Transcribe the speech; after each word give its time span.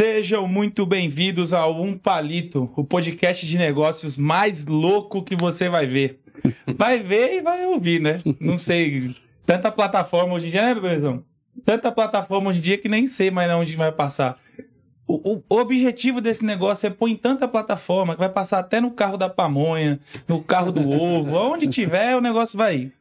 Sejam 0.00 0.48
muito 0.48 0.86
bem-vindos 0.86 1.52
ao 1.52 1.78
Um 1.82 1.94
Palito, 1.94 2.72
o 2.74 2.82
podcast 2.82 3.46
de 3.46 3.58
negócios 3.58 4.16
mais 4.16 4.64
louco 4.64 5.22
que 5.22 5.36
você 5.36 5.68
vai 5.68 5.86
ver. 5.86 6.22
Vai 6.74 7.02
ver 7.02 7.34
e 7.34 7.42
vai 7.42 7.66
ouvir, 7.66 8.00
né? 8.00 8.22
Não 8.40 8.56
sei. 8.56 9.14
Tanta 9.44 9.70
plataforma 9.70 10.32
hoje 10.32 10.46
em 10.46 10.50
dia, 10.52 10.62
né, 10.62 10.74
bebezão? 10.74 11.22
Tanta 11.66 11.92
plataforma 11.92 12.48
hoje 12.48 12.60
em 12.60 12.62
dia 12.62 12.78
que 12.78 12.88
nem 12.88 13.06
sei 13.06 13.30
mais 13.30 13.52
onde 13.52 13.76
vai 13.76 13.92
passar. 13.92 14.38
O, 15.06 15.42
o, 15.50 15.54
objetivo 15.54 16.18
desse 16.22 16.46
negócio 16.46 16.86
é 16.86 16.90
pôr 16.90 17.10
em 17.10 17.16
tanta 17.16 17.46
plataforma 17.46 18.14
que 18.14 18.20
vai 18.20 18.30
passar 18.30 18.60
até 18.60 18.80
no 18.80 18.92
carro 18.92 19.18
da 19.18 19.28
pamonha, 19.28 20.00
no 20.26 20.42
carro 20.42 20.72
do 20.72 20.88
ovo, 20.88 21.36
onde 21.36 21.66
tiver, 21.66 22.16
o 22.16 22.22
negócio 22.22 22.56
vai 22.56 22.74
ir. 22.74 22.92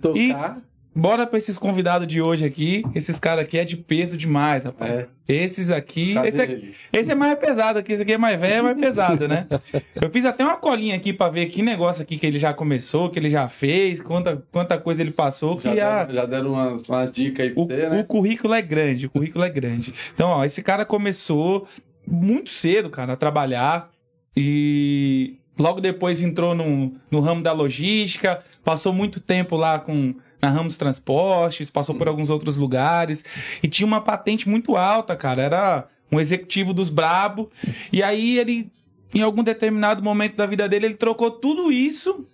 Tocar. 0.00 0.18
E 0.18 0.71
Bora 0.94 1.26
pra 1.26 1.38
esses 1.38 1.56
convidados 1.56 2.06
de 2.06 2.20
hoje 2.20 2.44
aqui. 2.44 2.82
Esses 2.94 3.18
caras 3.18 3.44
aqui 3.44 3.58
é 3.58 3.64
de 3.64 3.76
peso 3.76 4.16
demais, 4.16 4.64
rapaz. 4.64 4.98
É. 4.98 5.08
Esses 5.26 5.70
aqui. 5.70 6.12
Cadê 6.12 6.28
Esse, 6.28 6.42
é, 6.42 6.60
esse 6.92 7.12
é 7.12 7.14
mais 7.14 7.38
pesado 7.38 7.78
aqui. 7.78 7.94
Esse 7.94 8.02
aqui 8.02 8.12
é 8.12 8.18
mais 8.18 8.38
velho, 8.38 8.54
é 8.54 8.62
mais 8.62 8.78
pesado, 8.78 9.26
né? 9.26 9.46
Eu 9.94 10.10
fiz 10.10 10.26
até 10.26 10.44
uma 10.44 10.56
colinha 10.56 10.94
aqui 10.94 11.12
pra 11.12 11.30
ver 11.30 11.46
que 11.46 11.62
negócio 11.62 12.02
aqui 12.02 12.18
que 12.18 12.26
ele 12.26 12.38
já 12.38 12.52
começou, 12.52 13.08
que 13.08 13.18
ele 13.18 13.30
já 13.30 13.48
fez, 13.48 14.02
quanta, 14.02 14.44
quanta 14.52 14.76
coisa 14.76 15.00
ele 15.00 15.12
passou. 15.12 15.58
Já, 15.58 15.72
que 15.72 15.80
a, 15.80 16.04
deram, 16.04 16.14
já 16.14 16.26
deram 16.26 16.48
uma, 16.50 16.76
uma 16.86 17.06
dica 17.06 17.42
aí 17.42 17.50
pra 17.50 17.62
o, 17.62 17.66
você, 17.66 17.86
o 17.86 17.90
né? 17.90 18.04
currículo 18.06 18.52
é 18.52 18.60
grande, 18.60 19.06
o 19.06 19.10
currículo 19.10 19.44
é 19.44 19.48
grande. 19.48 19.94
Então, 20.14 20.28
ó, 20.28 20.44
esse 20.44 20.62
cara 20.62 20.84
começou 20.84 21.66
muito 22.06 22.50
cedo, 22.50 22.90
cara, 22.90 23.14
a 23.14 23.16
trabalhar 23.16 23.90
e 24.36 25.38
logo 25.58 25.80
depois 25.80 26.20
entrou 26.20 26.54
no, 26.54 26.92
no 27.10 27.20
ramo 27.20 27.42
da 27.42 27.52
logística, 27.52 28.40
passou 28.62 28.92
muito 28.92 29.20
tempo 29.20 29.56
lá 29.56 29.78
com 29.78 30.14
na 30.42 30.50
Ramos 30.50 30.76
Transportes, 30.76 31.70
passou 31.70 31.94
por 31.94 32.08
alguns 32.08 32.28
outros 32.28 32.56
lugares 32.56 33.24
e 33.62 33.68
tinha 33.68 33.86
uma 33.86 34.00
patente 34.00 34.48
muito 34.48 34.76
alta, 34.76 35.14
cara, 35.14 35.40
era 35.40 35.86
um 36.10 36.18
executivo 36.18 36.74
dos 36.74 36.88
brabo. 36.88 37.48
E 37.92 38.02
aí 38.02 38.38
ele 38.38 38.70
em 39.14 39.20
algum 39.20 39.42
determinado 39.42 40.02
momento 40.02 40.36
da 40.36 40.46
vida 40.46 40.68
dele, 40.68 40.86
ele 40.86 40.94
trocou 40.94 41.30
tudo 41.30 41.70
isso 41.70 42.24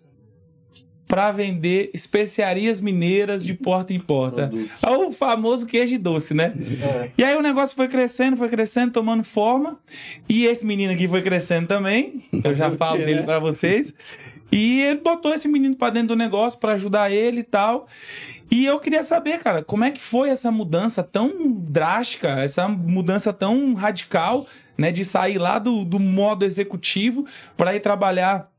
para 1.08 1.32
vender 1.32 1.90
especiarias 1.94 2.80
mineiras 2.82 3.42
de 3.42 3.54
porta 3.54 3.94
em 3.94 3.98
porta. 3.98 4.52
É 4.86 4.90
o 4.90 5.10
famoso 5.10 5.66
queijo 5.66 5.98
doce, 5.98 6.34
né? 6.34 6.52
É. 6.82 7.10
E 7.16 7.24
aí 7.24 7.34
o 7.34 7.40
negócio 7.40 7.74
foi 7.74 7.88
crescendo, 7.88 8.36
foi 8.36 8.48
crescendo, 8.50 8.92
tomando 8.92 9.24
forma. 9.24 9.78
E 10.28 10.44
esse 10.44 10.64
menino 10.66 10.92
aqui 10.92 11.08
foi 11.08 11.22
crescendo 11.22 11.66
também. 11.66 12.22
Eu 12.44 12.54
já 12.54 12.70
falo 12.76 12.98
dele 12.98 13.20
né? 13.20 13.22
pra 13.22 13.38
vocês. 13.38 13.94
E 14.50 14.80
ele 14.80 15.00
botou 15.00 15.32
esse 15.32 15.46
menino 15.46 15.76
pra 15.76 15.90
dentro 15.90 16.08
do 16.08 16.16
negócio 16.16 16.58
pra 16.58 16.72
ajudar 16.72 17.10
ele 17.10 17.40
e 17.40 17.44
tal. 17.44 17.86
E 18.50 18.64
eu 18.64 18.80
queria 18.80 19.02
saber, 19.02 19.38
cara, 19.38 19.62
como 19.62 19.84
é 19.84 19.90
que 19.90 20.00
foi 20.00 20.30
essa 20.30 20.50
mudança 20.50 21.02
tão 21.02 21.52
drástica, 21.52 22.28
essa 22.40 22.66
mudança 22.66 23.32
tão 23.32 23.74
radical, 23.74 24.46
né, 24.76 24.90
de 24.90 25.04
sair 25.04 25.36
lá 25.36 25.58
do, 25.58 25.84
do 25.84 25.98
modo 25.98 26.44
executivo 26.44 27.26
pra 27.56 27.74
ir 27.74 27.80
trabalhar 27.80 28.50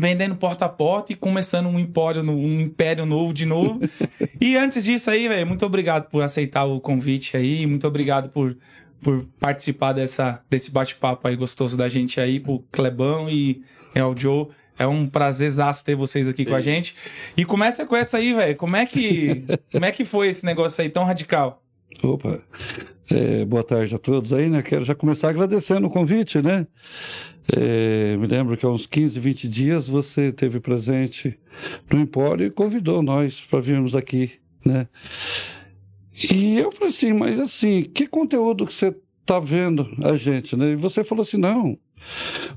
vendendo 0.00 0.34
porta 0.36 0.64
a 0.64 0.68
porta 0.68 1.12
e 1.12 1.16
começando 1.16 1.66
um 1.66 1.78
empório, 1.78 2.22
um 2.22 2.60
império 2.60 3.04
novo 3.04 3.32
de 3.32 3.44
novo. 3.44 3.80
e 4.40 4.56
antes 4.56 4.84
disso 4.84 5.10
aí, 5.10 5.28
velho, 5.28 5.46
muito 5.46 5.64
obrigado 5.66 6.08
por 6.10 6.22
aceitar 6.22 6.64
o 6.64 6.80
convite 6.80 7.36
aí, 7.36 7.66
muito 7.66 7.86
obrigado 7.86 8.28
por, 8.30 8.56
por 9.02 9.26
participar 9.38 9.92
dessa, 9.92 10.40
desse 10.48 10.70
bate-papo 10.70 11.26
aí 11.26 11.36
gostoso 11.36 11.76
da 11.76 11.88
gente 11.88 12.20
aí, 12.20 12.40
pro 12.40 12.64
Clebão 12.70 13.28
e 13.28 13.62
é, 13.94 14.04
o 14.04 14.16
Joe. 14.16 14.48
É 14.78 14.86
um 14.86 15.06
prazerzaço 15.06 15.84
ter 15.84 15.94
vocês 15.94 16.26
aqui 16.26 16.44
com 16.44 16.54
a 16.54 16.58
Sim. 16.58 16.64
gente. 16.64 16.96
E 17.36 17.44
começa 17.44 17.86
com 17.86 17.96
essa 17.96 18.18
aí, 18.18 18.34
velho. 18.34 18.56
Como 18.56 18.76
é 18.76 18.84
que 18.86 19.44
como 19.72 19.84
é 19.84 19.92
que 19.92 20.04
foi 20.04 20.28
esse 20.28 20.44
negócio 20.44 20.82
aí 20.82 20.88
tão 20.88 21.04
radical? 21.04 21.62
Opa, 22.02 22.40
É, 23.10 23.44
boa 23.44 23.62
tarde 23.62 23.94
a 23.94 23.98
todos 23.98 24.32
aí, 24.32 24.48
né? 24.50 24.62
Quero 24.62 24.84
já 24.84 24.94
começar 24.94 25.28
agradecendo 25.30 25.86
o 25.86 25.90
convite, 25.90 26.42
né? 26.42 26.66
É, 27.54 28.16
me 28.16 28.26
lembro 28.26 28.56
que 28.56 28.64
há 28.64 28.68
uns 28.68 28.86
15, 28.86 29.20
20 29.20 29.48
dias 29.48 29.86
você 29.86 30.32
teve 30.32 30.60
presente 30.60 31.38
no 31.92 32.00
Empório 32.00 32.46
e 32.46 32.50
convidou 32.50 33.02
nós 33.02 33.40
para 33.42 33.60
virmos 33.60 33.94
aqui, 33.94 34.32
né? 34.64 34.88
E 36.30 36.58
eu 36.58 36.72
falei 36.72 36.88
assim, 36.88 37.12
mas 37.12 37.38
assim, 37.38 37.82
que 37.82 38.06
conteúdo 38.06 38.66
que 38.66 38.72
você 38.72 38.94
está 39.20 39.38
vendo 39.38 39.88
a 40.02 40.14
gente, 40.16 40.56
né? 40.56 40.72
E 40.72 40.76
você 40.76 41.04
falou 41.04 41.22
assim, 41.22 41.36
não, 41.36 41.76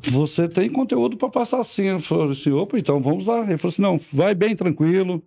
você 0.09 0.47
tem 0.47 0.69
conteúdo 0.69 1.17
para 1.17 1.29
passar 1.29 1.59
assim. 1.59 1.87
Eu 1.87 1.99
falei 1.99 2.31
assim, 2.31 2.51
opa, 2.51 2.77
então 2.77 3.01
vamos 3.01 3.25
lá. 3.25 3.43
Ele 3.43 3.57
falou 3.57 3.71
assim, 3.71 3.81
não, 3.81 3.99
vai 4.11 4.33
bem 4.33 4.55
tranquilo. 4.55 5.21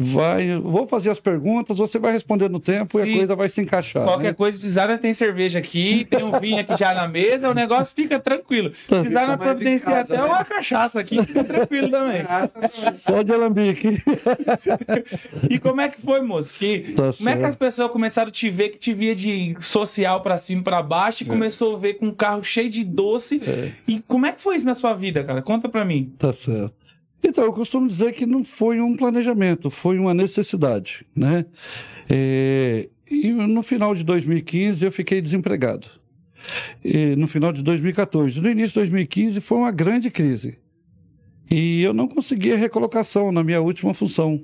Vai, 0.00 0.56
vou 0.58 0.86
fazer 0.86 1.10
as 1.10 1.18
perguntas, 1.18 1.76
você 1.76 1.98
vai 1.98 2.12
responder 2.12 2.48
no 2.48 2.60
tempo 2.60 3.00
e 3.00 3.02
Sim. 3.02 3.14
a 3.14 3.16
coisa 3.16 3.34
vai 3.34 3.48
se 3.48 3.60
encaixar. 3.60 4.04
Qualquer 4.04 4.28
né? 4.28 4.32
coisa, 4.32 4.56
se 4.56 4.60
precisar, 4.60 4.96
tem 4.98 5.12
cerveja 5.12 5.58
aqui, 5.58 6.06
tem 6.08 6.22
um 6.22 6.38
vinho 6.38 6.60
aqui 6.60 6.76
já 6.76 6.94
na 6.94 7.08
mesa, 7.08 7.50
o 7.50 7.54
negócio 7.54 7.96
fica 7.96 8.20
tranquilo. 8.20 8.70
Precisar, 8.86 9.26
mais 9.26 9.40
em 9.40 9.42
providenciar 9.42 9.96
casa, 9.96 10.14
até 10.14 10.22
né? 10.22 10.28
uma 10.28 10.44
cachaça 10.44 11.00
aqui, 11.00 11.20
fica 11.26 11.42
tranquilo 11.42 11.90
também. 11.90 12.22
Só 13.00 13.22
de 13.22 13.32
alambique. 13.32 13.98
E 15.50 15.58
como 15.58 15.80
é 15.80 15.88
que 15.88 16.00
foi, 16.00 16.20
moço? 16.20 16.52
Que, 16.54 16.92
Tá 16.94 17.10
como 17.16 17.28
é 17.28 17.32
que 17.32 17.38
certo. 17.38 17.44
as 17.44 17.56
pessoas 17.56 17.90
começaram 17.90 18.28
a 18.28 18.32
te 18.32 18.48
ver 18.50 18.68
que 18.70 18.78
te 18.78 18.92
via 18.92 19.14
de 19.14 19.56
social 19.58 20.20
pra 20.20 20.38
cima 20.38 20.60
e 20.60 20.64
pra 20.64 20.82
baixo 20.82 21.22
e 21.22 21.26
começou 21.26 21.76
a 21.76 21.78
ver 21.78 21.94
com 21.94 22.06
um 22.06 22.14
carro 22.14 22.42
cheio 22.42 22.70
de 22.70 22.84
doce? 22.84 23.40
É. 23.44 23.72
E 23.86 24.00
como 24.06 24.26
é 24.26 24.32
que 24.32 24.40
foi 24.40 24.56
isso 24.56 24.66
na 24.66 24.74
sua 24.74 24.94
vida, 24.94 25.24
cara? 25.24 25.42
Conta 25.42 25.68
pra 25.68 25.84
mim. 25.84 26.12
Tá 26.18 26.32
certo. 26.32 26.72
Então, 27.22 27.44
eu 27.44 27.52
costumo 27.52 27.86
dizer 27.86 28.12
que 28.12 28.24
não 28.24 28.44
foi 28.44 28.80
um 28.80 28.96
planejamento, 28.96 29.70
foi 29.70 29.98
uma 29.98 30.14
necessidade, 30.14 31.04
né? 31.14 31.46
É, 32.08 32.88
e 33.10 33.30
no 33.32 33.62
final 33.62 33.94
de 33.94 34.04
2015 34.04 34.84
eu 34.84 34.92
fiquei 34.92 35.20
desempregado. 35.20 35.88
E 36.84 37.16
no 37.16 37.26
final 37.26 37.52
de 37.52 37.62
2014. 37.62 38.40
No 38.40 38.50
início 38.50 38.68
de 38.68 38.74
2015 38.74 39.40
foi 39.40 39.58
uma 39.58 39.70
grande 39.70 40.10
crise. 40.10 40.58
E 41.50 41.82
eu 41.82 41.94
não 41.94 42.06
conseguia 42.06 42.56
recolocação 42.56 43.32
na 43.32 43.42
minha 43.42 43.60
última 43.60 43.94
função. 43.94 44.40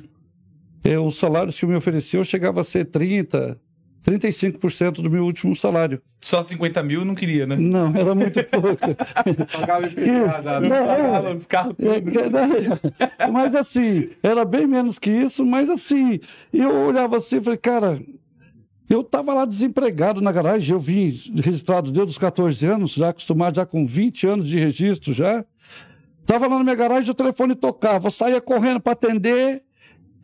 É, 0.82 0.98
os 0.98 1.16
salários 1.16 1.58
que 1.58 1.66
me 1.66 1.74
ofereciam 1.74 2.24
chegava 2.24 2.60
a 2.60 2.64
ser 2.64 2.86
30%, 2.86 3.56
35% 4.04 5.03
do 5.03 5.10
meu 5.10 5.25
último 5.25 5.56
salário. 5.56 6.00
Só 6.20 6.42
50 6.42 6.82
mil 6.82 7.00
eu 7.00 7.04
não 7.04 7.15
queria, 7.15 7.47
né? 7.47 7.56
Não, 7.56 7.94
era 7.94 8.15
muito 8.15 8.42
pouco. 8.44 8.94
Pagava. 9.53 9.88
Não, 10.60 10.87
Pagava 10.87 11.32
os 11.32 11.47
carros 11.47 11.75
É, 11.81 13.25
é? 13.25 13.26
Mas 13.31 13.54
assim, 13.54 14.10
era 14.22 14.44
bem 14.44 14.66
menos 14.66 14.98
que 14.98 15.10
isso, 15.10 15.44
mas 15.44 15.70
assim, 15.70 16.20
eu 16.53 16.70
olhava 16.70 17.16
assim 17.16 17.38
e 17.38 17.42
falei, 17.42 17.59
cara, 17.59 18.00
eu 18.88 19.00
estava 19.00 19.32
lá 19.32 19.44
desempregado 19.44 20.21
na 20.21 20.31
garagem, 20.31 20.72
eu 20.75 20.78
vim 20.78 21.19
registrado 21.42 21.91
desde 21.91 22.10
os 22.10 22.19
14 22.19 22.66
anos, 22.66 22.92
já 22.92 23.09
acostumado 23.09 23.56
já 23.56 23.65
com 23.65 23.86
20 23.86 24.26
anos 24.26 24.48
de 24.48 24.59
registro 24.59 25.12
já. 25.12 25.44
Estava 26.21 26.47
lá 26.47 26.59
na 26.59 26.65
minha 26.65 26.76
garagem, 26.76 27.10
o 27.10 27.15
telefone 27.15 27.54
tocava, 27.54 28.06
eu 28.06 28.10
saía 28.10 28.41
correndo 28.41 28.81
para 28.81 28.92
atender, 28.92 29.62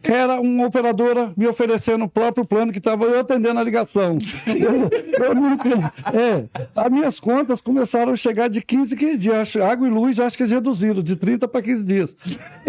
era 0.02 0.40
uma 0.40 0.66
operadora 0.66 1.32
me 1.36 1.46
oferecendo 1.46 2.04
o 2.04 2.08
próprio 2.08 2.44
plano 2.44 2.72
que 2.72 2.78
estava 2.78 3.04
eu 3.04 3.20
atendendo 3.20 3.60
a 3.60 3.62
ligação. 3.62 4.18
Eu, 4.46 4.88
eu 5.24 5.34
nunca. 5.34 5.92
É, 6.12 6.44
as 6.74 6.90
minhas 6.90 7.20
contas 7.20 7.60
começaram 7.60 8.12
a 8.12 8.16
chegar 8.16 8.48
de 8.48 8.62
15 8.62 8.94
em 8.94 8.96
15 8.96 9.18
dias. 9.18 9.56
Água 9.56 9.86
e 9.86 9.90
luz, 9.90 10.18
eu 10.18 10.24
acho 10.24 10.36
que 10.36 10.42
eles 10.42 10.52
reduziram, 10.52 11.02
de 11.02 11.16
30 11.16 11.46
para 11.46 11.62
15 11.62 11.84
dias. 11.84 12.16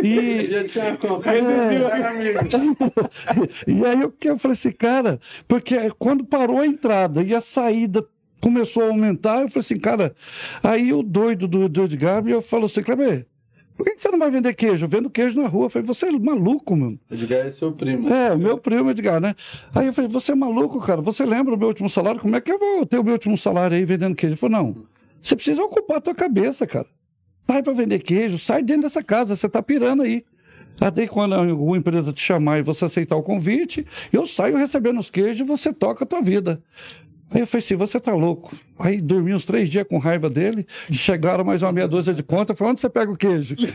E, 0.04 0.46
Já 0.52 0.64
tinha 0.66 0.98
colocado. 0.98 1.36
É. 1.36 1.72
e 3.68 3.86
aí 3.86 4.02
eu, 4.02 4.12
que 4.12 4.30
eu 4.30 4.38
falei 4.38 4.54
assim, 4.54 4.72
cara, 4.72 5.20
porque 5.48 5.76
quando 5.98 6.26
parou 6.26 6.60
a 6.60 6.66
entrada 6.66 7.24
e 7.24 7.34
a 7.34 7.42
saída 7.42 8.06
começou 8.42 8.84
a 8.84 8.88
aumentar, 8.88 9.42
eu 9.42 9.50
falei 9.50 9.60
assim, 9.60 9.80
cara, 9.80 10.16
aí 10.64 10.92
o 10.92 11.04
doido 11.04 11.48
do, 11.48 11.70
do 11.70 11.84
Edgar 11.84 12.24
me 12.24 12.42
falou 12.42 12.66
assim, 12.66 12.82
Kleber, 12.82 13.28
por 13.82 13.86
que 13.86 13.96
que 13.96 14.02
você 14.02 14.12
não 14.12 14.20
vai 14.20 14.30
vender 14.30 14.54
queijo? 14.54 14.86
Eu 14.86 14.90
vendo 14.90 15.10
queijo 15.10 15.42
na 15.42 15.48
rua. 15.48 15.66
Eu 15.66 15.70
falei, 15.72 15.88
você 15.88 16.06
é 16.06 16.12
maluco, 16.12 16.78
mano. 16.78 17.00
Edgar 17.10 17.48
é 17.48 17.52
seu 17.52 17.72
primo. 17.72 18.14
É, 18.14 18.32
o 18.32 18.38
meu 18.38 18.60
primo 18.60 18.92
Edgar, 18.92 19.20
né? 19.20 19.34
Aí 19.74 19.88
eu 19.88 19.94
falei, 19.94 20.08
você 20.08 20.34
é 20.34 20.36
maluco, 20.36 20.80
cara? 20.80 21.02
Você 21.02 21.26
lembra 21.26 21.56
o 21.56 21.58
meu 21.58 21.70
último 21.70 21.90
salário? 21.90 22.22
Como 22.22 22.36
é 22.36 22.42
que 22.42 22.52
eu 22.52 22.60
vou 22.60 22.86
ter 22.86 23.00
o 23.00 23.04
meu 23.04 23.14
último 23.14 23.36
salário 23.36 23.76
aí 23.76 23.84
vendendo 23.84 24.16
queijo? 24.16 24.34
Ele 24.34 24.40
falou, 24.40 24.56
não, 24.56 24.86
você 25.20 25.36
precisa 25.36 25.64
ocupar 25.64 25.98
a 25.98 26.02
tua 26.02 26.14
cabeça, 26.14 26.68
cara. 26.68 26.86
Sai 27.48 27.64
pra 27.64 27.74
vender 27.74 27.98
queijo, 28.00 28.38
sai 28.38 28.62
dentro 28.62 28.84
dessa 28.84 29.02
casa, 29.02 29.36
você 29.36 29.50
tá 29.50 29.64
pirando 29.64 30.04
aí. 30.04 30.24
Até 30.80 31.08
quando 31.08 31.34
alguma 31.34 31.76
empresa 31.76 32.14
te 32.14 32.22
chamar 32.22 32.60
e 32.60 32.62
você 32.62 32.86
aceitar 32.86 33.16
o 33.16 33.24
convite, 33.24 33.84
eu 34.14 34.28
saio 34.28 34.58
recebendo 34.58 35.00
os 35.00 35.10
queijos 35.10 35.40
e 35.40 35.44
você 35.44 35.74
toca 35.74 36.04
a 36.04 36.08
tua 36.08 36.22
vida. 36.22 36.62
Aí 37.32 37.42
eu 37.42 37.48
falei 37.48 37.66
assim, 37.66 37.76
você 37.76 38.00
tá 38.00 38.14
louco. 38.14 38.56
Aí 38.82 39.00
dormi 39.00 39.34
uns 39.34 39.46
três 39.46 39.70
dias 39.70 39.86
com 39.88 39.98
raiva 39.98 40.30
dele, 40.30 40.66
chegaram 40.92 41.44
mais 41.44 41.62
uma 41.62 41.72
meia 41.72 41.88
dúzia 41.88 42.14
de 42.14 42.24
conta, 42.24 42.56
falei, 42.56 42.72
onde 42.72 42.82
você 42.82 42.90
pega 42.90 43.12
o 43.12 43.18
queijo? 43.18 43.56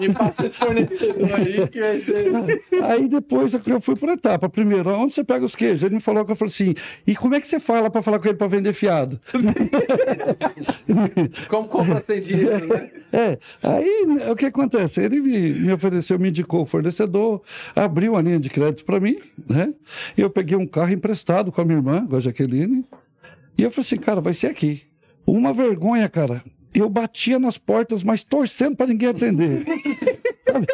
Me 0.00 0.12
passa 0.12 0.46
esse 0.46 0.58
fornecedor 0.58 1.34
aí 1.34 1.68
que 1.68 1.80
vai 1.80 2.00
ser. 2.00 2.84
Aí 2.84 3.08
depois 3.08 3.54
eu 3.54 3.80
fui 3.80 3.96
por 3.96 4.08
etapa. 4.08 4.48
Primeiro, 4.48 4.90
onde 4.90 5.14
você 5.14 5.24
pega 5.24 5.44
os 5.44 5.54
queijos? 5.54 5.82
Ele 5.82 5.94
me 5.94 6.00
falou 6.00 6.24
que 6.24 6.32
eu 6.32 6.36
falei 6.36 6.52
assim, 6.52 6.74
e 7.06 7.14
como 7.14 7.34
é 7.34 7.40
que 7.40 7.46
você 7.46 7.60
fala 7.60 7.88
para 7.88 8.02
falar 8.02 8.18
com 8.18 8.28
ele 8.28 8.36
para 8.36 8.46
vender 8.46 8.72
fiado? 8.72 9.20
Como 11.48 11.68
compra 11.68 12.02
sem 12.06 12.20
dinheiro, 12.20 12.66
né? 12.66 12.90
É, 13.12 13.38
aí 13.62 14.06
o 14.30 14.36
que 14.36 14.46
acontece? 14.46 15.00
Ele 15.00 15.20
me, 15.20 15.52
me 15.52 15.72
ofereceu, 15.72 16.18
me 16.18 16.28
indicou 16.28 16.62
o 16.62 16.66
fornecedor, 16.66 17.42
abriu 17.74 18.12
uma 18.12 18.22
linha 18.22 18.38
de 18.38 18.50
crédito 18.50 18.84
para 18.84 19.00
mim, 19.00 19.18
né? 19.48 19.72
Eu 20.16 20.28
peguei 20.28 20.56
um 20.56 20.66
carro 20.66 20.92
emprestado 20.92 21.52
com 21.52 21.60
a 21.60 21.64
minha 21.64 21.78
irmã, 21.78 22.06
com 22.06 22.16
a 22.16 22.20
Jaqueline, 22.20 22.84
E 23.58 23.62
eu 23.62 23.70
falei 23.70 23.86
assim, 23.86 23.96
cara, 23.96 24.20
vai 24.20 24.34
ser 24.34 24.48
aqui. 24.48 24.82
Uma 25.26 25.52
vergonha, 25.52 26.08
cara. 26.08 26.42
Eu 26.74 26.90
batia 26.90 27.38
nas 27.38 27.56
portas, 27.56 28.02
mas 28.04 28.22
torcendo 28.22 28.76
para 28.76 28.86
ninguém 28.88 29.08
atender. 29.08 29.64
Sabe? 30.44 30.66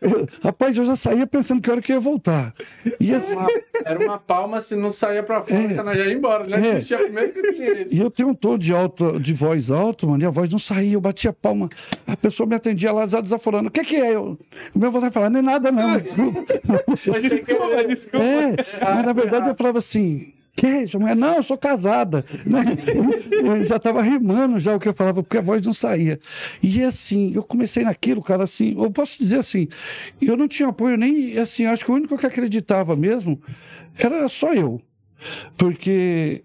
Eu- 0.00 0.26
rapaz, 0.42 0.76
eu 0.76 0.84
já 0.84 0.94
saía 0.94 1.26
pensando 1.26 1.60
que 1.60 1.68
hora 1.70 1.82
que 1.82 1.90
eu 1.92 1.96
ia 1.96 2.00
voltar. 2.00 2.54
E 3.00 3.12
assim, 3.12 3.34
Uma- 3.34 3.48
era 3.84 3.98
uma 3.98 4.18
palma, 4.18 4.60
se 4.60 4.76
não 4.76 4.92
saía 4.92 5.22
pra 5.22 5.42
fora, 5.42 5.60
É. 5.60 5.74
já 5.96 6.06
ia 6.06 6.12
embora, 6.14 6.46
né? 6.46 6.76
É. 6.76 6.80
Tinha 6.80 6.98
primeiro 7.00 7.32
que. 7.32 7.88
E 7.90 7.98
eu 7.98 8.08
tenho 8.10 8.28
um 8.28 8.34
tom 8.34 8.56
de, 8.56 8.72
alto, 8.72 9.18
de 9.18 9.34
voz 9.34 9.70
alto, 9.70 10.08
mano, 10.08 10.22
e 10.22 10.26
a 10.26 10.30
voz 10.30 10.48
não 10.48 10.58
saía, 10.60 10.94
eu 10.94 11.00
batia 11.00 11.32
palma. 11.32 11.68
A 12.06 12.16
pessoa 12.16 12.46
me 12.48 12.54
atendia 12.54 12.92
lá, 12.92 13.04
já 13.04 13.20
desaforando. 13.20 13.68
O 13.68 13.70
que 13.72 13.82
que 13.82 13.96
é? 13.96 14.14
Eu, 14.14 14.38
o 14.72 14.78
meu 14.78 14.90
vontade 14.92 15.10
de 15.10 15.14
falar, 15.14 15.28
não 15.28 15.40
é 15.40 15.42
nada 15.42 15.72
não, 15.72 15.98
desculpa. 15.98 16.40
Mas 16.88 17.02
tem 17.22 17.44
que- 17.44 18.16
É, 18.16 18.54
mas 18.80 19.06
na 19.06 19.12
verdade 19.12 19.48
eu 19.48 19.54
falava 19.56 19.78
assim, 19.78 20.32
queijo, 20.54 20.98
mulher, 20.98 21.16
não, 21.16 21.36
eu 21.36 21.42
sou 21.42 21.56
casada. 21.56 22.24
Né? 22.44 22.62
Eu 23.30 23.64
já 23.64 23.76
estava 23.76 24.02
rimando 24.02 24.58
já 24.58 24.74
o 24.74 24.80
que 24.80 24.88
eu 24.88 24.94
falava, 24.94 25.22
porque 25.22 25.38
a 25.38 25.42
voz 25.42 25.64
não 25.64 25.74
saía. 25.74 26.20
E 26.62 26.82
assim, 26.82 27.32
eu 27.34 27.42
comecei 27.42 27.84
naquilo, 27.84 28.22
cara, 28.22 28.44
assim, 28.44 28.74
eu 28.80 28.90
posso 28.90 29.18
dizer 29.18 29.38
assim, 29.38 29.68
eu 30.20 30.36
não 30.36 30.48
tinha 30.48 30.68
apoio 30.68 30.96
nem, 30.96 31.38
assim, 31.38 31.66
acho 31.66 31.84
que 31.84 31.90
o 31.90 31.94
único 31.94 32.16
que 32.16 32.26
acreditava 32.26 32.94
mesmo 32.96 33.40
era 33.98 34.28
só 34.28 34.52
eu. 34.54 34.80
Porque 35.56 36.42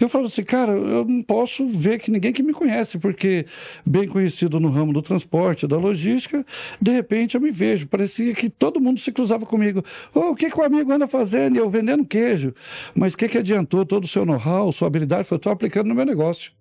eu 0.00 0.08
falo 0.08 0.26
assim, 0.26 0.42
cara, 0.42 0.72
eu 0.72 1.04
não 1.04 1.20
posso 1.22 1.66
ver 1.66 1.98
que 1.98 2.10
ninguém 2.10 2.32
que 2.32 2.42
me 2.42 2.52
conhece, 2.52 2.98
porque 2.98 3.46
bem 3.84 4.08
conhecido 4.08 4.58
no 4.60 4.68
ramo 4.68 4.92
do 4.92 5.02
transporte, 5.02 5.66
da 5.66 5.76
logística, 5.76 6.44
de 6.80 6.90
repente 6.90 7.34
eu 7.34 7.40
me 7.40 7.50
vejo. 7.50 7.86
Parecia 7.88 8.34
que 8.34 8.48
todo 8.48 8.80
mundo 8.80 8.98
se 8.98 9.12
cruzava 9.12 9.46
comigo. 9.46 9.84
Ô, 10.14 10.30
o 10.30 10.34
que, 10.34 10.50
que 10.50 10.58
o 10.58 10.62
amigo 10.62 10.92
anda 10.92 11.06
fazendo? 11.06 11.56
E 11.56 11.58
eu 11.58 11.68
vendendo 11.68 12.04
queijo. 12.04 12.54
Mas 12.94 13.14
o 13.14 13.16
que, 13.16 13.28
que 13.28 13.38
adiantou 13.38 13.84
todo 13.84 14.04
o 14.04 14.08
seu 14.08 14.24
know-how, 14.24 14.72
sua 14.72 14.88
habilidade? 14.88 15.28
Foi 15.28 15.36
estou 15.36 15.52
aplicando 15.52 15.88
no 15.88 15.94
meu 15.94 16.04
negócio. 16.04 16.52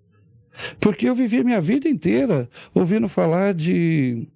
Porque 0.80 1.08
eu 1.08 1.16
vivi 1.16 1.40
a 1.40 1.44
minha 1.44 1.62
vida 1.62 1.88
inteira 1.88 2.50
ouvindo 2.74 3.08
falar 3.08 3.54
de 3.54 4.28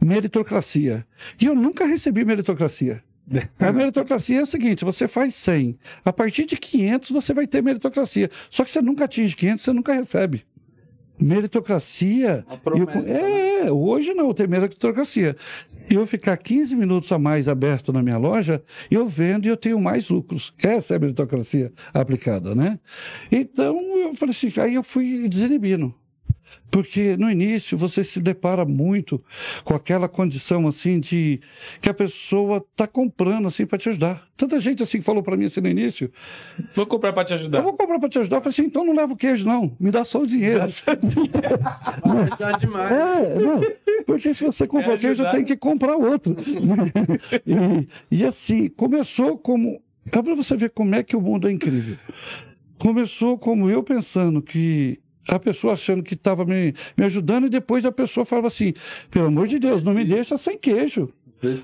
meritocracia. 0.00 1.06
E 1.40 1.46
eu 1.46 1.54
nunca 1.54 1.86
recebi 1.86 2.24
meritocracia. 2.24 3.02
A 3.58 3.72
meritocracia 3.72 4.40
é 4.40 4.42
o 4.42 4.46
seguinte: 4.46 4.84
você 4.84 5.06
faz 5.08 5.34
100. 5.34 5.78
A 6.04 6.12
partir 6.12 6.44
de 6.44 6.56
500 6.56 7.10
você 7.10 7.32
vai 7.32 7.46
ter 7.46 7.62
meritocracia. 7.62 8.30
Só 8.50 8.64
que 8.64 8.70
você 8.70 8.82
nunca 8.82 9.04
atinge 9.04 9.34
500, 9.36 9.62
você 9.64 9.72
nunca 9.72 9.94
recebe. 9.94 10.44
Meritocracia. 11.20 12.44
Promessa, 12.64 12.98
eu- 12.98 13.16
é, 13.66 13.70
hoje 13.72 14.12
não, 14.12 14.34
tem 14.34 14.46
meritocracia. 14.46 15.36
Se 15.68 15.94
eu 15.94 16.06
ficar 16.06 16.36
15 16.36 16.74
minutos 16.74 17.10
a 17.12 17.18
mais 17.18 17.48
aberto 17.48 17.92
na 17.92 18.02
minha 18.02 18.18
loja, 18.18 18.62
eu 18.90 19.06
vendo 19.06 19.46
e 19.46 19.48
eu 19.48 19.56
tenho 19.56 19.80
mais 19.80 20.08
lucros. 20.08 20.52
Essa 20.62 20.94
é 20.94 20.96
a 20.96 21.00
meritocracia 21.00 21.72
aplicada, 21.94 22.54
né? 22.54 22.78
Então, 23.30 23.78
eu 23.98 24.14
falei 24.14 24.34
assim, 24.34 24.50
aí 24.60 24.74
eu 24.74 24.82
fui 24.82 25.28
desinibindo. 25.28 25.94
Porque 26.70 27.16
no 27.18 27.30
início 27.30 27.76
você 27.76 28.02
se 28.02 28.18
depara 28.18 28.64
muito 28.64 29.22
com 29.62 29.74
aquela 29.74 30.08
condição 30.08 30.66
assim 30.66 30.98
de 30.98 31.38
que 31.80 31.90
a 31.90 31.94
pessoa 31.94 32.64
está 32.72 32.86
comprando 32.86 33.46
assim 33.46 33.66
para 33.66 33.76
te 33.78 33.88
ajudar. 33.90 34.26
Tanta 34.36 34.58
gente 34.58 34.82
assim 34.82 35.00
falou 35.02 35.22
para 35.22 35.36
mim 35.36 35.44
assim 35.44 35.60
no 35.60 35.68
início, 35.68 36.10
Vou 36.74 36.86
comprar 36.86 37.12
pra 37.12 37.24
te 37.24 37.32
eu 37.32 37.38
ajudar. 37.38 37.60
vou 37.60 37.74
comprar 37.74 37.98
para 37.98 38.08
te 38.08 38.18
ajudar. 38.18 38.36
Eu 38.38 38.40
falei 38.40 38.50
assim, 38.54 38.64
então 38.64 38.84
não 38.84 38.94
leva 38.94 39.12
o 39.12 39.16
queijo 39.16 39.46
não, 39.46 39.76
me 39.78 39.90
dá 39.90 40.02
só 40.02 40.20
o 40.22 40.26
dinheiro. 40.26 40.62
Ah, 40.62 42.36
já 42.38 42.52
demais. 42.56 42.92
É, 42.92 43.38
não, 43.38 43.60
porque 44.06 44.32
se 44.32 44.42
você 44.42 44.66
comprar 44.66 44.92
É 44.92 44.94
o 44.94 44.98
queijo, 44.98 45.30
tem 45.30 45.44
que 45.44 45.56
comprar 45.56 45.96
outro. 45.96 46.34
e, 48.10 48.18
e 48.18 48.24
assim, 48.24 48.68
começou 48.68 49.36
como. 49.38 49.80
É 50.10 50.22
para 50.22 50.34
você 50.34 50.56
ver 50.56 50.70
como 50.70 50.94
é 50.94 51.02
que 51.02 51.14
o 51.14 51.20
mundo 51.20 51.48
é 51.48 51.52
incrível. 51.52 51.96
Começou 52.78 53.38
como 53.38 53.70
eu 53.70 53.82
pensando 53.82 54.42
que 54.42 54.98
a 55.28 55.38
pessoa 55.38 55.74
achando 55.74 56.02
que 56.02 56.14
estava 56.14 56.44
me, 56.44 56.74
me 56.96 57.04
ajudando, 57.04 57.46
e 57.46 57.50
depois 57.50 57.84
a 57.84 57.92
pessoa 57.92 58.24
falava 58.24 58.48
assim: 58.48 58.72
pelo 59.10 59.26
amor 59.26 59.46
de 59.46 59.58
Deus, 59.58 59.82
não 59.82 59.94
me 59.94 60.04
deixa 60.04 60.36
sem 60.36 60.58
queijo. 60.58 61.12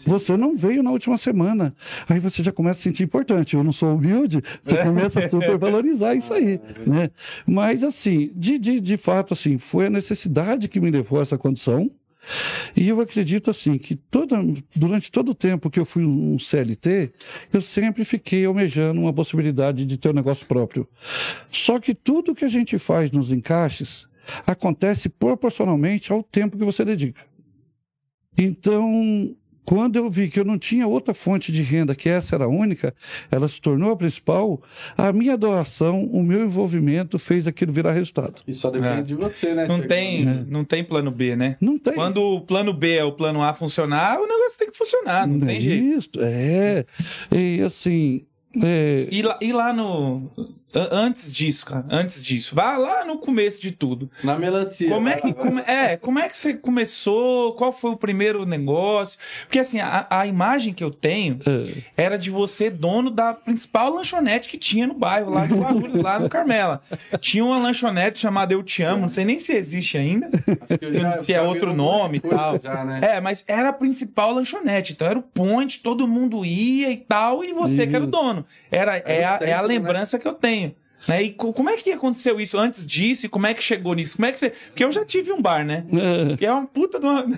Você 0.07 0.37
não 0.37 0.57
veio 0.57 0.83
na 0.83 0.91
última 0.91 1.17
semana. 1.17 1.73
Aí 2.09 2.19
você 2.19 2.43
já 2.43 2.51
começa 2.51 2.81
a 2.81 2.83
sentir 2.83 3.05
importante. 3.05 3.55
Eu 3.55 3.63
não 3.63 3.71
sou 3.71 3.95
humilde, 3.95 4.43
você 4.61 4.77
começa 4.83 5.21
a 5.21 5.31
supervalorizar 5.31 6.17
isso 6.17 6.35
aí. 6.35 6.61
Né? 6.87 7.11
Mas, 7.47 7.85
assim, 7.85 8.31
de, 8.35 8.59
de, 8.59 8.81
de 8.81 8.97
fato, 8.97 9.35
assim, 9.35 9.59
foi 9.59 9.87
a 9.87 9.91
necessidade 9.91 10.69
que 10.69 10.81
me 10.81 10.91
levou 10.91 11.19
a 11.19 11.23
essa 11.23 11.37
condição. 11.37 11.91
E 12.77 12.89
eu 12.89 13.01
acredito 13.01 13.51
assim 13.51 13.79
que 13.79 13.97
toda, 13.97 14.37
durante 14.75 15.11
todo 15.11 15.31
o 15.31 15.35
tempo 15.35 15.71
que 15.71 15.81
eu 15.81 15.85
fui 15.85 16.05
um 16.05 16.39
CLT, 16.39 17.13
eu 17.53 17.63
sempre 17.63 18.05
fiquei 18.05 18.45
almejando 18.45 19.01
uma 19.01 19.13
possibilidade 19.13 19.85
de 19.85 19.97
ter 19.97 20.11
um 20.11 20.15
negócio 20.15 20.47
próprio. 20.47 20.87
Só 21.51 21.79
que 21.79 21.95
tudo 21.95 22.35
que 22.35 22.45
a 22.45 22.49
gente 22.49 22.79
faz 22.79 23.11
nos 23.11 23.33
encaixes 23.33 24.07
acontece 24.47 25.09
proporcionalmente 25.09 26.13
ao 26.13 26.23
tempo 26.23 26.59
que 26.59 26.65
você 26.65 26.85
dedica. 26.85 27.23
Então, 28.37 29.35
quando 29.69 29.97
eu 29.97 30.09
vi 30.09 30.29
que 30.29 30.41
eu 30.41 30.45
não 30.47 30.57
tinha 30.59 30.87
outra 30.87 31.13
fonte 31.13 31.53
de 31.53 31.63
renda, 31.63 31.95
que 31.95 32.09
essa 32.09 32.35
era 32.35 32.47
a 32.47 32.49
única, 32.49 32.95
ela 33.31 33.47
se 33.47 33.61
tornou 33.61 33.93
a 33.93 33.97
principal, 33.97 34.63
a 34.97 35.13
minha 35.13 35.37
doação, 35.37 36.05
o 36.05 36.23
meu 36.23 36.43
envolvimento 36.43 37.19
fez 37.19 37.47
aquilo 37.47 37.71
virar 37.71 37.93
resultado. 37.93 38.41
E 38.47 38.55
só 38.55 38.71
depende 38.71 39.01
É. 39.01 39.03
de 39.03 39.15
você, 39.15 39.55
né? 39.55 39.67
Não 39.67 39.87
tem, 39.87 40.25
né? 40.25 40.45
não 40.49 40.65
tem 40.65 40.83
plano 40.83 41.11
B, 41.11 41.37
né? 41.37 41.59
Não 41.61 41.79
tem. 41.79 41.93
Quando 41.93 42.23
o 42.23 42.41
plano 42.41 42.73
B 42.73 42.95
é 42.97 43.05
o 43.05 43.13
plano 43.13 43.43
A 43.43 43.53
funcionar, 43.53 44.19
o 44.19 44.27
negócio 44.27 44.59
tem 44.59 44.71
que 44.71 44.77
funcionar, 44.79 45.27
não 45.27 45.39
tem 45.41 45.59
é 45.59 45.61
jeito. 45.61 45.99
Isso, 45.99 46.11
é. 46.17 46.87
E 47.31 47.61
assim. 47.63 48.23
é, 48.63 49.07
E 49.11 49.21
lá, 49.21 49.39
e 49.43 49.53
lá 49.53 49.73
no. 49.75 50.31
Antes 50.75 51.33
disso, 51.33 51.65
cara, 51.65 51.85
antes 51.91 52.23
disso, 52.23 52.55
vá 52.55 52.77
lá 52.77 53.05
no 53.05 53.19
começo 53.19 53.61
de 53.61 53.73
tudo. 53.73 54.11
Na 54.23 54.39
melancia. 54.39 54.91
Como 54.91 55.09
é 55.09 55.21
que, 55.21 55.33
como, 55.33 55.59
é, 55.61 55.97
como 55.97 56.19
é 56.19 56.29
que 56.29 56.37
você 56.37 56.53
começou? 56.55 57.55
Qual 57.55 57.73
foi 57.73 57.93
o 57.93 57.97
primeiro 57.97 58.45
negócio? 58.45 59.19
Porque 59.43 59.59
assim, 59.59 59.81
a, 59.81 60.07
a 60.11 60.27
imagem 60.27 60.75
que 60.75 60.85
eu 60.85 60.91
tenho 60.91 61.39
é, 61.47 61.83
era 61.97 62.19
de 62.19 62.31
você 62.31 62.69
dono 62.69 63.11
da 63.11 63.33
principal 63.33 63.91
lanchonete 63.95 64.49
que 64.49 64.59
tinha 64.59 64.87
no 64.87 64.93
bairro, 64.95 65.31
lá 65.31 65.47
de 65.47 65.55
Guarulhos, 65.55 66.03
lá 66.03 66.19
no 66.19 66.29
Carmela. 66.29 66.83
Tinha 67.19 67.45
uma 67.45 67.59
lanchonete 67.59 68.19
chamada 68.19 68.53
Eu 68.53 68.63
Te 68.63 68.83
Amo, 68.83 69.03
não 69.03 69.09
sei 69.09 69.25
nem 69.25 69.39
se 69.39 69.55
existe 69.55 69.97
ainda. 69.97 70.29
Acho 70.29 70.79
que 70.79 70.85
eu 70.85 70.93
já- 70.95 71.25
se 71.25 71.33
é 71.33 71.41
outro 71.41 71.73
nome 71.75 72.19
e 72.19 72.21
tal. 72.21 72.61
Já, 72.63 72.85
né? 72.85 73.01
É, 73.03 73.21
mas 73.21 73.43
era 73.49 73.71
a 73.71 73.73
principal 73.73 74.33
lanchonete, 74.33 74.93
então 74.93 75.07
era 75.09 75.19
o 75.19 75.23
point, 75.23 75.81
todo 75.81 76.07
mundo 76.07 76.45
ia 76.45 76.91
e 76.91 76.97
tal, 76.99 77.43
e 77.43 77.55
você 77.55 77.87
que 77.87 77.95
era 77.95 78.05
o 78.05 78.09
Isso. 78.09 78.11
dono. 78.13 78.45
Era, 78.71 78.97
é, 78.99 79.25
a, 79.25 79.39
é 79.41 79.53
a 79.55 79.63
né? 79.63 79.69
lembrança 79.69 80.19
que 80.19 80.29
eu 80.29 80.35
tenho. 80.35 80.58
Né? 81.09 81.23
E 81.23 81.31
co- 81.33 81.53
como 81.53 81.71
é 81.71 81.77
que 81.77 81.91
aconteceu 81.91 82.39
isso 82.41 82.59
antes 82.59 82.87
disso? 82.87 83.27
E 83.27 83.29
como 83.29 83.47
é 83.47 83.55
que 83.55 83.63
chegou 83.63 83.95
nisso? 83.95 84.17
Como 84.17 84.27
é 84.27 84.33
que 84.33 84.39
você. 84.39 84.51
Porque 84.51 84.85
eu 84.85 84.91
já 84.91 85.05
tive 85.05 85.33
um 85.33 85.41
bar, 85.41 85.65
né? 85.65 85.85
é, 85.93 86.37
E 86.43 86.47
é 86.47 86.53
uma 86.53 86.67
puta 86.67 87.01
de 87.01 87.07
uma. 87.07 87.25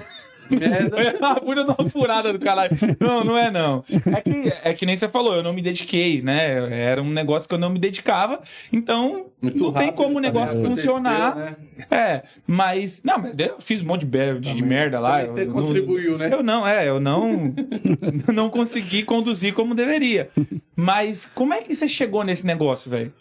Merda. 0.50 1.00
É 1.00 1.16
uma 1.16 1.36
puta 1.36 1.62
de 1.62 1.70
uma 1.70 1.88
furada 1.88 2.32
do 2.32 2.38
caralho. 2.40 2.72
Não, 2.98 3.22
não 3.22 3.38
é 3.38 3.52
não. 3.52 3.84
É 3.88 4.20
que, 4.20 4.52
é 4.64 4.74
que 4.74 4.84
nem 4.84 4.96
você 4.96 5.08
falou, 5.08 5.36
eu 5.36 5.44
não 5.44 5.52
me 5.52 5.62
dediquei, 5.62 6.20
né? 6.22 6.76
Era 6.76 7.00
um 7.00 7.08
negócio 7.08 7.48
que 7.48 7.54
eu 7.54 7.58
não 7.60 7.70
me 7.70 7.78
dedicava, 7.78 8.40
então 8.72 9.26
Muito 9.40 9.56
não 9.62 9.72
tem 9.72 9.92
como 9.92 10.08
o 10.10 10.14
também 10.14 10.22
negócio 10.22 10.60
funcionar. 10.64 11.36
né? 11.36 11.56
É, 11.88 12.22
mas. 12.48 13.00
Não, 13.04 13.18
mas 13.18 13.34
eu 13.38 13.60
fiz 13.60 13.80
um 13.80 13.86
monte 13.86 14.00
de, 14.00 14.06
be- 14.06 14.40
de, 14.40 14.64
merda 14.64 14.98
lá. 14.98 15.22
eu 15.22 15.36
te 15.36 15.46
contribuiu, 15.46 16.12
não, 16.12 16.18
né? 16.18 16.30
Eu 16.32 16.42
não, 16.42 16.66
é, 16.66 16.88
eu 16.88 16.98
não. 16.98 17.54
não 18.34 18.50
consegui 18.50 19.04
conduzir 19.04 19.54
como 19.54 19.72
deveria. 19.72 20.30
Mas 20.74 21.30
como 21.32 21.54
é 21.54 21.60
que 21.62 21.72
você 21.72 21.86
chegou 21.86 22.24
nesse 22.24 22.44
negócio, 22.44 22.90
velho? 22.90 23.12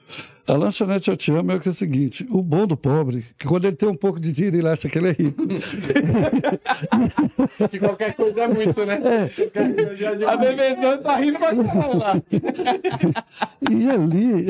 A 0.49 0.57
lanchonete 0.57 1.09
Eu 1.09 1.17
Te 1.17 1.31
Amo 1.31 1.51
é 1.51 1.59
que 1.59 1.67
é 1.67 1.71
o 1.71 1.73
seguinte: 1.73 2.27
o 2.29 2.41
bom 2.41 2.65
do 2.65 2.75
pobre, 2.75 3.25
que 3.37 3.47
quando 3.47 3.65
ele 3.65 3.75
tem 3.75 3.87
um 3.87 3.95
pouco 3.95 4.19
de 4.19 4.31
dinheiro, 4.31 4.57
ele 4.57 4.67
acha 4.67 4.89
que 4.89 4.97
ele 4.97 5.09
é 5.09 5.11
rico. 5.11 5.43
Que 7.69 7.79
qualquer 7.79 8.15
coisa 8.15 8.41
é 8.41 8.47
muito, 8.47 8.85
né? 8.85 9.29
Já 9.95 10.11
é 10.11 10.25
A 10.25 10.37
bebeção 10.37 11.01
tá 11.01 11.17
rindo 11.17 11.37
pra 11.37 11.55
caralho 11.55 11.97
lá. 11.97 12.21
E 13.69 13.89
ali, 13.89 14.45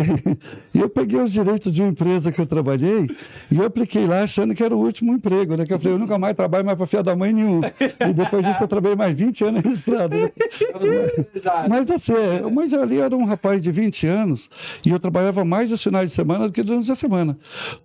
eu 0.74 0.90
peguei 0.90 1.20
os 1.20 1.32
direitos 1.32 1.74
de 1.74 1.82
uma 1.82 1.90
empresa 1.90 2.32
que 2.32 2.40
eu 2.40 2.46
trabalhei 2.46 3.08
e 3.52 3.58
eu 3.58 3.66
apliquei 3.66 4.06
lá 4.06 4.24
achando 4.24 4.54
que 4.54 4.64
era 4.64 4.76
o 4.76 4.80
último 4.80 5.14
emprego, 5.14 5.58
né? 5.58 5.66
Que 5.66 5.74
eu 5.74 5.80
falei, 5.80 5.94
eu 5.94 6.00
nunca 6.00 6.18
mais 6.18 6.36
trabalho 6.36 6.66
mais 6.66 6.78
para 6.78 6.88
fiar 6.88 7.04
da 7.04 7.16
mãe 7.16 7.34
nenhum. 7.34 7.62
E 7.80 8.14
depois 8.14 8.46
disso 8.46 8.62
eu 8.62 8.68
trabalhei 8.68 8.96
mais 8.96 9.18
20 9.18 9.44
anos 9.44 9.64
registrado. 9.64 10.16
Né? 10.16 10.32
Verdade. 11.34 11.70
Mas 11.70 11.92
assim, 11.92 12.14
é, 12.14 12.42
mas 12.50 12.74
ali 12.74 13.00
era 13.00 13.16
um 13.16 13.26
rapaz 13.26 13.62
de 13.62 13.72
20 13.72 14.08
anos 14.08 14.50
e 14.86 14.90
eu 14.90 15.00
trabalhava 15.00 15.44
mais 15.44 15.72
os 15.72 15.82
finais 15.90 16.10
de 16.10 16.16
semana 16.16 16.48
do 16.48 16.54
que 16.54 16.64
durante 16.64 16.92
a 16.92 16.96
semana. 16.96 17.38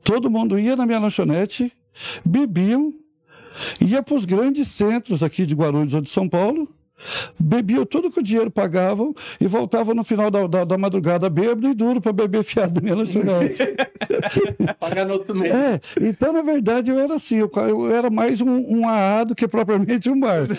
Todo 0.03 0.31
mundo 0.31 0.59
ia 0.59 0.77
na 0.77 0.85
minha 0.85 0.99
lanchonete, 0.99 1.73
bebiam, 2.25 2.93
ia 3.81 4.03
para 4.03 4.15
os 4.15 4.25
grandes 4.25 4.69
centros 4.69 5.23
aqui 5.23 5.47
de 5.47 5.55
Guarulhos 5.55 5.95
ou 5.95 6.01
de 6.01 6.09
São 6.11 6.29
Paulo, 6.29 6.69
bebiam 7.39 7.85
tudo 7.85 8.11
que 8.11 8.21
o 8.21 8.23
dinheiro 8.23 8.51
pagavam 8.51 9.15
e 9.41 9.47
voltavam 9.47 9.95
no 9.95 10.05
final 10.05 10.31
da, 10.31 10.47
da, 10.47 10.65
da 10.65 10.79
madrugada 10.79 11.29
bêbado 11.29 11.67
e 11.67 11.75
duro 11.75 12.01
para 12.01 12.13
beber 12.13 12.45
fiado 12.45 12.75
na 12.75 12.81
minha 12.81 12.95
lanchonete. 12.95 13.63
Pagar 14.79 15.07
no 15.07 15.15
outro 15.15 15.35
mês. 15.35 15.53
É, 15.53 15.81
então, 16.01 16.33
na 16.33 16.43
verdade, 16.43 16.91
eu 16.91 16.99
era 16.99 17.15
assim, 17.15 17.39
eu, 17.39 17.51
eu 17.69 17.91
era 17.91 18.11
mais 18.11 18.41
um, 18.41 18.51
um 18.51 18.89
AA 18.89 19.25
do 19.25 19.35
que 19.35 19.49
propriamente 19.49 20.11
um 20.11 20.21
bar. 20.21 20.47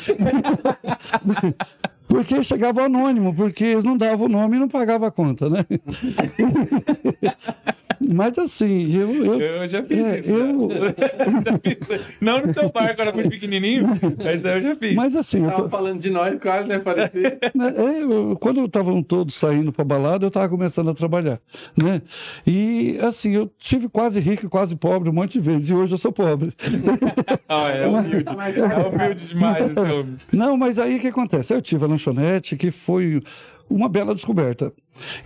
Porque 2.08 2.44
chegava 2.44 2.84
anônimo, 2.84 3.34
porque 3.34 3.64
eles 3.64 3.84
não 3.84 3.98
davam 3.98 4.28
o 4.28 4.30
nome 4.30 4.58
e 4.58 4.60
não 4.60 4.68
pagavam 4.68 5.08
a 5.08 5.12
conta, 5.12 5.50
né? 5.50 5.66
Mas 8.14 8.38
assim, 8.38 8.96
eu. 8.96 9.12
eu, 9.26 9.42
Eu 9.42 9.68
já 9.68 9.84
fiz 9.84 9.98
é, 9.98 10.20
isso. 10.20 10.32
eu- 10.32 10.70
já. 10.70 11.60
Fiz. 11.64 12.06
Não 12.22 12.42
no 12.46 12.54
seu 12.54 12.70
pai, 12.70 12.96
quando 12.96 13.10
eu 13.10 13.14
fui 13.14 13.30
pequenininho, 13.30 13.88
mas 14.24 14.44
eu 14.44 14.62
já 14.62 14.76
fiz. 14.76 14.96
mas 14.96 15.16
assim, 15.16 15.44
eu 15.44 15.50
tô- 15.52 15.56
Tava 15.58 15.70
falando 15.70 16.00
de 16.00 16.10
nós 16.10 16.40
quase, 16.40 16.68
né? 16.68 16.80
Parecia. 16.80 17.38
né, 17.56 17.74
é, 17.78 18.04
eu- 18.04 18.38
quando 18.40 18.64
estavam 18.66 19.02
todos 19.04 19.36
saindo 19.36 19.72
para 19.72 19.84
balada, 19.86 20.26
eu 20.26 20.30
estava 20.30 20.48
começando 20.50 20.90
a 20.90 20.94
trabalhar, 20.94 21.40
né? 21.82 22.02
E 22.46 22.98
assim, 23.02 23.32
eu 23.36 23.52
tive 23.58 23.88
quase 23.90 24.20
rico 24.20 24.46
e 24.46 24.50
quase 24.50 24.76
pobre 24.76 25.10
um 25.10 25.14
monte 25.14 25.34
de 25.34 25.40
vezes, 25.40 25.70
e 25.70 25.74
hoje 25.74 25.94
eu 25.94 25.98
sou 25.98 26.12
pobre. 26.12 26.52
Ah, 27.48 27.70
é 27.70 27.88
humilde. 27.88 28.26
É 28.28 28.88
humilde 29.06 29.28
demais 29.28 29.70
esse 29.72 29.80
homem. 29.80 30.16
Não, 30.32 30.58
mas 30.58 30.80
aí 30.80 30.98
o 30.98 31.00
que 31.00 31.08
acontece? 31.08 31.54
Eu 31.54 31.62
tive 31.62 31.86
a 31.86 31.88
lanchonete, 31.88 32.56
que 32.56 32.72
foi 32.72 33.22
uma 33.70 33.88
bela 33.88 34.14
descoberta. 34.16 34.74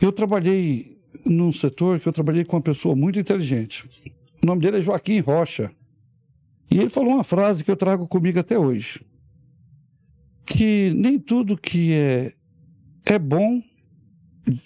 Eu 0.02 0.12
trabalhei 0.12 0.98
num 1.26 1.52
setor 1.52 2.00
que 2.00 2.08
eu 2.08 2.14
trabalhei 2.14 2.46
com 2.46 2.56
uma 2.56 2.62
pessoa 2.62 2.96
muito 2.96 3.20
inteligente. 3.20 3.88
O 4.42 4.46
nome 4.46 4.62
dele 4.62 4.78
é 4.78 4.82
Joaquim 4.82 5.20
Rocha. 5.20 5.72
E 6.72 6.78
ele 6.78 6.90
falou 6.90 7.14
uma 7.14 7.24
frase 7.24 7.64
que 7.64 7.72
eu 7.72 7.76
trago 7.76 8.08
comigo 8.08 8.40
até 8.40 8.58
hoje. 8.58 9.02
Que 10.46 10.94
nem 10.94 11.20
tudo 11.20 11.58
que 11.58 11.94
é, 11.94 12.34
é 13.06 13.20
bom 13.20 13.62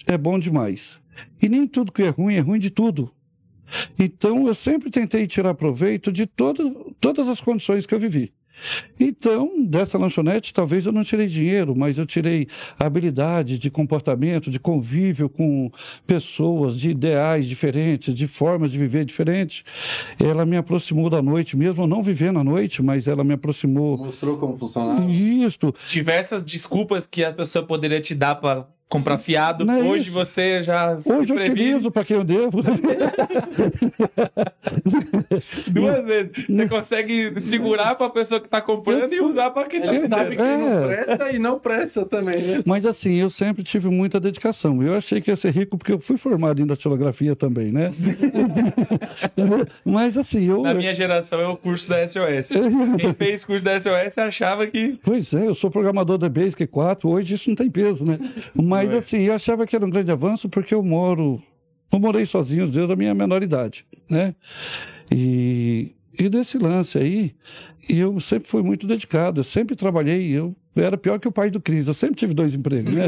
é 0.07 0.17
bom 0.17 0.39
demais. 0.39 0.99
E 1.41 1.49
nem 1.49 1.67
tudo 1.67 1.91
que 1.91 2.03
é 2.03 2.09
ruim 2.09 2.35
é 2.35 2.39
ruim 2.39 2.59
de 2.59 2.69
tudo. 2.69 3.11
Então 3.97 4.47
eu 4.47 4.53
sempre 4.53 4.89
tentei 4.89 5.25
tirar 5.27 5.53
proveito 5.53 6.11
de 6.11 6.25
todo, 6.25 6.95
todas 6.99 7.27
as 7.27 7.41
condições 7.41 7.85
que 7.85 7.93
eu 7.93 7.99
vivi. 7.99 8.33
Então, 8.99 9.63
dessa 9.65 9.97
lanchonete, 9.97 10.53
talvez 10.53 10.85
eu 10.85 10.91
não 10.91 11.03
tirei 11.03 11.27
dinheiro, 11.27 11.75
mas 11.75 11.97
eu 11.97 12.05
tirei 12.05 12.47
habilidade 12.79 13.57
de 13.57 13.69
comportamento, 13.69 14.49
de 14.49 14.59
convívio 14.59 15.27
com 15.29 15.71
pessoas, 16.05 16.79
de 16.79 16.91
ideais 16.91 17.45
diferentes, 17.45 18.13
de 18.13 18.27
formas 18.27 18.71
de 18.71 18.77
viver 18.77 19.05
diferentes. 19.05 19.63
Ela 20.19 20.45
me 20.45 20.57
aproximou 20.57 21.09
da 21.09 21.21
noite, 21.21 21.57
mesmo 21.57 21.87
não 21.87 22.01
vivendo 22.01 22.39
à 22.39 22.43
noite, 22.43 22.81
mas 22.81 23.07
ela 23.07 23.23
me 23.23 23.33
aproximou. 23.33 23.97
Mostrou 23.97 24.37
como 24.37 24.57
funcionava. 24.57 25.09
Isto, 25.09 25.73
Diversas 25.89 26.43
desculpas 26.43 27.05
que 27.05 27.23
as 27.23 27.33
pessoas 27.33 27.65
poderiam 27.65 28.01
te 28.01 28.15
dar 28.15 28.35
pra 28.35 28.67
comprar 28.93 29.17
fiado. 29.17 29.65
Não 29.65 29.73
é 29.73 29.81
Hoje 29.83 30.03
isso. 30.03 30.11
você 30.11 30.61
já 30.61 30.93
hoje 30.93 31.33
eu 31.33 31.35
utilizo 31.37 31.89
para 31.89 32.05
quem 32.05 32.15
eu 32.17 32.23
devo. 32.23 32.61
duas 35.67 36.05
vezes. 36.05 36.31
Você 36.47 36.67
consegue 36.67 37.39
segurar 37.39 37.95
pra 37.95 38.07
pessoa 38.09 38.39
que 38.39 38.47
tá 38.47 38.61
comprando 38.61 39.11
e 39.13 39.19
usar 39.21 39.49
pra 39.49 39.63
quem 39.65 39.81
tá 39.81 39.87
Ele 39.93 40.07
sabe 40.07 40.35
que 40.35 40.41
não 40.43 40.67
É. 40.83 40.87
presta 40.87 41.31
e 41.31 41.39
não 41.39 41.59
presta 41.59 42.05
também, 42.05 42.39
né? 42.41 42.61
Mas 42.65 42.85
assim, 42.85 43.15
eu 43.15 43.29
sempre 43.29 43.63
tive 43.63 43.89
muita 43.89 44.19
dedicação. 44.19 44.83
Eu 44.83 44.95
achei 44.95 45.19
que 45.21 45.31
ia 45.31 45.35
ser 45.35 45.51
rico 45.51 45.75
porque 45.77 45.91
eu 45.93 45.99
fui 45.99 46.17
formado 46.17 46.61
em 46.61 46.65
datilografia 46.67 47.35
também, 47.35 47.71
né? 47.71 47.91
Mas 49.83 50.17
assim, 50.17 50.47
eu. 50.47 50.61
Na 50.61 50.73
minha 50.73 50.93
geração 50.93 51.39
é 51.41 51.47
o 51.47 51.57
curso 51.57 51.89
da 51.89 52.05
SOS. 52.07 52.49
Quem 52.99 53.13
fez 53.17 53.43
curso 53.43 53.65
da 53.65 53.79
SOS 53.79 54.17
achava 54.19 54.67
que. 54.67 54.99
Pois 55.03 55.33
é, 55.33 55.47
eu 55.47 55.55
sou 55.55 55.71
programador 55.71 56.17
da 56.17 56.29
Basic 56.29 56.67
4, 56.67 57.09
hoje 57.09 57.35
isso 57.35 57.49
não 57.49 57.55
tem 57.55 57.69
peso, 57.69 58.05
né? 58.05 58.19
Mas 58.53 58.82
É. 58.91 58.97
assim, 58.97 59.21
eu 59.21 59.33
achava 59.33 59.65
que 59.65 59.75
era 59.75 59.85
um 59.85 59.89
grande 59.89 60.11
avanço 60.11 60.49
porque 60.49 60.73
eu 60.73 60.83
moro. 60.83 61.41
Eu 61.91 61.99
morei 61.99 62.25
sozinho 62.25 62.67
desde 62.67 62.91
a 62.91 62.95
minha 62.95 63.13
menor 63.13 63.43
idade, 63.43 63.85
né? 64.09 64.35
E, 65.11 65.95
e 66.17 66.27
desse 66.27 66.57
lance 66.57 66.97
aí, 66.97 67.35
eu 67.87 68.19
sempre 68.19 68.49
fui 68.49 68.63
muito 68.63 68.87
dedicado, 68.87 69.41
eu 69.41 69.43
sempre 69.43 69.75
trabalhei, 69.75 70.31
eu 70.31 70.55
era 70.75 70.97
pior 70.97 71.19
que 71.19 71.27
o 71.27 71.31
pai 71.31 71.49
do 71.49 71.61
Cris, 71.61 71.87
eu 71.87 71.93
sempre 71.93 72.15
tive 72.15 72.33
dois 72.33 72.53
empregos, 72.53 72.93
né? 72.93 73.07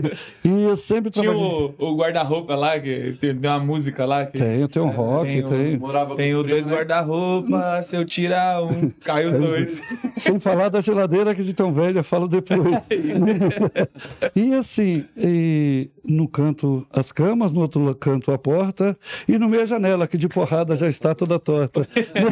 e 0.44 0.62
eu 0.62 0.76
sempre 0.76 1.10
Tinha 1.10 1.24
trabalhei. 1.24 1.74
o, 1.78 1.86
o 1.92 1.96
guarda-roupa 1.96 2.54
lá, 2.54 2.78
que 2.78 3.16
tem, 3.20 3.34
tem 3.36 3.50
uma 3.50 3.58
música 3.58 4.04
lá 4.04 4.26
que. 4.26 4.38
Tem, 4.38 4.60
eu 4.60 4.68
tenho 4.68 4.86
um 4.86 4.90
rock, 4.90 5.26
tem 5.26 5.48
tem. 5.48 5.78
Morava 5.78 6.10
com 6.10 6.16
Tem 6.16 6.34
o 6.34 6.42
dois 6.42 6.66
né? 6.66 6.72
guarda-roupa, 6.72 7.82
se 7.82 7.96
eu 7.96 8.04
tirar 8.04 8.62
um, 8.62 8.90
cai 9.02 9.26
os 9.26 9.32
dois. 9.32 9.82
Sem 10.16 10.38
falar 10.38 10.68
da 10.68 10.80
geladeira 10.80 11.34
que 11.34 11.42
de 11.42 11.54
tão 11.54 11.72
velha, 11.72 12.02
falo 12.02 12.28
depois. 12.28 12.60
e 14.36 14.54
assim, 14.54 15.04
e 15.16 15.90
no 16.04 16.28
canto 16.28 16.86
as 16.92 17.12
camas, 17.12 17.52
no 17.52 17.60
outro 17.60 17.94
canto 17.94 18.32
a 18.32 18.38
porta, 18.38 18.96
e 19.28 19.38
no 19.38 19.48
meio 19.48 19.62
a 19.62 19.66
janela, 19.66 20.06
que 20.06 20.18
de 20.18 20.28
porrada 20.28 20.76
já 20.76 20.88
está 20.88 21.14
toda 21.14 21.38
torta. 21.38 21.86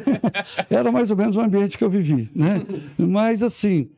Era 0.68 0.90
mais 0.92 1.10
ou 1.10 1.16
menos 1.16 1.36
o 1.36 1.40
ambiente 1.40 1.78
que 1.78 1.84
eu 1.84 1.90
vivi, 1.90 2.30
né? 2.34 2.64
Mas 2.98 3.42
assim, 3.42 3.88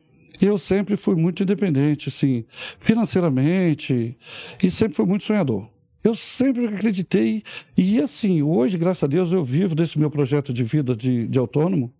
eu 0.45 0.57
sempre 0.57 0.97
fui 0.97 1.15
muito 1.15 1.43
independente, 1.43 2.09
assim, 2.09 2.45
financeiramente, 2.79 4.17
e 4.61 4.71
sempre 4.71 4.95
fui 4.95 5.05
muito 5.05 5.23
sonhador. 5.23 5.69
Eu 6.03 6.15
sempre 6.15 6.65
acreditei, 6.65 7.43
e 7.77 8.01
assim, 8.01 8.41
hoje, 8.41 8.77
graças 8.77 9.03
a 9.03 9.07
Deus, 9.07 9.31
eu 9.31 9.43
vivo 9.43 9.75
desse 9.75 9.99
meu 9.99 10.09
projeto 10.09 10.51
de 10.51 10.63
vida 10.63 10.95
de, 10.95 11.27
de 11.27 11.37
autônomo, 11.37 11.93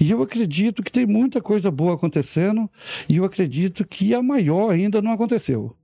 e 0.00 0.10
eu 0.10 0.22
acredito 0.22 0.82
que 0.82 0.90
tem 0.90 1.06
muita 1.06 1.40
coisa 1.40 1.70
boa 1.70 1.94
acontecendo, 1.94 2.70
e 3.08 3.16
eu 3.16 3.24
acredito 3.24 3.84
que 3.86 4.14
a 4.14 4.22
maior 4.22 4.70
ainda 4.70 5.02
não 5.02 5.12
aconteceu. 5.12 5.76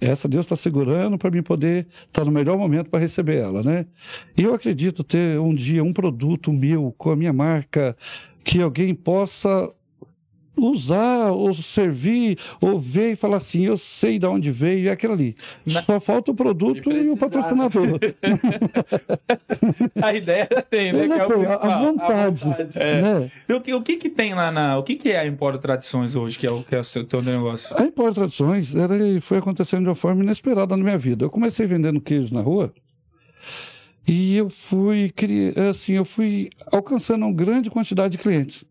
Essa 0.00 0.28
Deus 0.28 0.44
está 0.44 0.54
segurando 0.54 1.18
para 1.18 1.30
mim 1.30 1.42
poder 1.42 1.88
estar 2.06 2.24
no 2.24 2.30
melhor 2.30 2.56
momento 2.56 2.88
para 2.88 3.00
receber 3.00 3.38
ela, 3.38 3.62
né? 3.62 3.86
E 4.36 4.42
eu 4.42 4.54
acredito 4.54 5.02
ter 5.02 5.40
um 5.40 5.52
dia 5.52 5.82
um 5.82 5.92
produto 5.92 6.52
meu 6.52 6.94
com 6.96 7.10
a 7.10 7.16
minha 7.16 7.32
marca 7.32 7.96
que 8.44 8.62
alguém 8.62 8.94
possa 8.94 9.68
usar 10.66 11.30
ou 11.30 11.52
servir 11.54 12.38
ou 12.60 12.78
ver 12.78 13.12
e 13.12 13.16
falar 13.16 13.36
assim, 13.38 13.64
eu 13.64 13.76
sei 13.76 14.18
de 14.18 14.26
onde 14.26 14.50
veio, 14.50 14.88
é 14.88 14.92
aquilo 14.92 15.12
ali. 15.12 15.36
Na- 15.66 15.82
Só 15.82 16.00
falta 16.00 16.30
o 16.30 16.34
produto 16.34 16.90
e, 16.90 17.10
o 17.10 17.16
patrocinador. 17.16 17.98
A 20.00 20.14
ideia 20.14 20.46
tem, 20.68 20.92
né? 20.92 21.06
É 21.06 21.26
o 21.26 21.52
a, 21.52 21.78
vontade. 21.78 22.44
A 22.44 22.48
vontade. 22.48 22.70
É. 22.74 23.02
né? 23.02 23.30
O 23.48 23.60
que, 23.60 23.74
o 23.74 23.82
que 23.82 23.96
que 23.96 24.08
tem 24.08 24.34
lá 24.34 24.50
na... 24.50 24.78
O 24.78 24.82
que 24.82 24.96
que 24.96 25.10
é 25.10 25.20
a 25.20 25.26
Empório 25.26 25.58
Tradições 25.58 26.16
hoje, 26.16 26.38
que 26.38 26.46
é 26.46 26.50
o 26.50 26.62
que 26.62 26.74
é 26.74 26.78
o 26.78 26.84
seu 26.84 27.04
teu 27.04 27.22
negócio? 27.22 27.76
A 27.78 27.84
Empório 27.84 28.14
Tradições 28.14 28.74
era, 28.74 28.94
foi 29.20 29.38
acontecendo 29.38 29.82
de 29.82 29.88
uma 29.88 29.94
forma 29.94 30.22
inesperada 30.22 30.76
na 30.76 30.82
minha 30.82 30.98
vida. 30.98 31.24
Eu 31.24 31.30
comecei 31.30 31.66
vendendo 31.66 32.00
queijo 32.00 32.32
na 32.32 32.40
rua 32.40 32.72
e 34.06 34.36
eu 34.36 34.48
fui, 34.48 35.12
assim, 35.70 35.92
eu 35.92 36.04
fui 36.04 36.48
alcançando 36.72 37.26
uma 37.26 37.34
grande 37.34 37.70
quantidade 37.70 38.16
de 38.16 38.22
clientes. 38.22 38.64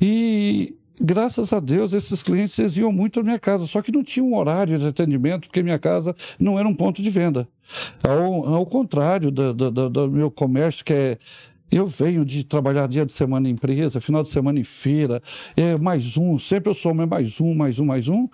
E 0.00 0.74
graças 1.00 1.52
a 1.52 1.60
Deus 1.60 1.92
esses 1.92 2.22
clientes 2.22 2.76
iam 2.76 2.92
muito 2.92 3.20
à 3.20 3.22
minha 3.22 3.38
casa, 3.38 3.66
só 3.66 3.80
que 3.82 3.92
não 3.92 4.02
tinha 4.02 4.24
um 4.24 4.36
horário 4.36 4.78
de 4.78 4.86
atendimento 4.86 5.48
porque 5.48 5.62
minha 5.62 5.78
casa 5.78 6.14
não 6.38 6.58
era 6.58 6.68
um 6.68 6.74
ponto 6.74 7.00
de 7.02 7.10
venda. 7.10 7.48
Ao, 8.02 8.54
ao 8.54 8.66
contrário 8.66 9.30
do, 9.30 9.52
do- 9.52 9.90
do- 9.90 10.10
meu 10.10 10.30
comércio 10.30 10.84
que 10.84 10.92
é 10.92 11.18
eu 11.70 11.86
venho 11.86 12.24
de 12.24 12.44
trabalhar 12.44 12.88
dia 12.88 13.04
de 13.04 13.12
semana 13.12 13.46
em 13.46 13.52
empresa, 13.52 14.00
final 14.00 14.22
de 14.22 14.30
semana 14.30 14.58
em 14.58 14.64
feira, 14.64 15.22
é 15.54 15.76
mais 15.76 16.16
um, 16.16 16.38
sempre 16.38 16.70
eu 16.70 16.74
somo 16.74 17.02
é 17.02 17.06
mais 17.06 17.38
um, 17.42 17.54
mais 17.54 17.78
um, 17.78 17.84
mais 17.84 18.08
um. 18.08 18.26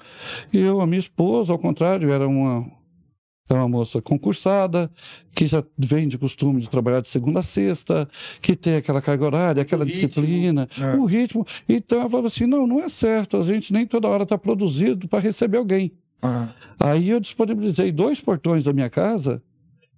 E 0.52 0.58
eu, 0.58 0.80
a 0.80 0.86
minha 0.86 1.00
esposa, 1.00 1.52
ao 1.52 1.58
contrário, 1.58 2.12
era 2.12 2.28
uma, 2.28 2.64
é 3.48 3.54
uma 3.54 3.68
moça 3.68 4.00
concursada, 4.00 4.90
que 5.34 5.46
já 5.46 5.62
vem 5.76 6.08
de 6.08 6.16
costume 6.16 6.60
de 6.62 6.70
trabalhar 6.70 7.00
de 7.00 7.08
segunda 7.08 7.40
a 7.40 7.42
sexta, 7.42 8.08
que 8.40 8.56
tem 8.56 8.76
aquela 8.76 9.02
carga 9.02 9.24
horária, 9.26 9.60
aquela 9.62 9.84
O 9.84 9.86
ritmo. 9.86 10.08
disciplina, 10.08 10.68
É. 10.80 10.96
o 10.96 11.04
ritmo. 11.04 11.46
Então 11.68 12.00
ela 12.00 12.08
falava 12.08 12.28
assim: 12.28 12.46
não, 12.46 12.66
não 12.66 12.80
é 12.82 12.88
certo, 12.88 13.36
a 13.36 13.42
gente 13.42 13.72
nem 13.72 13.86
toda 13.86 14.08
hora 14.08 14.22
está 14.22 14.38
produzido 14.38 15.06
para 15.08 15.18
receber 15.20 15.58
alguém. 15.58 15.92
Ah, 16.22 16.48
Aí 16.80 17.10
eu 17.10 17.20
disponibilizei 17.20 17.92
dois 17.92 18.18
portões 18.20 18.64
da 18.64 18.72
minha 18.72 18.88
casa 18.88 19.42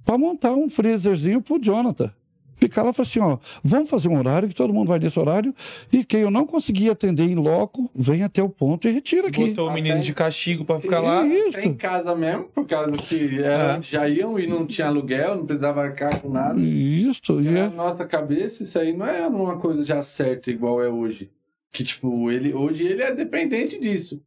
para 0.04 0.18
montar 0.18 0.52
um 0.52 0.68
freezerzinho 0.68 1.40
pro 1.40 1.60
Jonathan. 1.60 2.12
Ficar 2.56 2.82
lá 2.82 2.90
e 2.90 2.92
falar 2.92 3.06
assim, 3.06 3.20
ó, 3.20 3.38
vamos 3.62 3.90
fazer 3.90 4.08
um 4.08 4.18
horário 4.18 4.48
que 4.48 4.54
todo 4.54 4.72
mundo 4.72 4.88
vai 4.88 4.98
nesse 4.98 5.18
horário 5.20 5.54
e 5.92 6.02
quem 6.04 6.20
eu 6.22 6.30
não 6.30 6.46
conseguir 6.46 6.90
atender 6.90 7.24
em 7.24 7.34
loco, 7.34 7.90
vem 7.94 8.22
até 8.22 8.42
o 8.42 8.48
ponto 8.48 8.88
e 8.88 8.92
retira 8.92 9.28
aqui. 9.28 9.46
botou 9.48 9.68
o 9.68 9.72
menino 9.72 9.96
Até- 9.96 10.04
de 10.04 10.14
castigo 10.14 10.64
pra 10.64 10.80
ficar 10.80 10.96
É 10.96 11.00
lá. 11.00 11.26
isso. 11.26 11.52
Tá 11.52 11.64
em 11.64 11.74
casa 11.74 12.14
mesmo, 12.14 12.44
por 12.44 12.66
causa 12.66 12.96
que 12.96 13.38
era 13.42 13.76
É. 13.76 13.82
já 13.82 14.08
iam 14.08 14.38
e 14.38 14.46
não 14.46 14.66
tinha 14.66 14.86
aluguel, 14.88 15.36
não 15.36 15.46
precisava 15.46 15.82
arcar 15.82 16.20
com 16.20 16.30
nada. 16.30 16.58
Isso, 16.58 17.40
e 17.40 17.50
Na 17.50 17.60
é, 17.60 17.68
nossa 17.68 18.04
cabeça, 18.06 18.62
isso 18.62 18.78
aí 18.78 18.96
não 18.96 19.06
é 19.06 19.26
uma 19.26 19.58
coisa 19.58 19.84
já 19.84 20.02
certa 20.02 20.50
igual 20.50 20.82
é 20.82 20.88
hoje. 20.88 21.30
Que, 21.72 21.84
tipo, 21.84 22.30
ele, 22.30 22.54
hoje 22.54 22.84
ele 22.86 23.02
é 23.02 23.14
dependente 23.14 23.78
disso. 23.78 24.18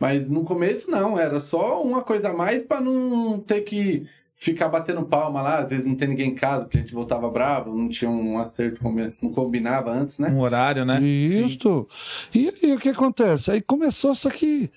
Mas 0.00 0.28
no 0.28 0.42
começo 0.44 0.90
não, 0.90 1.16
era 1.18 1.38
só 1.40 1.80
uma 1.82 2.02
coisa 2.02 2.30
a 2.30 2.36
mais 2.36 2.64
pra 2.64 2.80
não 2.80 3.38
ter 3.38 3.60
que 3.62 4.06
ficar 4.36 4.68
batendo 4.68 5.04
palma 5.04 5.40
lá, 5.40 5.60
às 5.60 5.68
vezes 5.68 5.86
não 5.86 5.94
tem 5.94 6.08
ninguém 6.08 6.30
em 6.30 6.34
casa, 6.34 6.66
o 6.66 6.68
cliente 6.68 6.92
voltava 6.92 7.28
bravo, 7.30 7.74
não 7.74 7.88
tinha 7.88 8.10
um 8.10 8.38
acerto, 8.38 8.80
não 9.22 9.32
combinava 9.32 9.90
antes, 9.90 10.18
né? 10.18 10.28
Um 10.28 10.40
horário, 10.40 10.84
né? 10.84 11.00
Isso. 11.00 11.88
E, 12.34 12.52
e 12.62 12.72
o 12.74 12.78
que 12.78 12.90
acontece? 12.90 13.50
Aí 13.50 13.60
começou 13.60 14.14
só 14.14 14.30
que 14.30 14.70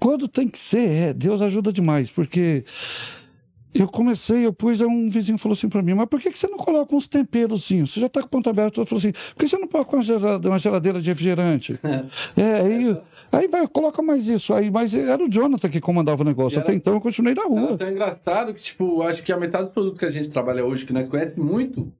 quando 0.00 0.26
tem 0.26 0.48
que 0.48 0.58
ser, 0.58 0.88
é, 0.88 1.12
Deus 1.12 1.40
ajuda 1.40 1.72
demais, 1.72 2.10
porque 2.10 2.64
eu 3.74 3.88
comecei, 3.88 4.46
eu 4.46 4.52
pus, 4.52 4.80
um 4.80 5.08
vizinho 5.08 5.36
falou 5.38 5.54
assim 5.54 5.68
pra 5.68 5.82
mim, 5.82 5.94
mas 5.94 6.08
por 6.08 6.20
que, 6.20 6.30
que 6.30 6.38
você 6.38 6.46
não 6.46 6.56
coloca 6.56 6.94
uns 6.94 7.08
temperozinhos? 7.08 7.92
Você 7.92 8.00
já 8.00 8.08
tá 8.08 8.20
com 8.20 8.26
o 8.26 8.30
ponto 8.30 8.48
aberto. 8.48 8.80
Eu 8.80 8.86
falei 8.86 8.98
assim, 8.98 9.12
por 9.12 9.36
que 9.40 9.48
você 9.48 9.58
não 9.58 9.66
coloca 9.68 9.96
uma 10.48 10.58
geladeira, 10.58 11.00
de 11.00 11.08
refrigerante? 11.10 11.78
É, 12.36 12.60
aí, 12.60 12.96
aí 13.32 13.48
vai, 13.48 13.66
coloca 13.68 14.00
mais 14.02 14.28
isso. 14.28 14.54
Aí, 14.54 14.70
mas 14.70 14.94
era 14.94 15.22
o 15.22 15.28
Jonathan 15.28 15.68
que 15.68 15.80
comandava 15.80 16.22
o 16.22 16.24
negócio. 16.24 16.56
E 16.56 16.60
Até 16.60 16.68
era- 16.68 16.76
então 16.76 16.94
eu 16.94 17.00
continuei 17.00 17.34
na 17.34 17.42
É 17.42 17.46
rua. 17.46 17.76
tão 17.78 17.90
engraçado 17.90 18.54
que, 18.54 18.62
tipo, 18.62 19.02
acho 19.02 19.22
que 19.22 19.32
a 19.32 19.36
metade 19.38 19.64
do 19.66 19.70
produto 19.72 19.98
que 19.98 20.04
a 20.04 20.10
gente 20.10 20.30
trabalha 20.30 20.64
hoje, 20.64 20.84
que 20.86 20.92
nós 20.92 21.08
conhecemos 21.08 21.50
muito, 21.50 21.92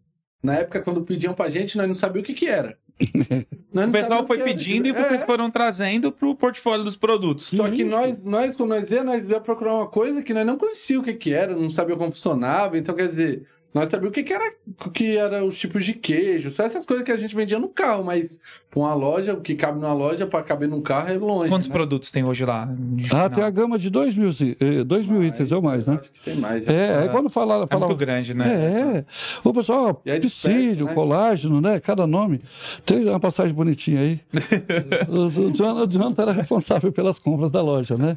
na 0.42 0.54
época, 0.56 0.80
quando 0.82 1.02
pediam 1.02 1.34
pra 1.34 1.48
gente, 1.48 1.76
nós 1.76 1.88
não 1.88 1.94
sabíamos 1.94 2.28
o 2.28 2.32
que 2.32 2.38
que 2.40 2.46
era. 2.46 2.76
O 3.00 3.90
pessoal 3.90 4.26
foi 4.26 4.40
o 4.40 4.44
pedindo 4.44 4.86
e 4.86 4.90
É, 4.90 4.92
vocês 4.92 5.22
foram 5.22 5.50
trazendo 5.50 6.12
pro 6.12 6.34
portfólio 6.34 6.84
dos 6.84 6.96
produtos. 6.96 7.46
Só 7.46 7.68
que 7.68 7.82
nós, 7.84 8.22
nós, 8.22 8.54
quando 8.56 8.70
nós 8.70 8.90
ia, 8.90 9.02
nós 9.02 9.28
ia 9.28 9.40
procurar 9.40 9.74
uma 9.74 9.88
coisa 9.88 10.22
que 10.22 10.32
nós 10.32 10.46
não 10.46 10.56
conhecíamos 10.56 11.02
o 11.02 11.10
que 11.10 11.14
que 11.14 11.32
era, 11.32 11.54
não 11.56 11.68
sabia 11.68 11.96
como 11.96 12.10
funcionava. 12.10 12.78
Então, 12.78 12.94
quer 12.94 13.08
dizer, 13.08 13.46
nós 13.74 13.90
sabíamos 13.90 14.10
o 14.10 14.12
que 14.12 14.22
que 14.22 14.32
era, 14.32 14.52
o 14.86 14.90
que 14.90 15.16
era 15.16 15.44
os 15.44 15.58
tipos 15.58 15.84
de 15.84 15.94
queijo, 15.94 16.48
só 16.50 16.62
essas 16.62 16.86
coisas 16.86 17.04
que 17.04 17.10
a 17.10 17.16
gente 17.16 17.34
vendia 17.34 17.58
no 17.58 17.68
carro, 17.68 18.04
mas 18.04 18.38
pra 18.70 18.78
uma 18.80 18.94
loja, 18.94 19.34
o 19.34 19.40
que 19.40 19.56
cabe 19.56 19.80
numa 19.80 19.92
loja 19.92 20.28
pra 20.28 20.42
caber 20.44 20.68
num 20.68 20.80
carro 20.80 21.08
é 21.10 21.18
longe. 21.18 21.48
Quantos 21.48 21.66
né? 21.66 21.74
produtos 21.74 22.08
tem 22.12 22.22
hoje 22.26 22.44
lá? 22.44 22.68
Ah, 23.12 23.28
tem 23.28 23.42
a 23.42 23.50
gama 23.50 23.76
de 23.76 23.90
dois 23.90 24.14
mil, 24.14 24.30
zi- 24.30 24.56
eh, 24.60 24.84
dois 24.84 25.08
mil 25.08 25.24
itens 25.24 25.50
ou 25.50 25.60
mais, 25.60 25.86
né? 25.86 25.98
Acho 26.00 26.12
que 26.12 26.20
tem 26.22 26.36
mais. 26.36 26.64
É, 26.68 26.98
aí 26.98 27.08
quando 27.08 27.28
falava, 27.28 27.64
É 27.64 27.66
falava 27.66 27.88
muito 27.88 27.98
grande, 27.98 28.32
né? 28.32 28.46
É, 28.48 29.04
o 29.42 29.52
pessoal, 29.52 30.00
é 30.06 30.20
psílio, 30.20 30.86
né? 30.86 30.94
colágeno, 30.94 31.60
né? 31.60 31.80
Cada 31.80 32.06
nome. 32.06 32.40
Tem 32.86 33.04
uma 33.08 33.18
passagem 33.18 33.52
bonitinha 33.52 34.00
aí. 34.02 34.20
o, 35.08 35.24
o, 35.46 35.50
John, 35.50 35.82
o 35.82 35.86
Jonathan 35.88 36.22
era 36.22 36.32
responsável 36.32 36.92
pelas 36.92 37.18
compras 37.18 37.50
da 37.50 37.60
loja, 37.60 37.96
né? 37.96 38.16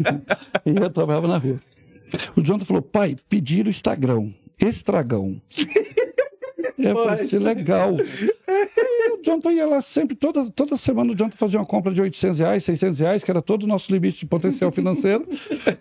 e 0.66 0.76
eu 0.76 0.90
trabalhava 0.90 1.26
na 1.28 1.38
rua. 1.38 1.58
O 2.36 2.42
Jonathan 2.42 2.66
falou, 2.66 2.82
pai, 2.82 3.16
pediram 3.26 3.70
Instagram, 3.70 4.32
estragão. 4.68 5.40
Eu 6.78 6.96
falei 6.96 7.14
assim, 7.14 7.38
legal. 7.38 7.94
E 7.96 9.12
o 9.12 9.22
Jonathan 9.22 9.52
ia 9.52 9.66
lá 9.66 9.80
sempre, 9.80 10.16
toda, 10.16 10.50
toda 10.50 10.76
semana 10.76 11.12
o 11.12 11.16
Jonathan 11.16 11.36
fazia 11.36 11.60
uma 11.60 11.66
compra 11.66 11.92
de 11.92 12.00
800 12.00 12.38
reais, 12.38 12.64
600 12.64 12.98
reais, 12.98 13.24
que 13.24 13.30
era 13.30 13.40
todo 13.40 13.62
o 13.62 13.66
nosso 13.66 13.92
limite 13.92 14.20
de 14.20 14.26
potencial 14.26 14.70
financeiro. 14.72 15.26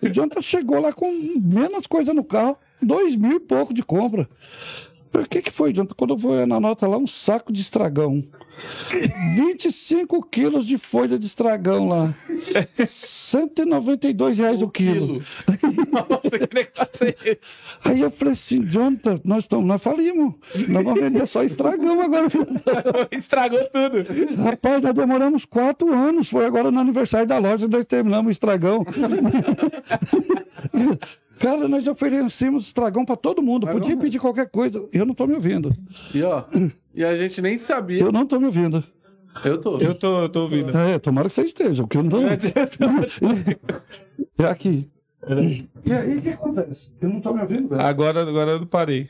O 0.01 0.09
Jonathan 0.09 0.41
chegou 0.41 0.79
lá 0.79 0.93
com 0.93 1.11
menos 1.41 1.88
coisa 1.88 2.13
no 2.13 2.23
carro, 2.23 2.57
dois 2.81 3.15
mil 3.15 3.38
e 3.38 3.39
pouco 3.39 3.73
de 3.73 3.81
compra. 3.81 4.29
O 5.13 5.27
que, 5.27 5.41
que 5.41 5.51
foi, 5.51 5.73
Jonathan? 5.73 5.95
Quando 5.97 6.13
eu 6.13 6.17
vou 6.17 6.45
na 6.45 6.59
nota 6.59 6.88
lá, 6.88 6.97
um 6.97 7.07
saco 7.07 7.51
de 7.51 7.61
estragão. 7.61 8.23
25 9.36 10.24
quilos 10.27 10.65
de 10.65 10.77
folha 10.77 11.18
de 11.18 11.25
estragão 11.25 11.88
lá. 11.88 12.13
192 12.86 14.38
reais 14.38 14.62
o 14.62 14.70
quilo. 14.70 15.22
Nossa, 15.91 16.48
que 16.48 16.53
negócio 16.53 17.08
é 17.08 17.15
esse? 17.25 17.63
Aí 17.84 18.01
eu 18.01 18.12
falei 18.12 18.34
assim, 18.34 18.65
Jonathan, 18.65 19.20
nós, 19.24 19.44
estamos, 19.44 19.65
nós 19.65 19.82
falimos. 19.82 20.34
Nós 20.68 20.84
vamos 20.84 21.00
vender 21.00 21.25
só 21.25 21.44
estragão 21.44 22.01
agora. 22.01 22.27
Estragou 23.12 23.63
tudo. 23.65 24.06
Rapaz, 24.41 24.82
nós 24.82 24.94
demoramos 24.94 25.46
quatro 25.46 25.94
anos. 25.94 26.30
Foi 26.30 26.46
agora 26.46 26.72
no 26.72 26.80
aniversário 26.80 27.27
da 27.27 27.38
loja 27.38 27.68
nós 27.68 27.86
terminamos 27.86 28.27
o 28.27 28.32
estragão. 28.32 28.86
Cara, 31.39 31.68
nós 31.68 31.88
oferecemos 31.88 32.68
estragão 32.68 33.03
para 33.03 33.15
todo 33.15 33.41
mundo. 33.41 33.65
Podia 33.65 33.98
pedir 33.98 34.20
qualquer 34.20 34.48
coisa. 34.50 34.88
Eu 34.94 35.06
não 35.06 35.15
tô 35.15 35.25
me 35.25 35.34
ouvindo. 35.34 35.74
E 36.13 36.22
ó, 36.22 36.44
e 36.93 37.03
a 37.03 37.15
gente 37.17 37.41
nem 37.41 37.57
sabia. 37.57 38.00
Eu 38.01 38.12
não 38.12 38.25
tô 38.25 38.39
me 38.39 38.45
ouvindo. 38.45 38.83
Eu 39.45 39.60
tô. 39.62 39.77
Eu 39.79 39.95
tô, 39.95 40.21
eu 40.24 40.29
tô 40.29 40.41
ouvindo. 40.43 40.77
É, 40.77 41.00
tomara 41.00 41.27
que 41.27 41.33
você 41.33 41.43
esteja, 41.43 41.83
porque 41.83 41.98
eu 41.98 42.03
não 42.03 42.10
tô. 42.10 42.17
É 44.38 44.45
aqui. 44.45 44.89
E 45.86 45.93
aí, 45.93 46.17
o 46.17 46.21
que 46.21 46.29
acontece? 46.29 46.91
Eu 47.00 47.10
não 47.10 47.21
tô 47.21 47.33
me 47.33 47.41
ouvindo, 47.41 47.69
velho. 47.69 47.81
Agora, 47.81 48.21
agora 48.27 48.51
eu 48.51 48.65
parei. 48.65 49.10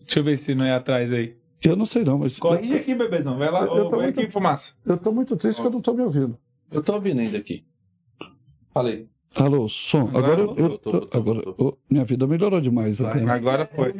Deixa 0.00 0.20
eu 0.20 0.24
ver 0.24 0.36
se 0.38 0.54
não 0.54 0.64
é 0.64 0.72
atrás 0.74 1.12
aí. 1.12 1.36
Eu 1.62 1.76
não 1.76 1.84
sei 1.84 2.04
não, 2.04 2.18
mas. 2.18 2.38
Corrige 2.38 2.74
aqui, 2.74 2.94
bebezão. 2.94 3.36
Vai 3.36 3.50
lá. 3.50 3.64
Eu- 3.64 3.76
eu 3.76 3.84
tô 3.84 3.90
Vai 3.96 4.06
muito- 4.06 4.20
aqui, 4.20 4.30
fumaça. 4.30 4.72
Eu 4.86 4.96
tô 4.96 5.12
muito 5.12 5.36
triste 5.36 5.60
que 5.60 5.66
eu 5.66 5.70
não 5.70 5.80
tô 5.80 5.92
me 5.92 6.02
ouvindo. 6.02 6.38
Eu 6.72 6.82
tô 6.82 6.94
ouvindo 6.94 7.20
ainda 7.20 7.36
aqui. 7.36 7.64
Falei. 8.72 9.08
Alô, 9.36 9.68
som. 9.68 10.08
Agora, 10.12 10.40
eu, 10.40 10.54
eu- 10.56 10.78
Tô, 10.78 10.90
tô, 10.92 11.06
tô, 11.06 11.18
agora 11.18 11.42
tô. 11.42 11.54
ô, 11.58 11.78
minha 11.88 12.04
vida 12.04 12.26
melhorou 12.26 12.60
demais. 12.60 12.98
Vai. 12.98 13.22
Agora 13.28 13.64
foi. 13.64 13.94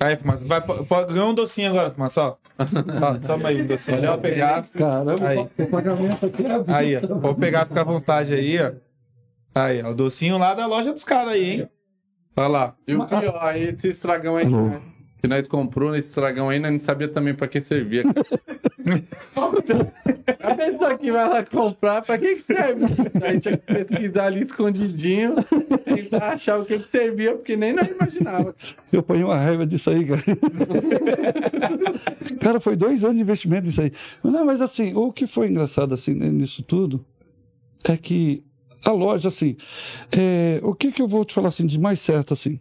Aí, 0.00 0.16
fumaça. 0.16 0.44
Vai, 0.46 0.60
pô- 0.60 0.84
ganhou 1.06 1.30
um 1.30 1.34
docinho 1.34 1.70
agora, 1.70 1.90
fumaça. 1.92 2.22
ó. 2.22 2.36
Ó, 2.58 3.18
Toma 3.26 3.48
aí 3.50 3.62
um 3.62 3.66
docinho. 3.66 3.98
Olha, 3.98 4.08
Pode 4.10 4.22
pegar. 4.22 4.66
Caramba, 4.74 5.28
Aí. 5.28 5.38
o 5.38 5.66
pagamento 5.68 6.26
aqui 6.26 6.44
é 6.44 6.50
a 6.52 6.58
vida. 6.58 6.76
Aí, 6.76 6.96
ó. 6.96 7.00
Pode 7.20 7.38
pegar, 7.38 7.66
fica 7.66 7.80
à 7.80 7.84
vontade 7.84 8.34
aí, 8.34 8.58
ó. 8.60 8.72
Aí, 9.54 9.82
ó. 9.82 9.90
O 9.90 9.94
docinho 9.94 10.38
lá 10.38 10.54
da 10.54 10.66
loja 10.66 10.92
dos 10.92 11.04
caras 11.04 11.32
aí, 11.34 11.50
hein? 11.60 11.68
Olha 12.36 12.48
lá. 12.48 12.76
E 12.88 12.94
o 12.96 13.06
pior, 13.06 13.38
aí 13.42 13.62
esse 13.68 13.88
estragão 13.88 14.36
aí 14.36 14.46
Alô? 14.46 14.66
né, 14.68 14.80
que 15.20 15.28
nós 15.28 15.46
comprou 15.46 15.92
nesse 15.92 16.08
estragão 16.08 16.48
aí, 16.48 16.58
nós 16.58 16.72
não 16.72 16.78
sabia 16.78 17.08
também 17.08 17.34
pra 17.34 17.46
que 17.46 17.60
servia. 17.60 18.04
A 20.40 20.54
pessoa 20.54 20.96
que 20.96 21.12
vai 21.12 21.28
lá 21.28 21.44
comprar, 21.44 22.02
pra 22.02 22.16
que 22.16 22.36
que 22.36 22.42
serve? 22.42 22.86
A 23.22 23.32
gente 23.32 23.42
tinha 23.42 23.58
que 23.58 23.66
pesquisar 23.66 24.26
ali 24.26 24.42
escondidinho, 24.42 25.34
tentar 25.84 26.30
achar 26.30 26.58
o 26.58 26.64
que 26.64 26.78
que 26.78 26.90
servia, 26.90 27.34
porque 27.34 27.56
nem 27.56 27.74
nós 27.74 27.88
imaginava. 27.88 28.54
Eu 28.90 29.02
ponho 29.02 29.26
uma 29.26 29.36
raiva 29.36 29.66
disso 29.66 29.90
aí, 29.90 30.06
cara. 30.06 30.22
cara, 32.40 32.60
foi 32.60 32.74
dois 32.74 33.04
anos 33.04 33.16
de 33.16 33.22
investimento 33.22 33.66
nisso 33.66 33.82
aí. 33.82 33.92
Não, 34.24 34.46
mas 34.46 34.62
assim, 34.62 34.94
o 34.94 35.12
que 35.12 35.26
foi 35.26 35.48
engraçado 35.48 35.92
assim 35.92 36.14
nisso 36.14 36.62
tudo 36.62 37.04
é 37.84 37.96
que 37.96 38.42
a 38.84 38.92
loja, 38.92 39.28
assim, 39.28 39.56
é, 40.10 40.60
o 40.62 40.74
que 40.74 40.90
que 40.90 41.02
eu 41.02 41.08
vou 41.08 41.24
te 41.24 41.34
falar 41.34 41.48
assim 41.48 41.66
de 41.66 41.78
mais 41.78 42.00
certo 42.00 42.32
assim? 42.32 42.60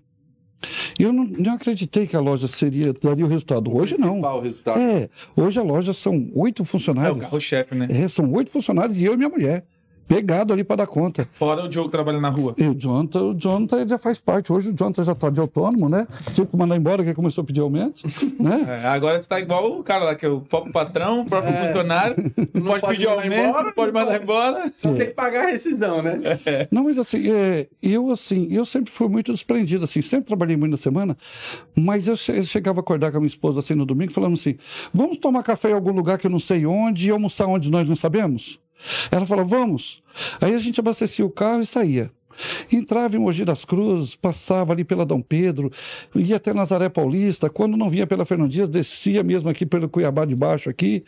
Eu 0.99 1.13
não, 1.13 1.23
não 1.25 1.53
acreditei 1.53 2.05
que 2.07 2.15
a 2.15 2.19
loja 2.19 2.47
seria 2.47 2.93
daria 2.93 3.25
o 3.25 3.27
resultado. 3.29 3.73
Hoje 3.75 3.97
não. 3.97 4.19
Resultado. 4.41 4.79
É, 4.79 5.09
hoje 5.35 5.59
a 5.59 5.63
loja 5.63 5.93
são 5.93 6.29
oito 6.35 6.61
É 6.61 6.63
o 6.63 6.65
funcionários. 6.65 7.19
carro-chefe, 7.19 7.75
né? 7.75 7.87
É, 7.89 8.07
são 8.07 8.31
oito 8.33 8.51
funcionários 8.51 8.99
e 8.99 9.05
eu 9.05 9.13
e 9.13 9.17
minha 9.17 9.29
mulher. 9.29 9.65
Pegado 10.09 10.51
ali 10.51 10.63
para 10.63 10.77
dar 10.77 10.87
conta. 10.87 11.27
Fora 11.31 11.63
o 11.63 11.69
Diogo 11.69 11.87
trabalhando 11.89 12.23
na 12.23 12.29
rua. 12.29 12.55
E 12.57 12.67
o 12.67 12.73
Jonathan, 12.73 13.21
o 13.25 13.33
Jonathan 13.35 13.79
ele 13.81 13.89
já 13.89 13.97
faz 13.99 14.19
parte. 14.19 14.51
Hoje 14.51 14.71
o 14.71 14.73
Jonathan 14.75 15.03
já 15.03 15.11
está 15.11 15.29
de 15.29 15.39
autônomo, 15.39 15.87
né? 15.87 16.07
Tive 16.33 16.47
que 16.47 16.57
mandar 16.57 16.75
embora, 16.75 17.03
que 17.03 17.13
começou 17.13 17.43
a 17.43 17.45
pedir 17.45 17.61
aumento, 17.61 18.01
né? 18.39 18.65
É, 18.83 18.87
agora 18.87 19.21
você 19.21 19.29
tá 19.29 19.39
igual 19.39 19.71
o 19.79 19.83
cara 19.83 20.03
lá, 20.05 20.15
que 20.15 20.25
é 20.25 20.29
o 20.29 20.41
próprio 20.41 20.73
patrão, 20.73 21.21
o 21.21 21.25
próprio 21.25 21.53
É. 21.53 21.67
funcionário. 21.67 22.15
Não, 22.53 22.63
pode, 22.63 22.81
pode 22.81 22.93
pedir 22.97 23.07
mandar 23.07 23.21
aumento, 23.23 23.47
embora, 23.49 23.71
pode 23.71 23.91
mandar 23.93 24.11
pode. 24.11 24.23
embora. 24.23 24.71
Só 24.71 24.93
tem 24.93 25.07
que 25.07 25.13
pagar 25.13 25.45
a 25.45 25.51
rescisão, 25.51 26.01
né? 26.01 26.19
Não, 26.71 26.83
mas 26.85 26.97
assim, 26.97 27.29
é, 27.31 27.67
eu 27.81 28.09
assim, 28.11 28.47
eu 28.49 28.65
sempre 28.65 28.91
fui 28.91 29.07
muito 29.07 29.31
desprendido, 29.31 29.83
assim, 29.83 30.01
sempre 30.01 30.25
trabalhei 30.25 30.57
muito 30.57 30.71
na 30.71 30.77
semana, 30.77 31.15
mas 31.75 32.07
eu, 32.07 32.15
che- 32.15 32.31
eu 32.37 32.43
chegava 32.43 32.79
a 32.79 32.81
acordar 32.81 33.11
com 33.11 33.17
a 33.17 33.19
minha 33.19 33.27
esposa 33.27 33.59
assim 33.59 33.75
no 33.75 33.85
domingo, 33.85 34.11
falando 34.11 34.33
assim, 34.33 34.57
vamos 34.93 35.17
tomar 35.19 35.43
café 35.43 35.69
em 35.69 35.73
algum 35.73 35.91
lugar 35.91 36.17
que 36.17 36.25
eu 36.25 36.31
não 36.31 36.39
sei 36.39 36.65
onde 36.65 37.07
e 37.07 37.11
almoçar 37.11 37.45
onde 37.45 37.69
nós 37.69 37.87
não 37.87 37.95
sabemos? 37.95 38.59
Ela 39.11 39.25
falou, 39.25 39.45
vamos. 39.45 40.01
Aí 40.39 40.53
a 40.53 40.57
gente 40.57 40.79
abastecia 40.79 41.25
o 41.25 41.29
carro 41.29 41.61
e 41.61 41.65
saía. 41.65 42.11
Entrava 42.71 43.15
em 43.15 43.19
Mogi 43.19 43.43
das 43.43 43.65
Cruzes, 43.65 44.15
passava 44.15 44.73
ali 44.73 44.83
pela 44.83 45.05
Dom 45.05 45.21
Pedro, 45.21 45.71
ia 46.15 46.37
até 46.37 46.53
Nazaré 46.53 46.89
Paulista, 46.89 47.49
quando 47.49 47.75
não 47.75 47.89
vinha 47.89 48.07
pela 48.07 48.25
Fernandias, 48.25 48.69
descia 48.69 49.23
mesmo 49.23 49.49
aqui 49.49 49.65
pelo 49.65 49.89
Cuiabá 49.89 50.25
de 50.25 50.35
baixo 50.35 50.69
aqui. 50.69 51.03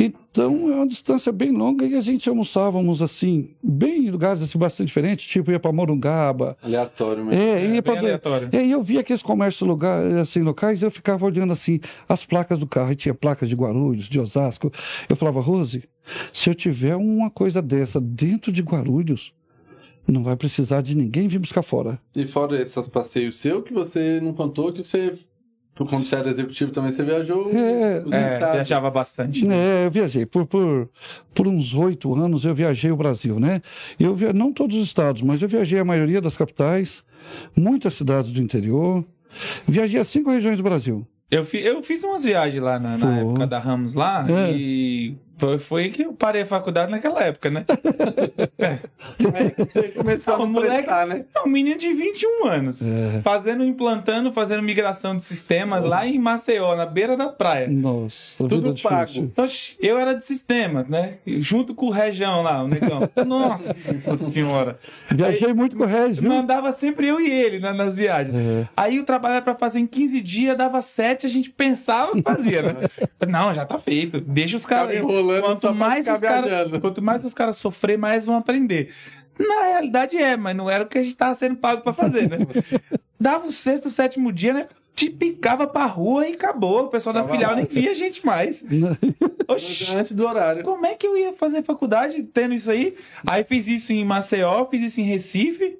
Então 0.00 0.70
é 0.70 0.76
uma 0.76 0.86
distância 0.86 1.32
bem 1.32 1.50
longa 1.50 1.84
e 1.84 1.96
a 1.96 2.00
gente 2.00 2.28
almoçávamos 2.28 3.02
assim, 3.02 3.50
bem 3.60 4.06
em 4.06 4.10
lugares 4.10 4.40
assim 4.40 4.56
bastante 4.56 4.86
diferentes, 4.86 5.26
tipo 5.26 5.50
ia 5.50 5.58
para 5.58 5.72
Morungaba. 5.72 6.56
Aleatório, 6.62 7.24
mas. 7.24 7.34
É, 7.34 7.62
ia 7.62 7.68
bem 7.68 7.82
para 7.82 7.98
aleatório. 7.98 8.48
e 8.52 8.56
aí 8.56 8.70
eu 8.70 8.80
via 8.80 9.00
aqueles 9.00 9.22
comércios 9.22 9.68
lugar, 9.68 10.04
assim, 10.18 10.40
locais 10.40 10.80
e 10.82 10.84
eu 10.84 10.90
ficava 10.90 11.26
olhando 11.26 11.52
assim 11.52 11.80
as 12.08 12.24
placas 12.24 12.58
do 12.58 12.66
carro. 12.66 12.92
E 12.92 12.96
tinha 12.96 13.12
placas 13.12 13.48
de 13.48 13.56
Guarulhos, 13.56 14.08
de 14.08 14.20
Osasco. 14.20 14.70
Eu 15.08 15.16
falava, 15.16 15.40
Rose, 15.40 15.82
se 16.32 16.48
eu 16.50 16.54
tiver 16.54 16.96
uma 16.96 17.30
coisa 17.30 17.60
dessa 17.62 18.00
dentro 18.00 18.50
de 18.52 18.62
Guarulhos, 18.62 19.32
não 20.06 20.22
vai 20.24 20.36
precisar 20.36 20.80
de 20.80 20.94
ninguém 20.94 21.28
vir 21.28 21.38
buscar 21.38 21.62
fora. 21.62 21.98
E 22.16 22.26
fora 22.26 22.60
esses 22.60 22.88
passeios 22.88 23.36
seus, 23.36 23.62
que 23.64 23.72
você 23.74 24.20
não 24.22 24.32
contou 24.32 24.72
que 24.72 24.82
você, 24.82 25.12
quando 25.76 26.06
você 26.06 26.14
era 26.16 26.30
executivo 26.30 26.70
também, 26.72 26.92
você 26.92 27.02
viajou 27.04 27.50
É, 27.54 28.02
É, 28.10 28.52
viajava 28.52 28.90
bastante. 28.90 29.46
É, 29.46 29.84
eu 29.86 29.90
viajei. 29.90 30.24
Por, 30.24 30.46
por, 30.46 30.88
por 31.34 31.46
uns 31.46 31.74
oito 31.74 32.14
anos 32.14 32.44
eu 32.46 32.54
viajei 32.54 32.90
o 32.90 32.96
Brasil, 32.96 33.38
né? 33.38 33.60
Eu 34.00 34.14
via, 34.14 34.32
não 34.32 34.50
todos 34.52 34.76
os 34.76 34.84
estados, 34.84 35.20
mas 35.20 35.42
eu 35.42 35.48
viajei 35.48 35.78
a 35.78 35.84
maioria 35.84 36.20
das 36.22 36.36
capitais, 36.38 37.02
muitas 37.54 37.92
cidades 37.94 38.30
do 38.30 38.40
interior. 38.40 39.04
Viajei 39.66 40.00
a 40.00 40.04
cinco 40.04 40.30
regiões 40.30 40.56
do 40.56 40.62
Brasil. 40.64 41.06
Eu, 41.30 41.44
fi- 41.44 41.58
eu 41.60 41.82
fiz 41.82 42.02
umas 42.02 42.24
viagens 42.24 42.62
lá 42.62 42.80
na, 42.80 42.96
na 42.96 43.18
época 43.18 43.46
da 43.46 43.58
Ramos 43.58 43.92
lá 43.92 44.24
É. 44.26 44.52
e 44.56 45.14
Foi, 45.38 45.58
foi 45.58 45.88
que 45.90 46.02
eu 46.02 46.12
parei 46.12 46.42
a 46.42 46.46
faculdade 46.46 46.90
naquela 46.90 47.22
época, 47.22 47.48
né? 47.48 47.64
Aí 48.58 49.54
você 49.66 49.82
começou 49.88 50.36
Não, 50.36 50.44
a 50.44 50.46
moleque- 50.46 50.88
né? 51.06 51.24
É 51.34 51.40
um 51.42 51.48
menino 51.48 51.78
de 51.78 51.92
21 51.92 52.46
anos. 52.46 52.82
É. 52.86 53.20
Fazendo, 53.22 53.64
implantando, 53.64 54.32
fazendo 54.32 54.62
migração 54.62 55.14
de 55.16 55.22
sistema 55.22 55.78
lá 55.78 56.06
em 56.06 56.18
Maceió, 56.18 56.74
na 56.74 56.84
beira 56.86 57.16
da 57.16 57.28
praia. 57.28 57.68
Nossa, 57.68 58.48
Tudo 58.48 58.74
pago. 58.82 59.32
Oxi, 59.36 59.76
eu 59.80 59.96
era 59.98 60.12
de 60.14 60.24
sistema, 60.24 60.84
né? 60.88 61.14
Junto 61.26 61.74
com 61.74 61.86
o 61.86 61.90
Região 61.90 62.42
lá, 62.42 62.62
o 62.62 62.68
negão. 62.68 63.08
Nossa 63.24 63.72
senhora. 64.16 64.78
Viajei 65.10 65.52
muito 65.52 65.76
com 65.76 65.84
o 65.84 65.86
Regis, 65.86 66.18
viu? 66.18 66.30
Mandava 66.30 66.72
sempre 66.72 67.06
eu 67.06 67.20
e 67.20 67.30
ele 67.30 67.60
né, 67.60 67.72
nas 67.72 67.96
viagens. 67.96 68.34
É. 68.34 68.68
Aí 68.76 68.98
o 68.98 69.04
trabalho 69.04 69.34
era 69.34 69.42
pra 69.42 69.54
fazer 69.54 69.78
em 69.78 69.86
15 69.86 70.20
dias, 70.20 70.56
dava 70.58 70.82
7, 70.82 71.26
a 71.26 71.28
gente 71.28 71.50
pensava 71.50 72.18
e 72.18 72.22
fazia, 72.22 72.62
né? 72.62 72.74
Não, 73.28 73.54
já 73.54 73.64
tá 73.64 73.78
feito. 73.78 74.20
Deixa 74.20 74.56
os 74.56 74.66
caras. 74.66 74.90
Ficava 74.96 75.27
Quanto 75.40 75.74
mais 75.74 76.06
os 76.08 76.18
caras. 76.18 76.44
viajando. 76.44 76.80
Quanto 76.80 77.02
mais 77.02 77.24
os 77.24 77.34
caras 77.34 77.56
sofrer, 77.56 77.96
mais 77.98 78.26
vão 78.26 78.36
aprender. 78.36 78.92
Na 79.38 79.62
realidade 79.64 80.16
é, 80.16 80.36
mas 80.36 80.56
não 80.56 80.68
era 80.68 80.84
o 80.84 80.86
que 80.86 80.98
a 80.98 81.02
gente 81.02 81.14
tava 81.16 81.34
sendo 81.34 81.56
pago 81.56 81.82
pra 81.82 81.92
fazer, 81.92 82.28
né? 82.28 82.38
Dava 83.20 83.46
o 83.46 83.50
sexto, 83.52 83.88
sétimo 83.90 84.32
dia, 84.32 84.52
né? 84.52 84.68
Te 84.94 85.08
picava 85.10 85.66
pra 85.66 85.86
rua 85.86 86.26
e 86.28 86.32
acabou. 86.32 86.84
O 86.84 86.88
pessoal 86.88 87.12
da 87.12 87.20
Tava 87.20 87.32
filial 87.32 87.50
lá. 87.52 87.56
nem 87.56 87.66
via 87.66 87.90
a 87.90 87.94
gente 87.94 88.24
mais. 88.26 88.64
Oxi, 89.46 89.94
Antes 89.94 90.12
do 90.12 90.26
horário. 90.26 90.62
como 90.64 90.84
é 90.86 90.94
que 90.94 91.06
eu 91.06 91.16
ia 91.16 91.32
fazer 91.32 91.62
faculdade 91.62 92.22
tendo 92.34 92.52
isso 92.54 92.70
aí? 92.70 92.96
Aí 93.26 93.44
fiz 93.44 93.68
isso 93.68 93.92
em 93.92 94.04
Maceió, 94.04 94.64
fiz 94.66 94.82
isso 94.82 95.00
em 95.00 95.04
Recife. 95.04 95.78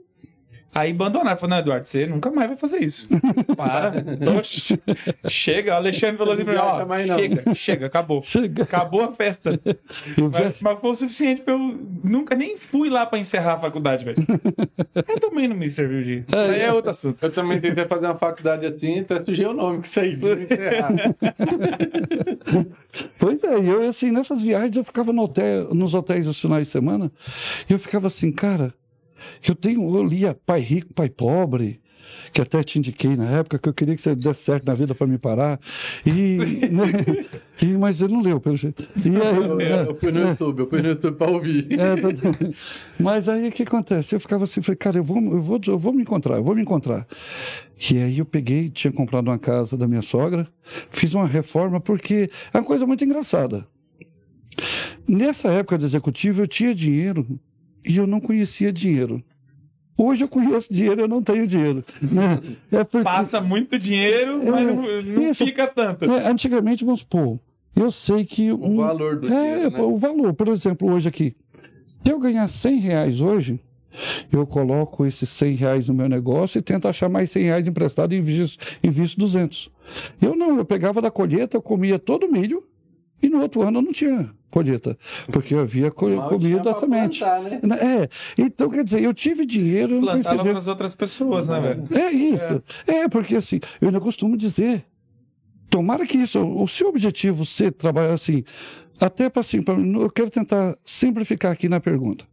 Aí 0.75 0.91
abandonaram. 0.91 1.37
Falei, 1.37 1.57
não, 1.57 1.59
Eduardo, 1.63 1.87
você 1.87 2.07
nunca 2.07 2.31
mais 2.31 2.49
vai 2.49 2.57
fazer 2.57 2.79
isso. 2.79 3.09
Para. 3.57 3.93
Oxi. 4.39 4.81
Chega, 5.27 5.73
o 5.73 5.77
Alexandre 5.77 6.17
falou 6.17 6.35
assim 6.35 6.45
pra 6.45 6.53
mim, 6.53 6.59
ó, 6.61 6.87
mais, 6.87 7.07
não. 7.07 7.19
chega, 7.19 7.55
chega, 7.55 7.87
acabou. 7.87 8.23
Chega. 8.23 8.63
Acabou 8.63 9.03
a 9.03 9.13
festa. 9.13 9.59
Mas, 10.31 10.61
mas 10.61 10.79
foi 10.81 10.91
o 10.91 10.95
suficiente 10.95 11.43
pra 11.43 11.55
eu. 11.55 11.59
Nunca 12.05 12.35
nem 12.35 12.57
fui 12.57 12.89
lá 12.91 13.07
pra 13.07 13.19
encerrar 13.19 13.55
a 13.55 13.59
faculdade, 13.59 14.05
velho. 14.05 14.19
Eu 15.09 15.21
também 15.21 15.49
não 15.49 15.57
me 15.57 15.71
serviu 15.71 16.03
de. 16.03 16.25
Aí 16.35 16.61
é 16.61 16.73
outro 16.73 16.91
assunto. 16.91 17.23
Eu 17.23 17.31
também 17.31 17.61
tentei 17.61 17.85
fazer 17.87 18.07
uma 18.07 18.17
faculdade 18.17 18.67
assim, 18.67 19.01
até 19.01 19.23
sujei 19.23 19.47
o 19.47 19.53
nome 19.53 19.81
que 19.83 19.89
isso 19.89 20.01
aí. 20.01 20.17
pra 20.17 20.33
encerrar. 20.35 20.93
Pois 23.19 23.43
é, 23.45 23.59
e 23.61 23.69
eu 23.69 23.89
assim, 23.89 24.11
nessas 24.11 24.43
viagens 24.43 24.77
eu 24.77 24.85
ficava 24.85 25.13
no 25.13 25.23
hotel, 25.23 25.73
nos 25.75 25.95
hotéis 25.95 26.27
nos 26.27 26.41
finais 26.41 26.67
de 26.67 26.73
semana, 26.73 27.11
e 27.69 27.73
eu 27.73 27.79
ficava 27.79 28.07
assim, 28.07 28.33
cara, 28.33 28.73
eu 29.47 29.55
tenho, 29.55 29.97
eu 29.97 30.03
lia 30.05 30.35
Pai 30.47 30.61
Rico, 30.61 30.93
Pai 30.95 31.09
Pobre, 31.09 31.81
que 32.33 32.41
até 32.41 32.63
te 32.63 32.79
indiquei 32.79 33.15
na 33.17 33.31
época, 33.31 33.59
que 33.59 33.69
eu 33.69 33.75
queria 33.75 33.95
que 33.95 34.01
você 34.01 34.15
desse 34.17 34.43
certo 34.43 34.65
na 34.65 34.73
vida 34.75 34.95
para 34.95 35.07
me 35.07 35.19
parar, 35.19 35.61
e, 36.07 36.39
né, 36.73 37.27
e- 37.63 37.67
mas 37.77 38.01
ele 38.01 38.15
não 38.15 38.23
leu, 38.23 38.41
pelo 38.41 38.57
jeito. 38.57 38.83
E 38.97 39.09
aí, 39.17 39.37
Eu, 39.37 39.57
né, 39.57 39.83
eu 39.89 39.95
fui 39.95 40.11
no 40.11 40.21
YouTube, 40.29 40.59
eu 40.61 40.69
fui 40.71 40.81
no 40.83 40.89
YouTube 40.89 41.17
pra 41.17 41.31
ouvir. 41.31 41.67
é, 41.73 41.97
tá- 41.97 42.09
mas 42.99 43.29
aí 43.29 43.49
o 43.49 43.53
que 43.53 43.63
acontece? 43.63 44.15
Eu 44.15 44.21
ficava 44.21 44.45
assim, 44.45 44.63
falei, 44.63 44.77
cara, 44.77 44.99
eu 44.99 45.05
vou, 45.05 45.19
eu, 45.19 45.41
vou, 45.43 45.61
eu 45.67 45.79
vou 45.79 45.93
me 45.93 46.01
encontrar, 46.03 46.37
eu 46.37 46.45
vou 46.45 46.55
me 46.55 46.63
encontrar. 46.63 47.07
E 47.91 47.99
aí 47.99 48.19
eu 48.19 48.25
peguei, 48.25 48.71
tinha 48.71 48.93
comprado 48.93 49.29
uma 49.29 49.39
casa 49.39 49.77
da 49.77 49.87
minha 49.87 50.03
sogra, 50.03 50.49
fiz 50.91 51.13
uma 51.15 51.27
reforma, 51.27 51.79
porque 51.81 52.31
é 52.53 52.59
uma 52.59 52.65
coisa 52.65 52.87
muito 52.87 53.05
engraçada. 53.05 53.67
Nessa 55.07 55.49
época 55.51 55.79
de 55.79 55.85
executivo, 55.85 56.43
eu 56.43 56.47
tinha 56.47 56.75
dinheiro 56.75 57.39
e 57.89 57.97
eu 57.97 58.07
não 58.07 58.21
conhecia 58.21 58.73
dinheiro. 58.73 59.23
Hoje 59.97 60.23
eu 60.23 60.29
conheço 60.29 60.73
dinheiro, 60.73 61.01
eu 61.01 61.09
não 61.09 61.21
tenho 61.21 61.45
dinheiro. 61.47 61.83
né? 62.01 62.41
É 62.71 62.85
porque, 62.85 63.03
Passa 63.03 63.41
muito 63.41 63.77
dinheiro, 63.79 64.41
mas 64.45 64.67
não, 64.67 65.03
não 65.03 65.31
Isso. 65.31 65.45
fica 65.45 65.67
tanto. 65.67 66.05
é, 66.05 66.29
antigamente, 66.31 66.85
vamos 66.85 67.01
supor, 67.01 67.41
eu 67.75 67.91
sei 67.91 68.25
que... 68.25 68.53
O 68.53 68.77
valor 68.77 69.17
do 69.19 69.27
É, 69.27 69.31
dinheiro, 69.31 69.71
né? 69.73 69.81
o 69.81 69.97
valor. 69.99 70.35
Por 70.35 70.47
exemplo, 70.49 70.93
hoje 70.93 71.09
aqui, 71.09 71.35
se 71.87 72.13
eu 72.13 72.21
ganhar 72.21 72.47
100 72.47 72.79
reais 72.79 73.21
hoje, 73.21 73.59
eu 74.31 74.47
coloco 74.47 75.05
esses 75.05 75.29
100 75.31 75.55
reais 75.55 75.89
no 75.89 75.95
meu 75.95 76.09
negócio 76.09 76.59
e 76.59 76.63
tento 76.63 76.87
achar 76.87 77.09
mais 77.09 77.31
100 77.33 77.43
reais 77.43 77.67
emprestado 77.67 78.15
e 78.15 78.19
invisto, 78.19 78.65
invisto 78.85 79.19
200. 79.19 79.69
Eu 80.23 80.37
não, 80.37 80.59
eu 80.59 80.65
pegava 80.65 81.01
da 81.03 81.11
colheita, 81.11 81.57
eu 81.57 81.63
comia 81.63 81.99
todo 81.99 82.27
o 82.27 82.31
milho 82.31 82.63
e 83.23 83.29
no 83.29 83.41
outro 83.41 83.63
ano 83.63 83.79
eu 83.79 83.83
não 83.83 83.93
tinha 83.93 84.31
colheita, 84.51 84.97
porque 85.31 85.55
eu 85.55 85.61
havia 85.61 85.91
co 85.91 86.09
Mal 86.09 86.29
tinha 86.29 86.29
comido 86.39 86.69
a 86.69 86.75
semente. 86.75 87.19
plantar, 87.19 87.43
né? 87.43 87.61
É, 87.81 88.09
então 88.43 88.71
quer 88.71 88.83
dizer, 88.85 89.03
eu 89.03 89.13
tive 89.13 89.45
dinheiro, 89.45 89.95
eu 89.95 90.01
não 90.01 90.01
Plantava 90.01 90.37
percebi. 90.37 90.49
para 90.51 90.59
as 90.59 90.67
outras 90.67 90.95
pessoas, 90.95 91.49
né, 91.49 91.61
velho? 91.61 91.85
É 91.99 92.11
isso. 92.11 92.63
É. 92.87 93.09
porque 93.09 93.37
assim, 93.37 93.61
eu 93.81 93.89
ainda 93.89 94.01
costumo 94.01 94.37
dizer, 94.37 94.85
tomara 95.69 96.07
que 96.07 96.17
isso, 96.19 96.41
o 96.41 96.67
seu 96.67 96.89
objetivo 96.89 97.45
ser 97.45 97.73
trabalhar 97.73 98.15
assim, 98.15 98.43
até 99.01 99.29
para 99.29 99.41
assim, 99.41 99.63
pra, 99.63 99.75
eu 99.75 100.11
quero 100.11 100.31
tentar 100.31 100.77
simplificar 100.85 101.53
aqui 101.53 101.69
na 101.69 101.79
pergunta. 101.81 102.25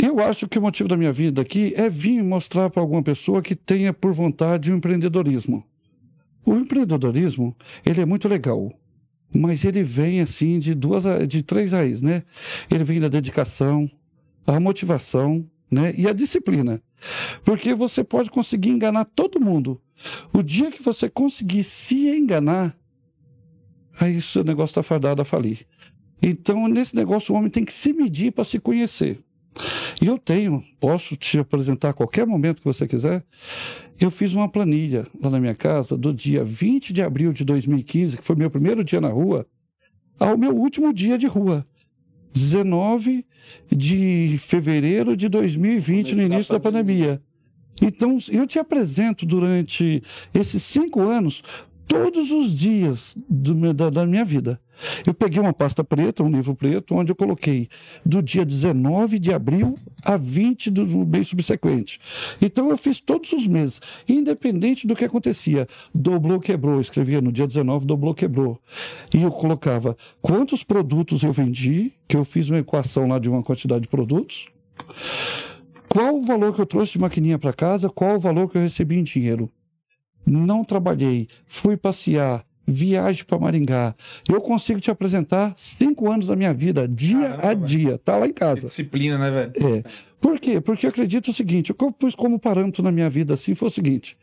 Eu 0.00 0.20
acho 0.20 0.46
que 0.46 0.58
o 0.58 0.62
motivo 0.62 0.88
da 0.88 0.96
minha 0.96 1.12
vida 1.12 1.42
aqui 1.42 1.72
é 1.76 1.88
vir 1.88 2.22
mostrar 2.22 2.70
para 2.70 2.80
alguma 2.80 3.02
pessoa 3.02 3.42
que 3.42 3.56
tenha 3.56 3.92
por 3.92 4.12
vontade 4.12 4.70
o 4.72 4.76
empreendedorismo. 4.76 5.64
O 6.46 6.54
empreendedorismo, 6.54 7.56
ele 7.84 8.00
é 8.00 8.04
muito 8.04 8.28
legal, 8.28 8.72
mas 9.32 9.64
ele 9.64 9.82
vem 9.82 10.20
assim 10.20 10.58
de 10.58 10.74
duas, 10.74 11.04
de 11.28 11.42
três 11.42 11.72
raízes, 11.72 12.02
né? 12.02 12.22
Ele 12.70 12.84
vem 12.84 13.00
da 13.00 13.08
dedicação, 13.08 13.90
a 14.46 14.58
motivação, 14.58 15.46
né? 15.70 15.94
E 15.96 16.08
a 16.08 16.12
disciplina. 16.12 16.82
Porque 17.44 17.74
você 17.74 18.02
pode 18.02 18.30
conseguir 18.30 18.70
enganar 18.70 19.04
todo 19.04 19.40
mundo. 19.40 19.80
O 20.32 20.42
dia 20.42 20.70
que 20.70 20.82
você 20.82 21.08
conseguir 21.08 21.62
se 21.62 22.08
enganar, 22.08 22.76
aí 23.98 24.16
o 24.16 24.22
seu 24.22 24.42
negócio 24.42 24.72
está 24.72 24.82
fardado 24.82 25.20
a 25.20 25.24
falir. 25.24 25.66
Então, 26.22 26.66
nesse 26.66 26.96
negócio, 26.96 27.34
o 27.34 27.38
homem 27.38 27.50
tem 27.50 27.64
que 27.64 27.72
se 27.72 27.92
medir 27.92 28.32
para 28.32 28.44
se 28.44 28.58
conhecer. 28.58 29.20
E 30.00 30.06
eu 30.06 30.16
tenho, 30.16 30.62
posso 30.78 31.16
te 31.16 31.38
apresentar 31.38 31.90
a 31.90 31.92
qualquer 31.92 32.26
momento 32.26 32.58
que 32.60 32.64
você 32.64 32.86
quiser. 32.86 33.24
Eu 33.98 34.10
fiz 34.10 34.32
uma 34.32 34.48
planilha 34.48 35.04
lá 35.20 35.28
na 35.28 35.40
minha 35.40 35.54
casa 35.54 35.96
do 35.96 36.14
dia 36.14 36.44
20 36.44 36.92
de 36.92 37.02
abril 37.02 37.32
de 37.32 37.44
2015, 37.44 38.16
que 38.16 38.22
foi 38.22 38.36
meu 38.36 38.50
primeiro 38.50 38.84
dia 38.84 39.00
na 39.00 39.08
rua, 39.08 39.46
ao 40.18 40.38
meu 40.38 40.54
último 40.54 40.92
dia 40.92 41.18
de 41.18 41.26
rua. 41.26 41.66
19 42.32 43.26
de 43.74 44.36
fevereiro 44.38 45.16
de 45.16 45.28
2020, 45.28 46.14
no 46.14 46.22
início 46.22 46.52
da 46.52 46.60
pandemia. 46.60 47.20
Então, 47.82 48.18
eu 48.30 48.46
te 48.46 48.58
apresento 48.58 49.24
durante 49.24 50.02
esses 50.34 50.62
cinco 50.62 51.00
anos, 51.00 51.42
todos 51.86 52.30
os 52.30 52.54
dias 52.54 53.16
do 53.28 53.72
da, 53.72 53.90
da 53.90 54.06
minha 54.06 54.24
vida. 54.24 54.60
Eu 55.06 55.14
peguei 55.14 55.40
uma 55.40 55.52
pasta 55.52 55.82
preta, 55.82 56.22
um 56.22 56.30
livro 56.30 56.54
preto, 56.54 56.94
onde 56.94 57.12
eu 57.12 57.16
coloquei 57.16 57.68
do 58.04 58.22
dia 58.22 58.44
19 58.44 59.18
de 59.18 59.32
abril 59.32 59.74
a 60.02 60.16
20 60.16 60.70
do, 60.70 61.06
mês 61.06 61.28
subsequente. 61.28 62.00
Então, 62.40 62.70
eu 62.70 62.76
fiz 62.76 63.00
todos 63.00 63.32
os 63.32 63.46
meses, 63.46 63.80
independente 64.08 64.86
do 64.86 64.94
que 64.94 65.04
acontecia. 65.04 65.66
Dobrou, 65.94 66.40
quebrou. 66.40 66.74
Eu 66.74 66.80
escrevia 66.80 67.20
no 67.20 67.32
dia 67.32 67.46
19, 67.46 67.86
dobrou, 67.86 68.14
quebrou. 68.14 68.60
E 69.14 69.22
eu 69.22 69.30
colocava 69.30 69.96
quantos 70.20 70.62
produtos 70.62 71.22
eu 71.22 71.32
vendi, 71.32 71.92
que 72.06 72.16
eu 72.16 72.24
fiz 72.24 72.48
uma 72.48 72.58
equação 72.58 73.08
lá 73.08 73.18
de 73.18 73.28
uma 73.28 73.42
quantidade 73.42 73.82
de 73.82 73.88
produtos. 73.88 74.48
Qual 75.88 76.16
o 76.16 76.22
valor 76.22 76.54
que 76.54 76.60
eu 76.60 76.66
trouxe 76.66 76.92
de 76.92 76.98
maquininha 76.98 77.38
para 77.38 77.52
casa? 77.52 77.88
Qual 77.88 78.16
o 78.16 78.20
valor 78.20 78.50
que 78.50 78.58
eu 78.58 78.62
recebi 78.62 78.98
em 78.98 79.02
dinheiro? 79.02 79.50
Não 80.26 80.62
trabalhei, 80.62 81.26
fui 81.46 81.76
passear, 81.76 82.44
viagem 82.72 83.24
para 83.24 83.38
Maringá. 83.38 83.94
Eu 84.28 84.40
consigo 84.40 84.80
te 84.80 84.90
apresentar 84.90 85.52
cinco 85.56 86.10
anos 86.10 86.26
da 86.26 86.36
minha 86.36 86.52
vida, 86.52 86.86
dia 86.86 87.18
Caramba, 87.30 87.42
a 87.42 87.48
velho. 87.54 87.64
dia. 87.64 87.98
Tá 87.98 88.16
lá 88.16 88.26
em 88.26 88.32
Que 88.32 88.40
casa. 88.40 88.66
disciplina, 88.66 89.16
né, 89.18 89.30
velho? 89.30 89.76
É. 89.78 89.82
Por 90.20 90.38
quê? 90.38 90.60
Porque 90.60 90.84
eu 90.86 90.90
acredito 90.90 91.30
o 91.30 91.34
seguinte: 91.34 91.72
o 91.72 91.74
que 91.74 91.84
eu 91.84 91.90
pus 91.92 92.14
como 92.14 92.38
parâmetro 92.38 92.82
na 92.82 92.92
minha 92.92 93.08
vida 93.08 93.34
assim 93.34 93.54
foi 93.54 93.68
o 93.68 93.70
seguinte: 93.70 94.16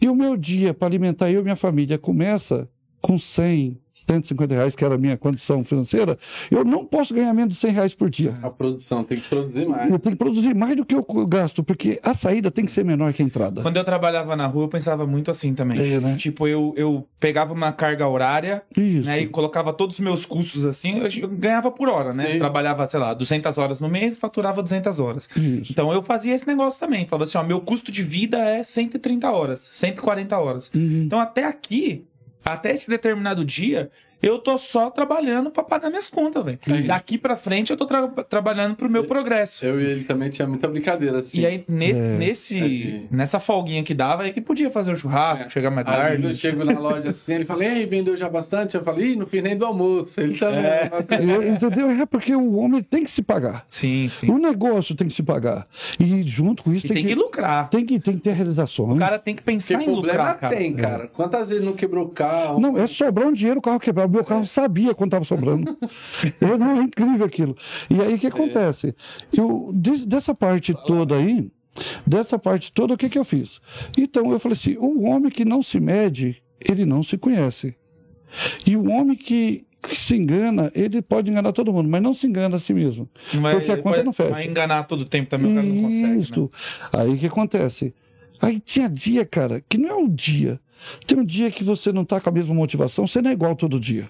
se 0.00 0.08
o 0.08 0.14
meu 0.14 0.36
dia 0.36 0.74
para 0.74 0.88
alimentar 0.88 1.30
eu 1.30 1.40
e 1.40 1.42
minha 1.44 1.56
família 1.56 1.98
começa 1.98 2.68
com 3.02 3.18
100, 3.18 3.76
150 3.92 4.54
reais, 4.54 4.76
que 4.76 4.84
era 4.84 4.94
a 4.94 4.98
minha 4.98 5.16
condição 5.18 5.64
financeira, 5.64 6.16
eu 6.50 6.64
não 6.64 6.86
posso 6.86 7.12
ganhar 7.12 7.34
menos 7.34 7.54
de 7.54 7.60
100 7.60 7.70
reais 7.72 7.94
por 7.94 8.08
dia. 8.08 8.38
A 8.42 8.48
produção 8.48 9.02
tem 9.02 9.18
que 9.18 9.28
produzir 9.28 9.66
mais. 9.66 9.90
Eu 9.90 9.98
tenho 9.98 10.16
que 10.16 10.24
produzir 10.24 10.54
mais 10.54 10.76
do 10.76 10.84
que 10.84 10.94
eu 10.94 11.04
gasto, 11.26 11.64
porque 11.64 11.98
a 12.02 12.14
saída 12.14 12.50
tem 12.50 12.64
que 12.64 12.70
ser 12.70 12.84
menor 12.84 13.12
que 13.12 13.20
a 13.20 13.26
entrada. 13.26 13.60
Quando 13.60 13.76
eu 13.76 13.84
trabalhava 13.84 14.36
na 14.36 14.46
rua, 14.46 14.64
eu 14.64 14.68
pensava 14.68 15.04
muito 15.04 15.30
assim 15.30 15.52
também. 15.52 15.94
É, 15.94 16.00
né? 16.00 16.16
Tipo, 16.16 16.46
eu, 16.46 16.72
eu 16.76 17.06
pegava 17.18 17.52
uma 17.52 17.72
carga 17.72 18.06
horária 18.06 18.62
Isso. 18.76 19.06
né, 19.06 19.20
e 19.20 19.26
colocava 19.26 19.72
todos 19.72 19.96
os 19.96 20.00
meus 20.00 20.24
custos 20.24 20.64
assim, 20.64 21.00
eu 21.00 21.08
eu 21.22 21.28
ganhava 21.28 21.70
por 21.70 21.88
hora, 21.88 22.12
né? 22.12 22.32
Sim. 22.32 22.38
Trabalhava, 22.38 22.86
sei 22.86 23.00
lá, 23.00 23.12
200 23.12 23.58
horas 23.58 23.80
no 23.80 23.88
mês, 23.88 24.16
faturava 24.16 24.62
200 24.62 25.00
horas. 25.00 25.28
Isso. 25.36 25.72
Então 25.72 25.92
eu 25.92 26.02
fazia 26.02 26.34
esse 26.34 26.46
negócio 26.46 26.78
também. 26.78 27.06
Falava 27.06 27.24
assim, 27.24 27.36
ó, 27.36 27.42
meu 27.42 27.60
custo 27.60 27.90
de 27.90 28.02
vida 28.02 28.38
é 28.38 28.62
130 28.62 29.30
horas, 29.30 29.60
140 29.72 30.38
horas. 30.38 30.70
Uhum. 30.74 31.02
Então 31.04 31.20
até 31.20 31.44
aqui, 31.44 32.06
até 32.44 32.72
esse 32.72 32.88
determinado 32.88 33.44
dia, 33.44 33.90
eu 34.22 34.38
tô 34.38 34.56
só 34.56 34.90
trabalhando 34.90 35.50
pra 35.50 35.62
pagar 35.62 35.88
minhas 35.90 36.08
contas, 36.08 36.44
velho. 36.44 36.58
É. 36.68 36.82
Daqui 36.82 37.18
pra 37.18 37.36
frente 37.36 37.70
eu 37.70 37.76
tô 37.76 37.86
tra- 37.86 38.06
trabalhando 38.28 38.76
pro 38.76 38.88
meu 38.88 39.04
progresso. 39.04 39.64
Eu 39.64 39.80
e 39.80 39.84
ele 39.84 40.04
também 40.04 40.30
tinha 40.30 40.46
muita 40.46 40.68
brincadeira, 40.68 41.18
assim. 41.18 41.40
E 41.40 41.46
aí, 41.46 41.64
nesse, 41.68 42.00
É. 42.00 42.16
nesse, 42.18 42.58
É 42.58 42.68
de- 42.68 43.06
nessa 43.10 43.38
folguinha 43.40 43.82
que 43.82 43.94
dava, 43.94 44.22
aí 44.22 44.32
que 44.32 44.40
podia 44.40 44.70
fazer 44.70 44.92
o 44.92 44.96
churrasco, 44.96 45.46
É. 45.46 45.50
chegar 45.50 45.70
mais 45.70 45.86
Aí 45.86 45.94
tarde. 45.94 46.26
eu 46.28 46.34
chego 46.34 46.64
na 46.64 46.78
loja 46.78 47.10
assim, 47.10 47.34
ele 47.34 47.44
fala, 47.44 47.64
ei, 47.64 47.84
vendeu 47.86 48.16
já 48.16 48.28
bastante? 48.28 48.74
Eu 48.76 48.82
falei, 48.84 49.12
ih, 49.12 49.16
não 49.16 49.26
fiz 49.26 49.42
nem 49.42 49.56
do 49.56 49.66
almoço. 49.66 50.20
Ele 50.20 50.38
também. 50.38 50.64
É. 50.64 50.90
Eu- 51.20 51.48
entendeu? 51.54 51.90
É 51.90 52.06
porque 52.06 52.34
o 52.34 52.54
homem 52.56 52.82
tem 52.82 53.04
que 53.04 53.10
se 53.10 53.22
pagar. 53.22 53.64
Sim, 53.66 54.08
sim. 54.08 54.30
O 54.30 54.38
negócio 54.38 54.94
tem 54.94 55.06
que 55.08 55.12
se 55.14 55.22
pagar. 55.22 55.66
E 55.98 56.22
junto 56.22 56.62
com 56.62 56.72
isso 56.72 56.86
E 56.86 56.90
tem 56.90 57.04
que 57.06 57.14
lucrar. 57.14 57.68
tem 57.70 57.84
que, 57.84 57.98
tem 57.98 58.14
que 58.16 58.20
ter 58.22 58.32
realizações. 58.32 58.94
O 58.94 58.98
cara 58.98 59.18
tem 59.18 59.34
que 59.34 59.42
pensar 59.42 59.74
Porque 59.78 59.90
em 59.90 59.92
problema 59.92 60.18
lucrar, 60.18 60.38
cara. 60.38 60.56
tem, 60.56 60.74
cara. 60.74 61.06
Quantas 61.08 61.48
vezes 61.48 61.64
não 61.64 61.72
quebrou 61.72 62.06
o 62.06 62.08
carro? 62.10 62.60
Não, 62.60 62.76
é 62.78 62.86
sobrar 62.86 63.26
um 63.26 63.32
dinheiro, 63.32 63.58
o 63.58 63.62
carro 63.62 63.78
quebrar. 63.80 64.06
Meu 64.12 64.24
carro 64.24 64.44
sabia 64.46 64.94
quando 64.94 65.08
estava 65.08 65.24
sobrando. 65.24 65.76
Eu, 66.40 66.58
não, 66.58 66.80
é 66.80 66.82
incrível 66.84 67.24
aquilo. 67.26 67.56
E 67.90 68.00
aí 68.00 68.14
o 68.14 68.18
que 68.18 68.26
acontece? 68.26 68.94
Eu, 69.36 69.70
de- 69.74 70.04
dessa 70.06 70.34
parte 70.34 70.74
toda 70.86 71.16
aí, 71.16 71.50
dessa 72.06 72.38
parte 72.38 72.72
toda, 72.72 72.94
o 72.94 72.96
que, 72.98 73.08
que 73.08 73.18
eu 73.18 73.24
fiz? 73.24 73.60
Então 73.96 74.30
eu 74.32 74.38
falei 74.38 74.54
assim: 74.54 74.76
o 74.78 75.02
homem 75.04 75.30
que 75.30 75.44
não 75.44 75.62
se 75.62 75.80
mede, 75.80 76.42
ele 76.68 76.84
não 76.84 77.02
se 77.02 77.16
conhece. 77.16 77.74
E 78.66 78.76
o 78.76 78.90
homem 78.90 79.16
que, 79.16 79.64
que 79.82 79.96
se 79.96 80.16
engana, 80.16 80.70
ele 80.74 81.02
pode 81.02 81.30
enganar 81.30 81.52
todo 81.52 81.72
mundo, 81.72 81.88
mas 81.88 82.02
não 82.02 82.12
se 82.12 82.26
engana 82.26 82.56
a 82.56 82.58
si 82.58 82.72
mesmo. 82.72 83.08
Vai, 83.34 83.54
Porque 83.56 83.72
a 83.72 83.76
conta 83.76 83.96
vai- 83.96 84.04
não 84.04 84.12
fecha. 84.12 84.30
Vai 84.30 84.46
enganar 84.46 84.84
todo 84.84 85.02
o 85.02 85.04
tempo 85.04 85.28
também, 85.30 85.52
o 85.52 85.54
cara 85.54 85.66
não 85.66 85.82
consegue. 85.82 86.40
Né? 86.42 86.48
Aí 86.92 87.10
o 87.14 87.18
que 87.18 87.26
acontece? 87.26 87.94
Aí 88.40 88.58
tinha 88.58 88.88
dia, 88.88 89.24
cara, 89.24 89.62
que 89.68 89.78
não 89.78 89.88
é 89.88 89.94
um 89.94 90.08
dia. 90.08 90.58
Tem 91.06 91.18
um 91.18 91.24
dia 91.24 91.50
que 91.50 91.62
você 91.64 91.92
não 91.92 92.04
tá 92.04 92.20
com 92.20 92.28
a 92.28 92.32
mesma 92.32 92.54
motivação, 92.54 93.06
você 93.06 93.20
não 93.22 93.30
é 93.30 93.32
igual 93.32 93.54
todo 93.56 93.78
dia. 93.80 94.08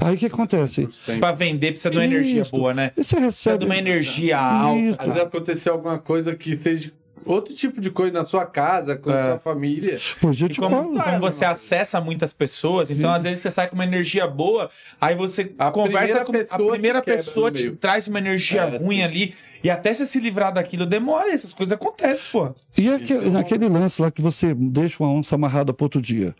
Aí 0.00 0.14
o 0.14 0.18
que 0.18 0.26
acontece? 0.26 0.86
100%. 0.86 1.18
Pra 1.20 1.32
vender 1.32 1.68
precisa 1.72 1.90
de 1.90 1.96
uma 1.96 2.04
energia 2.04 2.42
Isso. 2.42 2.50
boa, 2.50 2.74
né? 2.74 2.92
Você 2.96 3.16
Precisa 3.16 3.20
recebe. 3.20 3.58
de 3.60 3.64
uma 3.66 3.76
energia 3.76 4.38
alta. 4.38 4.80
Isso. 4.80 4.96
Às 5.00 5.06
vezes 5.08 5.22
aconteceu 5.22 5.72
alguma 5.74 5.98
coisa 5.98 6.34
que 6.34 6.54
seja 6.56 6.90
outro 7.24 7.54
tipo 7.54 7.80
de 7.80 7.90
coisa 7.90 8.12
na 8.14 8.24
sua 8.24 8.46
casa, 8.46 8.96
com 8.96 9.10
a 9.10 9.14
É. 9.14 9.28
sua 9.28 9.38
família. 9.38 9.98
Hoje 10.24 10.44
eu 10.44 10.48
E 10.48 10.52
te 10.52 10.58
como, 10.60 10.96
falo. 10.96 11.02
como 11.02 11.20
você 11.20 11.44
acessa 11.44 12.00
muitas 12.00 12.32
pessoas, 12.32 12.90
então 12.90 13.12
às 13.12 13.22
vezes 13.24 13.40
você 13.40 13.50
sai 13.50 13.68
com 13.68 13.74
uma 13.74 13.84
energia 13.84 14.26
boa, 14.26 14.70
aí 15.00 15.14
você 15.14 15.52
A 15.58 15.70
conversa 15.70 16.24
com 16.24 16.32
a 16.36 16.70
primeira 16.70 17.02
pessoa 17.02 17.50
te 17.50 17.70
traz 17.72 18.08
uma 18.08 18.18
energia 18.18 18.62
É, 18.62 18.76
ruim 18.78 18.96
sim. 18.96 19.02
ali, 19.02 19.34
e 19.62 19.70
até 19.70 19.92
você 19.92 20.04
se 20.04 20.18
livrar 20.20 20.52
daquilo 20.52 20.86
demora, 20.86 21.28
e 21.28 21.32
essas 21.32 21.52
coisas 21.52 21.72
acontecem, 21.72 22.28
pô. 22.30 22.52
E 22.76 22.88
aquele, 22.88 23.20
Então- 23.20 23.32
naquele 23.32 23.68
lance 23.68 24.00
lá 24.00 24.10
que 24.10 24.20
você 24.22 24.54
deixa 24.54 25.02
uma 25.02 25.12
onça 25.12 25.34
amarrada 25.34 25.72
para 25.72 25.84
outro 25.84 26.00
dia. 26.00 26.34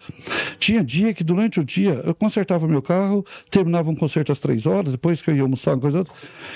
Tinha 0.58 0.82
dia 0.84 1.12
que 1.14 1.22
durante 1.24 1.60
o 1.60 1.64
dia 1.64 2.00
eu 2.04 2.14
consertava 2.14 2.66
meu 2.66 2.82
carro, 2.82 3.24
terminava 3.50 3.90
um 3.90 3.94
conserto 3.94 4.32
às 4.32 4.38
três 4.38 4.66
horas, 4.66 4.92
depois 4.92 5.20
que 5.22 5.30
eu 5.30 5.36
ia 5.36 5.42
almoçar, 5.42 5.72
uma 5.74 5.80
coisa 5.80 5.98
outra, 5.98 6.12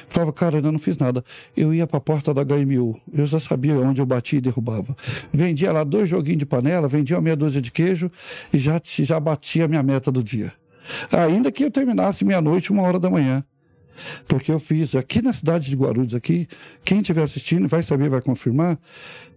falava, 0.08 0.32
cara, 0.32 0.56
ainda 0.56 0.70
não 0.72 0.78
fiz 0.78 0.96
nada. 0.96 1.24
Eu 1.56 1.72
ia 1.74 1.86
para 1.86 1.98
a 1.98 2.00
porta 2.00 2.32
da 2.34 2.42
HMU, 2.44 2.98
eu 3.12 3.26
já 3.26 3.38
sabia 3.40 3.74
onde 3.78 4.00
eu 4.00 4.06
batia 4.06 4.38
e 4.38 4.42
derrubava. 4.42 4.96
Vendia 5.32 5.72
lá 5.72 5.84
dois 5.84 6.08
joguinhos 6.08 6.38
de 6.38 6.46
panela, 6.46 6.88
vendia 6.88 7.16
uma 7.16 7.22
meia 7.22 7.36
dúzia 7.36 7.60
de 7.60 7.70
queijo 7.70 8.10
e 8.52 8.58
já, 8.58 8.80
já 8.84 9.18
batia 9.20 9.64
a 9.64 9.68
minha 9.68 9.82
meta 9.82 10.10
do 10.12 10.22
dia. 10.22 10.52
Ainda 11.10 11.50
que 11.50 11.64
eu 11.64 11.70
terminasse 11.70 12.24
meia-noite, 12.24 12.70
uma 12.70 12.82
hora 12.82 12.98
da 12.98 13.08
manhã. 13.08 13.42
Porque 14.26 14.50
eu 14.52 14.58
fiz 14.58 14.94
aqui 14.94 15.22
na 15.22 15.32
cidade 15.32 15.68
de 15.68 15.76
Guarulhos, 15.76 16.14
aqui, 16.14 16.46
quem 16.84 17.00
estiver 17.00 17.22
assistindo 17.22 17.66
vai 17.68 17.82
saber, 17.82 18.08
vai 18.08 18.20
confirmar. 18.20 18.78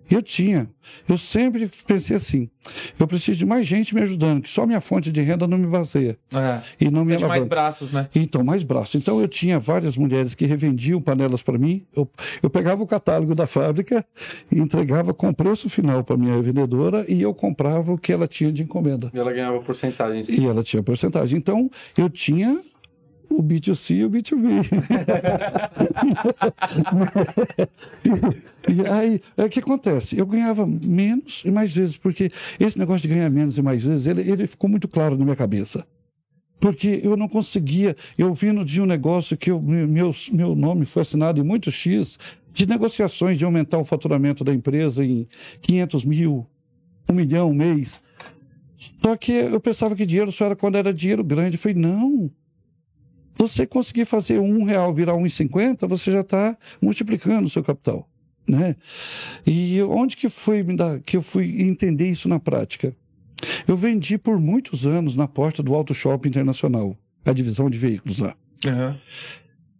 Eu 0.09 0.21
tinha. 0.21 0.69
Eu 1.07 1.17
sempre 1.17 1.69
pensei 1.85 2.15
assim: 2.15 2.49
eu 2.97 3.05
preciso 3.05 3.39
de 3.39 3.45
mais 3.45 3.67
gente 3.67 3.93
me 3.93 3.99
ajudando, 4.01 4.41
que 4.41 4.47
só 4.49 4.65
minha 4.65 4.79
fonte 4.79 5.11
de 5.11 5.21
renda 5.21 5.45
não 5.45 5.57
me 5.57 5.67
baseia 5.67 6.17
É. 6.33 6.61
e 6.79 6.89
não 6.89 7.03
me 7.03 7.17
de 7.17 7.25
mais 7.25 7.43
braços, 7.43 7.91
né? 7.91 8.07
Então, 8.15 8.41
mais 8.41 8.63
braço. 8.63 8.95
Então, 8.97 9.19
eu 9.19 9.27
tinha 9.27 9.59
várias 9.59 9.97
mulheres 9.97 10.33
que 10.33 10.45
revendiam 10.45 11.01
panelas 11.01 11.41
para 11.41 11.57
mim. 11.57 11.85
Eu, 11.93 12.09
eu 12.41 12.49
pegava 12.49 12.81
o 12.81 12.87
catálogo 12.87 13.35
da 13.35 13.45
fábrica 13.45 14.05
e 14.49 14.57
entregava 14.61 15.13
com 15.13 15.33
preço 15.33 15.67
final 15.67 16.01
para 16.05 16.15
minha 16.15 16.41
vendedora 16.41 17.03
e 17.09 17.21
eu 17.21 17.33
comprava 17.33 17.91
o 17.91 17.97
que 17.97 18.13
ela 18.13 18.29
tinha 18.29 18.49
de 18.49 18.63
encomenda. 18.63 19.11
E 19.13 19.19
ela 19.19 19.33
ganhava 19.33 19.59
porcentagem. 19.59 20.21
em 20.21 20.23
cima. 20.23 20.41
E 20.41 20.49
ela 20.49 20.63
tinha 20.63 20.81
porcentagem. 20.81 21.37
Então, 21.37 21.69
eu 21.97 22.09
tinha 22.09 22.61
o 23.29 23.43
B2C 23.43 23.95
e 23.97 24.05
o 24.05 24.09
B2B. 24.09 24.67
e 28.67 28.87
aí, 28.87 29.21
é 29.35 29.45
o 29.45 29.49
que 29.49 29.59
acontece? 29.59 30.17
Eu 30.17 30.25
ganhava 30.25 30.65
menos 30.65 31.43
e 31.45 31.51
mais 31.51 31.75
vezes, 31.75 31.97
porque 31.97 32.29
esse 32.59 32.77
negócio 32.79 33.07
de 33.07 33.13
ganhar 33.13 33.29
menos 33.29 33.57
e 33.57 33.61
mais 33.61 33.83
vezes, 33.83 34.05
ele, 34.07 34.21
ele 34.21 34.47
ficou 34.47 34.69
muito 34.69 34.87
claro 34.87 35.17
na 35.17 35.23
minha 35.23 35.35
cabeça. 35.35 35.85
Porque 36.59 37.01
eu 37.03 37.15
não 37.15 37.27
conseguia, 37.27 37.95
eu 38.17 38.33
vindo 38.33 38.65
de 38.65 38.81
um 38.81 38.85
negócio 38.85 39.37
que 39.37 39.51
eu, 39.51 39.61
meu, 39.61 40.11
meu 40.31 40.55
nome 40.55 40.85
foi 40.85 41.03
assinado 41.03 41.39
em 41.39 41.43
muitos 41.43 41.73
X, 41.73 42.17
de 42.51 42.65
negociações 42.65 43.37
de 43.37 43.45
aumentar 43.45 43.77
o 43.77 43.85
faturamento 43.85 44.43
da 44.43 44.51
empresa 44.51 45.05
em 45.05 45.27
500 45.61 46.03
mil, 46.03 46.47
um 47.07 47.13
milhão, 47.13 47.51
um 47.51 47.53
mês. 47.53 48.01
Só 48.75 49.15
que 49.15 49.31
eu 49.31 49.59
pensava 49.59 49.95
que 49.95 50.05
dinheiro 50.05 50.31
só 50.31 50.45
era 50.45 50.55
quando 50.55 50.75
era 50.75 50.93
dinheiro 50.93 51.23
grande. 51.23 51.55
Eu 51.55 51.59
falei, 51.59 51.77
não. 51.77 52.31
Você 53.37 53.67
conseguir 53.67 54.05
fazer 54.05 54.39
um 54.39 54.63
real 54.63 54.93
virar 54.93 55.15
um 55.15 55.25
e 55.25 55.29
cinquenta, 55.29 55.87
você 55.87 56.11
já 56.11 56.21
está 56.21 56.57
multiplicando 56.81 57.47
o 57.47 57.49
seu 57.49 57.63
capital, 57.63 58.09
né? 58.47 58.75
E 59.45 59.81
onde 59.83 60.17
que 60.17 60.29
foi 60.29 60.65
que 61.05 61.17
eu 61.17 61.21
fui 61.21 61.61
entender 61.61 62.09
isso 62.09 62.27
na 62.27 62.39
prática? 62.39 62.95
Eu 63.67 63.75
vendi 63.75 64.17
por 64.17 64.39
muitos 64.39 64.85
anos 64.85 65.15
na 65.15 65.27
porta 65.27 65.61
do 65.61 65.75
Auto 65.75 65.93
Shopping 65.93 66.29
Internacional, 66.29 66.97
a 67.23 67.31
divisão 67.31 67.69
de 67.69 67.77
veículos 67.77 68.17
lá. 68.17 68.35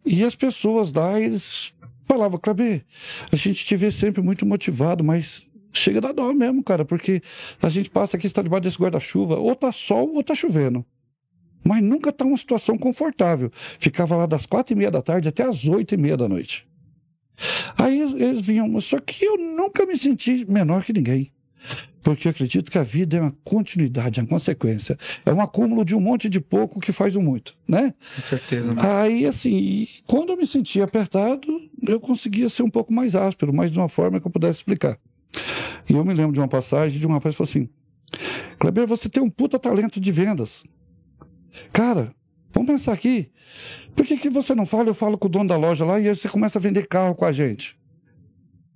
E 0.05 0.23
as 0.23 0.35
pessoas 0.35 0.93
lá, 0.93 1.19
eles 1.19 1.73
falavam, 2.07 2.39
Kleber, 2.39 2.85
a 3.31 3.35
gente 3.35 3.65
te 3.65 3.75
vê 3.75 3.91
sempre 3.91 4.21
muito 4.21 4.45
motivado, 4.45 5.03
mas 5.03 5.43
chega 5.73 5.99
da 5.99 6.11
dó 6.11 6.31
mesmo, 6.33 6.63
cara, 6.63 6.85
porque 6.85 7.21
a 7.61 7.69
gente 7.69 7.89
passa 7.89 8.15
aqui, 8.17 8.27
está 8.27 8.41
debaixo 8.41 8.63
desse 8.63 8.77
guarda-chuva, 8.77 9.35
ou 9.35 9.55
tá 9.55 9.71
sol 9.71 10.13
ou 10.15 10.23
tá 10.23 10.33
chovendo. 10.33 10.85
Mas 11.63 11.83
nunca 11.83 12.11
tá 12.11 12.23
uma 12.25 12.37
situação 12.37 12.77
confortável. 12.77 13.51
Ficava 13.79 14.15
lá 14.15 14.25
das 14.25 14.45
quatro 14.45 14.73
e 14.73 14.75
meia 14.77 14.91
da 14.91 15.01
tarde 15.01 15.27
até 15.29 15.43
as 15.43 15.65
oito 15.67 15.93
e 15.93 15.97
meia 15.97 16.15
da 16.17 16.27
noite. 16.29 16.67
Aí 17.77 18.01
eles- 18.19 18.41
vinham, 18.41 18.79
só 18.81 18.99
que 18.99 19.23
eu 19.25 19.37
nunca 19.37 19.85
me 19.85 19.95
senti 19.95 20.45
menor 20.49 20.83
que 20.83 20.93
ninguém. 20.93 21.31
Porque 22.01 22.27
eu 22.27 22.31
acredito 22.31 22.71
que 22.71 22.77
a 22.77 22.83
vida 22.83 23.17
é 23.17 23.21
uma 23.21 23.35
continuidade, 23.43 24.19
é 24.19 24.23
uma 24.23 24.29
consequência. 24.29 24.97
É 25.25 25.33
um 25.33 25.41
acúmulo 25.41 25.83
de 25.83 25.93
um 25.93 25.99
monte 25.99 26.29
de 26.29 26.39
pouco 26.39 26.79
que 26.79 26.93
faz 26.93 27.15
um 27.17 27.21
muito, 27.21 27.55
né? 27.67 27.93
Com 28.15 28.21
certeza, 28.21 28.73
né? 28.73 28.81
Aí, 28.81 29.25
assim, 29.25 29.87
quando 30.05 30.31
eu 30.31 30.37
me 30.37 30.47
sentia 30.47 30.85
apertado, 30.85 31.45
eu 31.85 31.99
conseguia 31.99 32.47
ser 32.47 32.63
um 32.63 32.69
pouco 32.69 32.93
mais 32.93 33.13
áspero, 33.13 33.53
mas 33.53 33.69
de 33.71 33.77
uma 33.77 33.89
forma 33.89 34.21
que 34.21 34.25
eu 34.25 34.31
pudesse 34.31 34.59
explicar. 34.59 34.97
E 35.89 35.93
eu 35.93 36.05
me 36.05 36.13
lembro 36.13 36.31
de 36.31 36.39
uma 36.39 36.47
passagem 36.47 36.97
de 36.99 37.05
um 37.05 37.11
rapaz 37.11 37.35
que 37.35 37.37
falou 37.37 37.49
assim: 37.49 37.69
Kleber, 38.57 38.87
você 38.87 39.09
tem 39.09 39.21
um 39.21 39.29
puta 39.29 39.59
talento 39.59 39.99
de 39.99 40.11
vendas. 40.11 40.63
Cara, 41.71 42.13
vamos 42.51 42.69
pensar 42.69 42.93
aqui. 42.93 43.31
Por 43.95 44.05
que, 44.05 44.17
que 44.17 44.29
você 44.29 44.53
não 44.53 44.65
fala? 44.65 44.89
Eu 44.89 44.93
falo 44.93 45.17
com 45.17 45.27
o 45.27 45.29
dono 45.29 45.49
da 45.49 45.57
loja 45.57 45.85
lá 45.85 45.99
e 45.99 46.07
aí 46.07 46.15
você 46.15 46.29
começa 46.29 46.59
a 46.59 46.61
vender 46.61 46.87
carro 46.87 47.15
com 47.15 47.25
a 47.25 47.31
gente. 47.31 47.77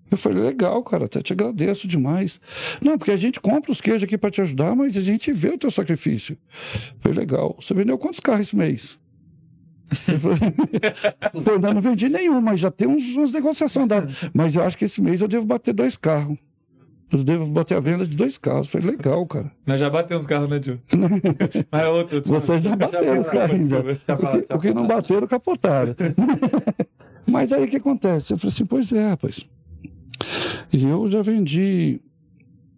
Eu 0.10 0.18
falei, 0.18 0.44
legal, 0.44 0.84
cara, 0.84 1.06
até 1.06 1.22
te 1.22 1.32
agradeço 1.32 1.88
demais. 1.88 2.42
Não, 2.82 2.98
porque 2.98 3.12
a 3.12 3.16
gente 3.16 3.40
compra 3.40 3.72
os 3.72 3.80
queijos 3.80 4.04
aqui 4.04 4.18
para 4.18 4.30
te 4.30 4.42
ajudar, 4.42 4.76
mas 4.76 4.98
a 4.98 5.02
gente 5.02 5.32
vê 5.32 5.50
o 5.50 5.58
teu 5.58 5.72
sacrifício. 5.72 6.38
Eu 6.96 7.00
falei, 7.00 7.20
legal. 7.20 7.56
Você 7.60 7.74
vendeu 7.74 7.98
quantos 7.98 8.20
carros 8.20 8.48
esse 8.48 8.56
mês? 8.56 9.00
Eu 10.08 10.20
falei, 10.20 10.38
"Pô, 11.44 11.52
ainda 11.52 11.74
não 11.74 11.82
vendi 11.82 12.10
nenhum, 12.10 12.42
mas 12.42 12.60
já 12.60 12.70
tem 12.70 12.88
uns, 12.90 13.04
umas 13.16 13.32
negociações 13.32 13.88
dadas. 13.88 14.14
Mas 14.34 14.54
eu 14.56 14.64
acho 14.64 14.78
que 14.78 14.86
esse 14.86 15.02
mês 15.02 15.22
eu 15.22 15.28
devo 15.30 15.46
bater 15.46 15.74
dois 15.74 15.96
carros. 15.96 16.38
Eu 17.12 17.24
devo 17.24 17.46
bater 17.48 17.76
a 17.76 17.80
venda 17.82 18.06
de 18.06 18.16
dois 18.16 18.38
carros. 18.38 18.70
Falei, 18.70 18.92
legal, 18.92 19.26
cara. 19.28 19.52
Nós 19.66 19.80
já 19.80 19.90
batemos 19.90 20.24
os 20.24 20.28
carros, 20.28 20.50
né, 20.50 20.60
Tio? 20.60 20.80
Mas 21.70 21.82
é 21.84 21.88
outro. 21.88 22.18
outro. 22.18 22.32
Você 22.32 22.60
já 22.60 22.76
bateu 22.76 23.20
os 23.20 23.30
carros 23.30 23.58
O 24.50 24.60
que 24.60 24.74
não 24.74 24.88
bateram, 24.88 25.28
capotaram. 25.28 25.96
Mas 27.28 27.52
aí 27.52 27.66
o 27.66 27.68
que 27.68 27.78
acontece? 27.78 28.34
Eu 28.34 28.38
falei 28.38 28.54
assim, 28.54 28.66
pois 28.66 28.92
é, 28.92 29.10
rapaz. 29.10 29.46
E 30.72 30.86
eu 30.86 31.10
já 31.12 31.22
vendi 31.22 32.02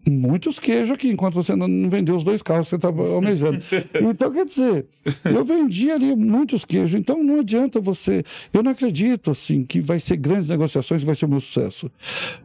muitos 0.09 0.59
queijos 0.59 0.91
aqui, 0.91 1.09
enquanto 1.09 1.35
você 1.35 1.55
não 1.55 1.89
vendeu 1.89 2.15
os 2.15 2.23
dois 2.23 2.41
carros 2.41 2.65
que 2.65 2.69
você 2.71 2.75
estava 2.75 3.07
almejando. 3.07 3.61
Então, 4.13 4.31
quer 4.31 4.45
dizer, 4.45 4.85
eu 5.25 5.43
vendi 5.43 5.89
ali 5.89 6.15
muitos 6.15 6.65
queijos. 6.65 6.99
Então, 6.99 7.23
não 7.23 7.39
adianta 7.39 7.79
você... 7.79 8.23
Eu 8.53 8.61
não 8.61 8.71
acredito, 8.71 9.31
assim, 9.31 9.61
que 9.61 9.79
vai 9.79 9.99
ser 9.99 10.17
grandes 10.17 10.49
negociações 10.49 11.01
e 11.01 11.05
vai 11.05 11.15
ser 11.15 11.25
o 11.25 11.29
meu 11.29 11.39
sucesso. 11.39 11.89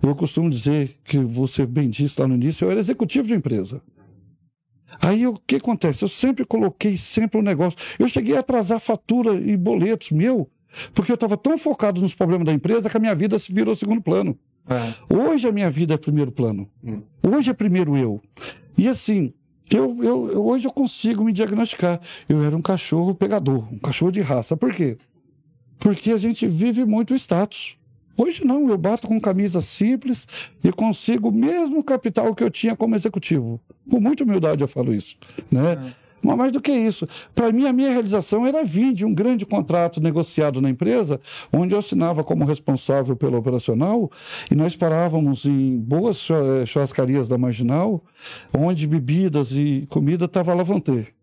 Eu 0.02 0.14
costumo 0.14 0.48
dizer 0.48 0.96
que 1.04 1.18
você 1.18 1.66
bem 1.66 1.88
disse 1.88 2.20
lá 2.20 2.26
no 2.26 2.34
início, 2.34 2.64
eu 2.64 2.70
era 2.70 2.80
executivo 2.80 3.26
de 3.28 3.34
empresa. 3.34 3.82
Aí 5.00 5.26
o 5.26 5.34
que 5.34 5.56
acontece? 5.56 6.02
Eu 6.02 6.08
sempre 6.08 6.44
coloquei 6.44 6.96
sempre 6.96 7.38
um 7.38 7.42
negócio. 7.42 7.78
Eu 7.98 8.08
cheguei 8.08 8.36
a 8.36 8.40
atrasar 8.40 8.80
fatura 8.80 9.34
e 9.34 9.56
boletos 9.56 10.10
meu, 10.10 10.50
porque 10.94 11.12
eu 11.12 11.14
estava 11.14 11.36
tão 11.36 11.58
focado 11.58 12.00
nos 12.00 12.14
problemas 12.14 12.46
da 12.46 12.52
empresa 12.52 12.88
que 12.88 12.96
a 12.96 13.00
minha 13.00 13.14
vida 13.14 13.38
se 13.38 13.52
virou 13.52 13.74
segundo 13.74 14.02
plano. 14.02 14.38
É. 14.68 15.14
Hoje 15.14 15.48
a 15.48 15.52
minha 15.52 15.70
vida 15.70 15.94
é 15.94 15.96
primeiro 15.96 16.30
plano. 16.32 16.68
Hum. 16.84 17.02
Hoje 17.26 17.50
é 17.50 17.54
primeiro 17.54 17.96
eu. 17.96 18.20
E 18.76 18.86
assim, 18.88 19.32
Eu, 19.70 19.96
eu, 20.02 20.30
eu- 20.32 20.46
hoje 20.46 20.66
eu 20.66 20.72
consigo 20.72 21.22
me 21.24 21.32
diagnosticar. 21.32 22.00
Eu 22.26 22.42
era 22.42 22.56
um 22.56 22.62
cachorro 22.62 23.14
pegador, 23.14 23.70
um 23.72 23.78
cachorro 23.78 24.10
de 24.10 24.20
raça. 24.22 24.56
Por 24.56 24.72
quê? 24.72 24.96
Porque 25.78 26.10
a 26.10 26.16
gente 26.16 26.46
vive 26.48 26.84
muito 26.86 27.14
status. 27.14 27.76
Hoje 28.16 28.44
não, 28.44 28.68
eu 28.70 28.78
bato 28.78 29.06
com 29.06 29.20
camisa 29.20 29.60
simples 29.60 30.26
e 30.64 30.72
consigo 30.72 31.28
o 31.28 31.32
mesmo 31.32 31.84
capital 31.84 32.34
que 32.34 32.42
eu 32.42 32.50
tinha 32.50 32.74
como 32.74 32.94
executivo. 32.96 33.60
Com 33.90 34.00
muita 34.00 34.24
humildade 34.24 34.62
eu 34.62 34.68
falo 34.68 34.92
isso. 34.94 35.16
Né? 35.52 35.92
Mas 36.22 36.36
mais 36.36 36.52
do 36.52 36.60
que 36.60 36.72
isso, 36.72 37.06
para 37.34 37.52
mim 37.52 37.66
a 37.66 37.72
minha 37.72 37.90
realização 37.90 38.46
era 38.46 38.64
vir 38.64 38.92
de 38.92 39.04
um 39.04 39.14
grande 39.14 39.46
contrato 39.46 40.00
negociado 40.00 40.60
na 40.60 40.70
empresa, 40.70 41.20
onde 41.52 41.74
eu 41.74 41.78
assinava 41.78 42.24
como 42.24 42.44
responsável 42.44 43.16
pelo 43.16 43.38
operacional 43.38 44.10
e 44.50 44.54
nós 44.54 44.76
parávamos 44.76 45.44
em 45.44 45.76
boas 45.76 46.28
eh, 46.30 46.66
churrascarias 46.66 47.28
da 47.28 47.38
Marginal, 47.38 48.02
onde 48.56 48.86
bebidas 48.86 49.52
e 49.52 49.86
comida 49.88 50.24
estavam 50.24 50.54
à 50.54 50.56
la 50.56 50.62
vontade. 50.62 51.17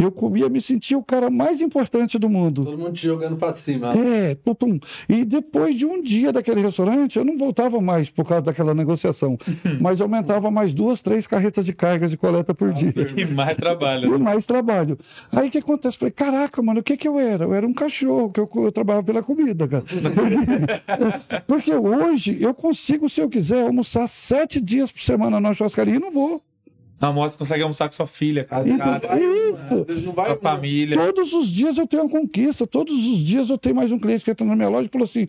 Eu 0.00 0.10
comia, 0.10 0.48
me 0.48 0.60
sentia 0.60 0.96
o 0.96 1.02
cara 1.02 1.28
mais 1.28 1.60
importante 1.60 2.18
do 2.18 2.28
mundo. 2.28 2.64
Todo 2.64 2.78
mundo 2.78 2.92
te 2.92 3.06
jogando 3.06 3.36
pra 3.36 3.52
cima. 3.54 3.92
É, 3.96 4.34
tutum. 4.34 4.78
E 5.08 5.24
depois 5.24 5.76
de 5.76 5.84
um 5.84 6.02
dia 6.02 6.32
daquele 6.32 6.62
restaurante, 6.62 7.18
eu 7.18 7.24
não 7.24 7.36
voltava 7.36 7.80
mais 7.80 8.08
por 8.08 8.26
causa 8.26 8.42
daquela 8.44 8.74
negociação, 8.74 9.36
mas 9.80 10.00
aumentava 10.00 10.50
mais 10.50 10.72
duas, 10.72 11.02
três 11.02 11.26
carretas 11.26 11.66
de 11.66 11.72
carga 11.72 12.08
de 12.08 12.16
coleta 12.16 12.54
por 12.54 12.72
dia. 12.72 12.94
E 13.16 13.24
mais 13.24 13.56
trabalho. 13.56 14.14
E 14.14 14.18
mais 14.18 14.46
trabalho. 14.46 14.98
Aí 15.30 15.48
o 15.48 15.50
que 15.50 15.58
acontece? 15.58 15.98
Falei, 15.98 16.12
caraca, 16.12 16.62
mano, 16.62 16.80
o 16.80 16.82
que 16.82 16.96
que 16.96 17.06
eu 17.06 17.18
era? 17.18 17.44
Eu 17.44 17.54
era 17.54 17.66
um 17.66 17.72
cachorro, 17.72 18.30
que 18.30 18.40
eu, 18.40 18.48
eu 18.56 18.72
trabalhava 18.72 19.04
pela 19.04 19.22
comida, 19.22 19.68
cara. 19.68 19.84
Porque 21.46 21.74
hoje 21.74 22.38
eu 22.40 22.54
consigo, 22.54 23.08
se 23.08 23.20
eu 23.20 23.28
quiser, 23.28 23.66
almoçar 23.66 24.08
sete 24.08 24.60
dias 24.60 24.90
por 24.90 25.02
semana 25.02 25.40
na 25.40 25.52
churrascaria 25.52 25.96
e 25.96 25.98
não 25.98 26.10
vou. 26.10 26.42
Almoço, 27.00 27.38
consegue 27.38 27.62
almoçar 27.62 27.88
com 27.88 27.92
sua 27.92 28.06
filha, 28.06 28.44
com 28.44 28.54
vezes 28.62 28.76
casa, 28.76 29.08
com 29.08 30.20
a 30.20 30.36
família. 30.36 30.96
Todos 30.96 31.32
os 31.32 31.48
dias 31.48 31.78
eu 31.78 31.86
tenho 31.86 32.02
uma 32.02 32.10
conquista, 32.10 32.66
todos 32.66 32.94
os 33.06 33.18
dias 33.24 33.48
eu 33.48 33.56
tenho 33.56 33.74
mais 33.74 33.90
um 33.90 33.98
cliente 33.98 34.24
que 34.24 34.30
entra 34.30 34.46
na 34.46 34.54
minha 34.54 34.68
loja 34.68 34.86
e 34.86 34.90
falou 34.90 35.04
assim: 35.04 35.26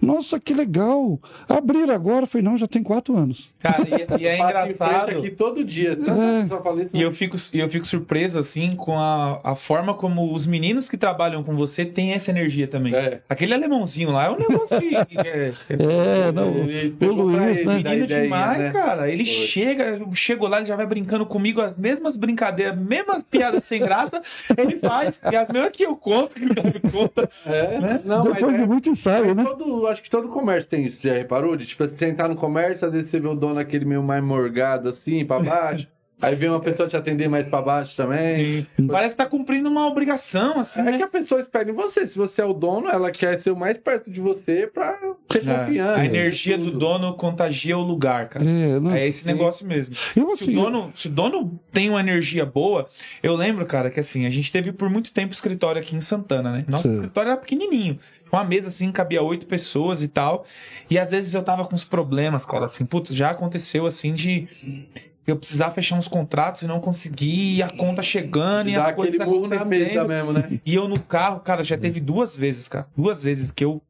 Nossa, 0.00 0.40
que 0.40 0.54
legal! 0.54 1.20
Abrir 1.48 1.90
agora? 1.90 2.24
Eu 2.24 2.26
falei, 2.26 2.44
não, 2.44 2.56
já 2.56 2.66
tem 2.66 2.82
quatro 2.82 3.16
anos. 3.16 3.50
Cara, 3.60 3.82
e, 3.82 4.22
e 4.22 4.26
é 4.26 4.38
engraçado. 4.40 5.10
aqui 5.10 5.30
todo 5.30 5.62
dia. 5.62 5.96
Tanto 5.96 6.20
É. 6.20 6.86
E 6.94 7.02
eu 7.02 7.12
fico, 7.12 7.36
e 7.52 7.58
eu 7.58 7.68
fico 7.68 7.86
surpreso, 7.86 8.38
assim, 8.38 8.74
com 8.76 8.98
a, 8.98 9.40
a 9.44 9.54
forma 9.54 9.94
como 9.94 10.32
os 10.32 10.46
meninos 10.46 10.88
que 10.88 10.96
trabalham 10.96 11.42
com 11.42 11.54
você 11.54 11.84
têm 11.84 12.12
essa 12.12 12.30
energia 12.30 12.66
também. 12.66 12.94
É. 12.94 13.20
Aquele 13.28 13.52
alemãozinho 13.54 14.10
lá 14.10 14.26
é 14.26 14.30
um 14.30 14.38
negócio 14.38 14.80
que. 14.80 15.04
que 15.06 15.18
é, 15.18 15.52
É, 15.90 16.32
não. 16.32 16.48
Ele 16.48 16.94
O 17.00 17.12
Luiz, 17.12 17.56
ele, 17.58 17.64
né? 17.64 17.76
Menino 17.76 18.04
ideia, 18.04 18.22
demais, 18.22 18.58
né? 18.66 18.72
cara. 18.72 19.10
Ele 19.10 19.24
Foi. 19.24 19.46
chega, 19.46 19.84
eu 19.84 20.12
chego 20.14 20.46
lá, 20.46 20.58
ele 20.58 20.66
já 20.66 20.76
vai 20.76 20.86
brincando 20.86 21.26
comigo, 21.26 21.60
as 21.60 21.76
mesmas 21.76 22.16
brincadeiras, 22.16 22.78
mesmas 22.78 23.22
piadas 23.22 23.64
sem 23.64 23.80
graça, 23.80 24.20
ele 24.56 24.76
faz. 24.78 25.20
E 25.30 25.36
as 25.36 25.48
mesmas 25.48 25.72
que 25.72 25.84
eu 25.84 25.96
conto, 25.96 26.34
que 26.34 26.46
o 26.46 26.54
cara 26.54 26.80
conta. 26.90 27.28
É, 27.46 28.00
não, 28.04 28.24
mas 28.24 28.34
Depois 28.34 28.54
é, 28.54 28.58
de 28.58 28.66
muito 28.66 28.88
ensaio, 28.88 29.34
né? 29.34 29.44
todo, 29.44 29.86
acho 29.90 30.02
que 30.02 30.10
todo 30.10 30.28
comércio 30.28 30.70
tem 30.70 30.84
isso, 30.84 31.06
já 31.06 31.14
reparou? 31.14 31.56
De, 31.56 31.66
tipo, 31.66 31.86
você 31.86 32.06
entrar 32.06 32.28
no 32.28 32.36
comércio, 32.36 32.86
às 32.86 32.92
vezes 32.92 33.08
você 33.10 33.20
vê 33.20 33.28
o 33.28 33.34
dono 33.34 33.58
aquele 33.60 33.84
meio 33.84 34.02
mais 34.02 34.22
morgado 34.22 34.88
assim, 34.88 35.24
pra 35.24 35.38
baixo. 35.42 35.86
aí 36.22 36.34
vem 36.34 36.50
uma 36.50 36.60
pessoa 36.60 36.86
te 36.86 36.94
atender 36.96 37.28
mais 37.28 37.46
pra 37.46 37.62
baixo 37.62 37.96
também. 37.96 38.66
Parece 38.88 39.14
que 39.14 39.22
tá 39.22 39.26
cumprindo 39.26 39.70
uma 39.70 39.86
obrigação, 39.88 40.60
assim, 40.60 40.80
É 40.80 40.84
né? 40.84 40.96
que 40.98 41.02
a 41.02 41.08
pessoa 41.08 41.40
espera 41.40 41.70
em 41.70 41.72
você. 41.72 42.06
Se 42.06 42.18
você 42.18 42.42
é 42.42 42.44
o 42.44 42.52
dono, 42.52 42.88
ela 42.90 43.10
quer 43.10 43.38
ser 43.38 43.50
o 43.50 43.56
mais 43.56 43.78
perto 43.78 44.10
de 44.10 44.20
você 44.20 44.66
pra 44.66 44.98
ter 45.28 45.48
É. 45.48 45.58
confiança. 45.58 46.00
A 46.00 46.04
energia 46.04 46.58
do 46.58 46.72
dono 46.72 47.14
contagia 47.14 47.78
o 47.78 47.80
lugar, 47.82 48.28
cara. 48.28 48.44
É, 48.44 48.78
não. 48.78 48.92
É 48.92 49.06
esse 49.06 49.20
Sim. 49.22 49.28
negócio 49.28 49.66
mesmo. 49.66 49.94
Eu, 50.14 50.30
Se 50.36 50.44
o, 50.44 50.46
assim, 50.48 50.54
dono, 50.54 50.90
se 50.94 51.08
o 51.08 51.10
dono 51.10 51.58
tem 51.72 51.88
uma 51.88 52.00
energia 52.00 52.44
boa, 52.44 52.86
eu 53.22 53.34
lembro, 53.34 53.64
cara, 53.64 53.88
que 53.88 53.98
assim, 53.98 54.26
a 54.26 54.30
gente 54.30 54.52
teve 54.52 54.72
por 54.72 54.90
muito 54.90 55.14
tempo 55.14 55.32
escritório 55.32 55.80
aqui 55.80 55.96
em 55.96 56.00
Santana, 56.00 56.52
né? 56.52 56.64
Nosso 56.68 56.82
Sim. 56.84 56.92
escritório 56.96 57.30
era 57.30 57.40
pequenininho. 57.40 57.98
Uma 58.32 58.44
mesa 58.44 58.68
assim, 58.68 58.92
cabia 58.92 59.22
oito 59.22 59.46
pessoas 59.46 60.02
e 60.02 60.08
tal. 60.08 60.44
E 60.88 60.98
às 60.98 61.10
vezes 61.10 61.34
eu 61.34 61.42
tava 61.42 61.64
com 61.64 61.74
uns 61.74 61.84
problemas, 61.84 62.44
cara, 62.46 62.66
assim, 62.66 62.84
putz, 62.84 63.14
já 63.14 63.30
aconteceu 63.30 63.86
assim 63.86 64.12
de 64.12 64.46
eu 65.26 65.36
precisar 65.36 65.70
fechar 65.70 65.96
uns 65.96 66.08
contratos 66.08 66.62
e 66.62 66.66
não 66.66 66.80
conseguir, 66.80 67.56
e 67.56 67.62
a 67.62 67.68
conta 67.68 68.02
chegando 68.02 68.68
e 68.68 68.72
murro 68.72 69.46
na 69.46 69.64
mesa 69.64 69.84
acontecendo. 69.84 70.08
mesmo, 70.08 70.32
né? 70.32 70.60
E 70.64 70.74
eu 70.74 70.88
no 70.88 71.00
carro, 71.00 71.40
cara, 71.40 71.62
já 71.62 71.78
teve 71.78 72.00
duas 72.00 72.34
vezes, 72.36 72.66
cara. 72.68 72.88
Duas 72.96 73.22
vezes 73.22 73.50
que 73.50 73.64
eu 73.64 73.82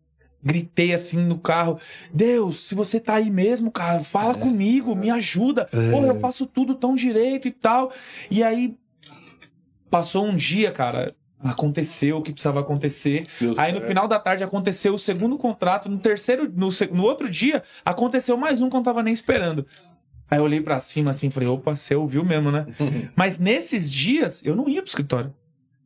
gritei 0.42 0.92
assim 0.92 1.18
no 1.18 1.38
carro: 1.38 1.78
Deus, 2.12 2.68
se 2.68 2.74
você 2.74 3.00
tá 3.00 3.14
aí 3.14 3.30
mesmo, 3.30 3.70
cara, 3.70 4.00
fala 4.00 4.34
comigo, 4.34 4.94
me 4.94 5.10
ajuda. 5.10 5.68
É. 5.72 5.90
Pô, 5.90 6.04
eu 6.04 6.18
faço 6.20 6.46
tudo 6.46 6.74
tão 6.74 6.94
direito 6.94 7.48
e 7.48 7.50
tal. 7.50 7.92
E 8.30 8.42
aí 8.42 8.76
passou 9.90 10.26
um 10.26 10.36
dia, 10.36 10.70
cara. 10.70 11.14
Aconteceu 11.42 12.18
o 12.18 12.22
que 12.22 12.32
precisava 12.32 12.60
acontecer. 12.60 13.26
Deus 13.40 13.58
Aí 13.58 13.72
no 13.72 13.80
final 13.80 14.06
da 14.06 14.18
tarde 14.18 14.44
aconteceu 14.44 14.92
o 14.94 14.98
segundo 14.98 15.38
contrato. 15.38 15.88
No 15.88 15.98
terceiro, 15.98 16.50
no, 16.54 16.68
no 16.92 17.02
outro 17.04 17.30
dia, 17.30 17.62
aconteceu 17.84 18.36
mais 18.36 18.60
um 18.60 18.68
que 18.68 18.76
eu 18.76 18.78
não 18.78 18.84
tava 18.84 19.02
nem 19.02 19.12
esperando. 19.12 19.66
Aí 20.30 20.38
eu 20.38 20.44
olhei 20.44 20.60
pra 20.60 20.78
cima 20.80 21.10
assim 21.10 21.28
e 21.28 21.30
falei: 21.30 21.48
opa, 21.48 21.74
você 21.74 21.94
ouviu 21.94 22.24
mesmo, 22.24 22.50
né? 22.50 22.66
Mas 23.16 23.38
nesses 23.38 23.90
dias, 23.90 24.42
eu 24.44 24.54
não 24.54 24.68
ia 24.68 24.82
pro 24.82 24.88
escritório. 24.88 25.34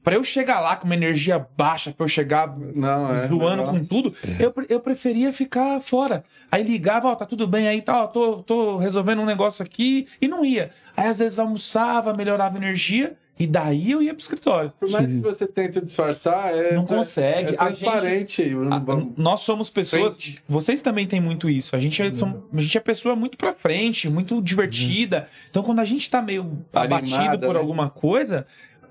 Pra 0.03 0.17
eu 0.17 0.23
chegar 0.25 0.61
lá 0.61 0.77
com 0.77 0.85
uma 0.85 0.95
energia 0.95 1.39
baixa, 1.57 1.91
pra 1.91 2.05
eu 2.05 2.09
chegar 2.09 2.55
Não, 2.75 3.15
é. 3.15 3.27
zoando 3.27 3.63
legal. 3.63 3.69
com 3.75 3.85
tudo, 3.87 4.15
eu, 4.39 4.53
pre- 4.53 4.67
eu 4.69 4.79
preferia 4.79 5.33
ficar 5.33 5.81
fora. 5.81 6.23
Aí 6.53 6.63
ligava, 6.63 7.09
ó, 7.09 7.15
tá 7.15 7.25
tudo 7.25 7.47
bem 7.47 7.67
aí, 7.69 7.81
tá, 7.81 8.03
ó, 8.05 8.07
tô, 8.07 8.43
tô 8.43 8.77
resolvendo 8.77 9.23
um 9.23 9.25
negócio 9.25 9.65
aqui, 9.65 10.07
e 10.21 10.29
não 10.29 10.45
ia. 10.45 10.73
Aí 10.95 11.07
às 11.09 11.21
vezes 11.21 11.39
almoçava, 11.39 12.13
melhorava 12.13 12.55
a 12.55 12.59
energia, 12.61 13.17
e 13.39 13.47
daí 13.47 13.91
eu 13.91 14.01
ia 14.03 14.15
pro 14.15 14.23
escritório. 14.23 14.73
Por 14.79 14.89
mais 14.91 15.07
que 15.07 15.19
você 15.19 15.47
tente 15.47 15.81
disfarçar, 15.81 16.55
é. 16.57 16.75
Não 16.75 16.87
consegue. 16.87 17.55
É 17.55 17.57
A 17.59 17.71
gente- 17.71 17.81
transparente. 17.81 18.43
A- 18.71 18.79
Vamos- 18.79 19.13
nós 19.17 19.41
somos 19.41 19.69
pessoas. 19.69 20.13
Sente. 20.15 20.39
Vocês 20.49 20.81
também 20.81 21.07
têm 21.07 21.21
muito 21.21 21.51
isso. 21.51 21.75
A 21.75 21.79
gente 21.81 22.01
é, 22.01 22.15
são- 22.15 22.45
a 22.53 22.61
gente 22.61 22.79
é 22.79 22.81
pessoa 22.81 23.17
muito 23.17 23.37
pra 23.37 23.53
frente, 23.53 24.09
muito 24.09 24.41
divertida. 24.41 25.29
Então, 25.51 25.63
quando 25.63 25.81
a 25.81 25.85
gente 25.85 26.09
tá 26.09 26.23
meio 26.23 26.65
abatido 26.73 27.17
Animada, 27.17 27.47
por 27.47 27.55
né? 27.55 27.61
alguma 27.61 27.91
coisa, 27.91 28.47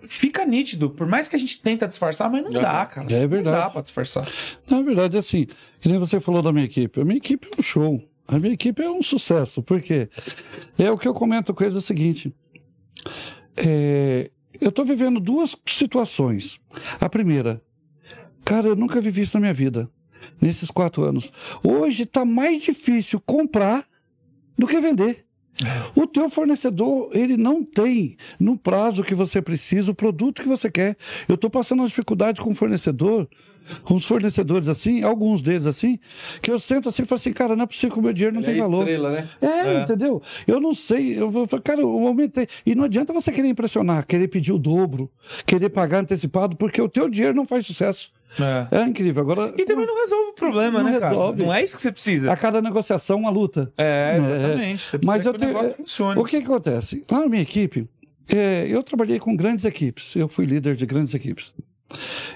fica 0.10 0.45
nítido. 0.45 0.89
Por 0.89 1.08
mais 1.08 1.29
que 1.29 1.36
a 1.38 1.39
gente 1.39 1.62
tenta 1.62 1.88
disfarçar, 1.88 2.29
mas 2.29 2.41
não 2.43 2.51
Uhum. 2.51 2.62
dá, 2.62 2.86
cara. 2.86 3.08
É 3.13 3.21
Não 3.21 3.27
verdade. 3.29 3.58
dá 3.58 3.69
pra 3.69 3.82
disfarçar. 3.82 4.27
Na 4.69 4.82
verdade, 4.82 5.17
assim, 5.17 5.47
que 5.79 5.88
nem 5.88 5.97
você 5.97 6.19
falou 6.19 6.41
da 6.41 6.51
minha 6.51 6.65
equipe. 6.65 6.99
A 6.99 7.06
minha 7.06 7.17
equipe 7.17 7.47
é 7.47 7.60
um 7.60 7.63
show. 7.63 8.03
A 8.27 8.38
minha 8.38 8.53
equipe 8.53 8.82
é 8.84 8.89
um 8.89 9.01
sucesso. 9.01 9.63
Por 9.63 9.82
quê? 9.82 10.10
É 10.77 10.91
o 10.91 10.97
que 10.97 11.08
eu 11.08 11.13
comento 11.13 11.53
com 11.53 11.63
eles 11.63 11.75
é 11.75 11.79
o 11.79 11.82
seguinte. 11.82 12.34
É, 13.55 14.31
eu 14.59 14.69
estou 14.69 14.85
vivendo 14.85 15.19
duas 15.19 15.55
situações. 15.65 16.59
A 16.99 17.09
primeira, 17.09 17.61
cara, 18.45 18.67
eu 18.67 18.75
nunca 18.75 19.01
vivi 19.01 19.21
isso 19.21 19.35
na 19.37 19.41
minha 19.41 19.53
vida, 19.53 19.89
nesses 20.41 20.69
quatro 20.69 21.03
anos. 21.03 21.31
Hoje 21.63 22.03
está 22.03 22.25
mais 22.25 22.63
difícil 22.63 23.19
comprar 23.19 23.87
do 24.57 24.67
que 24.67 24.79
vender. 24.79 25.25
O 25.95 26.07
teu 26.07 26.29
fornecedor, 26.29 27.09
ele 27.13 27.37
não 27.37 27.63
tem 27.63 28.17
no 28.39 28.57
prazo 28.57 29.03
que 29.03 29.13
você 29.13 29.41
precisa 29.41 29.91
o 29.91 29.95
produto 29.95 30.41
que 30.41 30.47
você 30.47 30.69
quer. 30.69 30.97
Eu 31.27 31.35
estou 31.35 31.49
passando 31.49 31.79
uma 31.81 31.87
dificuldade 31.87 32.41
com 32.41 32.51
o 32.51 32.55
fornecedor, 32.55 33.29
com 33.84 33.95
os 33.95 34.06
fornecedores 34.06 34.67
assim, 34.67 35.04
alguns 35.04 35.41
deles 35.41 35.65
assim, 35.65 35.99
que 36.41 36.52
eu 36.52 36.60
sento 36.60 36.89
assim 36.89 37.04
e 37.04 37.06
falo 37.06 37.17
assim, 37.19 37.34
cara, 37.34 37.56
não 37.56 37.63
é 37.63 37.67
possível 37.67 37.91
que 37.93 37.99
o 37.99 38.04
meu 38.04 38.13
dinheiro 38.13 38.36
não 38.36 38.41
Ele 38.41 38.52
tem 38.52 38.60
é 38.60 38.62
valor. 38.62 38.80
estrela, 38.82 39.12
né? 39.12 39.30
É, 39.41 39.47
É. 39.47 39.82
entendeu? 39.84 40.21
Eu 40.47 40.60
não 40.60 40.73
sei. 40.73 41.19
Eu, 41.19 41.32
eu, 41.34 41.62
cara, 41.62 41.82
eu 41.82 41.89
aumentei. 42.08 42.47
E 42.65 42.76
não 42.76 42.84
adianta 42.86 43.12
você 43.13 43.32
querer 43.32 43.47
impressionar, 43.47 44.06
querer 44.06 44.28
pedir 44.28 44.52
o 44.52 44.58
dobro, 44.60 45.10
querer 45.45 45.69
pagar 45.69 45.99
antecipado, 45.99 46.56
porque 46.56 46.82
o 46.82 46.89
teu 46.89 47.10
dinheiro 47.10 47.36
não 47.36 47.45
faz 47.45 47.65
sucesso. 47.65 48.12
É 48.71 48.82
incrível. 48.84 49.21
Agora, 49.21 49.54
E 49.58 49.63
também 49.63 49.86
não 49.86 49.95
resolve 49.95 50.30
o 50.32 50.34
problema, 50.34 50.82
Não 50.82 50.91
né, 50.91 50.99
cara? 50.99 51.12
resolve. 51.13 51.43
Não 51.43 51.54
é 51.54 51.63
isso 51.63 51.76
que 51.76 51.82
você 51.84 51.91
precisa. 51.91 52.32
a 52.32 52.36
cada 52.36 52.62
negociação, 52.63 53.19
uma 53.19 53.30
luta. 53.30 53.71
É, 53.78 54.15
exatamente. 54.17 54.82
Você 54.82 54.97
precisa 54.97 55.02
Mas 55.06 55.21
que 55.21 55.28
eu 55.28 55.32
o 55.34 55.38
tenho- 55.38 55.54
negócio 55.54 55.76
funcione. 55.78 56.19
O 56.19 56.23
que, 56.26 56.39
que 56.39 56.45
acontece? 56.45 57.04
Lá 57.12 57.19
na 57.19 57.28
minha 57.28 57.43
equipe, 57.43 57.88
é, 58.28 58.65
eu 58.67 58.82
trabalhei 58.82 59.19
com 59.19 59.36
grandes 59.36 59.65
equipes. 59.65 60.15
Eu 60.15 60.28
fui 60.28 60.45
líder 60.47 60.76
de 60.76 60.84
grandes 60.88 61.13
equipes. 61.13 61.54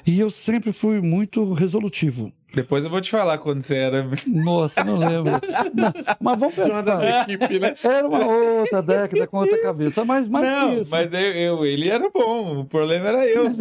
E 0.05 0.19
eu 0.19 0.29
sempre 0.29 0.71
fui 0.71 1.01
muito 1.01 1.53
resolutivo. 1.53 2.31
Depois 2.53 2.85
eu 2.85 2.89
vou 2.89 3.01
te 3.01 3.11
falar 3.11 3.37
quando 3.39 3.61
você 3.61 3.75
era. 3.75 4.07
Nossa, 4.25 4.81
não 4.81 4.95
lembro. 4.97 5.33
Não, 5.73 5.93
mas 6.19 6.39
vamos 6.39 6.57
Uma 6.57 6.81
da 6.81 6.97
pensar. 6.97 7.29
equipe, 7.29 7.59
né? 7.59 7.73
Era 7.83 8.07
uma 8.07 8.25
outra 8.25 8.81
década 8.81 9.27
com 9.27 9.37
outra 9.39 9.61
cabeça, 9.61 10.05
mas 10.05 10.29
mais 10.29 10.45
não, 10.47 10.73
isso. 10.81 10.89
mas 10.89 11.11
eu, 11.11 11.19
eu- 11.19 11.65
ele 11.65 11.89
era 11.89 12.09
bom. 12.09 12.61
O 12.61 12.65
problema 12.65 13.09
era 13.09 13.27
eu. 13.27 13.51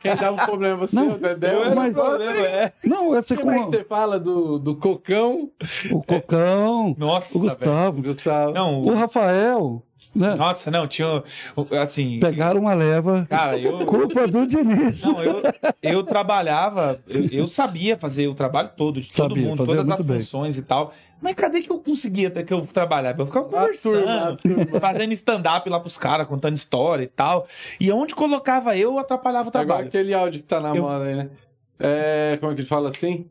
Quem 0.00 0.14
dava 0.14 0.40
o 0.40 0.46
problema 0.46 0.74
é 0.76 0.78
você, 0.78 0.94
Não, 0.94 1.10
o 1.14 1.18
Dedé. 1.18 1.52
eu 1.52 1.64
era 1.64 1.74
mas- 1.74 1.98
o 1.98 2.00
problema, 2.02 2.46
é. 2.46 2.72
Não, 2.84 3.16
essa 3.16 3.36
Como 3.36 3.50
é 3.50 3.54
que 3.58 3.64
com 3.64 3.70
você 3.72 3.84
fala 3.84 4.20
do, 4.20 4.58
do 4.60 4.76
Cocão, 4.76 5.50
o 5.90 6.02
Cocão, 6.02 6.94
Nossa, 6.96 7.36
o 7.36 7.40
velho. 7.42 7.54
Gustavo, 7.56 8.02
Gustavo? 8.02 8.52
Não, 8.54 8.82
o 8.84 8.94
Rafael. 8.94 9.82
Né? 10.18 10.34
Nossa, 10.34 10.70
não, 10.70 10.86
tinha. 10.88 11.22
Assim. 11.80 12.18
Pegaram 12.18 12.60
uma 12.60 12.74
leva. 12.74 13.24
Cara, 13.30 13.56
eu. 13.56 13.78
Culpa 13.86 14.26
do 14.26 14.46
Diniz. 14.46 15.04
Não, 15.04 15.22
eu, 15.22 15.42
eu 15.82 16.02
trabalhava, 16.02 17.00
eu, 17.08 17.26
eu 17.30 17.46
sabia 17.48 17.96
fazer 17.96 18.26
o 18.26 18.34
trabalho 18.34 18.70
todo, 18.76 19.00
de 19.00 19.08
todo 19.08 19.28
Sabia, 19.30 19.44
mundo, 19.48 19.58
fazia 19.58 19.74
todas 19.76 19.90
as 19.90 20.00
bem. 20.00 20.18
funções 20.18 20.58
e 20.58 20.62
tal. 20.62 20.92
Mas 21.22 21.34
cadê 21.34 21.60
que 21.60 21.70
eu 21.70 21.78
conseguia 21.78 22.28
até 22.28 22.42
que 22.42 22.52
eu 22.52 22.62
trabalhava? 22.66 23.22
Eu 23.22 23.26
ficava 23.26 23.46
A 23.46 23.48
turma, 23.48 23.58
a 23.58 23.62
conversando, 23.66 24.36
turma. 24.38 24.80
fazendo 24.80 25.12
stand-up 25.12 25.68
lá 25.70 25.80
pros 25.80 25.96
caras, 25.98 26.26
contando 26.26 26.56
história 26.56 27.04
e 27.04 27.08
tal. 27.08 27.46
E 27.80 27.90
onde 27.92 28.14
colocava 28.14 28.76
eu, 28.76 28.92
eu 28.92 28.98
atrapalhava 28.98 29.46
o 29.46 29.48
Agora 29.50 29.64
trabalho. 29.66 29.88
aquele 29.88 30.14
áudio 30.14 30.40
que 30.42 30.46
tá 30.48 30.60
na 30.60 30.74
Eu- 30.74 30.82
moda 30.82 31.04
aí, 31.04 31.14
né? 31.14 31.30
É, 31.80 32.36
como 32.40 32.50
é 32.50 32.54
que 32.56 32.60
ele 32.62 32.68
fala 32.68 32.88
assim? 32.88 33.26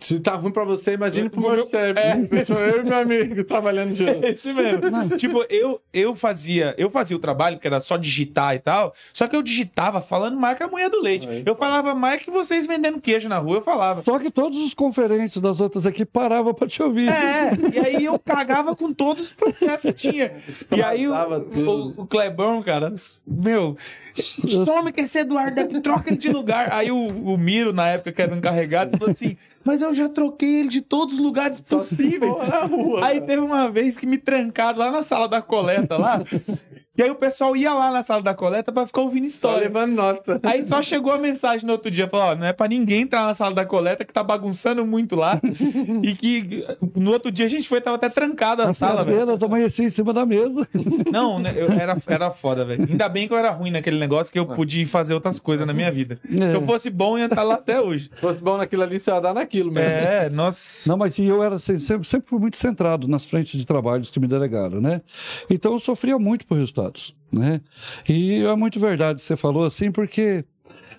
Se 0.00 0.20
tá 0.20 0.34
ruim 0.34 0.52
pra 0.52 0.64
você, 0.64 0.92
imagine 0.92 1.28
pro 1.28 1.40
meu 1.40 1.68
chefe. 1.68 1.98
É. 1.98 2.44
Sou 2.44 2.58
eu 2.58 2.80
e 2.80 2.84
meu 2.84 2.98
amigo 2.98 3.44
trabalhando 3.44 3.94
junto. 3.94 4.24
Esse 4.24 4.52
mesmo. 4.52 5.16
tipo, 5.16 5.44
eu, 5.48 5.80
eu 5.92 6.14
fazia, 6.14 6.74
eu 6.78 6.90
fazia 6.90 7.16
o 7.16 7.20
trabalho, 7.20 7.58
que 7.58 7.66
era 7.66 7.80
só 7.80 7.96
digitar 7.96 8.54
e 8.54 8.58
tal, 8.58 8.92
só 9.12 9.26
que 9.26 9.36
eu 9.36 9.42
digitava 9.42 10.00
falando 10.00 10.36
mais 10.36 10.56
que 10.56 10.62
a 10.62 10.68
mulher 10.68 10.90
do 10.90 11.00
leite. 11.00 11.28
Aí. 11.28 11.42
Eu 11.44 11.54
falava 11.56 11.94
mais 11.94 12.22
que 12.22 12.30
vocês 12.30 12.66
vendendo 12.66 13.00
queijo 13.00 13.28
na 13.28 13.38
rua, 13.38 13.56
eu 13.56 13.62
falava. 13.62 14.02
Só 14.02 14.18
que 14.18 14.30
todos 14.30 14.62
os 14.62 14.74
conferentes 14.74 15.40
das 15.40 15.60
outras 15.60 15.86
aqui 15.86 16.04
paravam 16.04 16.54
pra 16.54 16.68
te 16.68 16.82
ouvir. 16.82 17.08
É, 17.08 17.50
e 17.72 17.78
aí 17.78 18.04
eu 18.04 18.18
cagava 18.18 18.74
com 18.74 18.92
todos 18.92 19.26
os 19.26 19.32
processos 19.32 19.92
que 19.92 19.92
tinha. 19.92 20.32
E 20.74 20.82
aí 20.82 21.06
o, 21.08 21.14
o, 21.14 22.02
o 22.02 22.06
Clebão, 22.06 22.62
cara, 22.62 22.92
meu, 23.26 23.76
tome 24.64 24.92
que 24.92 25.02
esse 25.02 25.18
Eduardo 25.18 25.80
troca 25.80 26.10
ele 26.10 26.16
de 26.16 26.28
lugar. 26.28 26.72
Aí 26.72 26.90
o, 26.90 26.96
o 26.96 27.36
Miro, 27.36 27.72
na 27.72 27.88
época 27.88 28.12
que 28.12 28.22
era 28.22 28.34
o 28.34 28.38
encarregado, 28.38 28.96
falou 28.98 29.12
assim: 29.12 29.36
Mas 29.66 29.82
eu 29.82 29.92
já 29.92 30.08
troquei 30.08 30.60
ele 30.60 30.68
de 30.68 30.80
todos 30.80 31.14
os 31.14 31.20
lugares 31.20 31.60
Só 31.64 31.76
possíveis. 31.76 32.36
na 32.38 32.60
rua. 32.64 33.04
Aí 33.04 33.14
cara. 33.16 33.26
teve 33.26 33.42
uma 33.42 33.68
vez 33.68 33.98
que 33.98 34.06
me 34.06 34.16
trancaram 34.16 34.78
lá 34.78 34.92
na 34.92 35.02
sala 35.02 35.28
da 35.28 35.42
coleta 35.42 35.96
lá. 35.96 36.20
E 36.96 37.02
aí 37.02 37.10
o 37.10 37.14
pessoal 37.14 37.54
ia 37.54 37.74
lá 37.74 37.90
na 37.90 38.02
sala 38.02 38.22
da 38.22 38.34
coleta 38.34 38.72
pra 38.72 38.86
ficar 38.86 39.02
ouvindo 39.02 39.24
Só 39.24 39.30
história. 39.30 39.60
levando 39.60 39.92
nota. 39.94 40.40
Aí 40.42 40.62
só 40.62 40.80
chegou 40.80 41.12
a 41.12 41.18
mensagem 41.18 41.66
no 41.66 41.72
outro 41.72 41.90
dia, 41.90 42.08
falou, 42.08 42.26
ó, 42.28 42.34
não 42.34 42.46
é 42.46 42.52
pra 42.52 42.66
ninguém 42.66 43.02
entrar 43.02 43.26
na 43.26 43.34
sala 43.34 43.54
da 43.54 43.66
coleta 43.66 44.04
que 44.04 44.12
tá 44.12 44.22
bagunçando 44.22 44.84
muito 44.86 45.14
lá. 45.14 45.40
e 46.02 46.14
que 46.14 46.66
no 46.94 47.12
outro 47.12 47.30
dia 47.30 47.46
a 47.46 47.48
gente 47.48 47.68
foi, 47.68 47.80
tava 47.80 47.96
até 47.96 48.08
trancada 48.08 48.64
a 48.64 48.72
sala, 48.72 49.04
velho. 49.04 49.18
cadeiras 49.18 49.42
amanheciam 49.42 49.86
em 49.86 49.90
cima 49.90 50.12
da 50.12 50.24
mesa. 50.24 50.66
Não, 51.10 51.38
né, 51.38 51.52
eu 51.56 51.70
era, 51.70 51.96
era 52.06 52.30
foda, 52.30 52.64
velho. 52.64 52.86
Ainda 52.88 53.08
bem 53.08 53.28
que 53.28 53.34
eu 53.34 53.38
era 53.38 53.50
ruim 53.50 53.70
naquele 53.70 53.98
negócio, 53.98 54.32
que 54.32 54.38
eu 54.38 54.46
podia 54.46 54.86
fazer 54.86 55.12
outras 55.12 55.38
coisas 55.38 55.66
na 55.66 55.72
minha 55.74 55.90
vida. 55.90 56.18
Se 56.26 56.54
eu 56.54 56.62
fosse 56.62 56.88
bom, 56.88 57.18
ia 57.18 57.26
estar 57.26 57.42
lá 57.42 57.54
até 57.54 57.80
hoje. 57.80 58.10
Se 58.14 58.20
fosse 58.20 58.42
bom 58.42 58.56
naquilo 58.56 58.82
ali, 58.82 58.98
você 58.98 59.10
ia 59.10 59.20
dar 59.20 59.34
naquilo 59.34 59.70
mesmo. 59.70 59.88
É, 59.88 60.30
nossa. 60.30 60.88
Não, 60.88 60.96
mas 60.96 61.18
eu 61.18 61.42
era 61.42 61.56
assim, 61.56 61.78
sempre, 61.78 62.06
sempre 62.06 62.28
fui 62.28 62.38
muito 62.38 62.56
centrado 62.56 63.06
nas 63.06 63.26
frentes 63.26 63.58
de 63.58 63.66
trabalhos 63.66 64.10
que 64.10 64.18
me 64.18 64.26
delegaram, 64.26 64.80
né? 64.80 65.02
Então 65.50 65.72
eu 65.72 65.78
sofria 65.78 66.18
muito 66.18 66.46
por 66.46 66.58
resultados, 66.86 67.14
né? 67.32 67.60
E 68.08 68.42
é 68.42 68.54
muito 68.54 68.78
verdade, 68.78 69.20
você 69.20 69.36
falou 69.36 69.64
assim, 69.64 69.90
porque 69.90 70.44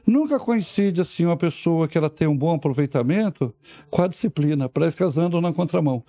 nunca 0.05 0.39
coincide 0.39 1.01
assim 1.01 1.25
uma 1.25 1.37
pessoa 1.37 1.87
que 1.87 1.97
ela 1.97 2.09
tem 2.09 2.27
um 2.27 2.37
bom 2.37 2.55
aproveitamento 2.55 3.53
com 3.89 4.01
a 4.01 4.07
disciplina, 4.07 4.69
parece 4.69 4.95
que 4.95 5.03
elas 5.03 5.17
andam 5.17 5.41
na 5.41 5.53
contramão. 5.53 6.03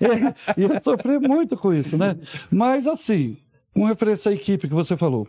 e, 0.00 0.60
e 0.60 0.64
eu 0.64 0.82
sofri 0.82 1.18
muito 1.18 1.56
com 1.56 1.72
isso, 1.72 1.96
né? 1.96 2.16
Mas 2.50 2.86
assim, 2.86 3.36
com 3.72 3.84
referência 3.84 4.30
à 4.30 4.34
equipe 4.34 4.68
que 4.68 4.74
você 4.74 4.96
falou, 4.96 5.28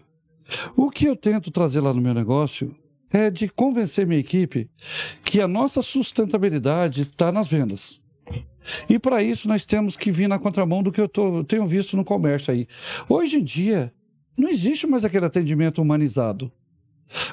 o 0.75 0.89
que 0.89 1.05
eu 1.05 1.15
tento 1.15 1.51
trazer 1.51 1.81
lá 1.81 1.93
no 1.93 2.01
meu 2.01 2.13
negócio 2.13 2.75
é 3.11 3.29
de 3.29 3.47
convencer 3.47 4.05
minha 4.05 4.19
equipe 4.19 4.69
que 5.23 5.39
a 5.39 5.47
nossa 5.47 5.81
sustentabilidade 5.81 7.03
está 7.03 7.31
nas 7.31 7.47
vendas. 7.47 8.01
E 8.89 8.97
para 8.99 9.21
isso 9.23 9.47
nós 9.47 9.65
temos 9.65 9.95
que 9.97 10.11
vir 10.11 10.27
na 10.27 10.39
contramão 10.39 10.81
do 10.83 10.91
que 10.91 10.99
eu 11.01 11.07
tô- 11.07 11.43
tenho 11.43 11.65
visto 11.65 11.95
no 11.95 12.03
comércio 12.03 12.53
aí. 12.53 12.67
Hoje 13.07 13.37
em 13.37 13.43
dia, 13.43 13.93
não 14.37 14.49
existe 14.49 14.85
mais 14.87 15.03
aquele 15.05 15.25
atendimento 15.25 15.81
humanizado. 15.81 16.51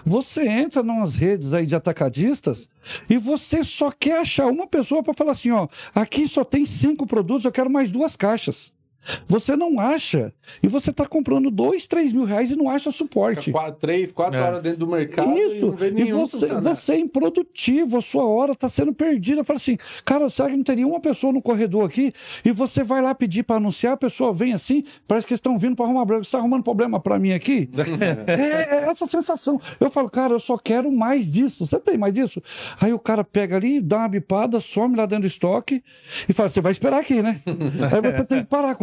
Você 0.04 0.46
entra 0.46 0.82
nas 0.82 1.14
redes 1.14 1.54
aí 1.54 1.64
de 1.64 1.74
atacadistas 1.74 2.68
e 3.08 3.16
você 3.16 3.64
só 3.64 3.90
quer 3.90 4.20
achar 4.20 4.46
uma 4.46 4.66
pessoa 4.66 5.02
para 5.02 5.14
falar 5.14 5.32
assim, 5.32 5.50
ó, 5.50 5.66
aqui 5.94 6.28
só 6.28 6.44
tem 6.44 6.66
cinco 6.66 7.06
produtos, 7.06 7.44
eu 7.44 7.52
quero 7.52 7.70
mais 7.70 7.90
duas 7.90 8.14
caixas. 8.14 8.72
Você 9.26 9.56
não 9.56 9.80
acha 9.80 10.32
e 10.62 10.68
você 10.68 10.90
está 10.90 11.06
comprando 11.06 11.50
dois, 11.50 11.86
três 11.86 12.12
mil 12.12 12.24
reais 12.24 12.50
e 12.50 12.56
não 12.56 12.68
acha 12.70 12.90
suporte. 12.90 13.46
Fica 13.46 13.58
quatro, 13.58 13.80
três, 13.80 14.12
quatro 14.12 14.36
É. 14.38 14.42
horas 14.42 14.62
dentro 14.62 14.78
do 14.80 14.86
mercado 14.86 15.36
e 15.36 15.56
Isso, 15.56 15.66
não 15.66 15.72
vê 15.72 15.88
e 15.88 15.92
nenhum 15.92 16.26
você, 16.26 16.38
funcionar. 16.46 16.74
você 16.74 16.92
é 16.92 16.98
improdutivo, 16.98 17.98
a 17.98 18.02
sua 18.02 18.24
hora 18.24 18.52
está 18.52 18.68
sendo 18.68 18.92
perdida. 18.92 19.42
Fala 19.44 19.56
assim, 19.56 19.76
cara, 20.04 20.28
será 20.30 20.50
que 20.50 20.56
não 20.56 20.64
teria 20.64 20.86
uma 20.86 21.00
pessoa 21.00 21.32
no 21.32 21.42
corredor 21.42 21.84
aqui? 21.86 22.12
E 22.44 22.50
você 22.52 22.82
vai 22.84 23.02
lá 23.02 23.14
pedir 23.14 23.42
para 23.42 23.56
anunciar, 23.56 23.94
a 23.94 23.96
pessoa 23.96 24.32
vem 24.32 24.52
assim, 24.52 24.84
parece 25.06 25.26
que 25.26 25.34
estão 25.34 25.58
vindo 25.58 25.74
para 25.76 25.84
arrumar 25.84 26.00
problema. 26.02 26.24
Você 26.24 26.28
está 26.28 26.38
arrumando 26.38 26.62
problema 26.62 27.00
para 27.00 27.18
mim 27.18 27.32
aqui? 27.32 27.68
é, 28.26 28.84
é 28.84 28.88
essa 28.88 29.06
sensação. 29.06 29.60
Eu 29.80 29.90
falo, 29.90 30.08
cara, 30.10 30.32
eu 30.32 30.40
só 30.40 30.56
quero 30.56 30.90
mais 30.90 31.30
disso. 31.30 31.66
Você 31.66 31.78
tem 31.78 31.96
mais 31.98 32.14
disso? 32.14 32.42
Aí 32.80 32.92
o 32.92 32.98
cara 32.98 33.24
pega 33.24 33.56
ali, 33.56 33.80
dá 33.80 33.98
uma 33.98 34.08
bipada, 34.08 34.60
some 34.60 34.96
lá 34.96 35.06
dentro 35.06 35.22
do 35.22 35.26
estoque 35.26 35.82
e 36.28 36.32
fala, 36.32 36.48
você 36.48 36.60
vai 36.60 36.72
esperar 36.72 37.00
aqui, 37.00 37.22
né? 37.22 37.40
Aí 37.92 38.00
você 38.00 38.24
tem 38.24 38.40
que 38.40 38.46
parar 38.48 38.70
a 38.70 38.74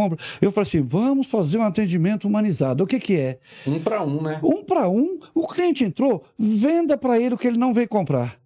Eu 0.42 0.52
falo 0.52 0.68
assim, 0.68 0.82
vamos 0.82 1.28
fazer 1.28 1.58
um 1.58 1.64
atendimento 1.64 2.28
humanizado. 2.28 2.84
O 2.84 2.88
que 2.88 3.00
que 3.00 3.16
é? 3.16 3.40
Um 3.66 3.80
pra 3.80 4.04
um, 4.04 4.22
né? 4.22 4.40
Um 4.44 4.64
para 4.64 4.88
um, 4.90 5.20
o 5.34 5.48
cliente 5.48 5.84
entrou, 5.84 6.24
venda 6.38 6.98
para 6.98 7.20
ele 7.20 7.36
o 7.36 7.38
que 7.38 7.48
ele 7.48 7.58
não 7.58 7.74
veio 7.74 7.88
comprar. 7.88 8.40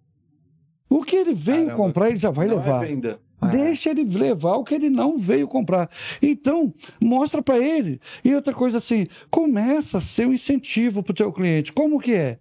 O 0.88 1.02
que 1.02 1.16
ele 1.16 1.34
veio 1.34 1.66
Caramba. 1.66 1.76
comprar, 1.82 2.10
ele 2.10 2.18
já 2.18 2.30
vai 2.30 2.46
não 2.46 2.56
levar. 2.56 2.84
é 2.84 2.86
venda. 2.86 3.20
Deixa 3.50 3.90
ele 3.90 4.04
levar 4.04 4.54
o 4.54 4.64
que 4.64 4.74
ele 4.74 4.88
não 4.88 5.18
veio 5.18 5.46
comprar. 5.46 5.90
Então, 6.22 6.72
mostra 7.02 7.42
para 7.42 7.58
ele. 7.58 8.00
E 8.24 8.34
outra 8.34 8.54
coisa 8.54 8.78
assim, 8.78 9.06
começa 9.30 9.98
a 9.98 10.00
ser 10.00 10.26
um 10.26 10.32
incentivo 10.32 11.02
para 11.02 11.12
o 11.12 11.14
teu 11.14 11.32
cliente. 11.32 11.72
Como 11.72 12.00
que 12.00 12.14
é? 12.14 12.38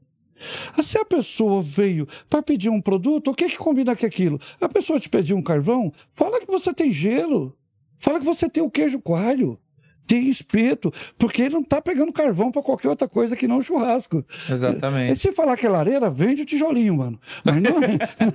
Se 0.81 0.97
a 0.97 1.05
pessoa 1.05 1.61
veio 1.61 2.07
para 2.29 2.41
pedir 2.41 2.69
um 2.69 2.81
produto, 2.81 3.31
o 3.31 3.33
que 3.33 3.49
que 3.49 3.57
combina 3.57 3.95
com 3.95 4.05
aquilo? 4.05 4.39
A 4.59 4.67
pessoa 4.69 4.99
te 4.99 5.09
pediu 5.09 5.37
um 5.37 5.41
carvão, 5.41 5.91
fala 6.13 6.39
que 6.39 6.47
você 6.47 6.73
tem 6.73 6.91
gelo. 6.91 7.55
Fala 8.03 8.19
que 8.19 8.25
você 8.25 8.49
tem 8.49 8.61
o 8.61 8.69
queijo 8.69 8.99
coalho. 8.99 9.57
Tem 10.05 10.27
espeto, 10.27 10.91
porque 11.17 11.43
ele 11.43 11.53
não 11.53 11.63
tá 11.63 11.81
pegando 11.81 12.11
carvão 12.11 12.51
para 12.51 12.61
qualquer 12.61 12.89
outra 12.89 13.07
coisa 13.07 13.37
que 13.37 13.47
não 13.47 13.61
churrasco. 13.61 14.25
E 14.49 14.51
Exatamente. 14.51 15.17
se 15.17 15.31
falar 15.31 15.55
que 15.55 15.65
é 15.65 15.69
lareira, 15.69 16.09
vende 16.09 16.41
o 16.41 16.45
tijolinho, 16.45 16.97
mano. 16.97 17.17
Mas 17.45 17.55
não 17.61 17.75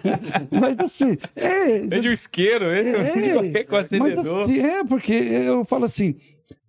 Mas 0.58 0.78
assim, 0.78 1.18
é, 1.36 1.80
Vende 1.80 2.08
o 2.08 2.12
isqueiro, 2.12 2.70
vende 2.70 3.28
é, 3.28 3.32
qualquer 3.36 3.64
com 3.64 3.76
acendedor. 3.76 4.44
assim, 4.44 4.58
é, 4.60 4.82
porque 4.82 5.12
eu 5.12 5.62
falo 5.66 5.84
assim, 5.84 6.16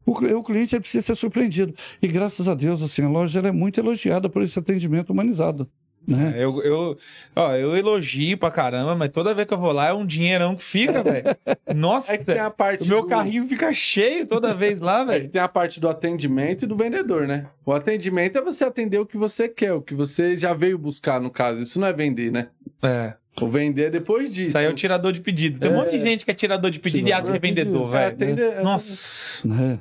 o, 0.05 0.11
o 0.11 0.43
cliente 0.43 0.75
ele 0.75 0.81
precisa 0.81 1.01
ser 1.01 1.15
surpreendido. 1.15 1.73
E 2.01 2.07
graças 2.09 2.49
a 2.49 2.53
Deus, 2.53 2.81
assim, 2.81 3.01
a 3.01 3.07
loja 3.07 3.39
ela 3.39 3.47
é 3.47 3.53
muito 3.53 3.79
elogiada 3.79 4.27
por 4.27 4.41
esse 4.41 4.59
atendimento 4.59 5.11
humanizado. 5.11 5.69
Né? 6.09 6.33
É, 6.37 6.43
Eu, 6.43 6.61
eu, 6.63 6.97
ó, 7.35 7.53
eu 7.53 7.77
elogio 7.77 8.37
pra 8.37 8.49
caramba, 8.49 8.95
mas 8.95 9.11
toda 9.11 9.33
vez 9.35 9.47
que 9.47 9.53
eu 9.53 9.57
vou 9.59 9.71
lá 9.71 9.89
é 9.89 9.93
um 9.93 10.05
dinheirão 10.05 10.55
que 10.55 10.63
fica, 10.63 11.03
velho. 11.03 11.23
Nossa, 11.75 12.13
É 12.13 12.17
que 12.17 12.25
tem 12.25 12.39
a 12.39 12.49
parte 12.49 12.83
o 12.83 12.87
meu 12.87 13.01
do- 13.03 13.07
carrinho 13.07 13.45
fica 13.47 13.71
cheio 13.71 14.25
toda 14.25 14.53
vez 14.53 14.81
lá, 14.81 15.01
É 15.01 15.05
velho. 15.05 15.29
tem 15.29 15.41
a 15.41 15.47
parte 15.47 15.79
do 15.79 15.87
atendimento 15.87 16.63
e 16.63 16.67
do 16.67 16.75
vendedor, 16.75 17.27
né? 17.27 17.45
O 17.65 17.71
atendimento 17.71 18.37
é 18.37 18.41
você 18.41 18.63
atender 18.65 18.97
o 18.97 19.05
que 19.05 19.17
você 19.17 19.47
quer, 19.47 19.73
o 19.73 19.81
que 19.81 19.93
você 19.93 20.35
já 20.35 20.53
veio 20.53 20.77
buscar, 20.77 21.21
no 21.21 21.29
caso. 21.29 21.61
Isso 21.61 21.79
não 21.79 21.87
é 21.87 21.93
vender, 21.93 22.31
né? 22.31 22.47
É. 22.81 23.13
O 23.39 23.47
vender 23.47 23.85
é 23.85 23.89
depois 23.89 24.33
disso. 24.33 24.49
Isso 24.49 24.57
aí 24.57 24.65
é 24.65 24.69
o 24.69 24.73
tirador 24.73 25.11
de 25.13 25.21
pedido. 25.21 25.59
Tem 25.59 25.69
um 25.69 25.73
É. 25.75 25.77
monte 25.77 25.91
de 25.91 26.03
gente 26.03 26.25
que 26.25 26.31
é 26.31 26.33
tirador 26.33 26.69
de 26.71 26.79
pedido 26.79 27.07
e 27.07 27.13
acha 27.13 27.29
que 27.29 27.37
é 27.37 27.39
vendedor, 27.39 27.87
É, 27.95 27.99
velho. 28.09 28.13
atender- 28.15 28.53
é- 28.57 28.61
Nossa. 28.63 29.47
né? 29.47 29.79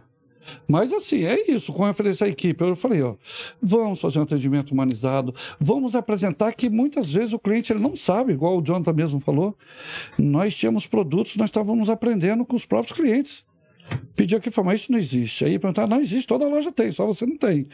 Mas 0.67 0.93
assim, 0.93 1.25
é 1.25 1.51
isso, 1.51 1.73
com 1.73 1.85
referência 1.85 2.27
à 2.27 2.29
equipe. 2.29 2.63
Eu 2.63 2.77
falei, 2.77 3.03
ó, 3.03 3.15
vamos 3.61 4.01
fazer 4.01 4.19
um 4.19 4.23
atendimento 4.23 4.73
humanizado, 4.73 5.35
vamos 5.59 5.95
apresentar 5.95 6.53
que 6.53 6.69
muitas 6.69 7.13
vezes 7.13 7.33
o 7.33 7.39
cliente 7.39 7.73
ele 7.73 7.81
não 7.81 7.97
sabe, 7.97 8.33
igual 8.33 8.59
o 8.59 8.63
Jonathan 8.63 8.93
mesmo 8.93 9.21
falou. 9.21 9.57
Nós 10.19 10.55
tínhamos 10.55 10.87
produtos, 10.87 11.37
nós 11.37 11.49
estávamos 11.49 11.91
aprendendo 11.91 12.45
com 12.45 12.57
os 12.57 12.65
próprios 12.65 12.99
clientes. 12.99 13.45
Pediu 14.15 14.39
aqui, 14.39 14.51
falou, 14.51 14.67
mas 14.71 14.83
isso 14.83 14.93
não 14.93 14.99
existe. 14.99 15.45
Aí 15.45 15.59
perguntaram, 15.59 15.89
não 15.89 16.01
existe, 16.01 16.27
toda 16.27 16.47
loja 16.47 16.73
tem, 16.73 16.91
só 16.93 17.07
você 17.07 17.25
não 17.25 17.37
tem. 17.37 17.67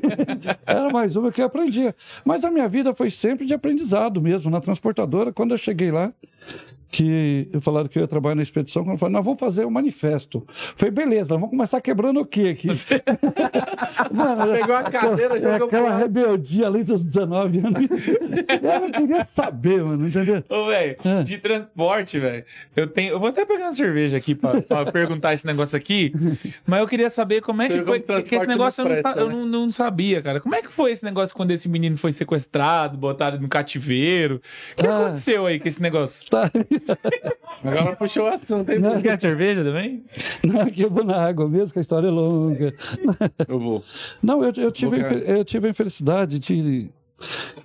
Era 0.66 0.90
mais 0.90 1.16
uma 1.16 1.32
que 1.32 1.40
eu 1.40 1.46
aprendia. 1.46 1.94
Mas 2.24 2.44
a 2.44 2.50
minha 2.50 2.68
vida 2.68 2.94
foi 2.94 3.08
sempre 3.08 3.46
de 3.46 3.54
aprendizado 3.54 4.20
mesmo, 4.20 4.50
na 4.50 4.60
transportadora. 4.60 5.32
Quando 5.32 5.52
eu 5.52 5.58
cheguei 5.58 5.90
lá, 5.90 6.12
que 6.96 7.48
eu 7.52 7.60
falaram 7.60 7.88
que 7.88 7.98
eu 7.98 8.02
ia 8.02 8.08
trabalhar 8.08 8.34
na 8.36 8.42
expedição, 8.42 8.82
quando 8.82 8.92
eu 8.94 8.98
falei, 8.98 9.12
nós 9.12 9.24
vamos 9.24 9.38
fazer 9.38 9.64
um 9.66 9.70
manifesto. 9.70 10.46
Falei, 10.76 10.90
beleza, 10.92 11.30
nós 11.30 11.40
vamos 11.40 11.50
começar 11.50 11.80
quebrando 11.80 12.20
o 12.20 12.24
quê 12.24 12.48
aqui? 12.56 12.68
Mano, 14.12 14.52
Pegou 14.52 14.74
a 14.76 14.82
cadeira, 14.84 15.36
é 15.38 15.40
jogou 15.42 15.66
aquela 15.66 15.88
lado. 15.90 15.98
rebeldia 16.00 16.66
ali 16.66 16.82
dos 16.84 17.04
19 17.04 17.58
anos. 17.58 17.90
Eu 18.62 18.80
não 18.80 18.90
queria 18.90 19.24
saber, 19.24 19.82
mano, 19.82 20.08
entendeu? 20.08 20.42
Ô, 20.48 20.66
velho, 20.66 20.96
É. 21.04 21.22
de 21.22 21.38
transporte, 21.38 22.18
velho. 22.18 22.44
Eu 22.74 22.86
tenho. 22.86 23.12
Eu 23.12 23.20
vou 23.20 23.28
até 23.28 23.44
pegar 23.44 23.64
uma 23.66 23.72
cerveja 23.72 24.16
aqui 24.16 24.34
pra, 24.34 24.60
pra 24.62 24.86
perguntar 24.92 25.34
esse 25.34 25.46
negócio 25.46 25.76
aqui. 25.76 26.12
Mas 26.66 26.80
eu 26.80 26.86
queria 26.88 27.10
saber 27.10 27.40
como 27.42 27.62
é 27.62 27.68
que 27.68 27.74
Pegou 27.74 27.88
foi. 27.88 27.98
um 27.98 28.02
Porque 28.02 28.34
esse 28.36 28.46
negócio 28.46 28.82
eu, 28.82 28.88
não, 28.88 29.12
eu 29.16 29.28
né? 29.28 29.34
não, 29.34 29.46
não 29.46 29.70
sabia, 29.70 30.22
cara. 30.22 30.40
Como 30.40 30.54
é 30.54 30.62
que 30.62 30.68
foi 30.72 30.90
esse 30.92 31.04
negócio 31.04 31.34
quando 31.36 31.50
esse 31.50 31.68
menino 31.68 31.96
foi 31.96 32.12
sequestrado, 32.12 32.96
botado 32.96 33.38
no 33.40 33.48
cativeiro? 33.48 34.40
O 34.72 34.76
que 34.76 34.86
Ah. 34.86 35.00
aconteceu 35.00 35.46
aí 35.46 35.58
com 35.60 35.68
esse 35.68 35.82
negócio? 35.82 36.26
Tá, 36.30 36.50
Agora 37.64 37.96
puxou 37.96 38.24
o 38.24 38.28
assunto, 38.28 38.70
hein? 38.70 38.78
Não. 38.78 39.00
Quer 39.00 39.20
cerveja 39.20 39.64
também? 39.64 40.04
Não, 40.44 40.60
aqui 40.60 40.82
eu 40.82 40.90
vou 40.90 41.04
na 41.04 41.16
água 41.16 41.48
mesmo, 41.48 41.72
que 41.72 41.78
a 41.78 41.82
história 41.82 42.08
é 42.08 42.10
longa. 42.10 42.74
Eu 43.48 43.58
vou. 43.58 43.84
Não, 44.22 44.42
eu, 44.44 44.52
eu, 44.56 44.70
tive, 44.70 45.02
Vou 45.02 45.18
eu 45.18 45.44
tive 45.44 45.66
a 45.66 45.70
infelicidade 45.70 46.38
de. 46.38 46.90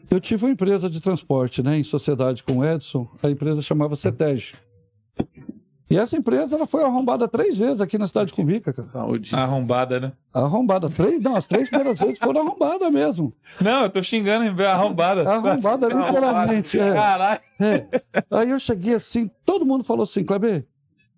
Eu 0.10 0.20
tive 0.20 0.46
uma 0.46 0.52
empresa 0.52 0.90
de 0.90 1.02
transporte, 1.02 1.62
né, 1.62 1.78
em 1.78 1.84
sociedade 1.84 2.42
com 2.44 2.60
o 2.60 2.66
Edson. 2.66 3.08
A 3.22 3.30
empresa 3.30 3.62
chamava 3.62 3.96
CETEG. 3.96 4.54
E 5.92 5.98
essa 5.98 6.16
empresa 6.16 6.56
ela 6.56 6.66
foi 6.66 6.84
arrombada 6.84 7.28
três 7.28 7.58
vezes 7.58 7.82
aqui 7.82 7.98
na 7.98 8.08
cidade 8.08 8.30
de 8.30 8.34
Cumbica, 8.34 8.72
cara. 8.72 8.88
Saúde. 8.88 9.36
Arrombada, 9.36 10.00
né? 10.00 10.12
Arrombada 10.34 10.90
três? 10.90 11.22
Não, 11.22 11.36
as 11.36 11.46
três 11.46 11.70
primeiras 11.70 12.00
vezes 12.00 12.18
foram 12.18 12.42
arrombadas 12.42 12.92
mesmo. 12.92 13.34
Não, 13.60 13.84
eu 13.84 13.90
tô 13.90 14.02
xingando 14.02 14.46
em 14.46 14.66
arrombada. 14.66 15.30
Arrombada 15.30 15.88
literalmente. 15.88 16.80
é. 16.80 16.94
Caralho. 16.94 17.40
É. 17.60 17.86
Aí 18.32 18.50
eu 18.50 18.60
cheguei 18.60 18.96
assim, 18.96 19.30
todo 19.46 19.66
mundo 19.66 19.84
falou 19.84 20.04
assim, 20.04 20.24
Kleber, 20.24 20.66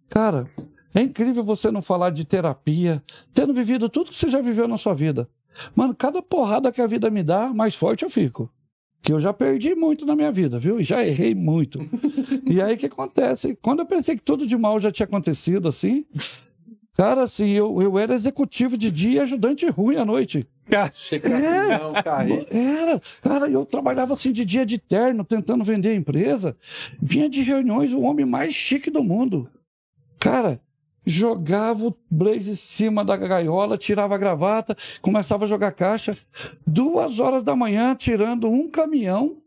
cara, 0.09 0.47
é 0.95 1.01
incrível 1.01 1.43
você 1.43 1.71
não 1.71 1.81
falar 1.81 2.09
de 2.09 2.25
terapia, 2.25 3.01
tendo 3.33 3.53
vivido 3.53 3.87
tudo 3.89 4.09
que 4.09 4.15
você 4.15 4.29
já 4.29 4.41
viveu 4.41 4.67
na 4.67 4.77
sua 4.77 4.93
vida. 4.93 5.29
Mano, 5.75 5.93
cada 5.95 6.21
porrada 6.21 6.71
que 6.71 6.81
a 6.81 6.87
vida 6.87 7.09
me 7.09 7.21
dá, 7.21 7.47
mais 7.53 7.75
forte 7.75 8.03
eu 8.03 8.09
fico. 8.09 8.49
Que 9.03 9.11
eu 9.11 9.19
já 9.19 9.33
perdi 9.33 9.75
muito 9.75 10.05
na 10.05 10.15
minha 10.15 10.31
vida, 10.31 10.57
viu? 10.57 10.79
E 10.79 10.83
já 10.83 11.05
errei 11.05 11.35
muito. 11.35 11.77
e 12.49 12.61
aí 12.61 12.75
o 12.75 12.77
que 12.77 12.85
acontece? 12.85 13.55
Quando 13.61 13.81
eu 13.81 13.85
pensei 13.85 14.15
que 14.15 14.23
tudo 14.23 14.47
de 14.47 14.57
mal 14.57 14.79
já 14.79 14.89
tinha 14.91 15.05
acontecido, 15.05 15.67
assim, 15.67 16.05
cara, 16.93 17.23
assim, 17.23 17.49
eu, 17.49 17.81
eu 17.81 17.99
era 17.99 18.15
executivo 18.15 18.77
de 18.77 18.89
dia 18.89 19.11
e 19.11 19.19
ajudante 19.19 19.67
ruim 19.67 19.97
à 19.97 20.05
noite. 20.05 20.47
Chega 20.93 21.29
caminhão, 21.29 21.93
carreta. 22.01 22.57
Era, 22.57 23.01
cara, 23.21 23.49
eu 23.49 23.65
trabalhava 23.65 24.13
assim 24.13 24.31
de 24.31 24.45
dia 24.45 24.65
de 24.65 24.77
terno, 24.77 25.25
tentando 25.25 25.65
vender 25.65 25.89
a 25.89 25.95
empresa. 25.95 26.55
Vinha 27.01 27.29
de 27.29 27.41
reuniões 27.41 27.91
o 27.91 27.99
homem 27.99 28.25
mais 28.25 28.53
chique 28.53 28.89
do 28.89 29.03
mundo. 29.03 29.49
Cara, 30.17 30.61
jogava 31.05 31.87
o 31.87 31.97
blaze 32.09 32.51
em 32.51 32.55
cima 32.55 33.03
da 33.03 33.15
gaiola, 33.17 33.77
tirava 33.77 34.15
a 34.15 34.17
gravata, 34.17 34.75
começava 35.01 35.45
a 35.45 35.47
jogar 35.47 35.71
caixa. 35.71 36.17
Duas 36.65 37.19
horas 37.19 37.43
da 37.43 37.55
manhã, 37.55 37.95
tirando 37.95 38.49
um 38.49 38.69
caminhão 38.69 39.42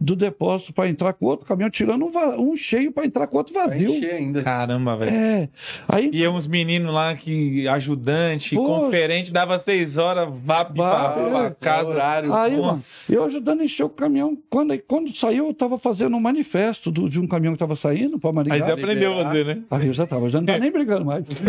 do 0.00 0.14
depósito 0.14 0.72
para 0.74 0.88
entrar 0.88 1.12
com 1.14 1.26
outro 1.26 1.46
caminhão, 1.46 1.70
tirando 1.70 2.04
um, 2.04 2.50
um 2.50 2.56
cheio 2.56 2.92
para 2.92 3.06
entrar 3.06 3.26
com 3.26 3.38
outro 3.38 3.54
Vai 3.54 3.68
vazio. 3.68 3.90
encher 3.94 4.14
ainda. 4.14 4.42
Caramba, 4.42 4.96
velho. 4.96 5.16
É. 5.16 5.48
Aí 5.88 6.10
E 6.12 6.28
uns 6.28 6.46
meninos 6.46 6.92
lá 6.92 7.14
que 7.14 7.66
ajudante, 7.68 8.54
Poxa. 8.54 8.68
conferente, 8.84 9.32
dava 9.32 9.58
seis 9.58 9.96
horas, 9.96 10.28
vá 10.44 10.64
pra, 10.64 11.46
é. 11.50 11.54
casa. 11.64 11.88
horário. 11.88 12.34
Aí, 12.34 12.56
mano, 12.60 12.78
eu 13.10 13.24
ajudando 13.24 13.60
a 13.60 13.64
encher 13.64 13.84
o 13.84 13.88
caminhão. 13.88 14.36
Quando, 14.50 14.78
quando 14.86 15.14
saiu, 15.16 15.46
eu 15.48 15.54
tava 15.54 15.78
fazendo 15.78 16.16
um 16.16 16.20
manifesto 16.20 16.90
do- 16.90 17.08
de 17.08 17.18
um 17.18 17.26
caminhão 17.26 17.54
que 17.54 17.58
tava 17.58 17.74
saindo 17.76 18.18
para 18.18 18.32
Maringá. 18.32 18.54
Aí 18.54 18.60
você 18.60 18.70
aprendeu 18.72 19.18
a 19.18 19.24
fazer, 19.24 19.44
né? 19.46 19.62
Aí 19.70 19.86
eu 19.86 19.92
já 19.92 20.06
tava, 20.06 20.28
já 20.28 20.38
não 20.40 20.46
tá 20.46 20.58
nem 20.58 20.70
brigando 20.70 21.04
mais. 21.06 21.26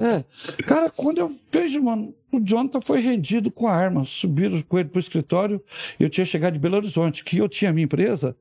É. 0.00 0.24
Cara, 0.64 0.90
quando 0.90 1.18
eu 1.18 1.30
vejo, 1.50 1.82
mano, 1.82 2.14
o 2.32 2.40
Jonathan 2.40 2.80
foi 2.80 3.00
rendido 3.00 3.50
com 3.50 3.66
a 3.66 3.74
arma. 3.74 4.04
Subiram 4.04 4.62
com 4.62 4.78
ele 4.78 4.88
pro 4.88 5.00
escritório. 5.00 5.62
Eu 5.98 6.08
tinha 6.08 6.24
chegado 6.24 6.54
de 6.54 6.58
Belo 6.58 6.76
Horizonte, 6.76 7.24
que 7.24 7.38
eu 7.38 7.48
tinha 7.48 7.72
minha 7.72 7.84
empresa 7.84 8.36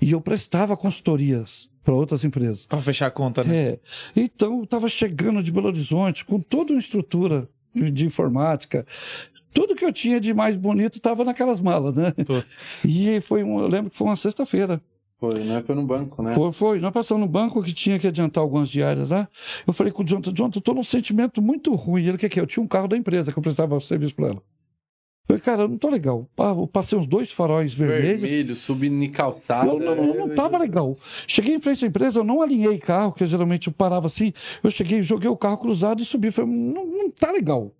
e 0.00 0.12
eu 0.12 0.20
prestava 0.20 0.76
consultorias 0.76 1.70
para 1.82 1.94
outras 1.94 2.24
empresas. 2.24 2.66
Pra 2.66 2.80
fechar 2.80 3.06
a 3.06 3.10
conta, 3.10 3.44
né? 3.44 3.56
É. 3.56 3.78
Então, 4.16 4.58
eu 4.58 4.64
estava 4.64 4.88
chegando 4.88 5.42
de 5.42 5.52
Belo 5.52 5.68
Horizonte 5.68 6.24
com 6.24 6.40
toda 6.40 6.72
uma 6.72 6.78
estrutura 6.78 7.48
de 7.74 8.06
informática. 8.06 8.86
Tudo 9.52 9.74
que 9.76 9.84
eu 9.84 9.92
tinha 9.92 10.18
de 10.18 10.32
mais 10.32 10.56
bonito 10.56 10.96
estava 10.96 11.22
naquelas 11.24 11.60
malas, 11.60 11.94
né? 11.94 12.12
Putz. 12.12 12.84
E 12.84 13.20
foi 13.20 13.44
um, 13.44 13.60
eu 13.60 13.68
lembro 13.68 13.90
que 13.90 13.96
foi 13.96 14.06
uma 14.06 14.16
sexta-feira. 14.16 14.80
Foi, 15.18 15.44
não 15.44 15.56
é? 15.56 15.62
Foi 15.62 15.74
no 15.74 15.86
banco, 15.86 16.22
né? 16.22 16.34
Foi, 16.34 16.52
foi. 16.52 16.80
Nós 16.80 16.92
passamos 16.92 17.20
no 17.20 17.28
banco 17.28 17.62
que 17.62 17.72
tinha 17.72 17.98
que 17.98 18.06
adiantar 18.06 18.42
algumas 18.42 18.68
diárias 18.68 19.10
lá. 19.10 19.28
Eu 19.66 19.72
falei 19.72 19.92
com 19.92 20.02
o 20.02 20.06
Jonathan, 20.06 20.34
Jonathan, 20.34 20.58
eu 20.58 20.62
tô 20.62 20.74
num 20.74 20.82
sentimento 20.84 21.40
muito 21.40 21.74
ruim. 21.74 22.02
Ele, 22.02 22.16
o 22.16 22.18
que 22.18 22.28
que 22.28 22.38
é? 22.38 22.42
Eu 22.42 22.46
tinha 22.46 22.62
um 22.62 22.68
carro 22.68 22.88
da 22.88 22.96
empresa 22.96 23.32
que 23.32 23.38
eu 23.38 23.42
prestava 23.42 23.78
serviço 23.80 24.14
para 24.14 24.28
ela. 24.28 24.42
Eu 25.26 25.26
falei, 25.26 25.42
cara, 25.42 25.62
eu 25.62 25.68
não 25.68 25.78
tô 25.78 25.88
legal. 25.88 26.28
Eu 26.36 26.66
passei 26.66 26.98
uns 26.98 27.06
dois 27.06 27.32
faróis 27.32 27.72
vermelhos. 27.72 28.20
Vermelho, 28.20 28.56
subindo 28.56 29.02
em 29.02 29.10
calçada. 29.10 29.70
Eu 29.70 29.78
não, 29.78 29.94
eu 29.94 30.26
não 30.26 30.34
tava 30.34 30.58
legal. 30.58 30.98
Cheguei 31.26 31.54
em 31.54 31.60
frente 31.60 31.84
à 31.84 31.88
empresa, 31.88 32.20
eu 32.20 32.24
não 32.24 32.42
alinhei 32.42 32.76
carro, 32.78 33.12
que 33.12 33.22
eu 33.22 33.26
geralmente 33.26 33.68
eu 33.68 33.72
parava 33.72 34.06
assim. 34.06 34.34
Eu 34.62 34.70
cheguei, 34.70 35.02
joguei 35.02 35.30
o 35.30 35.36
carro 35.36 35.56
cruzado 35.56 36.02
e 36.02 36.04
subi. 36.04 36.30
Falei, 36.30 36.50
não, 36.50 36.84
não 36.84 37.10
tá 37.10 37.32
legal. 37.32 37.74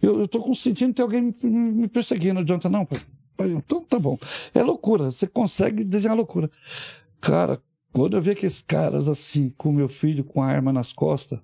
Eu, 0.00 0.20
eu 0.20 0.28
tô 0.28 0.54
sentindo 0.54 0.88
que 0.88 0.94
tem 0.94 1.02
alguém 1.02 1.20
me, 1.20 1.34
me 1.50 1.88
perseguindo. 1.88 2.34
Não 2.34 2.40
adianta, 2.40 2.70
não, 2.70 2.86
pai. 2.86 3.02
Então 3.46 3.82
tá 3.82 3.98
bom. 3.98 4.18
É 4.54 4.62
loucura, 4.62 5.10
você 5.10 5.26
consegue 5.26 5.84
desenhar 5.84 6.16
loucura. 6.16 6.50
Cara, 7.20 7.60
quando 7.92 8.16
eu 8.16 8.22
vi 8.22 8.30
aqueles 8.30 8.62
caras 8.62 9.08
assim, 9.08 9.52
com 9.56 9.72
meu 9.72 9.88
filho 9.88 10.24
com 10.24 10.42
a 10.42 10.46
arma 10.46 10.72
nas 10.72 10.92
costas, 10.92 11.38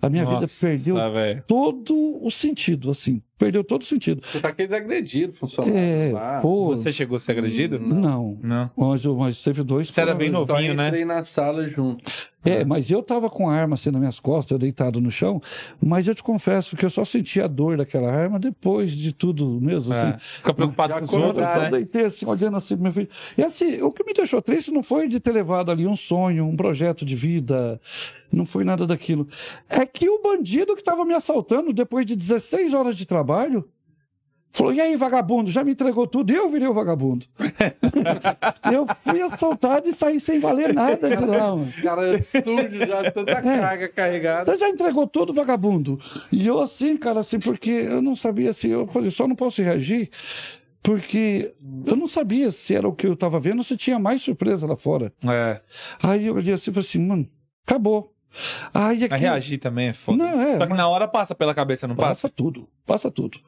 a 0.00 0.08
minha 0.08 0.24
vida 0.24 0.42
Nossa, 0.42 0.66
perdeu 0.66 0.96
velho. 1.12 1.44
todo 1.46 1.94
o 2.22 2.30
sentido, 2.30 2.90
assim. 2.90 3.22
Perdeu 3.38 3.62
todo 3.62 3.82
o 3.82 3.84
sentido. 3.84 4.22
Você 4.32 4.40
tá 4.40 4.48
aquele 4.48 4.74
agredido, 4.74 5.32
funcionário 5.34 5.78
É, 5.78 6.10
lá. 6.12 6.40
pô. 6.40 6.68
Você 6.68 6.90
chegou 6.90 7.16
a 7.16 7.18
ser 7.18 7.32
agredido? 7.32 7.78
Não. 7.78 8.38
Não. 8.42 8.70
Mas, 8.76 9.04
eu- 9.04 9.14
mas 9.14 9.42
teve 9.42 9.62
dois. 9.62 9.88
Você 9.88 10.00
era 10.00 10.14
bem 10.14 10.30
novinho, 10.30 10.72
né? 10.74 10.86
entrei 10.88 11.04
na 11.04 11.22
sala 11.22 11.66
junto. 11.68 12.02
É, 12.44 12.64
mas 12.64 12.88
eu 12.90 13.02
tava 13.02 13.28
com 13.28 13.50
a 13.50 13.52
arma 13.54 13.74
assim 13.74 13.90
nas 13.90 13.98
minhas 13.98 14.20
costas, 14.20 14.52
eu 14.52 14.58
deitado 14.58 15.00
no 15.00 15.10
chão, 15.10 15.40
mas 15.82 16.06
eu 16.06 16.14
te 16.14 16.22
confesso 16.22 16.76
que 16.76 16.84
eu 16.84 16.90
só 16.90 17.04
senti 17.04 17.40
a 17.40 17.48
dor 17.48 17.76
daquela 17.76 18.08
arma 18.08 18.38
depois 18.38 18.92
de 18.92 19.12
tudo 19.12 19.60
mesmo, 19.60 19.92
É. 19.92 20.00
assim. 20.10 20.18
Fica 20.20 20.54
preocupado 20.54 20.94
com 20.94 21.04
os 21.04 21.12
outros, 21.24 21.44
Eu 21.44 21.60
né? 21.62 21.70
deitei 21.72 22.04
assim, 22.04 22.24
olhando 22.24 22.56
assim 22.56 22.76
meu 22.76 22.92
filho. 22.92 23.08
E 23.36 23.42
assim, 23.42 23.82
o 23.82 23.90
que 23.90 24.04
me 24.04 24.14
deixou 24.14 24.40
triste 24.40 24.70
não 24.70 24.82
foi 24.82 25.08
de 25.08 25.18
ter 25.18 25.32
levado 25.32 25.72
ali 25.72 25.88
um 25.88 25.96
sonho, 25.96 26.46
um 26.46 26.54
projeto 26.56 27.04
de 27.04 27.16
vida, 27.16 27.80
não 28.32 28.46
foi 28.46 28.62
nada 28.62 28.86
daquilo. 28.86 29.26
É 29.68 29.84
que 29.84 30.08
o 30.08 30.22
bandido 30.22 30.74
que 30.74 30.82
estava 30.82 31.04
me 31.04 31.14
assaltando 31.14 31.72
depois 31.72 32.06
de 32.06 32.14
16 32.14 32.72
horas 32.72 32.96
de 32.96 33.04
trabalho, 33.06 33.25
falou, 34.50 34.72
e 34.72 34.80
aí, 34.80 34.96
vagabundo, 34.96 35.50
já 35.50 35.62
me 35.62 35.72
entregou 35.72 36.06
tudo, 36.06 36.32
e 36.32 36.34
eu 36.34 36.48
virei 36.48 36.66
o 36.66 36.72
vagabundo. 36.72 37.26
eu 38.72 38.86
fui 39.04 39.20
assaltado 39.20 39.86
e 39.88 39.92
saí 39.92 40.18
sem 40.18 40.40
valer 40.40 40.72
nada 40.72 41.14
de 41.14 41.24
lá, 41.24 41.54
mano. 41.54 41.72
Cara 41.82 42.22
sujo 42.22 42.78
já, 42.86 43.10
tanta 43.10 43.32
É. 43.32 43.42
carga 43.42 43.88
carregada. 43.88 44.52
Você 44.52 44.58
já 44.60 44.68
entregou 44.68 45.06
tudo, 45.06 45.34
vagabundo. 45.34 46.00
E 46.32 46.46
eu 46.46 46.58
assim, 46.60 46.96
cara, 46.96 47.20
assim, 47.20 47.38
porque 47.38 47.70
eu 47.70 48.00
não 48.00 48.14
sabia 48.16 48.50
assim, 48.50 48.68
eu 48.68 48.86
falei, 48.86 49.10
só 49.10 49.28
não 49.28 49.36
posso 49.36 49.60
reagir, 49.62 50.08
porque 50.82 51.52
eu 51.84 51.96
não 51.96 52.06
sabia 52.06 52.50
se 52.50 52.74
era 52.74 52.88
o 52.88 52.94
que 52.94 53.06
eu 53.06 53.12
estava 53.12 53.38
vendo 53.38 53.58
ou 53.58 53.64
se 53.64 53.76
tinha 53.76 53.98
mais 53.98 54.22
surpresa 54.22 54.66
lá 54.66 54.76
fora. 54.76 55.12
É. 55.28 55.60
Aí 56.02 56.26
eu 56.26 56.34
olhei 56.36 56.54
assim 56.54 56.70
e 56.70 56.74
falei 56.74 56.88
assim, 56.88 56.98
mano, 57.06 57.28
acabou. 57.66 58.15
Aí 58.74 59.00
Mas 59.00 59.02
aqui, 59.12 59.16
reagir 59.22 59.58
também 59.58 59.88
é 59.88 59.92
foda. 59.92 60.18
Não, 60.18 60.40
é, 60.40 60.58
Só 60.58 60.66
que 60.66 60.74
na 60.74 60.88
hora 60.88 61.08
passa 61.08 61.34
pela 61.34 61.54
cabeça, 61.54 61.86
não 61.86 61.94
passa 61.96 62.28
passa? 62.28 62.28
tudo, 62.28 62.68
passa 62.84 63.10
tudo. 63.10 63.38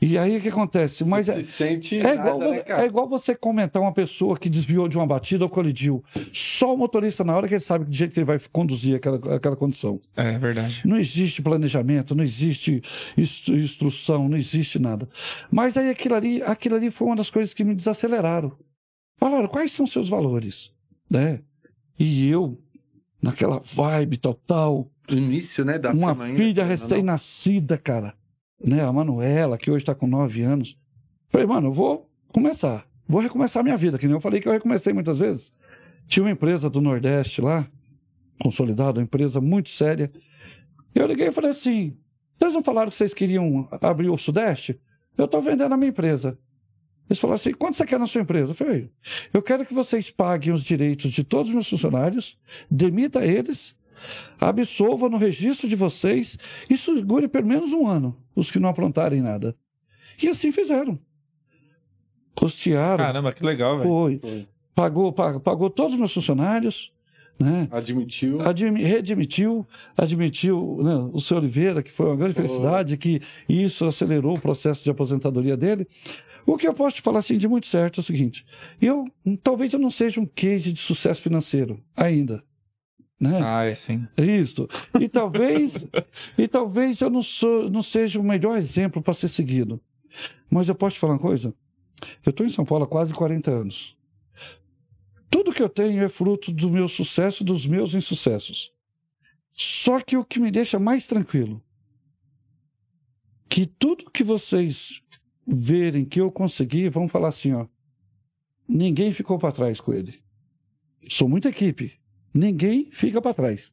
E 0.00 0.18
aí 0.18 0.36
o 0.36 0.40
que 0.40 0.48
acontece? 0.48 1.04
Mas 1.04 1.26
Você 1.26 1.32
é, 1.32 1.42
se 1.42 1.52
sente 1.52 1.96
é, 1.98 2.02
nada, 2.16 2.30
igual, 2.30 2.38
né, 2.50 2.62
é 2.66 2.84
igual 2.86 3.08
você 3.08 3.36
comentar 3.36 3.80
uma 3.80 3.92
pessoa 3.92 4.36
que 4.36 4.48
desviou 4.50 4.88
de 4.88 4.96
uma 4.96 5.06
batida 5.06 5.44
ou 5.44 5.50
colidiu. 5.50 6.02
Só 6.32 6.74
o 6.74 6.76
motorista, 6.76 7.22
na 7.22 7.36
hora 7.36 7.46
que 7.46 7.54
ele 7.54 7.60
sabe 7.60 7.84
de 7.84 7.96
jeito 7.96 8.12
que 8.12 8.18
ele 8.18 8.24
vai 8.26 8.40
conduzir 8.50 8.96
aquela, 8.96 9.36
aquela 9.36 9.54
condição. 9.56 10.00
É 10.16 10.36
verdade. 10.38 10.82
Não 10.84 10.96
existe 10.96 11.40
planejamento, 11.40 12.14
não 12.16 12.24
existe 12.24 12.82
instru- 13.16 13.56
instrução, 13.56 14.28
não 14.28 14.36
existe 14.36 14.78
nada. 14.78 15.08
Mas 15.50 15.76
aí 15.76 15.88
aquilo 15.90 16.16
ali, 16.16 16.42
aquilo 16.42 16.74
ali 16.74 16.90
foi 16.90 17.06
uma 17.06 17.16
das 17.16 17.30
coisas 17.30 17.54
que 17.54 17.62
me 17.62 17.74
desaceleraram. 17.74 18.52
Falaram, 19.18 19.46
quais 19.46 19.70
são 19.70 19.86
seus 19.86 20.08
valores? 20.08 20.72
Né? 21.08 21.40
E 21.96 22.28
eu, 22.28 22.58
naquela 23.22 23.60
vibe 23.64 24.16
total, 24.16 24.90
O 25.08 25.14
início, 25.14 25.64
né, 25.64 25.78
da 25.78 25.92
uma 25.92 26.14
filha 26.14 26.62
não, 26.62 26.68
recém-nascida, 26.68 27.78
cara, 27.78 28.14
né? 28.62 28.84
A 28.84 28.92
Manuela, 28.92 29.56
que 29.56 29.70
hoje 29.70 29.82
está 29.82 29.94
com 29.94 30.06
nove 30.06 30.42
anos. 30.42 30.76
Falei, 31.28 31.46
mano, 31.46 31.68
eu 31.68 31.72
vou 31.72 32.10
começar. 32.32 32.84
Vou 33.06 33.20
recomeçar 33.20 33.62
minha 33.62 33.76
vida, 33.76 33.98
que 33.98 34.06
nem 34.06 34.14
eu 34.14 34.20
falei 34.20 34.40
que 34.40 34.48
eu 34.48 34.52
recomecei 34.52 34.92
muitas 34.92 35.18
vezes. 35.18 35.52
Tinha 36.06 36.24
uma 36.24 36.30
empresa 36.30 36.68
do 36.68 36.80
Nordeste 36.80 37.40
lá, 37.40 37.66
consolidada, 38.40 38.98
uma 38.98 39.04
empresa 39.04 39.40
muito 39.40 39.70
séria. 39.70 40.10
Eu 40.94 41.06
liguei 41.06 41.28
e 41.28 41.32
falei 41.32 41.50
assim: 41.50 41.96
vocês 42.38 42.52
não 42.52 42.62
falaram 42.62 42.90
que 42.90 42.96
vocês 42.96 43.14
queriam 43.14 43.68
abrir 43.80 44.10
o 44.10 44.16
Sudeste? 44.16 44.80
Eu 45.16 45.26
estou 45.26 45.40
vendendo 45.40 45.72
a 45.72 45.76
minha 45.76 45.90
empresa. 45.90 46.38
Eles 47.12 47.20
falaram 47.20 47.34
assim: 47.34 47.52
quanto 47.52 47.76
você 47.76 47.84
quer 47.84 47.98
na 47.98 48.06
sua 48.06 48.22
empresa? 48.22 48.52
Eu 48.52 48.54
falei: 48.54 48.90
eu 49.34 49.42
quero 49.42 49.66
que 49.66 49.74
vocês 49.74 50.10
paguem 50.10 50.50
os 50.50 50.62
direitos 50.62 51.12
de 51.12 51.22
todos 51.22 51.48
os 51.48 51.54
meus 51.54 51.68
funcionários, 51.68 52.38
demita 52.70 53.22
eles, 53.22 53.76
absolva 54.40 55.10
no 55.10 55.18
registro 55.18 55.68
de 55.68 55.76
vocês 55.76 56.38
e 56.70 56.76
segure 56.78 57.28
pelo 57.28 57.46
menos 57.46 57.70
um 57.74 57.86
ano 57.86 58.16
os 58.34 58.50
que 58.50 58.58
não 58.58 58.70
aprontarem 58.70 59.20
nada. 59.20 59.54
E 60.22 60.26
assim 60.26 60.50
fizeram. 60.50 60.98
Custearam. 62.34 62.96
Caramba, 63.04 63.30
que 63.30 63.44
legal, 63.44 63.76
velho. 63.76 63.88
foi. 63.90 64.18
Foi. 64.18 64.48
Pagou, 64.74 65.12
pagou, 65.12 65.40
pagou 65.40 65.68
todos 65.68 65.92
os 65.92 65.98
meus 65.98 66.14
funcionários, 66.14 66.90
né? 67.38 67.68
Admitiu. 67.70 68.40
Admi- 68.40 68.82
redemitiu, 68.82 69.66
admitiu 69.94 70.80
né, 70.82 71.10
o 71.12 71.20
seu 71.20 71.36
Oliveira, 71.36 71.82
que 71.82 71.92
foi 71.92 72.06
uma 72.06 72.16
grande 72.16 72.32
Foi. 72.34 72.46
felicidade, 72.48 72.96
que 72.96 73.20
isso 73.46 73.84
acelerou 73.84 74.34
o 74.34 74.40
processo 74.40 74.82
de 74.82 74.90
aposentadoria 74.90 75.58
dele. 75.58 75.86
O 76.46 76.56
que 76.56 76.66
eu 76.66 76.74
posso 76.74 76.96
te 76.96 77.02
falar 77.02 77.20
assim 77.20 77.38
de 77.38 77.46
muito 77.46 77.66
certo 77.66 77.98
é 77.98 78.02
o 78.02 78.04
seguinte: 78.04 78.44
eu 78.80 79.04
talvez 79.42 79.72
eu 79.72 79.78
não 79.78 79.90
seja 79.90 80.20
um 80.20 80.26
case 80.26 80.72
de 80.72 80.80
sucesso 80.80 81.22
financeiro 81.22 81.82
ainda, 81.96 82.42
né? 83.22 83.40
Ah, 83.40 83.64
é 83.64 83.74
sim. 83.74 84.06
Isso. 84.16 84.68
E 85.00 85.08
talvez, 85.08 85.86
e 86.36 86.48
talvez 86.48 87.00
eu 87.00 87.08
não, 87.08 87.22
sou, 87.22 87.70
não 87.70 87.82
seja 87.82 88.18
o 88.18 88.24
melhor 88.24 88.58
exemplo 88.58 89.00
para 89.00 89.14
ser 89.14 89.28
seguido. 89.28 89.80
Mas 90.50 90.68
eu 90.68 90.74
posso 90.74 90.96
te 90.96 91.00
falar 91.00 91.14
uma 91.14 91.18
coisa? 91.20 91.54
Eu 92.26 92.30
estou 92.30 92.44
em 92.44 92.50
São 92.50 92.64
Paulo 92.64 92.84
há 92.84 92.88
quase 92.88 93.14
40 93.14 93.50
anos. 93.50 93.96
Tudo 95.30 95.52
que 95.52 95.62
eu 95.62 95.68
tenho 95.68 96.02
é 96.02 96.08
fruto 96.08 96.52
do 96.52 96.68
meu 96.68 96.88
sucesso, 96.88 97.44
dos 97.44 97.64
meus 97.64 97.94
insucessos. 97.94 98.72
Só 99.52 100.00
que 100.00 100.16
o 100.16 100.24
que 100.24 100.40
me 100.40 100.50
deixa 100.50 100.78
mais 100.78 101.06
tranquilo, 101.06 101.62
que 103.48 103.66
tudo 103.66 104.10
que 104.10 104.24
vocês 104.24 105.00
verem 105.46 106.04
que 106.04 106.20
eu 106.20 106.30
consegui, 106.30 106.88
vão 106.88 107.08
falar 107.08 107.28
assim, 107.28 107.52
ó, 107.52 107.66
ninguém 108.68 109.12
ficou 109.12 109.38
para 109.38 109.52
trás 109.52 109.80
com 109.80 109.92
ele. 109.92 110.20
Sou 111.08 111.28
muita 111.28 111.48
equipe, 111.48 111.92
ninguém 112.32 112.88
fica 112.90 113.20
para 113.20 113.34
trás. 113.34 113.72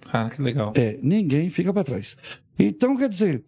Cara, 0.00 0.30
que 0.30 0.42
legal. 0.42 0.72
É, 0.76 0.98
ninguém 1.02 1.48
fica 1.48 1.72
para 1.72 1.84
trás. 1.84 2.16
Então, 2.58 2.96
quer 2.96 3.08
dizer, 3.08 3.44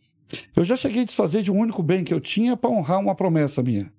eu 0.55 0.65
já 0.65 0.77
cheguei 0.77 1.03
a 1.03 1.05
desfazer 1.05 1.43
de 1.43 1.51
um 1.51 1.59
único 1.59 1.83
bem 1.83 2.03
que 2.03 2.15
eu 2.15 2.21
tinha 2.21 2.57
para 2.57 2.71
honrar 2.71 3.01
uma 3.01 3.15
promessa 3.15 3.63
minha. 3.63 3.93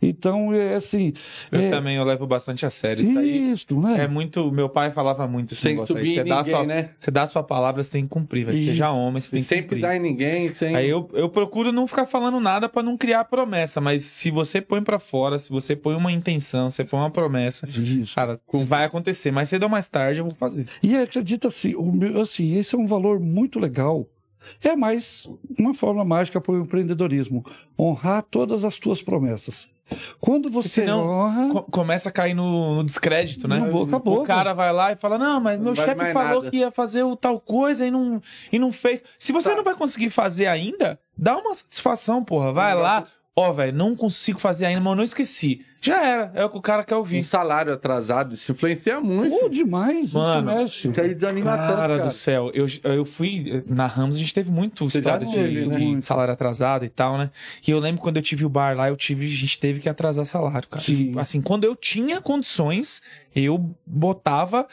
Então, 0.00 0.52
é 0.52 0.74
assim. 0.74 1.12
Eu 1.50 1.60
é, 1.60 1.70
também 1.70 1.96
eu 1.96 2.04
levo 2.04 2.26
bastante 2.26 2.66
a 2.66 2.70
sério. 2.70 3.08
Isso 3.08 3.18
aí 3.18 3.50
Isso, 3.52 3.80
né? 3.80 4.04
é 4.04 4.06
muito. 4.08 4.52
Meu 4.52 4.68
pai 4.68 4.90
falava 4.92 5.26
muito 5.26 5.52
esse 5.52 5.62
Sem 5.62 5.72
negócio 5.74 5.96
aí. 5.96 6.14
Você 6.14 6.20
em 6.20 6.24
dá, 6.24 6.34
a 6.34 6.38
ninguém, 6.42 6.54
sua, 6.54 6.66
né? 6.66 6.90
você 6.98 7.10
dá 7.10 7.22
a 7.22 7.26
sua 7.26 7.42
palavra, 7.42 7.82
você 7.82 7.90
tem 7.92 8.02
que 8.04 8.10
cumprir. 8.10 8.46
Isso. 8.50 8.66
Seja 8.72 8.90
homem, 8.90 9.20
você 9.20 9.30
tem 9.30 9.40
E 9.40 9.42
que 9.42 9.48
sem 9.48 9.62
cumprir. 9.62 9.76
pisar 9.76 9.96
em 9.96 10.00
ninguém, 10.00 10.52
sem. 10.52 10.76
Aí 10.76 10.88
eu, 10.88 11.08
eu 11.14 11.30
procuro 11.30 11.72
não 11.72 11.86
ficar 11.86 12.04
falando 12.06 12.38
nada 12.38 12.68
pra 12.68 12.82
não 12.82 12.96
criar 12.96 13.24
promessa, 13.24 13.80
mas 13.80 14.02
se 14.02 14.30
você 14.30 14.60
põe 14.60 14.82
pra 14.82 14.98
fora, 14.98 15.38
se 15.38 15.48
você 15.50 15.74
põe 15.74 15.94
uma 15.96 16.12
intenção, 16.12 16.68
você 16.68 16.84
põe 16.84 17.00
uma 17.00 17.10
promessa, 17.10 17.66
Isso. 17.68 18.14
cara, 18.14 18.38
vai 18.64 18.84
acontecer. 18.84 19.30
Mais 19.30 19.48
cedo 19.48 19.62
ou 19.62 19.68
mais 19.70 19.88
tarde 19.88 20.20
eu 20.20 20.26
vou 20.26 20.34
fazer. 20.34 20.66
E 20.82 20.94
acredita 20.94 21.48
assim, 21.48 21.74
o 21.74 21.90
meu, 21.90 22.20
assim, 22.20 22.54
esse 22.56 22.74
é 22.74 22.78
um 22.78 22.86
valor 22.86 23.18
muito 23.18 23.58
legal. 23.58 24.06
É 24.62 24.76
mais 24.76 25.28
uma 25.58 25.72
forma 25.74 26.04
mágica 26.04 26.40
para 26.40 26.52
o 26.52 26.60
empreendedorismo. 26.60 27.44
Honrar 27.78 28.22
todas 28.22 28.64
as 28.64 28.78
tuas 28.78 29.02
promessas. 29.02 29.68
Quando 30.20 30.50
você 30.50 30.68
senão, 30.68 31.06
honra. 31.08 31.48
Co- 31.48 31.62
começa 31.64 32.08
a 32.08 32.12
cair 32.12 32.34
no, 32.34 32.76
no 32.76 32.84
descrédito, 32.84 33.46
né? 33.46 33.58
Não, 33.60 33.70
boca 33.70 33.96
a 33.96 33.98
boca. 33.98 34.22
O 34.22 34.26
cara 34.26 34.52
vai 34.52 34.72
lá 34.72 34.92
e 34.92 34.96
fala: 34.96 35.16
Não, 35.18 35.40
mas 35.40 35.58
Não 35.58 35.66
meu 35.66 35.74
vale 35.74 35.98
chefe 36.00 36.12
falou 36.12 36.38
nada." 36.42 36.50
que 36.50 36.56
ia 36.58 36.70
fazer 36.70 37.02
o 37.04 37.14
tal 37.14 37.38
coisa 37.40 37.86
e 37.86 37.90
não, 37.90 38.20
e 38.50 38.58
não 38.58 38.72
fez. 38.72 39.02
Se 39.18 39.32
você 39.32 39.50
Tá. 39.50 39.56
não 39.56 39.62
vai 39.64 39.74
conseguir 39.76 40.10
fazer 40.10 40.46
ainda, 40.46 40.98
dá 41.16 41.36
uma 41.36 41.54
satisfação, 41.54 42.24
porra. 42.24 42.52
Vai 42.52 42.74
Não, 42.74 42.80
lá, 42.82 43.04
ó, 43.36 43.52
velho, 43.52 43.76
não 43.76 43.94
consigo 43.94 44.38
fazer 44.40 44.64
ainda, 44.66 44.80
mas 44.80 44.90
eu 44.92 44.96
não 44.96 45.04
esqueci. 45.04 45.62
Já 45.78 46.02
era, 46.02 46.32
é 46.34 46.44
o 46.44 46.48
que 46.50 46.56
o 46.56 46.62
cara 46.62 46.82
quer 46.82 46.94
Um 46.94 46.98
ouvir. 46.98 47.22
salário 47.22 47.72
atrasado, 47.72 48.34
isso 48.34 48.50
influencia 48.50 48.98
muito. 48.98 49.38
Pô, 49.38 49.48
demais, 49.48 50.08
isso 50.08 50.18
Mano, 50.18 50.46
mexe. 50.54 50.88
Isso 50.88 51.00
aí 51.00 51.14
desanima 51.14 51.50
tanto, 51.56 51.76
Cara 51.76 51.96
cara. 51.96 52.06
do 52.06 52.10
céu, 52.12 52.50
eu, 52.54 52.66
eu 52.82 53.04
fui 53.04 53.62
na 53.68 53.86
Ramos, 53.86 54.16
a 54.16 54.18
gente 54.18 54.32
teve 54.34 54.50
muito 54.50 54.88
Você 54.88 54.98
história 54.98 55.26
de, 55.26 55.34
teve, 55.34 55.66
né? 55.66 55.76
de 55.78 56.02
salário 56.02 56.32
atrasado 56.32 56.84
e 56.84 56.88
tal, 56.88 57.18
né? 57.18 57.30
E 57.64 57.70
eu 57.70 57.78
lembro 57.78 58.00
quando 58.00 58.16
eu 58.16 58.22
tive 58.22 58.44
o 58.44 58.48
bar 58.48 58.74
lá, 58.74 58.88
eu 58.88 58.96
tive, 58.96 59.26
a 59.26 59.28
gente 59.28 59.58
teve 59.60 59.78
que 59.80 59.88
atrasar 59.88 60.24
salário, 60.24 60.66
cara. 60.66 60.82
Sim. 60.82 61.14
Assim, 61.18 61.40
quando 61.42 61.64
eu 61.64 61.76
tinha 61.76 62.20
condições, 62.22 63.02
eu 63.34 63.70
botava, 63.86 64.66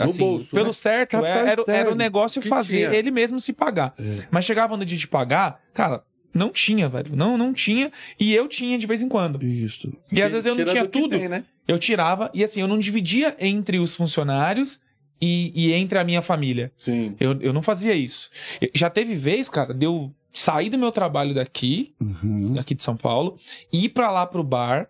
assim, 0.00 0.18
bolso, 0.18 0.50
pelo 0.50 0.66
né? 0.66 0.72
certo, 0.72 1.10
Capital 1.12 1.46
era, 1.46 1.64
era 1.68 1.92
o 1.92 1.94
negócio 1.94 2.42
Que 2.42 2.48
fazer 2.48 2.88
tinha. 2.88 2.98
ele 2.98 3.10
mesmo 3.10 3.40
se 3.40 3.52
pagar. 3.52 3.94
É. 3.98 4.24
Mas 4.30 4.44
chegava 4.44 4.76
no 4.76 4.84
dia 4.84 4.98
de 4.98 5.06
pagar, 5.06 5.60
cara, 5.72 6.02
não 6.32 6.50
tinha, 6.50 6.88
velho. 6.88 7.14
Não, 7.16 7.36
não 7.36 7.52
tinha. 7.52 7.90
E 8.18 8.34
eu 8.34 8.46
tinha 8.48 8.78
de 8.78 8.86
vez 8.86 9.02
em 9.02 9.08
quando. 9.08 9.42
Isso. 9.44 9.92
E 10.12 10.22
às 10.22 10.32
vezes 10.32 10.46
eu 10.46 10.54
não 10.54 10.64
tinha 10.64 10.86
tudo 10.86 11.18
tem, 11.18 11.28
né? 11.28 11.44
eu 11.66 11.78
tirava 11.78 12.30
e 12.34 12.42
assim, 12.44 12.60
eu 12.60 12.68
não 12.68 12.78
dividia 12.78 13.36
entre 13.40 13.78
os 13.78 13.94
funcionários 13.96 14.80
e, 15.20 15.52
e 15.54 15.72
entre 15.72 15.98
a 15.98 16.04
minha 16.04 16.22
família. 16.22 16.72
Sim. 16.78 17.14
Eu, 17.20 17.38
eu 17.40 17.52
não 17.52 17.62
fazia 17.62 17.94
isso. 17.94 18.30
Já 18.74 18.88
teve 18.88 19.14
vez, 19.14 19.48
cara, 19.48 19.74
de 19.74 19.84
eu 19.86 20.12
sair 20.32 20.70
do 20.70 20.78
meu 20.78 20.92
trabalho 20.92 21.34
daqui, 21.34 21.92
Uhum. 22.00 22.54
aqui 22.58 22.74
de 22.74 22.82
São 22.82 22.96
Paulo, 22.96 23.36
ir 23.72 23.88
pra 23.90 24.10
lá 24.10 24.24
pro 24.26 24.44
bar, 24.44 24.88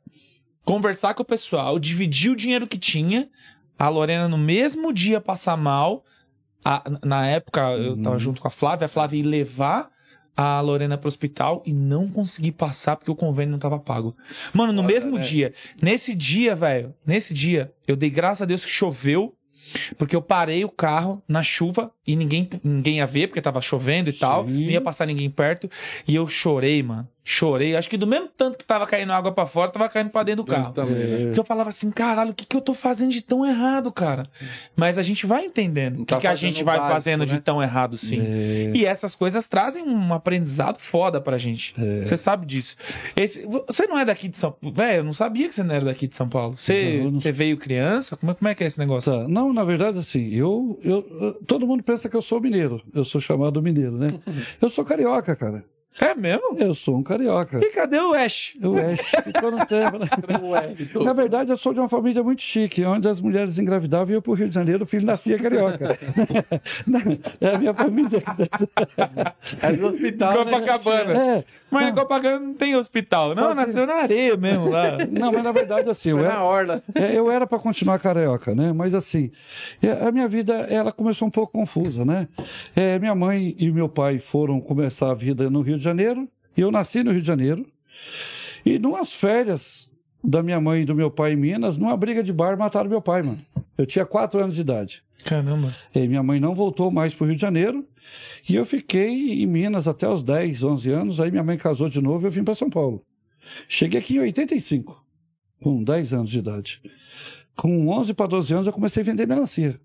conversar 0.64 1.14
com 1.14 1.22
o 1.22 1.26
pessoal, 1.26 1.78
dividir 1.78 2.30
o 2.30 2.36
dinheiro 2.36 2.66
que 2.66 2.78
tinha, 2.78 3.28
a 3.78 3.88
Lorena 3.88 4.28
no 4.28 4.38
mesmo 4.38 4.92
dia 4.92 5.20
passar 5.20 5.56
mal. 5.56 6.04
a- 6.62 6.84
na 7.02 7.26
época 7.26 7.62
eu 7.78 7.96
tava 7.96 8.16
Uhum. 8.16 8.18
junto 8.18 8.38
com 8.42 8.46
a 8.46 8.50
Flávia, 8.50 8.84
a 8.84 8.88
Flávia 8.88 9.16
ia 9.22 9.26
levar 9.26 9.88
a 10.40 10.60
Lorena 10.60 10.96
pro 10.96 11.08
hospital 11.08 11.62
e 11.66 11.72
não 11.72 12.08
consegui 12.08 12.50
passar 12.50 12.96
porque 12.96 13.10
o 13.10 13.16
convênio 13.16 13.52
não 13.52 13.58
tava 13.58 13.78
pago. 13.78 14.16
Mano, 14.54 14.72
no 14.72 14.82
Foda, 14.82 14.94
mesmo 14.94 15.18
né? 15.18 15.22
dia, 15.22 15.52
nesse 15.82 16.14
dia, 16.14 16.54
velho, 16.54 16.94
nesse 17.04 17.34
dia, 17.34 17.72
eu 17.86 17.94
dei 17.94 18.08
graças 18.08 18.42
a 18.42 18.46
Deus 18.46 18.64
que 18.64 18.70
choveu, 18.70 19.34
porque 19.98 20.16
eu 20.16 20.22
parei 20.22 20.64
o 20.64 20.70
carro 20.70 21.22
na 21.28 21.42
chuva 21.42 21.92
e 22.06 22.16
ninguém, 22.16 22.48
ninguém 22.64 22.96
ia 22.96 23.06
ver, 23.06 23.28
porque 23.28 23.42
tava 23.42 23.60
chovendo 23.60 24.08
e 24.08 24.12
tal, 24.12 24.44
não 24.44 24.54
Sim. 24.54 24.70
ia 24.70 24.80
passar 24.80 25.06
ninguém 25.06 25.28
perto, 25.28 25.70
e 26.08 26.14
eu 26.14 26.26
chorei, 26.26 26.82
mano. 26.82 27.06
Chorei, 27.32 27.76
acho 27.76 27.88
que 27.88 27.96
do 27.96 28.08
mesmo 28.08 28.28
tanto 28.36 28.58
que 28.58 28.64
tava 28.64 28.84
caindo 28.88 29.12
água 29.12 29.30
pra 29.30 29.46
fora, 29.46 29.70
tava 29.70 29.88
caindo 29.88 30.10
pra 30.10 30.24
dentro 30.24 30.42
do 30.42 30.50
carro. 30.50 30.72
Também, 30.72 30.94
né? 30.96 31.32
Eu 31.36 31.44
falava 31.44 31.68
assim, 31.68 31.88
caralho, 31.90 32.32
o 32.32 32.34
que, 32.34 32.44
que 32.44 32.56
eu 32.56 32.60
tô 32.60 32.74
fazendo 32.74 33.10
de 33.12 33.20
tão 33.20 33.46
errado, 33.46 33.92
cara? 33.92 34.24
Mas 34.74 34.98
a 34.98 35.02
gente 35.02 35.26
vai 35.26 35.44
entendendo 35.44 35.96
o 35.96 35.98
que, 36.00 36.06
Tá 36.06 36.18
que 36.18 36.26
a 36.26 36.30
fazendo 36.30 36.50
gente 36.50 36.64
vai 36.64 36.76
básico, 36.78 36.92
fazendo 36.94 37.24
de 37.26 37.34
né? 37.34 37.42
tão 37.44 37.62
errado, 37.62 37.96
sim. 37.96 38.18
É, 38.20 38.72
E 38.74 38.84
essas 38.84 39.14
coisas 39.14 39.46
trazem 39.46 39.84
um 39.84 40.12
aprendizado 40.12 40.78
foda 40.80 41.20
pra 41.20 41.38
gente. 41.38 41.72
É. 41.80 42.04
Você 42.04 42.16
sabe 42.16 42.46
disso. 42.46 42.76
Esse- 43.14 43.46
você 43.46 43.86
não 43.86 43.96
é 43.98 44.04
daqui 44.04 44.26
de 44.28 44.36
São 44.36 44.50
Paulo. 44.50 44.74
Velho, 44.74 44.96
eu 44.98 45.04
não 45.04 45.12
sabia 45.12 45.46
que 45.48 45.54
você 45.54 45.62
não 45.62 45.74
era 45.76 45.84
daqui 45.84 46.08
de 46.08 46.14
São 46.16 46.28
Paulo. 46.28 46.56
Você, 46.58 46.72
Não, 46.98 47.04
eu 47.06 47.10
não- 47.12 47.18
você 47.20 47.30
veio 47.30 47.56
criança? 47.56 48.16
Como 48.16 48.32
é, 48.32 48.34
como 48.34 48.48
é 48.48 48.54
que 48.56 48.64
é 48.64 48.66
esse 48.66 48.78
negócio? 48.78 49.12
Tá. 49.12 49.28
Não, 49.28 49.52
na 49.52 49.62
verdade, 49.62 49.98
assim, 50.00 50.34
eu, 50.34 50.80
eu, 50.82 51.06
eu- 51.20 51.34
Todo 51.46 51.64
mundo 51.66 51.82
pensa 51.84 52.08
que 52.08 52.16
eu 52.16 52.22
sou 52.22 52.40
mineiro. 52.40 52.82
Eu 52.92 53.04
sou 53.04 53.20
chamado 53.20 53.62
mineiro, 53.62 53.92
né? 53.92 54.10
Eu 54.60 54.68
sou 54.68 54.84
carioca, 54.84 55.36
cara. 55.36 55.64
É 56.00 56.14
mesmo? 56.14 56.56
Eu 56.58 56.74
sou 56.74 56.96
um 56.96 57.02
carioca. 57.02 57.58
E 57.58 57.70
cadê 57.70 57.98
o 57.98 58.14
Ash? 58.14 58.54
Eu 58.60 58.74
acho 58.76 59.22
ficou 59.22 59.50
no 59.50 59.66
tempo, 59.66 59.98
né? 60.00 60.08
Na 61.04 61.12
verdade, 61.12 61.50
eu 61.50 61.56
sou 61.56 61.74
de 61.74 61.80
uma 61.80 61.88
família 61.88 62.22
muito 62.22 62.40
chique, 62.40 62.84
onde 62.84 63.06
as 63.06 63.20
mulheres 63.20 63.58
engravidavam 63.58 64.12
e 64.12 64.16
eu 64.16 64.22
para 64.22 64.30
o 64.30 64.34
Rio 64.34 64.48
de 64.48 64.54
Janeiro, 64.54 64.84
o 64.84 64.86
filho 64.86 65.04
nascia 65.04 65.38
carioca. 65.38 65.98
É 67.40 67.54
a 67.54 67.58
minha 67.58 67.74
família. 67.74 68.22
É 69.62 69.72
do 69.72 69.86
hospital, 69.86 70.44
né? 70.44 70.52
Copacabana. 70.52 71.18
É, 71.18 71.44
Mas 71.70 71.88
em 71.88 71.94
Copacabana 71.94 72.40
não 72.40 72.54
tem 72.54 72.74
hospital. 72.76 73.34
Não, 73.34 73.54
nasceu 73.54 73.86
na 73.86 73.94
areia 73.94 74.36
mesmo 74.36 74.70
lá. 74.70 74.98
não, 75.10 75.32
mas 75.32 75.44
na 75.44 75.52
verdade, 75.52 75.88
assim, 75.88 76.10
eu 76.10 76.18
era, 76.18 76.34
na 76.34 76.44
orla. 76.44 76.82
É, 76.94 77.16
eu 77.16 77.30
era 77.30 77.46
para 77.46 77.58
continuar 77.58 77.98
carioca, 77.98 78.54
né? 78.54 78.72
Mas 78.72 78.94
assim, 78.94 79.30
é, 79.82 79.92
a 79.92 80.10
minha 80.10 80.26
vida 80.26 80.54
ela 80.68 80.90
começou 80.92 81.28
um 81.28 81.30
pouco 81.30 81.52
confusa, 81.52 82.04
né? 82.04 82.28
É, 82.74 82.98
minha 82.98 83.14
mãe 83.14 83.54
e 83.58 83.70
meu 83.70 83.88
pai 83.88 84.18
foram 84.18 84.60
começar 84.60 85.10
a 85.10 85.14
vida 85.14 85.48
no 85.48 85.60
Rio 85.60 85.78
de 85.78 85.84
Janeiro 85.84 86.28
e 86.56 86.60
eu 86.60 86.70
nasci 86.70 87.02
no 87.02 87.12
Rio 87.12 87.20
de 87.20 87.26
Janeiro. 87.26 87.66
E 88.64 88.78
numas 88.78 89.12
férias 89.12 89.88
da 90.22 90.42
minha 90.42 90.60
mãe 90.60 90.82
e 90.82 90.84
do 90.84 90.94
meu 90.94 91.10
pai 91.10 91.32
em 91.32 91.36
Minas, 91.36 91.76
numa 91.76 91.96
briga 91.96 92.22
de 92.22 92.32
bar, 92.32 92.56
mataram 92.58 92.90
meu 92.90 93.00
pai, 93.00 93.22
mano. 93.22 93.38
Eu 93.78 93.86
tinha 93.86 94.04
quatro 94.04 94.38
anos 94.40 94.54
de 94.54 94.60
idade. 94.60 95.02
Caramba. 95.24 95.74
E 95.94 96.06
minha 96.06 96.22
mãe 96.22 96.38
não 96.38 96.54
voltou 96.54 96.90
mais 96.90 97.14
para 97.14 97.24
o 97.24 97.26
Rio 97.28 97.36
de 97.36 97.40
Janeiro. 97.40 97.84
E 98.48 98.54
eu 98.54 98.64
fiquei 98.64 99.42
em 99.42 99.46
Minas 99.46 99.86
até 99.86 100.08
os 100.08 100.22
10, 100.22 100.62
11 100.62 100.90
anos. 100.90 101.20
Aí 101.20 101.30
minha 101.30 101.44
mãe 101.44 101.56
casou 101.56 101.88
de 101.88 102.00
novo 102.00 102.24
e 102.24 102.28
eu 102.28 102.30
vim 102.30 102.44
para 102.44 102.54
São 102.54 102.70
Paulo. 102.70 103.04
Cheguei 103.68 104.00
aqui 104.00 104.16
em 104.16 104.20
85, 104.20 105.04
com 105.60 105.82
10 105.82 106.14
anos 106.14 106.30
de 106.30 106.38
idade. 106.38 106.82
Com 107.56 107.88
11 107.88 108.14
para 108.14 108.26
12 108.26 108.54
anos 108.54 108.66
eu 108.66 108.72
comecei 108.72 109.02
a 109.02 109.06
vender 109.06 109.26
melancia. 109.26 109.80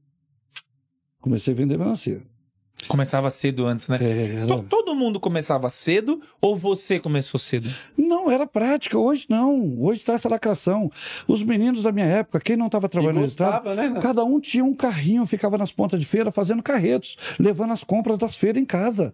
Comecei 1.20 1.54
a 1.54 1.58
vender 1.58 1.78
melancia. 1.78 2.22
Começava 2.88 3.30
cedo 3.30 3.66
antes, 3.66 3.88
né? 3.88 3.98
É, 4.02 4.36
era- 4.38 4.48
To- 4.48 4.64
Todo 4.64 4.96
mundo 4.96 5.20
começava 5.20 5.70
cedo 5.70 6.22
ou 6.42 6.56
você 6.56 7.00
começou 7.00 7.40
cedo? 7.40 7.70
Não, 7.98 8.30
era 8.30 8.46
prática. 8.46 8.98
Hoje 8.98 9.26
não. 9.30 9.80
Hoje 9.82 10.00
está 10.00 10.14
essa 10.14 10.30
lacração. 10.30 10.92
Os 11.28 11.44
meninos 11.44 11.84
da 11.84 11.92
minha 11.92 12.06
época, 12.06 12.40
quem 12.40 12.56
não 12.56 12.68
estava 12.68 12.88
trabalhando 12.88 13.20
no 13.22 13.26
estado, 13.26 13.64
gostava, 13.64 13.76
né? 13.76 14.00
cada 14.02 14.24
um 14.24 14.40
tinha 14.40 14.64
um 14.64 14.74
carrinho, 14.74 15.26
ficava 15.26 15.58
nas 15.58 15.72
pontas 15.72 16.00
de 16.00 16.06
feira 16.06 16.32
fazendo 16.32 16.62
carretos, 16.62 17.18
levando 17.40 17.74
as 17.74 17.84
compras 17.84 18.18
das 18.18 18.36
feiras 18.36 18.62
em 18.62 18.66
casa. 18.66 19.14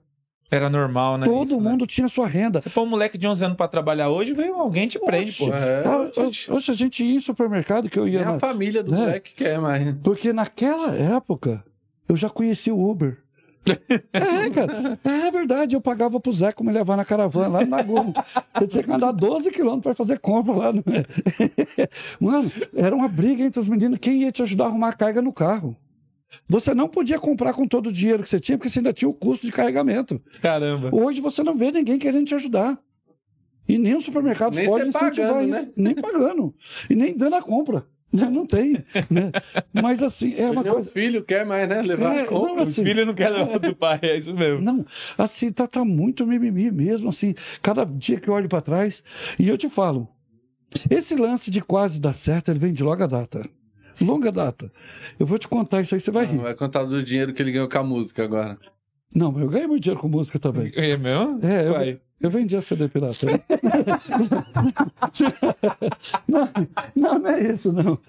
Era 0.54 0.70
normal, 0.70 1.18
né? 1.18 1.26
Todo 1.26 1.46
isso, 1.52 1.62
né? 1.62 1.70
mundo 1.70 1.88
tinha 1.88 2.10
sua 2.10 2.28
renda. 2.28 2.60
Você 2.60 2.70
põe 2.70 2.84
um 2.84 2.90
moleque 2.90 3.18
de 3.18 3.26
11 3.26 3.46
anos 3.46 3.56
pra 3.56 3.70
trabalhar 3.70 4.10
hoje, 4.10 4.34
veio 4.34 4.56
alguém 4.56 4.86
te 4.86 5.00
prende, 5.00 5.32
pô. 5.32 5.48
É, 5.48 5.84
Ah, 5.86 6.12
Hoje 6.54 6.72
a 6.72 6.74
gente 6.76 7.06
ia 7.06 7.16
em 7.16 7.20
supermercado 7.22 7.90
que 7.90 7.98
eu 7.98 8.06
ia. 8.06 8.20
nem 8.20 8.28
a 8.28 8.32
na- 8.34 8.40
família 8.40 8.84
do 8.84 8.92
né? 8.92 8.98
moleque 8.98 9.34
quer, 9.34 9.58
mas... 9.62 9.96
Porque 10.04 10.34
naquela 10.34 10.94
época 10.94 11.64
eu 12.10 12.18
já 12.18 12.30
conhecia 12.30 12.76
o 12.76 12.90
Uber. 12.90 13.18
É, 14.14 14.50
cara. 14.50 15.00
É 15.04 15.32
verdade. 15.32 15.76
Eu 15.76 15.82
pagava 15.82 16.20
pro 16.20 16.32
Zé 16.32 16.52
como 16.52 16.70
me 16.70 16.76
levar 16.76 16.98
na 16.98 17.06
caravana 17.06 17.48
lá 17.48 17.62
no 17.62 17.70
Nagô. 17.70 18.14
Eu 18.60 18.68
tinha 18.68 18.84
que 18.84 18.92
andar 18.92 19.12
12 19.12 19.52
quilômetros 19.52 19.84
para 19.84 19.96
fazer 19.96 20.20
compra 20.20 20.54
lá. 20.54 20.74
No... 20.74 20.84
Mano, 22.20 22.52
era 22.76 22.96
uma 22.96 23.08
briga 23.08 23.44
entre 23.44 23.60
os 23.60 23.70
meninos. 23.70 24.00
Quem 24.00 24.24
ia 24.24 24.32
te 24.32 24.42
ajudar 24.42 24.66
a 24.66 24.68
arrumar 24.68 24.90
a 24.90 24.94
carga 24.94 25.22
no 25.22 25.32
carro? 25.32 25.76
Você 26.48 26.74
não 26.74 26.88
podia 26.88 27.20
comprar 27.20 27.54
com 27.54 27.68
todo 27.68 27.88
o 27.88 27.92
dinheiro 27.92 28.24
que 28.24 28.30
você 28.30 28.40
tinha, 28.40 28.58
porque 28.58 28.70
você 28.70 28.80
ainda 28.80 28.94
tinha 28.94 29.10
o 29.10 29.14
custo 29.14 29.46
de 29.46 29.52
carregamento. 29.52 30.22
Caramba. 30.42 30.90
Hoje 30.92 31.20
você 31.20 31.44
não 31.44 31.56
vê 31.56 31.72
ninguém 31.72 32.00
querendo 32.00 32.26
te 32.26 32.36
ajudar. 32.36 32.80
E 33.68 33.78
nem 33.78 33.96
os 33.96 34.04
supermercados 34.04 34.58
Nem 34.58 34.68
podem 34.68 34.90
incentivar 34.90 35.34
pagando, 35.34 35.42
isso. 35.44 35.52
né? 35.52 35.70
Nem 35.76 35.96
pagando. 35.96 36.56
E 36.90 36.96
nem 36.96 37.16
dando 37.16 37.36
a 37.36 37.42
compra. 37.42 37.86
Não, 38.12 38.30
não 38.30 38.46
tem, 38.46 38.74
né? 39.10 39.32
Mas 39.74 40.02
assim, 40.04 40.34
é 40.36 40.50
uma 40.50 40.64
Meu 40.64 40.74
coisa. 40.74 40.92
filho 40.92 41.24
quer 41.24 41.46
mais, 41.46 41.68
né? 41.70 41.82
Levar 41.82 42.14
É, 42.16 42.22
a 42.22 42.26
compra. 42.26 42.56
não, 42.56 42.64
Os 42.64 42.70
assim, 42.70 42.84
filhos 42.84 43.08
não 43.08 43.14
querem 43.14 43.38
levar 43.38 43.60
do 43.60 43.76
pai, 43.76 44.00
é 44.04 44.18
isso 44.18 44.34
mesmo. 44.34 44.62
Não, 44.62 44.86
assim, 45.18 45.52
tá, 45.52 45.66
tá 45.66 45.86
muito 45.86 46.28
mimimi 46.28 46.70
mesmo, 46.72 47.10
assim, 47.10 47.34
cada 47.62 47.86
dia 47.86 48.20
que 48.20 48.28
eu 48.28 48.34
olho 48.34 48.50
para 48.50 48.60
trás, 48.62 49.02
e 49.40 49.48
eu 49.48 49.58
te 49.58 49.70
falo, 49.70 50.10
esse 50.90 51.16
lance 51.16 51.50
de 51.50 51.62
quase 51.62 52.00
dar 52.02 52.14
certo, 52.14 52.50
ele 52.52 52.60
vem 52.60 52.74
de 52.74 52.84
longa 52.84 53.08
data. 53.08 53.48
Longa 54.02 54.32
data. 54.32 54.70
Eu 55.20 55.26
vou 55.26 55.38
te 55.38 55.48
contar 55.48 55.82
isso 55.82 55.94
aí, 55.96 56.02
você 56.02 56.12
vai 56.12 56.26
Não, 56.26 56.34
rir. 56.34 56.40
vai 56.40 56.56
contar 56.56 56.84
do 56.84 57.04
dinheiro 57.04 57.34
que 57.34 57.42
ele 57.42 57.52
ganhou 57.52 57.70
com 57.70 57.78
a 57.78 57.84
música 57.84 58.24
agora. 58.24 58.58
Não, 59.14 59.38
eu 59.40 59.48
ganhei 59.50 59.68
muito 59.68 59.84
dinheiro 59.84 60.00
com 60.02 60.08
música 60.08 60.40
também. 60.40 60.72
É 60.76 60.98
mesmo? 60.98 61.40
É, 61.46 61.68
eu, 61.68 61.74
Vai. 61.74 62.00
Eu 62.22 62.30
vendia 62.30 62.62
CD 62.62 62.88
pirata. 62.88 63.26
né? 63.26 63.40
não, 66.28 66.50
não, 66.96 67.20
não 67.20 67.30
é 67.30 67.52
isso, 67.52 67.72
não. 67.72 68.00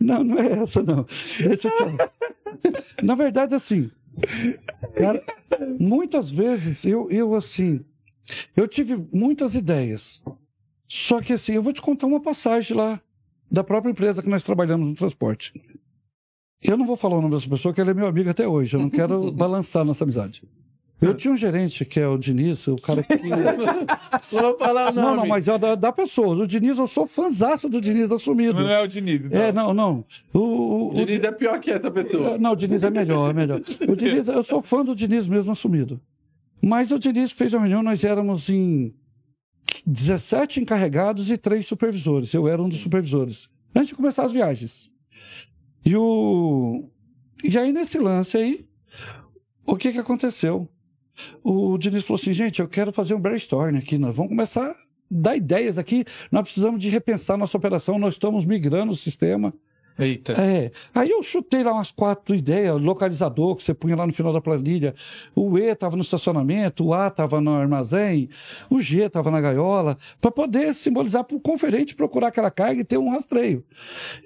Não, 0.00 0.22
não 0.22 0.38
é 0.38 0.60
essa, 0.60 0.82
não. 0.82 1.06
Deixa 1.40 1.68
eu 1.68 1.78
falar. 1.78 2.10
Na 3.02 3.14
verdade, 3.14 3.54
assim, 3.54 3.90
cara, 4.94 5.22
muitas 5.78 6.30
vezes 6.30 6.84
eu, 6.84 7.10
eu, 7.10 7.34
assim, 7.34 7.80
eu 8.56 8.68
tive 8.68 8.96
muitas 9.12 9.54
ideias. 9.54 10.22
Só 10.88 11.20
que, 11.20 11.32
assim, 11.32 11.54
eu 11.54 11.62
vou 11.62 11.72
te 11.72 11.82
contar 11.82 12.06
uma 12.06 12.20
passagem 12.20 12.76
lá 12.76 13.00
da 13.50 13.64
própria 13.64 13.90
empresa 13.90 14.22
que 14.22 14.28
nós 14.28 14.44
trabalhamos 14.44 14.88
no 14.88 14.94
transporte. 14.94 15.52
Eu 16.62 16.76
não 16.76 16.86
vou 16.86 16.96
falar 16.96 17.16
o 17.16 17.20
nome 17.22 17.34
dessa 17.34 17.48
pessoa, 17.48 17.72
que 17.74 17.80
ele 17.80 17.90
é 17.90 17.94
meu 17.94 18.06
amigo 18.06 18.30
até 18.30 18.46
hoje. 18.46 18.76
Eu 18.76 18.80
não 18.80 18.90
quero 18.90 19.30
balançar 19.32 19.84
nossa 19.84 20.04
amizade. 20.04 20.42
Eu 20.98 21.12
tinha 21.14 21.30
um 21.30 21.36
gerente, 21.36 21.84
que 21.84 22.00
é 22.00 22.08
o 22.08 22.16
Diniz, 22.16 22.66
o 22.68 22.76
cara 22.76 23.02
que. 23.02 23.12
Não 24.32 24.40
vou 24.42 24.56
falar 24.58 24.90
o 24.90 24.94
nome. 24.94 25.06
Não, 25.08 25.16
não, 25.16 25.26
mas 25.26 25.46
é 25.46 25.58
da, 25.58 25.74
da 25.74 25.92
pessoa. 25.92 26.34
Do 26.34 26.46
Diniz, 26.46 26.78
eu 26.78 26.86
sou 26.86 27.06
fãzaço 27.06 27.68
do 27.68 27.82
Diniz 27.82 28.10
assumido. 28.10 28.54
Não 28.60 28.70
é 28.70 28.80
o 28.82 28.86
Diniz. 28.86 29.26
então. 29.26 29.38
É, 29.38 29.52
não, 29.52 29.74
não. 29.74 30.04
O, 30.32 30.38
o, 30.38 30.90
O 30.92 30.94
Diniz 30.94 31.22
é 31.22 31.30
pior 31.32 31.60
que 31.60 31.70
essa 31.70 31.90
pessoa. 31.90 32.38
não, 32.38 32.52
o 32.52 32.56
Diniz 32.56 32.82
é 32.82 32.88
melhor, 32.88 33.28
é 33.30 33.34
melhor. 33.34 33.60
O 33.86 33.94
Diniz, 33.94 34.26
eu 34.28 34.42
sou 34.42 34.62
fã 34.62 34.82
do 34.82 34.94
Diniz 34.94 35.28
mesmo 35.28 35.52
assumido. 35.52 36.00
Mas 36.62 36.90
o 36.90 36.98
Diniz 36.98 37.30
fez 37.30 37.52
uma 37.52 37.60
reunião, 37.60 37.82
nós 37.82 38.02
éramos 38.02 38.48
em 38.48 38.94
17 39.86 40.60
encarregados 40.60 41.30
e 41.30 41.36
três 41.36 41.66
supervisores. 41.66 42.32
Eu 42.32 42.48
era 42.48 42.62
um 42.62 42.70
dos 42.70 42.80
supervisores. 42.80 43.50
Antes 43.74 43.88
de 43.88 43.94
começar 43.94 44.24
as 44.24 44.32
viagens. 44.32 44.90
E 45.86 45.96
o. 45.96 46.90
E 47.44 47.56
aí, 47.56 47.72
nesse 47.72 47.96
lance 47.96 48.36
aí, 48.36 48.66
o 49.64 49.76
que 49.76 49.92
que 49.92 49.98
aconteceu? 49.98 50.68
O 51.44 51.78
Diniz 51.78 52.04
falou 52.04 52.20
assim, 52.20 52.32
gente, 52.32 52.60
eu 52.60 52.66
quero 52.66 52.92
fazer 52.92 53.14
um 53.14 53.20
brainstorm 53.20 53.76
aqui, 53.76 53.96
nós 53.96 54.16
vamos 54.16 54.30
começar 54.30 54.72
a 54.72 54.76
dar 55.08 55.36
ideias 55.36 55.78
aqui, 55.78 56.04
nós 56.30 56.42
precisamos 56.42 56.80
de 56.80 56.90
repensar 56.90 57.38
nossa 57.38 57.56
operação, 57.56 58.00
nós 58.00 58.14
estamos 58.14 58.44
migrando 58.44 58.92
o 58.92 58.96
sistema. 58.96 59.54
Eita. 59.98 60.32
É. 60.34 60.70
Aí 60.94 61.10
eu 61.10 61.22
chutei 61.22 61.64
lá 61.64 61.72
umas 61.72 61.90
quatro 61.90 62.34
ideias, 62.34 62.80
localizador 62.80 63.56
que 63.56 63.62
você 63.62 63.72
punha 63.72 63.96
lá 63.96 64.06
no 64.06 64.12
final 64.12 64.32
da 64.32 64.40
planilha. 64.40 64.94
O 65.34 65.58
E 65.58 65.64
estava 65.64 65.96
no 65.96 66.02
estacionamento, 66.02 66.84
o 66.84 66.94
A 66.94 67.08
estava 67.08 67.40
no 67.40 67.52
armazém, 67.52 68.28
o 68.68 68.80
G 68.80 69.04
estava 69.04 69.30
na 69.30 69.40
gaiola, 69.40 69.96
para 70.20 70.30
poder 70.30 70.74
simbolizar 70.74 71.24
para 71.24 71.36
o 71.36 71.40
conferente 71.40 71.94
procurar 71.94 72.28
aquela 72.28 72.50
carga 72.50 72.80
e 72.82 72.84
ter 72.84 72.98
um 72.98 73.10
rastreio. 73.10 73.64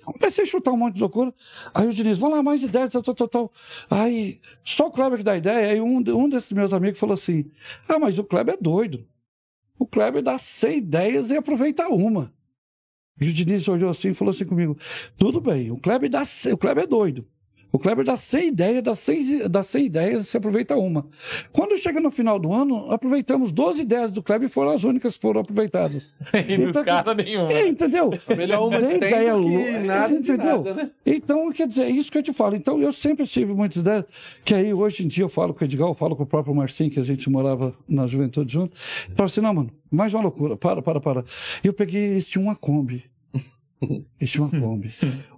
Comecei 0.04 0.44
a 0.44 0.46
chutar 0.46 0.72
um 0.72 0.76
monte 0.76 0.94
de 0.94 1.00
loucura. 1.00 1.32
Aí 1.72 1.86
o 1.86 1.92
Diniz, 1.92 2.18
vamos 2.18 2.36
lá, 2.36 2.42
mais 2.42 2.62
ideias, 2.62 2.90
tal, 2.92 3.02
tal, 3.02 3.14
tal, 3.14 3.28
tal. 3.28 3.52
Aí, 3.88 4.40
só 4.64 4.88
o 4.88 4.90
Kleber 4.90 5.18
que 5.18 5.24
dá 5.24 5.36
ideia, 5.36 5.70
aí 5.70 5.80
um, 5.80 5.98
um 5.98 6.28
desses 6.28 6.52
meus 6.52 6.72
amigos 6.72 6.98
falou 6.98 7.14
assim: 7.14 7.44
Ah, 7.88 7.98
mas 7.98 8.18
o 8.18 8.24
Kleber 8.24 8.54
é 8.54 8.58
doido. 8.60 9.06
O 9.78 9.86
Kleber 9.86 10.22
dá 10.22 10.36
100 10.36 10.76
ideias 10.78 11.30
e 11.30 11.36
aproveita 11.36 11.88
uma. 11.88 12.32
E 13.20 13.28
o 13.28 13.32
Diniz 13.32 13.68
olhou 13.68 13.90
assim 13.90 14.08
e 14.08 14.14
falou 14.14 14.30
assim 14.30 14.44
comigo: 14.44 14.76
tudo 15.16 15.40
bem, 15.40 15.70
o 15.70 15.76
Kleber, 15.76 16.10
dá, 16.10 16.22
o 16.52 16.56
Kleber 16.56 16.84
é 16.84 16.86
doido. 16.86 17.26
O 17.72 17.78
Kleber 17.78 18.04
dá 18.04 18.16
100 18.16 18.48
ideias, 18.48 18.82
dá 18.82 18.94
100, 18.94 19.48
dá 19.48 19.62
100 19.62 19.84
ideias 19.86 20.22
e 20.22 20.24
se 20.24 20.36
aproveita 20.36 20.76
uma. 20.76 21.06
Quando 21.52 21.76
chega 21.76 22.00
no 22.00 22.10
final 22.10 22.38
do 22.38 22.52
ano, 22.52 22.90
aproveitamos 22.90 23.52
12 23.52 23.82
ideias 23.82 24.10
do 24.10 24.22
Kleber 24.22 24.48
e 24.48 24.52
foram 24.52 24.72
as 24.72 24.84
únicas 24.84 25.14
que 25.14 25.20
foram 25.20 25.40
aproveitadas. 25.40 26.14
E 26.50 26.56
nos 26.56 26.76
Então, 26.76 27.14
nenhuma. 27.14 27.52
É, 27.52 27.68
entendeu? 27.68 28.10
Melhor 28.36 28.66
uma 28.66 28.80
tem 28.80 28.96
ideia 28.96 29.34
do 29.34 29.42
que 29.46 29.78
nada 29.78 30.08
de 30.08 30.32
entendeu? 30.32 30.56
nada, 30.56 30.74
né? 30.74 30.90
Então, 31.04 31.52
quer 31.52 31.66
dizer, 31.66 31.84
é 31.84 31.90
isso 31.90 32.10
que 32.10 32.18
eu 32.18 32.22
te 32.22 32.32
falo. 32.32 32.56
Então, 32.56 32.80
eu 32.80 32.92
sempre 32.92 33.26
tive 33.26 33.52
muitas 33.52 33.76
ideias, 33.76 34.04
que 34.44 34.54
aí 34.54 34.72
hoje 34.74 35.04
em 35.04 35.08
dia 35.08 35.24
eu 35.24 35.28
falo 35.28 35.54
com 35.54 35.62
o 35.62 35.64
Edgar, 35.64 35.88
eu 35.88 35.94
falo 35.94 36.16
com 36.16 36.22
o 36.22 36.26
próprio 36.26 36.54
Marcinho, 36.54 36.90
que 36.90 36.98
a 36.98 37.04
gente 37.04 37.28
morava 37.30 37.74
na 37.88 38.06
juventude 38.06 38.52
junto. 38.52 38.76
Eu 39.08 39.14
falo 39.14 39.26
assim, 39.26 39.40
não, 39.40 39.54
mano, 39.54 39.70
mais 39.90 40.12
uma 40.14 40.22
loucura, 40.22 40.56
para, 40.56 40.82
para, 40.82 41.00
para. 41.00 41.24
Eu 41.62 41.72
peguei, 41.72 42.20
tinham 42.22 42.44
uma 42.44 42.56
Kombi. 42.56 43.04
Tinham 44.24 44.48
uma 44.52 44.60
Kombi. 44.60 44.90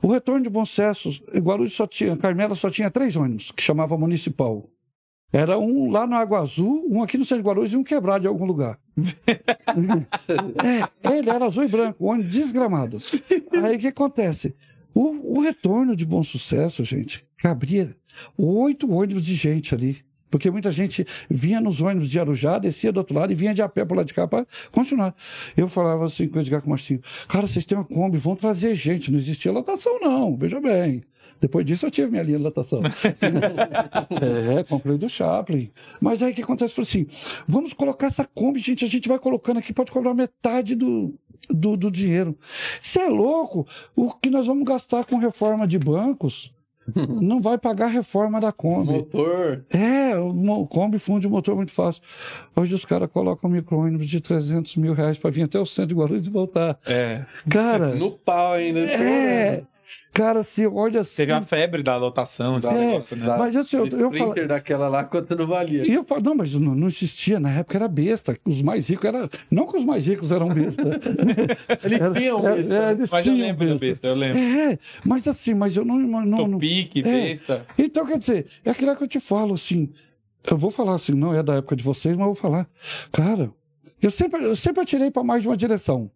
O 0.02 0.08
retorno 0.08 0.42
de 0.42 0.50
Bom 0.50 0.64
Sucesso, 0.64 1.10
Guarulhos 1.36 1.74
só 1.74 1.86
tinha, 1.86 2.16
Carmela 2.16 2.54
só 2.54 2.70
tinha 2.70 2.90
três 2.90 3.16
ônibus, 3.16 3.50
que 3.50 3.62
chamava 3.62 3.96
Municipal. 3.96 4.68
Era 5.32 5.58
um 5.58 5.90
lá 5.90 6.06
no 6.06 6.14
Água 6.14 6.40
Azul, 6.40 6.86
um 6.90 7.02
aqui 7.02 7.16
no 7.16 7.24
centro 7.24 7.42
de 7.42 7.48
Guarulhos 7.48 7.72
e 7.72 7.76
um 7.76 7.84
quebrado 7.84 8.24
em 8.24 8.28
algum 8.28 8.44
lugar. 8.44 8.78
É, 10.62 11.16
ele 11.16 11.30
era 11.30 11.46
azul 11.46 11.64
e 11.64 11.68
branco, 11.68 12.04
um 12.04 12.10
ônibus 12.10 12.32
desgramado. 12.32 12.98
Aí 13.64 13.76
o 13.76 13.78
que 13.78 13.86
acontece? 13.86 14.54
O, 14.94 15.38
o 15.38 15.40
retorno 15.40 15.96
de 15.96 16.04
bom 16.04 16.22
sucesso, 16.22 16.84
gente, 16.84 17.26
cabria 17.38 17.96
oito 18.36 18.90
ônibus 18.92 19.22
de 19.22 19.34
gente 19.34 19.74
ali. 19.74 20.04
Porque 20.32 20.50
muita 20.50 20.72
gente 20.72 21.06
vinha 21.28 21.60
nos 21.60 21.82
ônibus 21.82 22.08
de 22.08 22.18
Arujá, 22.18 22.58
descia 22.58 22.90
do 22.90 22.96
outro 22.96 23.14
lado 23.14 23.30
e 23.30 23.34
vinha 23.34 23.52
de 23.52 23.60
a 23.60 23.68
pé 23.68 23.84
por 23.84 23.94
lá 23.94 24.02
de 24.02 24.14
cá 24.14 24.26
para 24.26 24.46
continuar. 24.72 25.14
Eu 25.54 25.68
falava 25.68 26.06
assim 26.06 26.26
com 26.26 26.38
o 26.38 26.40
Edgar 26.40 26.62
com 26.62 26.68
o 26.68 26.70
Marcinho, 26.70 27.02
cara, 27.28 27.46
vocês 27.46 27.66
têm 27.66 27.76
uma 27.76 27.84
Kombi, 27.84 28.16
vão 28.16 28.34
trazer 28.34 28.74
gente. 28.74 29.12
Não 29.12 29.18
existia 29.18 29.52
lotação, 29.52 30.00
não, 30.00 30.34
veja 30.34 30.58
bem. 30.58 31.04
Depois 31.38 31.66
disso 31.66 31.84
eu 31.84 31.90
tive 31.90 32.10
minha 32.10 32.22
linha 32.22 32.38
de 32.38 32.44
lotação. 32.44 32.80
é, 34.58 34.64
comprei 34.64 34.96
do 34.96 35.06
Chaplin. 35.06 35.70
Mas 36.00 36.22
aí 36.22 36.32
o 36.32 36.34
que 36.34 36.42
acontece? 36.42 36.72
Eu 36.72 36.86
falei 36.86 37.04
assim, 37.04 37.06
vamos 37.46 37.74
colocar 37.74 38.06
essa 38.06 38.24
Kombi, 38.24 38.58
gente, 38.58 38.86
a 38.86 38.88
gente 38.88 39.08
vai 39.08 39.18
colocando 39.18 39.58
aqui, 39.58 39.74
pode 39.74 39.90
cobrar 39.90 40.14
metade 40.14 40.74
do, 40.74 41.14
do, 41.50 41.76
do 41.76 41.90
dinheiro. 41.90 42.38
Você 42.80 43.00
é 43.00 43.08
louco? 43.08 43.66
O 43.94 44.10
que 44.14 44.30
nós 44.30 44.46
vamos 44.46 44.64
gastar 44.64 45.04
com 45.04 45.18
reforma 45.18 45.66
de 45.68 45.78
bancos 45.78 46.54
não 47.20 47.40
vai 47.40 47.58
pagar 47.58 47.86
a 47.86 47.88
reforma 47.88 48.40
da 48.40 48.50
Kombi. 48.52 48.92
Motor. 48.92 49.64
É, 49.70 50.16
o 50.16 50.66
Kombi 50.66 50.98
funde 50.98 51.26
o 51.26 51.30
motor 51.30 51.54
muito 51.56 51.72
fácil. 51.72 52.02
Hoje 52.56 52.74
os 52.74 52.84
caras 52.84 53.10
colocam 53.10 53.48
micro-ônibus 53.50 54.08
de 54.08 54.20
300 54.20 54.76
mil 54.76 54.92
reais 54.94 55.18
para 55.18 55.30
vir 55.30 55.42
até 55.42 55.58
o 55.58 55.66
centro 55.66 55.88
de 55.88 55.94
Guarulhos 55.94 56.26
e 56.26 56.30
voltar. 56.30 56.78
É. 56.86 57.24
Cara, 57.48 57.94
No 57.94 58.10
pau 58.12 58.52
ainda. 58.52 58.80
é. 58.80 59.64
Cara, 60.12 60.42
se 60.42 60.66
olha 60.66 61.00
assim. 61.00 61.16
Teve 61.16 61.32
a 61.32 61.42
febre 61.42 61.82
da 61.82 61.96
lotação, 61.96 62.56
esse 62.58 62.66
Dá- 62.66 62.72
negócio, 62.74 63.16
né? 63.16 63.26
dá- 63.26 63.38
Mas 63.38 63.56
assim, 63.56 63.76
eu, 63.76 63.86
eu 63.86 64.12
falo. 64.12 64.34
Daquela 64.46 64.88
lá, 64.88 65.04
quanto 65.04 65.34
não 65.36 65.46
valia. 65.46 65.86
E 65.86 65.92
eu 65.94 66.04
falo, 66.04 66.22
não, 66.22 66.34
mas 66.34 66.54
não, 66.54 66.74
não 66.74 66.86
existia, 66.86 67.40
na 67.40 67.50
época 67.50 67.78
era 67.78 67.88
besta. 67.88 68.36
Os 68.44 68.60
mais 68.62 68.88
ricos 68.88 69.04
eram. 69.06 69.28
Não 69.50 69.66
que 69.66 69.76
os 69.78 69.84
mais 69.84 70.06
ricos 70.06 70.30
eram 70.30 70.48
besta. 70.48 70.82
Eles 71.84 72.00
Era- 72.02 72.12
tinham 72.14 72.46
é, 72.48 72.56
besta. 72.56 72.74
é, 72.74 72.90
eles 72.92 73.10
Mas 73.10 73.26
eu 73.26 73.32
tinham 73.34 73.46
lembro 73.48 73.68
do 73.68 73.78
besta, 73.78 74.06
eu 74.06 74.14
lembro. 74.14 74.38
É, 74.38 74.78
mas 75.04 75.26
assim, 75.28 75.54
mas 75.54 75.76
eu 75.76 75.84
não. 75.84 75.98
não, 75.98 76.24
não 76.24 76.50
Topic, 76.52 76.96
é. 76.98 77.02
besta. 77.02 77.66
Então, 77.78 78.06
quer 78.06 78.18
dizer, 78.18 78.46
é 78.64 78.70
aquilo 78.70 78.94
que 78.96 79.04
eu 79.04 79.08
te 79.08 79.20
falo, 79.20 79.54
assim. 79.54 79.90
Eu 80.48 80.56
vou 80.56 80.70
falar 80.70 80.94
assim, 80.94 81.12
não 81.14 81.32
é 81.32 81.42
da 81.42 81.54
época 81.54 81.76
de 81.76 81.82
vocês, 81.84 82.14
mas 82.16 82.22
eu 82.26 82.32
vou 82.32 82.34
falar. 82.34 82.68
Cara, 83.12 83.50
eu 84.00 84.10
sempre, 84.10 84.42
eu 84.44 84.56
sempre 84.56 84.82
atirei 84.82 85.10
para 85.10 85.22
mais 85.22 85.42
de 85.42 85.48
uma 85.48 85.56
direção. 85.56 86.10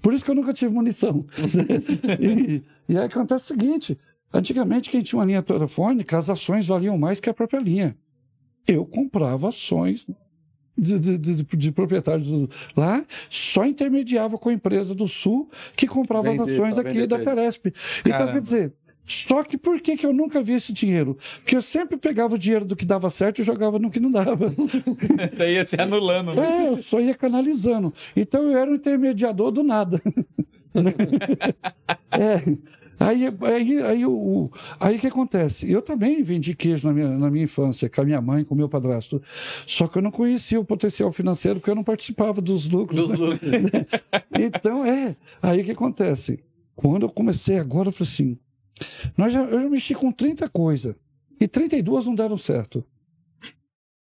Por 0.00 0.14
isso 0.14 0.24
que 0.24 0.30
eu 0.30 0.34
nunca 0.34 0.52
tive 0.52 0.72
munição. 0.72 1.26
e, 2.20 2.62
e 2.88 2.98
aí 2.98 3.04
acontece 3.04 3.52
o 3.52 3.58
seguinte: 3.58 3.98
antigamente, 4.32 4.90
quem 4.90 5.02
tinha 5.02 5.18
uma 5.18 5.24
linha 5.24 5.42
telefônica, 5.42 6.16
as 6.16 6.30
ações 6.30 6.66
valiam 6.66 6.96
mais 6.96 7.20
que 7.20 7.30
a 7.30 7.34
própria 7.34 7.60
linha. 7.60 7.96
Eu 8.66 8.84
comprava 8.84 9.48
ações 9.48 10.06
de, 10.76 10.98
de, 10.98 11.18
de, 11.18 11.42
de 11.42 11.72
proprietários 11.72 12.28
lá, 12.76 13.04
só 13.28 13.64
intermediava 13.64 14.38
com 14.38 14.48
a 14.48 14.52
empresa 14.52 14.94
do 14.94 15.08
Sul 15.08 15.50
que 15.74 15.86
comprava 15.86 16.30
as 16.30 16.36
Vender, 16.36 16.54
ações 16.54 16.76
daqui 16.76 17.06
da 17.06 17.18
Telesp. 17.18 17.66
Então, 18.06 18.32
quer 18.32 18.40
dizer, 18.40 18.72
só 19.08 19.42
que 19.42 19.56
por 19.56 19.80
que, 19.80 19.96
que 19.96 20.04
eu 20.04 20.12
nunca 20.12 20.42
vi 20.42 20.52
esse 20.52 20.72
dinheiro? 20.72 21.16
Porque 21.38 21.56
eu 21.56 21.62
sempre 21.62 21.96
pegava 21.96 22.34
o 22.34 22.38
dinheiro 22.38 22.66
do 22.66 22.76
que 22.76 22.84
dava 22.84 23.08
certo 23.08 23.40
e 23.40 23.42
jogava 23.44 23.78
no 23.78 23.90
que 23.90 23.98
não 23.98 24.10
dava. 24.10 24.54
Isso 25.32 25.42
aí 25.42 25.54
ia 25.54 25.66
se 25.66 25.80
anulando. 25.80 26.34
né? 26.34 26.66
É, 26.66 26.68
eu 26.68 26.78
só 26.78 27.00
ia 27.00 27.14
canalizando. 27.14 27.92
Então 28.14 28.42
eu 28.42 28.58
era 28.58 28.70
um 28.70 28.74
intermediador 28.74 29.50
do 29.50 29.62
nada. 29.62 30.00
é. 32.12 32.42
Aí, 33.00 33.26
aí, 33.26 33.82
aí, 33.82 34.06
o, 34.06 34.50
aí 34.78 34.96
o 34.96 34.98
que 34.98 35.06
acontece? 35.06 35.70
Eu 35.70 35.80
também 35.80 36.20
vendi 36.22 36.52
queijo 36.54 36.86
na 36.88 36.92
minha, 36.92 37.08
na 37.10 37.30
minha 37.30 37.44
infância, 37.44 37.88
com 37.88 38.00
a 38.00 38.04
minha 38.04 38.20
mãe, 38.20 38.42
com 38.44 38.54
o 38.54 38.58
meu 38.58 38.68
padrasto. 38.68 39.22
Só 39.64 39.86
que 39.86 39.98
eu 39.98 40.02
não 40.02 40.10
conhecia 40.10 40.58
o 40.58 40.64
potencial 40.64 41.10
financeiro 41.12 41.60
porque 41.60 41.70
eu 41.70 41.76
não 41.76 41.84
participava 41.84 42.40
dos 42.42 42.68
lucros. 42.68 43.08
Dos 43.08 43.18
lucros. 43.18 43.50
Então, 44.38 44.84
é. 44.84 45.16
Aí 45.40 45.60
o 45.60 45.64
que 45.64 45.70
acontece? 45.72 46.40
Quando 46.74 47.04
eu 47.04 47.08
comecei 47.08 47.58
agora, 47.58 47.88
eu 47.88 47.92
falei 47.92 48.12
assim: 48.12 48.38
nós 49.16 49.32
já, 49.32 49.42
eu 49.42 49.62
já 49.62 49.68
mexi 49.68 49.94
com 49.94 50.10
30 50.12 50.48
coisas 50.48 50.94
e 51.40 51.46
32 51.46 52.06
não 52.06 52.14
deram 52.14 52.36
certo. 52.38 52.84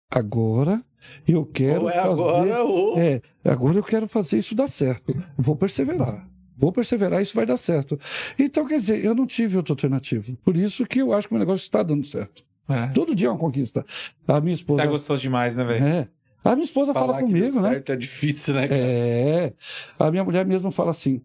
Agora 0.09 0.83
Eu 1.27 1.45
quero 1.45 1.83
Ou 1.83 1.89
é 1.89 1.93
fazer... 1.93 2.09
agora 2.11 2.63
ou. 2.63 2.99
É, 2.99 3.21
agora 3.43 3.77
eu 3.77 3.83
quero 3.83 4.07
fazer 4.07 4.37
isso 4.37 4.55
dar 4.55 4.67
certo. 4.67 5.15
Vou 5.37 5.55
perseverar. 5.55 6.27
Vou 6.55 6.71
perseverar, 6.71 7.21
isso 7.21 7.35
vai 7.35 7.45
dar 7.45 7.57
certo. 7.57 7.99
Então, 8.37 8.65
quer 8.65 8.77
dizer, 8.77 9.03
eu 9.03 9.15
não 9.15 9.25
tive 9.25 9.57
outra 9.57 9.73
alternativa. 9.73 10.31
Por 10.43 10.55
isso 10.55 10.85
que 10.85 10.99
eu 10.99 11.11
acho 11.11 11.27
que 11.27 11.35
o 11.35 11.39
negócio 11.39 11.63
está 11.63 11.81
dando 11.81 12.05
certo. 12.05 12.43
É. 12.69 12.87
Todo 12.87 13.15
dia 13.15 13.27
é 13.27 13.31
uma 13.31 13.39
conquista. 13.39 13.85
A 14.27 14.39
minha 14.39 14.53
esposa. 14.53 14.83
Tá 14.83 14.89
gostoso 14.89 15.21
demais, 15.21 15.55
né, 15.55 15.63
velho? 15.63 15.85
É. 15.85 16.07
A 16.43 16.55
minha 16.55 16.65
esposa 16.65 16.93
Falar 16.93 17.13
fala 17.15 17.17
que 17.19 17.25
comigo, 17.25 17.59
né? 17.61 17.69
certo 17.71 17.91
é 17.91 17.95
difícil, 17.95 18.53
né? 18.53 18.67
cara? 18.67 18.79
É. 18.81 19.53
A 19.97 20.11
minha 20.11 20.23
mulher 20.23 20.45
mesmo 20.45 20.71
fala 20.71 20.91
assim: 20.91 21.21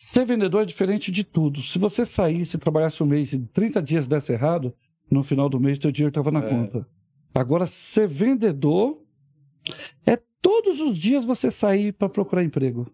ser 0.00 0.24
vendedor 0.24 0.62
é 0.62 0.64
diferente 0.64 1.10
de 1.10 1.24
tudo. 1.24 1.60
Se 1.60 1.78
você 1.78 2.06
saísse, 2.06 2.56
trabalhasse 2.56 3.02
um 3.02 3.06
mês 3.06 3.32
e 3.32 3.38
30 3.40 3.82
dias 3.82 4.06
desse 4.06 4.32
errado, 4.32 4.72
no 5.10 5.22
final 5.24 5.48
do 5.48 5.58
mês 5.58 5.78
teu 5.78 5.90
dinheiro 5.90 6.10
estava 6.10 6.30
na 6.30 6.38
É. 6.40 6.48
conta. 6.48 6.86
Agora, 7.34 7.66
ser 7.66 8.06
vendedor 8.06 9.02
é 10.06 10.16
todos 10.40 10.80
os 10.80 10.96
dias 10.96 11.24
você 11.24 11.50
sair 11.50 11.92
para 11.92 12.08
procurar 12.08 12.44
emprego. 12.44 12.90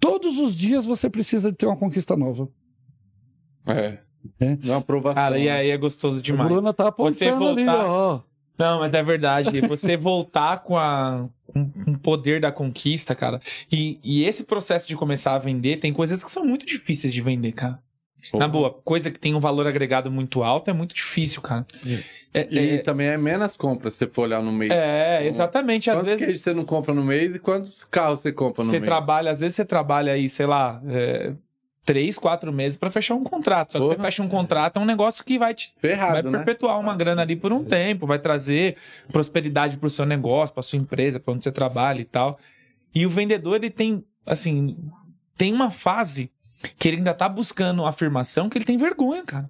Todos 0.00 0.38
os 0.38 0.54
dias 0.56 0.84
você 0.84 1.08
precisa 1.08 1.50
de 1.52 1.56
ter 1.56 1.66
uma 1.66 1.76
conquista 1.76 2.16
nova. 2.16 2.48
É. 3.64 3.98
É. 4.40 4.58
Uma 4.64 4.78
aprovação. 4.78 5.14
Cara, 5.14 5.38
e 5.38 5.44
né? 5.44 5.50
aí 5.52 5.70
é 5.70 5.76
gostoso 5.78 6.18
A 6.18 6.22
demais. 6.22 6.50
Bruna 6.50 6.74
tá 6.74 6.90
Você 6.98 7.26
apontando 7.26 7.48
ali, 7.50 7.64
voltar- 7.64 7.86
ó. 7.86 8.22
Não, 8.58 8.78
mas 8.80 8.94
é 8.94 9.02
verdade. 9.02 9.60
Você 9.62 9.96
voltar 9.96 10.58
com, 10.62 10.76
a, 10.76 11.28
com 11.46 11.70
com 11.70 11.90
o 11.92 11.98
poder 11.98 12.40
da 12.40 12.50
conquista, 12.52 13.14
cara. 13.14 13.40
E, 13.70 13.98
e 14.02 14.24
esse 14.24 14.44
processo 14.44 14.86
de 14.88 14.96
começar 14.96 15.34
a 15.34 15.38
vender, 15.38 15.76
tem 15.78 15.92
coisas 15.92 16.22
que 16.24 16.30
são 16.30 16.44
muito 16.44 16.64
difíceis 16.66 17.12
de 17.12 17.20
vender, 17.20 17.52
cara. 17.52 17.78
Na 18.34 18.48
boa, 18.48 18.70
coisa 18.84 19.10
que 19.10 19.20
tem 19.20 19.34
um 19.34 19.40
valor 19.40 19.66
agregado 19.68 20.10
muito 20.10 20.42
alto 20.42 20.68
é 20.68 20.72
muito 20.72 20.94
difícil, 20.94 21.40
cara. 21.42 21.64
É, 22.34 22.48
E 22.50 22.58
é- 22.58 22.78
também 22.78 23.06
é 23.06 23.16
menos 23.16 23.56
compras 23.56 23.94
se 23.94 24.00
você 24.00 24.06
for 24.08 24.22
olhar 24.22 24.42
no 24.42 24.52
mês. 24.52 24.72
é, 24.72 25.24
exatamente. 25.26 25.88
Às 25.88 25.96
Quantos 25.98 26.10
vezes 26.10 26.24
queijos 26.26 26.42
você 26.42 26.52
não 26.52 26.64
compra 26.64 26.92
no 26.92 27.04
mês 27.04 27.34
e 27.34 27.38
quantos 27.38 27.84
carros 27.84 28.20
você 28.20 28.32
compra 28.32 28.64
no 28.64 28.70
você 28.70 28.80
mês? 28.80 28.88
trabalha, 28.90 29.30
às 29.30 29.40
vezes 29.40 29.54
você 29.56 29.64
trabalha 29.64 30.12
aí, 30.12 30.28
sei 30.28 30.44
lá, 30.46 30.82
é, 30.88 31.32
três, 31.86 32.18
quatro 32.18 32.52
meses 32.52 32.76
pra 32.76 32.90
fechar 32.90 33.14
um 33.14 33.24
contrato. 33.24 33.72
Só 33.72 33.78
que 33.78 33.84
você 33.86 33.94
Porra. 33.94 34.04
fecha 34.06 34.22
um 34.22 34.28
contrato, 34.28 34.78
é 34.78 34.82
um 34.82 34.84
negócio 34.84 35.24
que 35.24 35.38
vai 35.38 35.54
te 35.54 35.72
vai 35.80 35.92
Ferrado, 35.92 36.30
né? 36.30 36.38
perpetuar 36.38 36.78
uma 36.80 36.94
grana 36.94 37.22
ali 37.22 37.36
por 37.36 37.52
um 37.52 37.64
tempo, 37.64 38.06
vai 38.06 38.18
trazer 38.18 38.76
prosperidade 39.12 39.78
pro 39.78 39.88
seu 39.88 40.04
negócio, 40.04 40.52
pra 40.52 40.62
sua 40.62 40.78
empresa, 40.78 41.18
pra 41.20 41.32
onde 41.32 41.44
você 41.44 41.52
trabalha 41.52 42.00
e 42.00 42.04
tal. 42.04 42.38
E 42.94 43.06
o 43.06 43.08
vendedor, 43.08 43.56
ele 43.56 43.70
tem, 43.70 44.04
assim, 44.26 44.76
tem 45.36 45.52
uma 45.52 45.70
fase 45.70 46.30
que 46.78 46.88
ele 46.88 46.96
ainda 46.98 47.14
tá 47.14 47.28
buscando 47.28 47.86
afirmação 47.86 48.48
que 48.50 48.58
ele 48.58 48.64
tem 48.64 48.76
vergonha, 48.76 49.22
cara. 49.22 49.48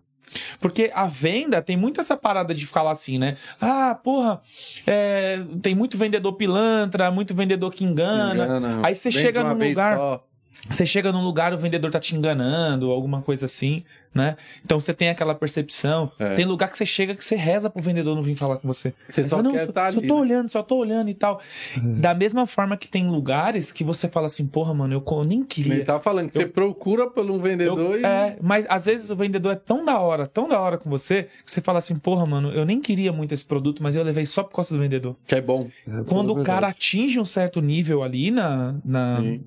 Porque 0.60 0.90
a 0.92 1.06
venda 1.06 1.62
tem 1.62 1.76
muito 1.76 2.00
essa 2.00 2.16
parada 2.16 2.52
de 2.52 2.66
falar 2.66 2.90
assim, 2.90 3.16
né? 3.16 3.36
Ah, 3.60 3.94
porra, 3.94 4.40
é, 4.86 5.40
tem 5.62 5.74
muito 5.74 5.96
vendedor 5.96 6.32
pilantra, 6.34 7.10
muito 7.12 7.32
vendedor 7.34 7.72
que 7.72 7.84
engana. 7.84 8.34
Engana. 8.44 8.80
Aí 8.84 8.94
você 8.94 9.08
Vem 9.08 9.22
chega 9.22 9.44
num 9.44 9.68
lugar- 9.68 9.96
só. 9.96 10.26
Você 10.68 10.84
chega 10.84 11.12
num 11.12 11.22
lugar, 11.22 11.52
o 11.54 11.58
vendedor 11.58 11.90
tá 11.92 12.00
te 12.00 12.16
enganando, 12.16 12.90
alguma 12.90 13.22
coisa 13.22 13.44
assim, 13.46 13.84
né? 14.12 14.36
Então 14.64 14.80
você 14.80 14.92
tem 14.92 15.08
aquela 15.10 15.32
percepção. 15.32 16.10
É. 16.18 16.34
Tem 16.34 16.44
lugar 16.44 16.68
que 16.68 16.76
você 16.76 16.84
chega 16.84 17.14
que 17.14 17.22
você 17.22 17.36
reza 17.36 17.70
pro 17.70 17.80
vendedor 17.80 18.16
não 18.16 18.22
vir 18.22 18.34
falar 18.34 18.56
com 18.56 18.66
você. 18.66 18.92
Você 19.08 19.28
só 19.28 19.36
fala, 19.36 19.52
quer 19.52 19.68
estar 19.68 19.92
só 19.92 19.98
ali. 20.00 20.08
tô 20.08 20.14
né? 20.16 20.20
olhando, 20.20 20.48
só 20.48 20.62
tô 20.64 20.76
olhando 20.76 21.08
e 21.08 21.14
tal. 21.14 21.40
Da 21.76 22.14
mesma 22.14 22.46
forma 22.48 22.76
que 22.76 22.88
tem 22.88 23.08
lugares 23.08 23.70
que 23.70 23.84
você 23.84 24.08
fala 24.08 24.26
assim, 24.26 24.44
porra, 24.44 24.74
mano, 24.74 24.94
eu 24.94 25.24
nem 25.24 25.38
Ele 25.40 25.46
queria. 25.46 25.84
tava 25.84 26.00
falando 26.00 26.30
que 26.30 26.36
Eu- 26.38 26.42
você 26.42 26.48
procura 26.48 27.08
por 27.08 27.30
um 27.30 27.38
vendedor 27.38 27.78
Eu- 27.78 28.00
e. 28.00 28.04
é, 28.04 28.36
mas 28.42 28.66
às 28.68 28.86
vezes 28.86 29.08
o 29.10 29.14
vendedor 29.14 29.52
é 29.52 29.56
tão 29.56 29.84
da 29.84 30.00
hora, 30.00 30.26
tão 30.26 30.48
da 30.48 30.58
hora 30.58 30.78
com 30.78 30.90
você, 30.90 31.24
que 31.44 31.50
você 31.50 31.60
fala 31.60 31.78
assim, 31.78 31.96
porra, 31.96 32.26
mano, 32.26 32.50
eu 32.50 32.64
nem 32.64 32.80
queria 32.80 33.12
muito 33.12 33.32
esse 33.32 33.44
produto, 33.44 33.82
mas 33.82 33.94
eu 33.94 34.02
levei 34.02 34.26
só 34.26 34.42
por 34.42 34.54
causa 34.56 34.74
do 34.74 34.80
vendedor. 34.80 35.14
Que 35.28 35.36
é 35.36 35.40
bom. 35.40 35.68
É, 35.86 36.02
Quando 36.08 36.32
o 36.32 36.42
cara 36.42 36.68
atinge 36.68 37.20
um 37.20 37.24
certo 37.24 37.60
nível 37.60 38.02
ali 38.02 38.32
na, 38.32 38.74
na, 38.84 39.20
Sim. 39.20 39.44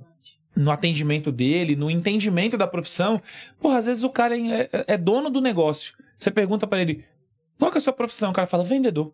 No 0.59 0.71
atendimento 0.71 1.31
dele, 1.31 1.75
no 1.75 1.89
entendimento 1.89 2.57
da 2.57 2.67
profissão, 2.67 3.21
porra, 3.59 3.77
às 3.77 3.85
vezes 3.85 4.03
o 4.03 4.09
cara 4.09 4.37
é, 4.37 4.69
é- 4.71 4.85
é 4.89 4.97
dono 4.97 5.29
do 5.29 5.39
negócio. 5.41 5.93
Você 6.17 6.29
pergunta 6.29 6.67
pra 6.67 6.81
ele, 6.81 7.05
qual 7.57 7.71
é 7.73 7.77
a 7.77 7.81
sua 7.81 7.93
profissão? 7.93 8.31
O 8.31 8.33
cara 8.33 8.47
fala, 8.47 8.63
vendedor. 8.63 9.13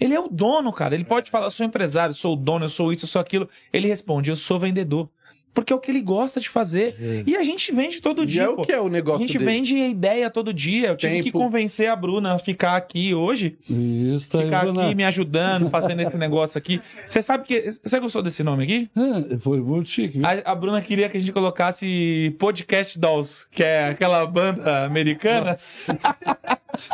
Ele 0.00 0.14
é 0.14 0.18
o 0.20 0.28
dono, 0.28 0.72
cara. 0.72 0.94
Ele 0.94 1.04
pode 1.04 1.30
falar, 1.30 1.48
sou 1.50 1.64
empresário, 1.64 2.12
sou 2.12 2.32
o 2.32 2.36
dono, 2.36 2.64
eu 2.64 2.68
sou 2.68 2.92
isso, 2.92 3.04
eu 3.04 3.08
sou 3.08 3.20
aquilo. 3.20 3.48
Ele 3.72 3.86
responde, 3.86 4.30
eu 4.30 4.36
sou 4.36 4.58
vendedor. 4.58 5.08
Porque 5.54 5.70
é 5.72 5.76
o 5.76 5.78
que 5.78 5.90
ele 5.90 6.00
gosta 6.00 6.40
de 6.40 6.48
fazer. 6.48 6.96
É. 6.98 7.22
E 7.26 7.36
a 7.36 7.42
gente 7.42 7.70
vende 7.72 8.00
todo 8.00 8.22
E 8.22 8.26
dia, 8.26 8.44
é 8.44 8.48
o 8.48 8.56
pô. 8.56 8.64
que 8.64 8.72
é 8.72 8.80
o 8.80 8.86
A 8.86 8.90
negócio 8.90 9.20
gente 9.20 9.36
dele. 9.38 9.44
vende 9.50 9.76
ideia 9.76 10.30
todo 10.30 10.52
dia. 10.52 10.88
Eu 10.88 10.96
tive 10.96 11.16
que 11.18 11.24
Tempo. 11.24 11.38
convencer 11.38 11.88
a 11.90 11.96
Bruna 11.96 12.34
a 12.34 12.38
ficar 12.38 12.74
aqui 12.76 13.14
hoje, 13.14 13.56
Isso 13.68 14.30
tá 14.30 14.38
aí, 14.38 14.44
ficar 14.46 14.64
Bruna. 14.64 14.86
aqui 14.86 14.94
me 14.94 15.04
ajudando, 15.04 15.68
fazendo 15.68 16.00
esse 16.00 16.16
negócio 16.16 16.56
aqui. 16.56 16.80
Você 17.06 17.20
sabe 17.20 17.44
que. 17.44 17.70
Você 17.70 18.00
gostou 18.00 18.22
desse 18.22 18.42
nome 18.42 18.64
aqui? 18.64 18.90
É, 19.32 19.38
foi 19.38 19.60
muito 19.60 19.88
chique. 19.90 20.18
viu? 20.18 20.26
A, 20.26 20.52
a 20.52 20.54
Bruna 20.54 20.80
queria 20.80 21.08
que 21.10 21.16
a 21.18 21.20
gente 21.20 21.32
colocasse 21.32 22.34
Podcast 22.38 22.98
Dolls, 22.98 23.46
que 23.50 23.62
é 23.62 23.88
aquela 23.90 24.24
banda 24.26 24.84
americana. 24.86 25.54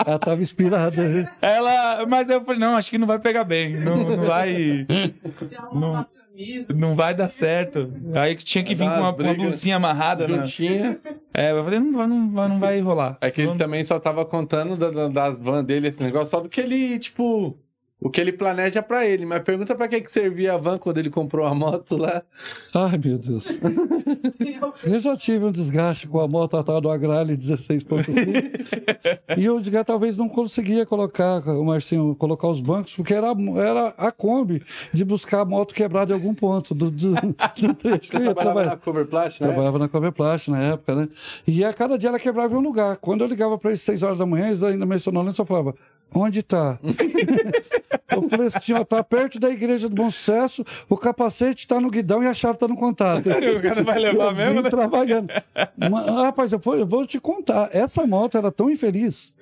Ela 0.04 0.18
tava 0.18 0.42
inspirada. 0.42 1.32
Ela. 1.40 2.04
Mas 2.06 2.28
eu 2.28 2.40
falei, 2.40 2.60
não, 2.60 2.76
acho 2.76 2.90
que 2.90 2.98
não 2.98 3.06
vai 3.06 3.18
pegar 3.20 3.44
bem. 3.44 3.76
Não, 3.78 3.98
não 4.16 4.26
vai. 4.26 4.84
Não, 5.72 6.04
não 6.74 6.94
vai 6.94 7.14
dar 7.14 7.28
certo. 7.28 7.92
Aí 8.14 8.34
tinha 8.36 8.62
que 8.64 8.74
vir 8.74 8.84
com 8.84 8.90
uma, 8.96 9.10
uma 9.10 9.34
blusinha 9.34 9.76
amarrada, 9.76 10.26
né? 10.28 10.38
Juntinha. 10.46 10.98
É, 11.34 11.52
eu 11.52 11.64
falei, 11.64 11.78
não, 11.80 11.92
vai- 11.92 12.06
não, 12.06 12.30
vai- 12.30 12.48
não 12.48 12.58
vai 12.60 12.80
rolar. 12.80 13.18
É 13.20 13.30
que 13.30 13.42
ele 13.42 13.56
também 13.56 13.84
só 13.84 13.98
tava 14.00 14.24
contando 14.24 14.76
da- 14.76 14.90
da- 14.90 15.08
das 15.08 15.38
vans 15.38 15.64
dele, 15.64 15.88
esse 15.88 16.02
negócio, 16.02 16.28
só 16.28 16.40
do 16.40 16.48
que 16.48 16.60
ele, 16.60 16.98
tipo. 16.98 17.56
O 18.00 18.08
que 18.10 18.20
ele 18.20 18.32
planeja 18.32 18.80
pra 18.80 19.04
ele. 19.04 19.26
Mas 19.26 19.42
pergunta 19.42 19.74
pra 19.74 19.88
que, 19.88 20.00
que 20.00 20.10
servia 20.10 20.54
a 20.54 20.56
van 20.56 20.78
quando 20.78 20.98
ele 20.98 21.10
comprou 21.10 21.44
a 21.44 21.54
moto 21.54 21.96
lá. 21.96 22.22
Ai, 22.72 22.98
meu 23.02 23.18
Deus. 23.18 23.48
Eu 24.84 25.00
já 25.00 25.16
tive 25.16 25.44
um 25.44 25.50
desgaste 25.50 26.06
com 26.06 26.20
a 26.20 26.28
moto 26.28 26.56
atrás 26.56 26.80
do 26.80 26.90
Agrale 26.90 27.36
16.5 27.36 29.28
e 29.36 29.44
eu 29.44 29.60
diga, 29.60 29.84
talvez 29.84 30.16
não 30.16 30.28
conseguia 30.28 30.86
colocar, 30.86 31.40
o 31.48 31.64
Marcinho, 31.64 32.14
colocar 32.14 32.48
os 32.48 32.60
bancos, 32.60 32.94
porque 32.94 33.14
era, 33.14 33.28
era 33.56 33.88
a 33.96 34.10
Kombi 34.10 34.62
de 34.92 35.04
buscar 35.04 35.40
a 35.40 35.44
moto 35.44 35.74
quebrada 35.74 36.12
em 36.12 36.14
algum 36.14 36.34
ponto 36.34 36.74
do, 36.74 36.90
do, 36.90 37.12
do 37.14 37.74
trecho 37.74 38.10
que 38.10 38.16
eu 38.16 38.20
Ele 38.20 38.28
ia 38.28 38.34
trabalhava 38.34 38.70
na 38.70 38.76
Coverplast, 38.76 39.40
né? 39.40 39.46
Trabalhava 39.48 39.78
na 39.78 39.88
Coverplast 39.88 40.48
na 40.48 40.62
época, 40.62 40.94
né? 40.94 41.08
E 41.46 41.64
a 41.64 41.72
cada 41.72 41.98
dia 41.98 42.08
ela 42.08 42.18
quebrava 42.18 42.54
em 42.54 42.56
um 42.56 42.62
lugar. 42.62 42.96
Quando 42.96 43.22
eu 43.22 43.28
ligava 43.28 43.58
para 43.58 43.70
eles 43.70 43.82
6 43.82 44.02
horas 44.02 44.18
da 44.18 44.26
manhã, 44.26 44.46
eles 44.46 44.62
ainda 44.62 44.86
mencionando, 44.86 45.32
só 45.32 45.44
falava, 45.44 45.74
onde 46.14 46.42
tá? 46.42 46.78
eu 48.10 48.28
falei 48.28 48.46
assim, 48.46 48.72
ó, 48.72 48.84
tá 48.84 49.02
perto 49.04 49.38
da 49.38 49.50
igreja 49.50 49.88
do 49.88 49.94
Bom 49.94 50.10
Sucesso, 50.10 50.64
o 50.88 50.96
capacete 50.96 51.66
tá 51.66 51.80
no 51.80 51.90
guidão 51.90 52.22
e 52.22 52.26
a 52.26 52.34
chave 52.34 52.58
tá 52.58 52.66
no 52.68 52.76
contato. 52.76 53.28
O 53.58 53.60
cara 53.62 53.82
vai 53.82 53.98
levar 53.98 54.30
Eu 54.30 54.34
mesmo, 54.34 54.62
né? 54.62 54.70
trabalhando. 54.70 55.28
Mas, 55.76 56.06
rapaz, 56.06 56.52
eu 56.52 56.58
vou, 56.58 56.76
eu 56.76 56.86
vou 56.86 57.06
te 57.06 57.18
contar. 57.18 57.70
Essa 57.72 58.06
moto 58.06 58.36
era 58.38 58.50
tão 58.52 58.70
infeliz. 58.70 59.32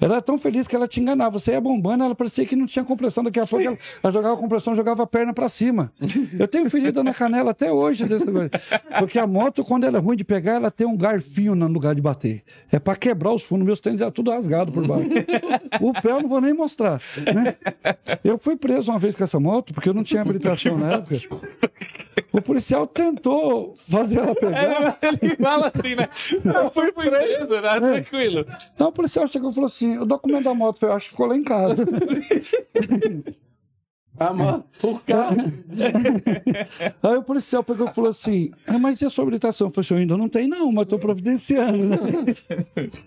Ela 0.00 0.14
era 0.14 0.22
tão 0.22 0.38
feliz 0.38 0.66
que 0.66 0.74
ela 0.76 0.86
te 0.88 1.00
enganava. 1.00 1.38
Você 1.38 1.52
ia 1.52 1.60
bombando, 1.60 2.04
ela 2.04 2.14
parecia 2.14 2.44
que 2.46 2.56
não 2.56 2.66
tinha 2.66 2.84
compressão. 2.84 3.22
Daqui 3.24 3.40
a 3.40 3.46
pouco 3.46 3.64
ela, 3.64 3.78
ela 4.02 4.12
jogava 4.12 4.36
compressão, 4.36 4.74
jogava 4.74 5.02
a 5.02 5.06
perna 5.06 5.32
pra 5.32 5.48
cima. 5.48 5.92
Eu 6.38 6.46
tenho 6.48 6.68
ferida 6.70 7.02
na 7.02 7.12
canela 7.14 7.50
até 7.52 7.70
hoje 7.72 8.04
desse 8.06 8.26
negócio. 8.26 8.50
Porque 8.98 9.18
a 9.18 9.26
moto, 9.26 9.64
quando 9.64 9.84
ela 9.84 9.98
é 9.98 10.00
ruim 10.00 10.16
de 10.16 10.24
pegar, 10.24 10.54
ela 10.54 10.70
tem 10.70 10.86
um 10.86 10.96
garfinho 10.96 11.54
no 11.54 11.66
lugar 11.68 11.94
de 11.94 12.00
bater. 12.00 12.42
É 12.70 12.78
pra 12.78 12.96
quebrar 12.96 13.32
os 13.32 13.42
fundos. 13.42 13.64
Meus 13.66 13.80
tênis 13.80 14.00
eram 14.00 14.10
tudo 14.12 14.30
rasgado 14.30 14.72
por 14.72 14.86
baixo. 14.86 15.08
O 15.80 15.92
pé 15.92 16.10
eu 16.10 16.20
não 16.22 16.28
vou 16.28 16.40
nem 16.40 16.52
mostrar. 16.52 17.00
né? 17.34 17.54
Eu 18.24 18.38
fui 18.38 18.56
preso 18.56 18.90
uma 18.90 18.98
vez 18.98 19.16
com 19.16 19.24
essa 19.24 19.38
moto, 19.40 19.72
porque 19.72 19.88
eu 19.88 19.94
não 19.94 20.02
tinha 20.02 20.22
habilitação 20.22 20.76
na 20.78 20.92
época. 20.94 21.16
O 22.32 22.40
policial 22.40 22.86
tentou 22.86 23.74
fazer 23.88 24.18
ela 24.18 24.34
pegar. 24.34 24.98
É, 25.02 25.08
ele 25.08 25.36
fala 25.36 25.70
assim, 25.74 25.94
né? 25.94 26.08
Eu 26.44 26.70
fui 26.70 26.90
preso, 26.92 27.60
né? 27.60 27.78
Tranquilo. 27.80 28.46
Então 28.74 28.88
o 28.88 28.92
policial 28.92 29.26
chegou 29.26 29.50
e 29.50 29.54
falou 29.54 29.61
assim: 29.66 29.98
o 29.98 30.04
documento 30.04 30.44
da 30.44 30.54
moto, 30.54 30.82
eu 30.82 30.92
acho 30.92 31.06
que 31.06 31.10
ficou 31.12 31.26
lá 31.26 31.36
em 31.36 31.44
casa. 31.44 31.76
A 34.18 34.32
moto, 34.32 34.66
o 34.82 34.98
carro. 35.00 35.36
Aí 37.02 37.16
o 37.16 37.22
policial 37.22 37.64
pegou 37.64 37.88
e 37.88 37.94
falou 37.94 38.10
assim: 38.10 38.50
ah, 38.66 38.78
mas 38.78 39.00
e 39.00 39.06
a 39.06 39.10
sua 39.10 39.22
habilitação? 39.22 39.68
Eu 39.68 39.72
falei 39.72 39.86
assim: 39.86 39.94
eu 39.94 40.00
ainda 40.00 40.16
não 40.18 40.28
tenho, 40.28 40.48
não, 40.48 40.70
mas 40.70 40.82
estou 40.84 40.98
providenciando. 40.98 41.78
né?" 41.82 41.96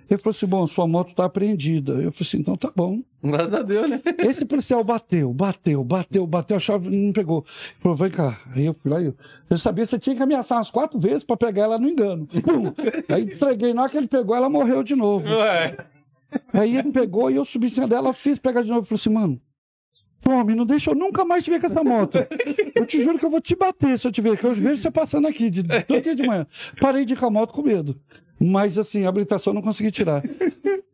Ele 0.10 0.18
falou 0.18 0.32
assim: 0.32 0.48
bom, 0.48 0.66
sua 0.66 0.88
moto 0.88 1.12
está 1.12 1.26
apreendida. 1.26 1.94
Eu 1.94 2.12
falei 2.12 2.16
assim: 2.22 2.38
então 2.40 2.58
tá 2.58 2.72
bom. 2.76 3.02
Graças 3.24 3.54
a 3.54 3.62
Deus, 3.62 3.90
né? 3.90 4.02
Esse 4.18 4.46
policial 4.46 4.84
bateu, 4.84 5.32
bateu, 5.32 5.84
bateu, 5.84 6.26
bateu, 6.26 6.58
a 6.58 6.60
chave 6.60 6.90
não 6.90 7.14
pegou. 7.14 7.46
Ele 7.46 7.82
falou: 7.82 7.98
vem 7.98 8.10
cá. 8.10 8.42
Aí 8.56 8.66
eu 8.66 8.74
fui 8.74 8.90
lá 8.90 9.00
eu, 9.00 9.14
eu 9.48 9.58
sabia 9.60 9.84
que 9.84 9.92
você 9.92 10.00
tinha 10.00 10.16
que 10.16 10.24
ameaçar 10.24 10.58
umas 10.58 10.72
quatro 10.72 11.00
vezes 11.00 11.24
para 11.24 11.38
pegar 11.38 11.64
ela 11.66 11.78
no 11.78 11.88
engano. 11.88 12.26
Pum. 12.26 12.74
Aí 13.14 13.24
entreguei, 13.24 13.76
na 13.76 13.84
hora 13.84 13.92
que 13.92 13.98
ele 13.98 14.08
pegou, 14.08 14.36
ela 14.36 14.50
morreu 14.50 14.82
de 14.82 14.96
novo. 14.96 15.28
Ué. 15.30 15.78
Aí 16.54 16.78
ele 16.78 16.92
pegou 16.92 17.30
e 17.30 17.36
eu 17.36 17.46
subi 17.46 17.68
em 17.68 17.70
cima 17.70 17.88
dela, 17.88 18.14
fiz 18.14 18.40
pegar 18.40 18.62
de 18.62 18.70
novo 18.70 18.86
e 18.86 18.88
falei 18.88 19.00
assim, 19.00 19.10
mano, 19.10 19.42
tome, 20.22 20.56
não 20.56 20.66
deixa 20.66 20.92
eu 20.92 20.96
nunca 20.96 21.24
mais 21.24 21.44
te 21.44 21.52
ver 21.52 21.60
com 21.60 21.68
essa 21.68 21.84
moto. 21.84 22.18
Eu 22.74 22.86
te 22.86 23.04
juro 23.04 23.20
que 23.20 23.26
eu 23.26 23.30
vou 23.30 23.42
te 23.42 23.56
bater 23.56 23.98
se 23.98 24.08
eu 24.08 24.12
te 24.12 24.22
ver, 24.22 24.38
que 24.38 24.46
eu 24.46 24.54
vejo 24.54 24.82
você 24.82 24.92
passando 24.92 25.28
aqui 25.28 25.50
de, 25.50 25.64
todo 25.64 26.02
dia 26.02 26.16
de 26.16 26.26
manhã. 26.26 26.48
Parei 26.80 27.06
de 27.06 27.14
ir 27.14 27.18
com 27.18 27.26
a 27.26 27.30
moto 27.30 27.54
com 27.54 27.62
medo. 27.62 28.00
Mas 28.40 28.78
assim, 28.78 29.06
a 29.06 29.10
habilitação 29.10 29.52
eu 29.52 29.56
não 29.56 29.62
consegui 29.62 29.92
tirar. 29.92 30.24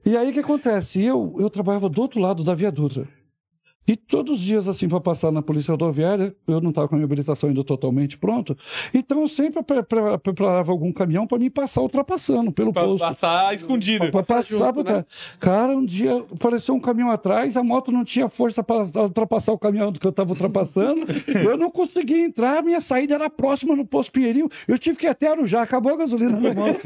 E 0.06 0.18
aí 0.18 0.30
o 0.30 0.34
que 0.34 0.40
acontece? 0.40 1.02
Eu, 1.02 1.36
eu 1.40 1.50
trabalhava 1.50 1.88
do 1.88 2.02
outro 2.02 2.20
lado 2.20 2.44
da 2.44 2.54
Via 2.54 2.72
Dutra. 2.72 3.08
E 3.88 3.96
todos 3.96 4.36
os 4.38 4.42
dias, 4.42 4.68
assim, 4.68 4.88
para 4.88 5.02
passar 5.02 5.32
na 5.32 5.42
polícia 5.42 5.72
rodoviária, 5.72 6.36
eu 6.48 6.62
não 6.62 6.70
estava 6.70 6.88
com 6.88 6.96
a 6.96 6.98
minha 6.98 7.06
habilitação 7.06 7.50
ainda 7.50 7.64
totalmente 7.64 8.16
pronto. 8.18 8.56
Então 8.94 9.22
eu 9.22 9.28
sempre 9.28 9.62
pre- 9.64 9.82
pre- 9.84 10.18
preparava 10.20 10.72
algum 10.72 10.92
caminhão 10.94 11.26
para 11.26 11.40
me 11.40 11.50
passar 11.50 11.82
ultrapassando 11.82 12.52
pelo 12.52 12.72
Pra 12.72 12.84
posto. 12.84 13.00
passar 13.04 13.54
escondido. 13.56 14.10
Pra 14.12 14.22
passar 14.24 14.56
junto, 14.58 14.84
pra 14.84 14.98
né? 14.98 15.06
Cara, 15.40 15.76
um 15.76 15.84
dia 15.84 16.24
apareceu 16.34 16.76
um 16.76 16.80
caminhão 16.80 17.10
atrás, 17.10 17.58
a 17.58 17.64
moto 17.64 17.92
não 17.92 18.06
tinha 18.06 18.30
força 18.30 18.64
para 18.64 18.84
ultrapassar 19.02 19.52
o 19.52 19.58
caminhão 19.58 19.92
que 19.92 20.06
eu 20.06 20.12
estava 20.12 20.30
ultrapassando. 20.30 21.02
eu 21.28 21.58
não 21.58 21.72
conseguia 21.72 22.24
entrar, 22.24 22.64
minha 22.64 22.80
saída 22.80 23.16
era 23.16 23.30
próxima 23.32 23.76
no 23.76 23.86
posto 23.86 24.12
Pinheirinho. 24.12 24.48
Eu 24.68 24.78
tive 24.78 24.96
que 24.98 25.08
ir 25.08 25.10
até 25.10 25.28
Arujá, 25.28 25.64
acabou 25.64 25.92
a 25.92 25.98
gasolina 25.98 26.40
da 26.40 26.54
moto. 26.54 26.80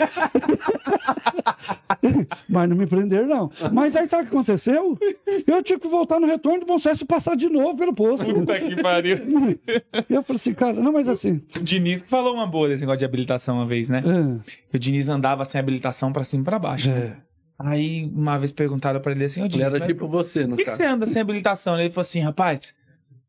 Mas 2.48 2.70
não 2.70 2.76
me 2.78 2.88
prenderam, 2.88 3.28
não. 3.28 3.52
Mas 3.72 3.96
aí 3.96 4.08
sabe 4.08 4.24
o 4.24 4.26
que 4.28 4.34
aconteceu? 4.34 4.98
Eu 5.46 5.62
tive 5.62 5.82
que 5.82 5.88
voltar 5.88 6.20
no 6.20 6.26
retorno 6.28 6.62
do 6.62 6.66
Bom 6.66 6.80
Sucesso 6.86 7.04
e 7.04 7.08
passar 7.08 7.36
de 7.36 7.50
novo 7.50 7.78
pelo 7.78 7.94
posto. 7.94 8.26
Puta 8.26 8.60
que 8.60 8.82
pariu. 8.82 9.18
E 9.18 10.14
eu 10.14 10.22
falei 10.22 10.36
assim, 10.36 10.54
cara, 10.54 10.74
não, 10.74 10.92
mas 10.94 11.10
assim. 11.10 11.42
O 11.56 11.64
Diniz 11.64 12.04
que 12.04 12.10
falou 12.10 12.36
uma 12.36 12.46
boa 12.46 12.68
desse 12.68 12.82
negócio 12.82 13.00
de 13.00 13.06
habilitação 13.06 13.56
uma 13.56 13.66
vez, 13.66 13.90
né? 13.90 14.04
É, 14.72 14.76
o 14.76 14.80
Diniz 14.80 15.10
andava 15.10 15.44
sem 15.46 15.60
habilitação 15.60 16.14
pra 16.14 16.24
cima 16.24 16.44
e 16.44 16.46
pra 16.46 16.60
baixo. 16.60 16.90
né? 16.90 17.18
é. 17.22 17.26
Aí 17.58 18.12
uma 18.14 18.38
vez 18.38 18.52
perguntaram 18.52 19.00
pra 19.00 19.14
ele 19.14 19.24
assim, 19.24 19.42
ô 19.42 19.46
Ele 19.46 19.50
Diniz, 19.54 19.68
era 19.68 19.80
mas 19.80 19.88
tipo 19.88 20.08
você, 20.08 20.44
no 20.44 20.50
por 20.50 20.58
que, 20.58 20.66
que 20.66 20.72
você 20.72 20.86
anda 20.86 21.06
sem 21.06 21.22
habilitação? 21.22 21.80
Ele 21.80 21.90
falou 21.90 22.02
assim, 22.02 22.20
rapaz, 22.20 22.76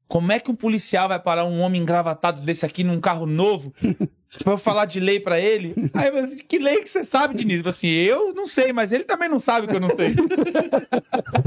como 0.09 0.33
é 0.33 0.41
que 0.41 0.51
um 0.51 0.55
policial 0.55 1.09
vai 1.09 1.19
parar 1.21 1.45
um 1.45 1.61
homem 1.61 1.81
engravatado 1.81 2.41
desse 2.43 2.67
aqui 2.67 2.85
num 2.85 3.01
carro 3.01 3.25
novo 3.25 3.73
pra 4.43 4.53
eu 4.53 4.59
falar 4.59 4.84
de 4.84 5.01
lei 5.01 5.20
pra 5.20 5.39
ele? 5.41 5.74
Aí 5.95 6.07
eu 6.07 6.12
falei 6.12 6.24
assim, 6.24 6.37
que 6.37 6.59
lei 6.59 6.80
que 6.80 6.89
você 6.89 7.05
sabe, 7.05 7.34
Diniz? 7.34 7.59
Falou 7.61 7.70
assim, 7.70 7.89
eu 7.89 8.32
não 8.34 8.47
sei, 8.47 8.72
mas 8.72 8.93
ele 8.93 9.05
também 9.05 9.28
não 9.28 9.39
sabe 9.39 9.66
que 9.66 9.74
eu 9.74 9.80
não 9.80 9.95
sei. 9.97 10.14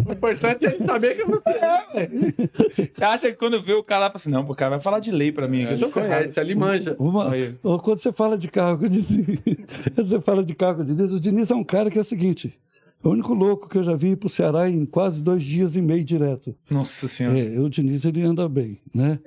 O 0.08 0.12
importante 0.12 0.66
é 0.66 0.76
ele 0.76 0.86
saber 0.86 1.16
que 1.16 1.24
você 1.26 2.92
Você 2.96 3.04
acha 3.04 3.32
que 3.32 3.38
quando 3.38 3.62
vê 3.62 3.74
o 3.74 3.84
cara 3.84 4.02
lá, 4.02 4.08
fala 4.08 4.16
assim, 4.16 4.32
não, 4.32 4.42
o 4.42 4.56
cara 4.56 4.72
vai 4.72 4.82
falar 4.82 5.00
de 5.00 5.12
lei 5.12 5.32
pra 5.32 5.48
mim. 5.48 5.64
aqui, 5.64 5.74
eu 5.74 5.78
ele 5.78 5.86
tô 5.86 5.92
conhece, 5.92 6.40
ele 6.40 6.56
manja. 6.56 6.96
Uma, 7.00 7.32
ou 7.64 7.80
quando 7.80 7.98
você 8.00 8.12
fala 8.12 8.38
de 8.38 8.48
carro 8.48 8.78
com 8.80 8.86
o 8.86 8.90
Diniz, 8.90 9.40
você 9.96 10.20
fala 10.22 10.44
de 10.44 10.56
carro 10.56 10.78
com 10.78 10.82
o 10.82 10.86
Diniz, 10.86 11.14
o 11.14 11.20
Diniz 11.20 11.52
é 11.52 11.56
um 11.56 11.64
cara 11.64 11.90
que 11.90 11.98
é 11.98 12.02
o 12.02 12.06
seguinte, 12.06 12.60
é 13.04 13.08
o 13.08 13.12
único 13.12 13.34
louco 13.34 13.70
que 13.70 13.78
eu 13.78 13.84
já 13.84 13.96
vi 13.96 14.12
ir 14.12 14.16
pro 14.18 14.28
Ceará 14.30 14.70
em 14.70 14.86
quase 14.86 15.24
dois 15.24 15.42
dias 15.42 15.76
e 15.76 15.82
meio 15.82 16.04
direto. 16.04 16.56
Nossa 16.70 17.08
senhora. 17.08 17.40
É, 17.40 17.60
o 17.60 17.70
Diniz 17.70 18.04
ele 18.04 18.22
anda 18.24 18.48
bem, 18.50 18.80
né? 18.94 19.20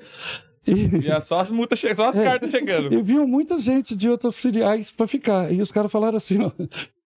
E, 0.67 1.05
E 1.07 1.09
é 1.11 1.21
só 1.21 1.41
as 1.41 1.51
multas, 1.51 1.81
só 1.81 2.09
as 2.09 2.17
É. 2.19 2.25
cartas 2.25 2.51
chegando. 2.51 2.93
e 2.93 3.03
vinham 3.03 3.27
muita 3.27 3.57
gente 3.57 3.97
de 3.97 4.09
outras 4.09 4.37
filiais 4.37 4.91
para 4.91 5.07
ficar. 5.07 5.53
E 5.53 5.61
os 5.61 5.73
caras 5.73 5.91
falaram 5.91 6.17
assim, 6.17 6.39
ó. 6.41 6.51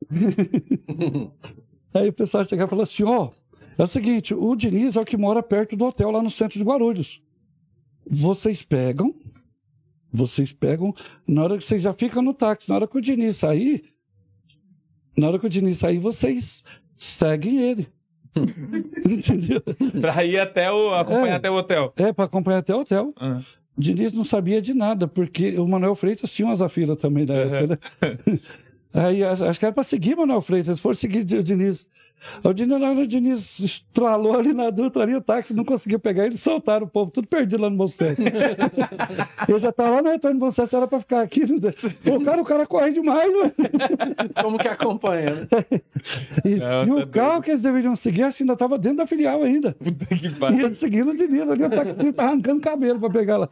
Aí 1.93 2.09
o 2.09 2.13
pessoal 2.13 2.45
chegava 2.45 2.67
e 2.67 2.71
falou 2.71 2.83
assim, 2.83 3.03
ó, 3.03 3.31
é 3.77 3.83
o 3.83 3.87
seguinte, 3.87 4.33
o 4.33 4.55
Diniz 4.55 4.95
é 4.95 5.01
o 5.01 5.05
que 5.05 5.15
mora 5.17 5.41
perto 5.43 5.75
do 5.75 5.85
hotel 5.85 6.11
lá 6.11 6.21
no 6.21 6.29
centro 6.29 6.57
de 6.57 6.63
Guarulhos. 6.65 7.21
Vocês 8.07 8.61
pegam, 8.63 9.15
vocês 10.11 10.51
pegam, 10.51 10.93
na 11.27 11.43
hora 11.43 11.57
que 11.57 11.63
vocês 11.63 11.81
já 11.81 11.93
ficam 11.93 12.21
no 12.21 12.33
táxi, 12.33 12.69
na 12.69 12.75
hora 12.75 12.87
que 12.87 12.97
o 12.97 13.01
Diniz 13.01 13.37
sair, 13.37 13.83
na 15.17 15.27
hora 15.27 15.39
que 15.39 15.45
o 15.45 15.49
Diniz 15.49 15.77
sair, 15.79 15.97
vocês 15.97 16.63
seguem 16.95 17.59
ele. 17.61 17.87
Entendeu? 19.09 19.61
Pra 20.01 20.23
ir 20.25 20.39
até 20.39 20.71
o. 20.71 20.93
acompanhar 20.93 21.33
É. 21.33 21.36
até 21.38 21.49
o 21.51 21.55
hotel. 21.55 21.93
É, 21.97 22.11
para 22.13 22.25
acompanhar 22.25 22.59
até 22.59 22.75
o 22.75 22.79
hotel. 22.79 23.13
Ah. 23.19 23.39
Diniz 23.77 24.13
não 24.13 24.23
sabia 24.23 24.61
de 24.61 24.73
nada, 24.73 25.07
porque 25.07 25.57
o 25.59 25.67
Manuel 25.67 25.95
Freitas 25.95 26.31
tinha 26.31 26.47
uma 26.47 26.55
Zafira 26.55 26.95
também 26.95 27.25
na 27.25 27.33
época, 27.33 27.79
né? 28.01 28.39
Aí 28.93 29.23
acho 29.23 29.59
que 29.59 29.65
era 29.65 29.73
para 29.73 29.83
seguir 29.83 30.15
Manuel 30.15 30.41
Freitas, 30.41 30.79
for 30.79 30.95
seguir 30.95 31.19
o 31.38 31.43
Diniz. 31.43 31.86
O 32.43 32.53
Diniz, 32.53 32.80
na 32.80 32.89
hora 32.89 32.99
o 32.99 33.07
Diniz 33.07 33.59
estralou 33.59 34.38
ali 34.38 34.53
na 34.53 34.69
Dutra, 34.69 35.03
ali 35.03 35.15
o 35.15 35.21
táxi 35.21 35.53
não 35.53 35.63
conseguiu 35.63 35.99
pegar, 35.99 36.26
eles 36.26 36.39
soltaram 36.41 36.86
o 36.86 36.89
povo, 36.89 37.11
tudo 37.11 37.28
perdido 37.28 37.61
lá 37.61 37.69
no 37.69 37.78
Bolsonaro. 37.78 38.15
Eu 39.47 39.59
já 39.59 39.69
estava 39.69 39.89
lá 39.91 40.01
no 40.01 40.09
retorno 40.09 40.38
do 40.38 40.39
Bolsonaro, 40.39 40.76
era 40.78 40.88
para 40.88 40.99
ficar 40.99 41.21
aqui. 41.21 41.45
Não 41.45 41.57
sei. 41.57 41.71
Pô, 42.03 42.19
cara, 42.21 42.41
o 42.41 42.45
cara 42.45 42.65
corre 42.65 42.91
demais, 42.91 43.32
não 43.32 43.45
é? 43.45 43.51
Como 44.41 44.57
que 44.57 44.67
acompanha, 44.67 45.36
né? 45.36 45.47
E, 46.43 46.55
Não, 46.55 46.86
e 46.86 46.91
o 46.91 47.05
tá 47.07 47.07
carro 47.07 47.30
doido. 47.34 47.43
que 47.43 47.51
eles 47.51 47.61
deveriam 47.61 47.95
seguir, 47.95 48.23
acho 48.23 48.38
que 48.38 48.43
ainda 48.43 48.53
estava 48.53 48.78
dentro 48.78 48.97
da 48.97 49.07
filial 49.07 49.41
ainda. 49.43 49.73
Puta 49.73 50.05
que 50.05 50.28
E 50.28 50.32
pariu. 50.32 50.65
eles 50.65 50.78
seguindo 50.78 51.11
o 51.11 51.15
Diniz 51.15 51.41
ali, 51.49 51.63
o 51.63 51.69
taxista 51.71 52.13
tá 52.13 52.26
arrancando 52.26 52.61
cabelo 52.61 52.99
para 52.99 53.09
pegar 53.09 53.38
lá. 53.38 53.49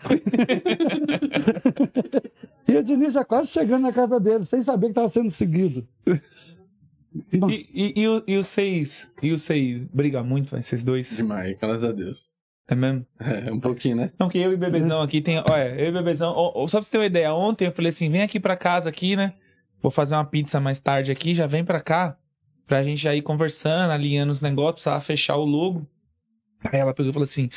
e 2.67 2.78
o 2.78 2.84
Diniz 2.84 3.13
já 3.13 3.24
quase 3.24 3.47
chegando 3.49 3.82
na 3.84 3.93
casa 3.93 4.19
dele, 4.19 4.45
sem 4.45 4.61
saber 4.61 4.88
que 4.88 4.91
estava 4.91 5.09
sendo 5.09 5.30
seguido. 5.30 5.86
E, 7.32 7.38
e, 7.74 8.01
e, 8.01 8.07
o- 8.07 8.24
e 8.28 8.38
os 8.38 8.47
seis? 8.47 9.11
E 9.22 9.32
os 9.32 9.41
seis 9.43 9.84
brigam 9.84 10.24
muito, 10.24 10.55
esses 10.57 10.84
dois? 10.84 11.16
Demais, 11.16 11.57
graças 11.59 11.84
a 11.84 11.91
Deus. 11.91 12.30
É 12.68 12.76
mesmo? 12.76 13.05
É, 13.20 13.51
um 13.51 13.59
pouquinho, 13.59 13.97
né? 13.97 14.11
Não, 14.18 14.30
que 14.30 14.38
eu 14.38 14.53
e 14.53 14.57
Bebezão 14.57 15.01
aqui 15.01 15.22
tem. 15.22 15.38
Olha, 15.39 15.76
eu 15.80 15.89
e 15.89 15.91
Bebezão. 15.91 16.34
ó, 16.36 16.51
ó, 16.55 16.68
só 16.68 16.78
pra 16.78 16.84
você 16.84 16.91
ter 16.91 16.97
uma 16.97 17.05
ideia, 17.05 17.34
ontem 17.34 17.66
eu 17.68 17.72
falei 17.74 17.89
assim: 17.89 18.09
vem 18.09 18.22
aqui 18.22 18.39
pra 18.39 18.55
casa 18.55 18.89
aqui, 18.89 19.16
né? 19.16 19.34
Vou 19.82 19.91
fazer 19.91 20.16
uma 20.16 20.24
pizza 20.26 20.59
mais 20.61 20.80
tarde 20.80 21.11
aqui, 21.11 21.34
já 21.34 21.45
vem 21.45 21.64
pra 21.64 21.82
cá. 21.82 22.18
Pra 22.66 22.82
gente 22.82 23.01
já 23.01 23.14
ir 23.14 23.22
conversando, 23.22 23.91
alinhando 23.91 24.32
os 24.32 24.39
negócios, 24.39 24.76
precisava 24.76 25.01
fechar 25.01 25.36
o 25.36 25.43
logo. 25.43 25.86
Aí 26.72 26.80
ela 26.80 26.93
pegou 26.93 27.09
e 27.09 27.14
falou 27.14 27.26
assim: 27.26 27.49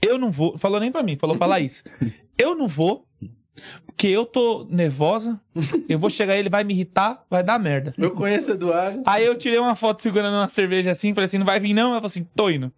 Eu 0.00 0.16
não 0.16 0.30
vou. 0.30 0.56
Falou 0.56 0.78
nem 0.78 0.92
pra 0.92 1.02
mim, 1.02 1.16
falou 1.16 1.36
pra 1.36 1.46
Laís. 1.48 1.82
Eu 2.38 2.54
não 2.56 2.66
vou, 2.68 3.04
porque 3.86 4.06
eu 4.08 4.24
tô 4.24 4.66
nervosa. 4.70 5.40
Eu 5.88 5.98
vou 5.98 6.08
chegar 6.10 6.32
aí, 6.34 6.40
ele 6.40 6.48
vai 6.48 6.64
me 6.64 6.72
irritar, 6.74 7.24
vai 7.30 7.42
dar 7.42 7.58
merda. 7.58 7.94
Eu 7.98 8.10
conheço 8.12 8.50
o 8.50 8.54
Eduardo. 8.54 9.02
Aí 9.06 9.24
eu 9.24 9.36
tirei 9.36 9.58
uma 9.58 9.74
foto 9.74 10.00
segurando 10.00 10.34
uma 10.34 10.48
cerveja 10.48 10.90
assim, 10.90 11.14
falei 11.14 11.26
assim: 11.26 11.38
não 11.38 11.46
vai 11.46 11.60
vir 11.60 11.74
não? 11.74 11.90
Ela 11.90 11.96
falou 11.96 12.06
assim: 12.06 12.26
tô 12.34 12.50
indo. 12.50 12.72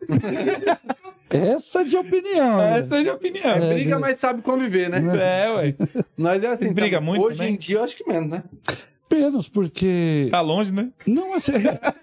essa 1.31 1.81
é 1.81 1.85
de 1.85 1.97
opinião. 1.97 2.59
né? 2.59 2.79
Essa 2.81 2.97
é 2.97 3.01
minha 3.01 3.15
opinião. 3.15 3.51
É, 3.51 3.75
briga, 3.75 3.99
mas 3.99 4.19
sabe 4.19 4.43
conviver, 4.43 4.91
né? 4.91 5.01
É, 5.17 5.51
ué. 5.51 5.75
Nós 6.17 6.43
é 6.43 6.47
assim. 6.49 6.73
Brigam 6.73 7.01
também. 7.01 7.15
muito 7.15 7.27
Hoje 7.27 7.39
também? 7.39 7.55
em 7.55 7.59
dia, 7.59 7.77
eu 7.79 7.85
acho 7.85 7.97
que 7.97 8.07
menos, 8.07 8.29
né? 8.29 8.43
Menos, 9.13 9.49
porque. 9.49 10.27
Tá 10.31 10.41
longe, 10.41 10.73
né? 10.73 10.91
Não, 11.07 11.35
assim. 11.35 11.53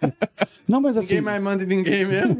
não, 0.65 0.79
mas 0.79 0.95
assim. 0.95 1.15
Ninguém 1.15 1.21
mais 1.21 1.43
manda 1.43 1.63
em 1.63 1.67
ninguém 1.67 2.05
mesmo. 2.05 2.37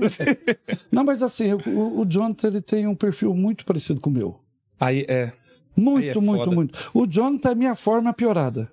Não, 0.90 1.04
mas 1.04 1.22
assim, 1.22 1.54
o, 1.54 2.00
o 2.00 2.06
Jonathan 2.06 2.48
ele 2.48 2.62
tem 2.62 2.88
um 2.88 2.96
perfil 2.96 3.34
muito 3.34 3.66
parecido 3.66 4.00
com 4.00 4.10
o 4.10 4.14
meu. 4.14 4.40
Aí 4.80 5.06
é. 5.10 5.34
Muito, 5.76 6.18
é 6.18 6.22
muito, 6.22 6.44
foda. 6.44 6.56
muito. 6.56 6.80
O 6.94 7.08
Jonathan 7.08 7.52
é 7.52 7.56
minha 7.56 7.76
forma 7.76 8.14
piorada. 8.14 8.72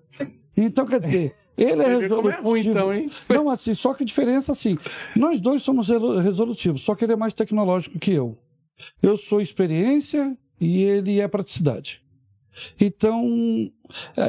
Então, 0.57 0.85
quer 0.87 1.01
dizer, 1.01 1.35
ele 1.57 1.83
é 1.83 1.99
vê 1.99 2.09
como 2.09 2.29
é 2.31 2.35
ruim, 2.41 2.63
resolutivo. 2.63 2.71
então, 2.71 2.95
hein? 2.95 3.11
Não, 3.31 3.51
assim, 3.51 3.75
só 3.75 3.95
que 3.95 4.03
a 4.03 4.07
diferença, 4.07 4.53
assim, 4.53 4.77
nós 5.17 5.41
dois 5.41 5.63
somos 5.63 5.89
resolu- 5.89 6.19
resolutivos, 6.19 6.81
só 6.83 6.95
que 6.95 7.05
ele 7.05 7.13
é 7.13 7.17
mais 7.17 7.33
tecnológico 7.33 7.99
que 7.99 8.13
eu. 8.13 8.37
Eu 9.03 9.17
sou 9.17 9.41
experiência 9.41 10.37
e 10.61 10.83
ele 10.83 11.21
é 11.21 11.29
praticidade. 11.29 12.03
Então, 12.81 13.25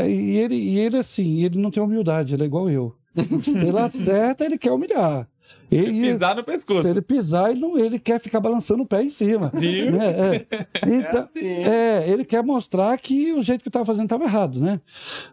e 0.08 0.38
ele, 0.38 0.56
e 0.56 0.80
ele, 0.80 0.98
assim, 0.98 1.44
ele 1.44 1.58
não 1.60 1.72
tem 1.72 1.82
humildade, 1.82 2.34
ele 2.34 2.44
é 2.44 2.46
igual 2.46 2.70
eu. 2.70 2.96
Ele 3.20 3.78
acerta, 3.80 4.46
ele 4.46 4.58
quer 4.58 4.72
humilhar. 4.72 5.28
Ele, 5.72 6.14
Pisar 6.14 6.34
no 6.36 6.42
se 6.42 6.46
pescoço. 6.48 6.88
ele 6.88 7.02
pisar, 7.02 7.52
ele, 7.52 7.60
não, 7.60 7.78
ele 7.78 8.00
quer 8.00 8.20
ficar 8.20 8.40
balançando 8.40 8.82
o 8.82 8.88
pé 8.88 9.04
em 9.04 9.10
cima. 9.10 9.52
Viu? 9.54 9.92
né? 9.92 10.46
É. 10.82 10.96
Então, 10.96 11.22
assim, 11.24 11.46
hein? 11.46 11.64
é, 11.64 12.10
ele 12.10 12.26
quer 12.26 12.42
mostrar 12.44 12.98
que 12.98 13.32
o 13.34 13.44
jeito 13.44 13.62
que 13.62 13.70
estava 13.70 13.86
fazendo 13.86 14.06
estava 14.06 14.24
errado, 14.24 14.60
né? 14.60 14.82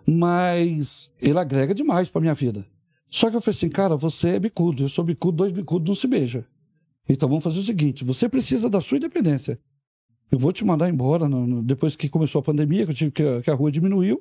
Mas 0.06 1.10
ele 1.20 1.38
agrega 1.38 1.74
demais 1.74 2.08
para 2.08 2.20
minha 2.20 2.34
vida. 2.34 2.66
Só 3.08 3.30
que 3.30 3.36
eu 3.36 3.40
falei 3.40 3.56
assim, 3.56 3.68
cara, 3.68 3.96
você 3.96 4.30
é 4.30 4.38
bicudo, 4.38 4.82
eu 4.84 4.88
sou 4.88 5.04
bicudo, 5.04 5.38
dois 5.38 5.52
bicudos 5.52 5.88
não 5.88 5.94
se 5.94 6.06
beija. 6.06 6.44
Então 7.08 7.28
vamos 7.28 7.44
fazer 7.44 7.58
o 7.60 7.62
seguinte: 7.62 8.04
você 8.04 8.28
precisa 8.28 8.68
da 8.68 8.80
sua 8.80 8.98
independência. 8.98 9.58
Eu 10.30 10.38
vou 10.38 10.52
te 10.52 10.64
mandar 10.64 10.88
embora 10.88 11.28
no- 11.28 11.46
no- 11.46 11.62
depois 11.62 11.94
que 11.94 12.08
começou 12.08 12.40
a 12.40 12.42
pandemia, 12.42 12.84
que, 12.84 12.90
eu 12.90 12.94
tive, 12.96 13.10
que, 13.12 13.22
a, 13.22 13.40
que 13.42 13.50
a 13.50 13.54
rua 13.54 13.70
diminuiu. 13.70 14.20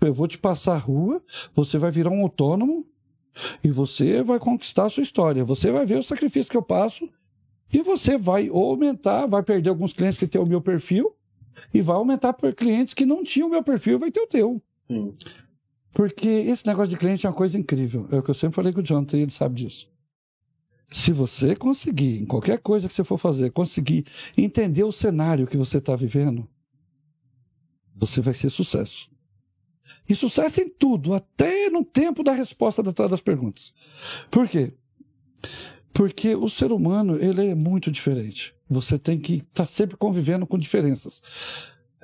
Eu 0.00 0.12
vou 0.12 0.28
te 0.28 0.36
passar 0.36 0.74
a 0.74 0.78
rua, 0.78 1.22
você 1.54 1.78
vai 1.78 1.90
virar 1.90 2.10
um 2.10 2.20
autônomo 2.22 2.84
e 3.62 3.70
você 3.70 4.22
vai 4.22 4.38
conquistar 4.38 4.86
a 4.86 4.88
sua 4.88 5.02
história. 5.02 5.44
Você 5.44 5.70
vai 5.70 5.84
ver 5.84 5.98
o 5.98 6.02
sacrifício 6.02 6.50
que 6.50 6.56
eu 6.56 6.62
passo 6.62 7.08
e 7.72 7.82
você 7.82 8.16
vai 8.16 8.48
aumentar, 8.48 9.26
vai 9.26 9.42
perder 9.42 9.70
alguns 9.70 9.92
clientes 9.92 10.18
que 10.18 10.26
têm 10.26 10.40
o 10.40 10.46
meu 10.46 10.60
perfil 10.60 11.14
e 11.72 11.80
vai 11.80 11.96
aumentar 11.96 12.32
por 12.32 12.52
clientes 12.54 12.94
que 12.94 13.06
não 13.06 13.22
tinham 13.22 13.48
o 13.48 13.50
meu 13.50 13.62
perfil, 13.62 13.98
vai 13.98 14.10
ter 14.10 14.20
o 14.20 14.26
teu. 14.26 14.62
Sim. 14.88 15.14
Porque 15.92 16.28
esse 16.28 16.66
negócio 16.66 16.90
de 16.90 16.96
cliente 16.96 17.24
é 17.24 17.28
uma 17.28 17.36
coisa 17.36 17.56
incrível. 17.56 18.08
É 18.10 18.18
o 18.18 18.22
que 18.22 18.30
eu 18.30 18.34
sempre 18.34 18.56
falei 18.56 18.72
com 18.72 18.80
o 18.80 18.82
Jonathan 18.82 19.16
e 19.16 19.22
ele 19.22 19.30
sabe 19.30 19.62
disso. 19.62 19.88
Se 20.90 21.12
você 21.12 21.56
conseguir, 21.56 22.22
em 22.22 22.26
qualquer 22.26 22.58
coisa 22.58 22.88
que 22.88 22.94
você 22.94 23.04
for 23.04 23.18
fazer, 23.18 23.50
conseguir 23.50 24.04
entender 24.36 24.84
o 24.84 24.92
cenário 24.92 25.46
que 25.46 25.56
você 25.56 25.78
está 25.78 25.96
vivendo, 25.96 26.48
você 27.94 28.20
vai 28.20 28.34
ser 28.34 28.50
sucesso. 28.50 29.08
E 30.08 30.14
sucesso 30.14 30.60
em 30.60 30.68
tudo, 30.68 31.14
até 31.14 31.70
no 31.70 31.84
tempo 31.84 32.22
da 32.22 32.32
resposta 32.32 32.82
da- 32.82 33.06
das 33.08 33.20
perguntas. 33.20 33.72
Por 34.30 34.48
quê? 34.48 34.74
Porque 35.92 36.34
o 36.34 36.48
ser 36.48 36.72
humano, 36.72 37.16
ele 37.20 37.46
é 37.50 37.54
muito 37.54 37.90
diferente. 37.90 38.54
Você 38.68 38.98
tem 38.98 39.18
que 39.18 39.36
estar 39.48 39.66
sempre 39.66 39.96
convivendo 39.96 40.46
com 40.46 40.58
diferenças. 40.58 41.22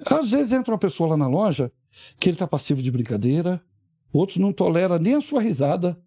Às 0.07 0.30
vezes 0.30 0.53
entra 0.53 0.72
uma 0.72 0.78
pessoa 0.78 1.11
lá 1.11 1.16
na 1.16 1.28
loja 1.28 1.70
que 2.18 2.28
ele 2.28 2.34
está 2.36 2.46
passivo 2.46 2.80
de 2.82 2.90
brincadeira, 2.90 3.61
outros 4.12 4.38
não 4.38 4.53
toleram 4.53 4.98
nem 4.98 5.14
a 5.14 5.20
sua 5.20 5.42
risada. 5.42 5.98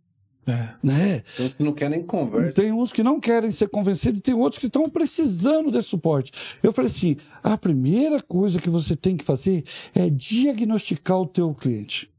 É. 0.45 0.69
Né? 0.83 1.23
Tem 1.37 1.45
uns 1.45 1.53
que 1.53 1.63
não 1.63 1.73
querem 1.73 2.03
conversa. 2.03 2.51
Tem 2.53 2.71
uns 2.71 2.91
que 2.91 3.03
não 3.03 3.19
querem 3.19 3.51
ser 3.51 3.69
convencidos, 3.69 4.21
tem 4.21 4.33
outros 4.33 4.59
que 4.59 4.67
estão 4.67 4.89
precisando 4.89 5.71
desse 5.71 5.87
suporte. 5.87 6.31
Eu 6.61 6.73
falei 6.73 6.91
assim: 6.91 7.17
a 7.41 7.57
primeira 7.57 8.21
coisa 8.21 8.59
que 8.59 8.69
você 8.69 8.95
tem 8.95 9.15
que 9.15 9.23
fazer 9.23 9.63
é 9.95 10.09
diagnosticar 10.09 11.19
o 11.19 11.25
teu 11.25 11.53
cliente. 11.53 12.12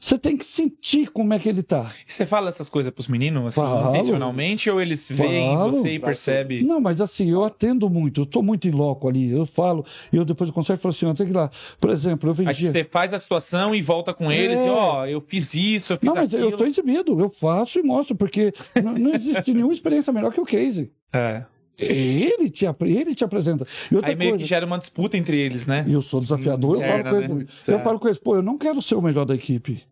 Você 0.00 0.18
tem 0.18 0.34
que 0.34 0.46
sentir 0.46 1.10
como 1.10 1.34
é 1.34 1.38
que 1.38 1.46
ele. 1.46 1.60
E 1.60 2.10
você 2.10 2.24
fala 2.24 2.48
essas 2.48 2.70
coisas 2.70 2.90
pros 2.90 3.06
meninos, 3.06 3.46
assim, 3.48 3.60
Falo. 3.60 3.90
intencionalmente, 3.94 4.70
ou 4.70 4.80
eles 4.80 5.06
veem 5.10 5.54
Falo. 5.54 5.72
você 5.72 5.90
e 5.92 5.98
percebem? 5.98 6.62
Não, 6.64 6.80
mas 6.80 7.02
assim, 7.02 7.30
eu 7.30 7.44
atendo 7.44 7.88
muito, 7.90 8.22
eu 8.22 8.24
estou 8.24 8.42
muito 8.42 8.66
em 8.66 8.70
loco 8.70 9.06
ali. 9.06 9.30
Eu 9.30 9.44
falo, 9.44 9.84
e 10.10 10.16
eu 10.16 10.24
depois 10.24 10.48
do 10.48 10.54
conselho 10.54 10.78
falo 10.78 10.94
assim: 10.94 11.04
eu 11.06 11.14
tenho 11.14 11.28
que 11.28 11.34
ir 11.34 11.36
lá. 11.36 11.50
Por 11.78 11.90
exemplo, 11.90 12.30
eu 12.30 12.34
Aí 12.38 12.46
vendia. 12.46 12.72
você 12.72 12.82
faz 12.84 13.12
a 13.12 13.18
situação 13.18 13.74
e 13.74 13.82
volta 13.82 14.14
com 14.14 14.32
eles 14.32 14.56
É. 14.56 14.66
e, 14.66 14.70
ó, 14.70 15.06
eu 15.06 15.20
fiz 15.20 15.52
isso, 15.54 15.92
eu 15.92 15.98
fiz 15.98 16.06
Não, 16.06 16.14
mas 16.14 16.32
aquilo. 16.32 16.48
eu 16.48 16.52
estou 16.54 16.66
exibido, 16.66 17.20
eu 17.20 17.28
faço 17.28 17.78
e 17.78 17.82
mostro, 17.82 18.16
porque 18.16 18.54
não, 18.82 18.94
não 18.94 19.14
existe 19.14 19.52
nenhuma 19.52 19.74
experiência 19.74 20.10
melhor 20.12 20.32
que 20.32 20.40
o 20.40 20.46
case. 20.46 20.90
É. 21.12 21.44
Ele 21.78 22.50
te, 22.50 22.66
ele 22.82 23.14
te 23.14 23.24
apresenta. 23.24 23.66
E 23.90 23.96
outra 23.96 24.10
Aí 24.10 24.16
meio 24.16 24.32
coisa, 24.32 24.42
que 24.44 24.48
gera 24.48 24.66
uma 24.66 24.78
disputa 24.78 25.16
entre 25.16 25.38
eles, 25.40 25.64
né? 25.66 25.84
E 25.88 25.92
eu 25.92 26.02
sou 26.02 26.20
desafiador, 26.20 26.76
eu 26.76 26.80
falo 26.82 27.00
Interna, 27.00 27.10
com 27.10 27.34
né? 27.34 27.40
eles. 27.40 27.50
Eu 27.50 27.56
sério. 27.64 27.84
falo 27.84 27.98
com 27.98 28.08
eles, 28.08 28.18
pô, 28.18 28.36
eu 28.36 28.42
não 28.42 28.58
quero 28.58 28.82
ser 28.82 28.94
o 28.96 29.02
melhor 29.02 29.24
da 29.24 29.34
equipe. 29.34 29.82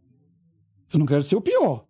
Eu 0.93 0.99
não 0.99 1.07
quero 1.07 1.23
ser 1.23 1.37
o 1.37 1.41
pior. 1.41 1.85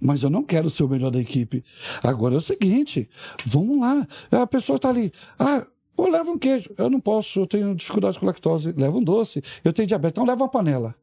Mas 0.00 0.22
eu 0.22 0.28
não 0.30 0.42
quero 0.42 0.68
ser 0.68 0.82
o 0.82 0.88
melhor 0.88 1.10
da 1.10 1.18
equipe. 1.20 1.64
Agora 2.02 2.34
é 2.34 2.38
o 2.38 2.40
seguinte, 2.40 3.08
vamos 3.46 3.80
lá. 3.80 4.06
A 4.30 4.46
pessoa 4.46 4.76
está 4.76 4.90
ali. 4.90 5.10
Ah, 5.38 5.66
pô, 5.96 6.06
leva 6.08 6.30
um 6.30 6.36
queijo. 6.38 6.70
Eu 6.76 6.90
não 6.90 7.00
posso, 7.00 7.40
eu 7.40 7.46
tenho 7.46 7.74
dificuldade 7.74 8.18
com 8.18 8.26
lactose. 8.26 8.72
Leva 8.76 8.96
um 8.98 9.02
doce. 9.02 9.42
Eu 9.64 9.72
tenho 9.72 9.88
diabetes, 9.88 10.12
então 10.14 10.24
leva 10.26 10.42
uma 10.44 10.50
panela. 10.50 10.94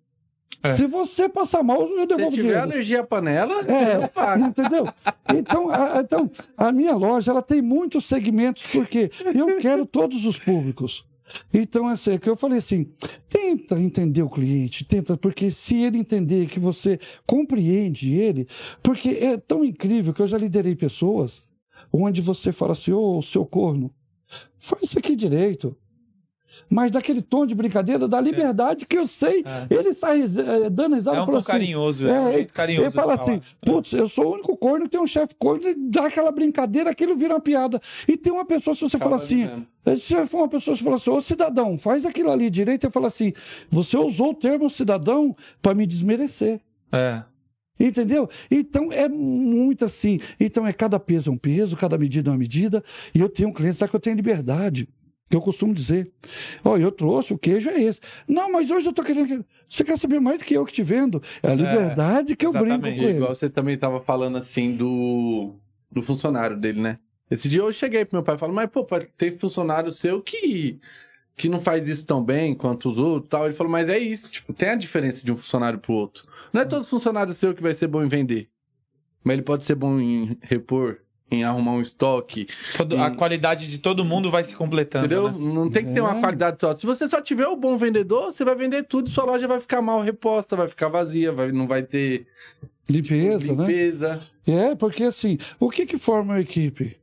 É. 0.61 0.73
Se 0.73 0.85
você 0.85 1.27
passar 1.27 1.63
mal, 1.63 1.81
eu 1.81 2.01
Se 2.01 2.05
devolvo 2.05 2.29
tiver 2.29 2.41
dinheiro. 2.43 2.61
alergia 2.61 3.01
à 3.01 3.03
panela, 3.03 3.55
É, 3.67 3.95
eu 3.95 4.07
pago. 4.07 4.45
entendeu? 4.45 4.87
Então 5.35 5.69
a, 5.71 5.99
então, 5.99 6.29
a 6.55 6.71
minha 6.71 6.95
loja 6.95 7.31
ela 7.31 7.41
tem 7.41 7.59
muitos 7.61 8.05
segmentos, 8.05 8.65
porque 8.71 9.09
eu 9.33 9.57
quero 9.57 9.85
todos 9.87 10.25
os 10.27 10.37
públicos. 10.37 11.03
Então, 11.53 11.87
assim, 11.87 12.11
é 12.11 12.17
que 12.17 12.29
eu 12.29 12.35
falei 12.35 12.59
assim, 12.59 12.91
tenta 13.29 13.79
entender 13.79 14.21
o 14.21 14.29
cliente, 14.29 14.83
tenta, 14.83 15.17
porque 15.17 15.49
se 15.49 15.75
ele 15.81 15.97
entender 15.97 16.47
que 16.47 16.59
você 16.59 16.99
compreende 17.25 18.13
ele, 18.13 18.47
porque 18.81 19.09
é 19.09 19.37
tão 19.37 19.63
incrível 19.63 20.13
que 20.13 20.21
eu 20.21 20.27
já 20.27 20.37
liderei 20.37 20.75
pessoas 20.75 21.41
onde 21.91 22.21
você 22.21 22.51
fala 22.51 22.73
assim, 22.73 22.91
ô, 22.91 23.21
seu 23.21 23.45
corno, 23.45 23.93
faz 24.57 24.83
isso 24.83 24.99
aqui 24.99 25.15
direito. 25.15 25.77
Mas 26.69 26.91
daquele 26.91 27.21
tom 27.21 27.45
de 27.45 27.53
brincadeira, 27.53 28.07
da 28.07 28.19
liberdade 28.19 28.85
que 28.85 28.97
eu 28.97 29.05
sei, 29.07 29.43
É. 29.45 29.67
ele 29.73 29.93
sai 29.93 30.21
eh, 30.21 30.69
dando 30.69 30.95
risada 30.95 31.17
É 31.17 31.21
um 31.21 31.25
tom 31.25 31.35
assim, 31.35 31.47
carinhoso, 31.47 32.07
é, 32.07 32.19
um 32.19 32.27
é, 32.27 32.31
jeito 32.33 32.53
carinhoso. 32.53 32.83
ele 32.85 32.91
fala 32.91 33.13
assim, 33.13 33.41
putz, 33.61 33.91
eu 33.93 34.07
sou 34.07 34.25
o 34.27 34.33
único 34.33 34.55
corno 34.57 34.85
que 34.85 34.91
tem 34.91 35.01
um 35.01 35.07
chefe 35.07 35.35
corno, 35.37 35.67
e 35.67 35.75
dá 35.75 36.07
aquela 36.07 36.31
brincadeira, 36.31 36.89
aquilo 36.89 37.15
vira 37.15 37.33
uma 37.35 37.39
piada. 37.41 37.79
E 38.07 38.17
tem 38.17 38.31
uma 38.33 38.45
pessoa, 38.45 38.73
se 38.75 38.81
você 38.81 38.97
Acaba 38.97 39.11
fala 39.17 39.23
assim, 39.23 39.45
vivendo. 39.85 39.97
se 39.99 40.25
for 40.27 40.37
uma 40.39 40.47
pessoa 40.49 40.75
que 40.75 40.83
fala 40.83 40.95
assim, 40.95 41.09
ô 41.09 41.21
cidadão, 41.21 41.77
faz 41.77 42.05
aquilo 42.05 42.31
ali 42.31 42.49
direito, 42.49 42.85
eu 42.85 42.91
falo 42.91 43.05
assim, 43.05 43.33
você 43.69 43.97
usou 43.97 44.31
o 44.31 44.35
termo 44.35 44.69
cidadão 44.69 45.35
para 45.61 45.73
me 45.73 45.85
desmerecer. 45.85 46.59
É. 46.91 47.23
Entendeu? 47.79 48.29
Então 48.51 48.91
é 48.91 49.09
muito 49.09 49.83
assim. 49.83 50.19
Então 50.39 50.65
é 50.65 50.71
cada 50.71 50.99
peso 50.99 51.31
é 51.31 51.33
um 51.33 51.37
peso, 51.37 51.75
cada 51.75 51.97
medida 51.97 52.29
é 52.29 52.31
uma 52.31 52.37
medida. 52.37 52.83
E 53.15 53.19
eu 53.19 53.27
tenho 53.27 53.49
um 53.49 53.51
cliente, 53.51 53.77
sabe 53.77 53.89
que 53.89 53.95
eu 53.95 53.99
tenho 53.99 54.15
liberdade. 54.15 54.87
Que 55.33 55.37
eu 55.37 55.41
costumo 55.41 55.73
dizer. 55.73 56.11
Ó, 56.63 56.77
eu 56.77 56.91
trouxe, 56.91 57.33
o 57.33 57.39
queijo 57.39 57.67
é 57.67 57.81
esse. 57.81 57.99
Não, 58.27 58.51
mas 58.51 58.69
hoje 58.69 58.85
eu 58.87 58.93
tô 58.93 59.01
querendo. 59.01 59.25
que- 59.27 59.43
Você 59.67 59.83
quer 59.83 59.97
saber 59.97 60.19
mais 60.19 60.37
do 60.37 60.43
que 60.45 60.53
eu 60.53 60.63
que 60.63 60.71
te 60.71 60.83
vendo? 60.83 61.19
É 61.41 61.49
a 61.49 61.55
liberdade 61.55 62.35
que 62.35 62.45
eu 62.45 62.51
brinco 62.51 62.67
exatamente. 62.67 62.97
com 62.97 63.01
E 63.01 63.05
ele. 63.07 63.15
igual 63.17 63.33
você 63.33 63.49
também 63.49 63.75
tava 63.75 63.99
falando 63.99 64.37
assim 64.37 64.75
do, 64.77 65.55
do 65.91 66.03
funcionário 66.03 66.55
dele, 66.55 66.79
né? 66.81 66.99
Esse 67.31 67.49
dia 67.49 67.61
eu 67.61 67.73
cheguei 67.73 68.05
pro 68.05 68.17
meu 68.17 68.23
pai 68.23 68.35
e 68.35 68.37
falei, 68.37 68.53
mas 68.55 68.69
pô, 68.69 68.85
tem 69.17 69.35
funcionário 69.35 69.91
seu 69.91 70.21
que, 70.21 70.79
que 71.35 71.49
não 71.49 71.59
faz 71.59 71.87
isso 71.87 72.05
tão 72.05 72.23
bem 72.23 72.53
quanto 72.53 72.91
os 72.91 72.99
outros 72.99 73.27
tal. 73.27 73.45
Ele 73.45 73.55
falou, 73.55 73.71
mas 73.71 73.89
é 73.89 73.97
isso, 73.97 74.29
tipo, 74.31 74.53
tem 74.53 74.69
a 74.69 74.75
diferença 74.75 75.25
de 75.25 75.31
um 75.31 75.35
funcionário 75.37 75.79
pro 75.79 75.93
outro. 75.93 76.27
Não 76.53 76.61
é 76.61 76.65
todos 76.65 76.85
os 76.85 76.91
funcionários 76.91 77.37
seu 77.37 77.55
que 77.55 77.63
vai 77.63 77.73
ser 77.73 77.87
bom 77.87 78.03
em 78.03 78.07
vender. 78.07 78.49
Mas 79.23 79.33
ele 79.33 79.41
pode 79.41 79.63
ser 79.63 79.73
bom 79.73 79.99
em 79.99 80.37
repor, 80.43 80.97
em 81.33 81.43
arrumar 81.43 81.71
um 81.73 81.81
estoque, 81.81 82.47
Todo- 82.77 82.97
a 82.97 83.07
Hum. 83.07 83.15
qualidade 83.15 83.67
de 83.67 83.77
todo 83.77 84.03
mundo 84.05 84.29
vai 84.31 84.43
se 84.43 84.55
completando. 84.55 85.05
entendeu? 85.05 85.31
né? 85.31 85.37
Não 85.53 85.69
tem 85.69 85.85
que 85.85 85.93
ter 85.93 86.01
uma 86.01 86.17
É. 86.17 86.19
qualidade 86.21 86.57
só. 86.59 86.75
Se 86.75 86.85
você 86.85 87.07
só 87.09 87.21
tiver 87.21 87.47
o 87.47 87.55
bom 87.55 87.77
vendedor, 87.77 88.31
você 88.31 88.43
vai 88.45 88.55
vender 88.55 88.83
tudo 88.83 89.07
e 89.07 89.11
sua 89.11 89.25
loja 89.25 89.47
vai 89.47 89.59
ficar 89.59 89.81
mal 89.81 90.01
reposta, 90.01 90.55
vai 90.55 90.67
ficar 90.67 90.89
vazia, 90.89 91.31
vai, 91.31 91.51
não 91.51 91.67
vai 91.67 91.83
ter 91.83 92.27
Limpeza, 92.89 93.53
né? 93.53 93.65
limpeza. 93.65 94.21
É, 94.45 94.75
porque 94.75 95.03
assim, 95.03 95.37
o 95.59 95.69
que 95.69 95.85
que 95.85 95.97
forma 95.97 96.35
a 96.35 96.41
equipe? 96.41 96.97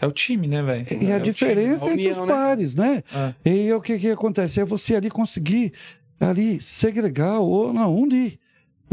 É 0.00 0.06
o 0.06 0.12
time, 0.12 0.46
né, 0.46 0.62
velho? 0.62 0.86
É 0.90 1.04
É 1.10 1.14
a 1.14 1.18
diferença 1.18 1.86
time, 1.88 2.06
a 2.06 2.10
entre 2.10 2.20
os 2.20 2.26
né? 2.26 2.34
pares, 2.34 2.74
né? 2.74 3.02
É. 3.44 3.50
E 3.50 3.72
o 3.72 3.80
que 3.80 3.98
que 3.98 4.10
acontece? 4.10 4.60
É 4.60 4.64
você 4.64 4.96
ali 4.96 5.08
conseguir 5.10 5.72
ali 6.20 6.60
segregar 6.60 7.38
ou 7.40 7.72
não, 7.72 7.94
unir 7.94 8.38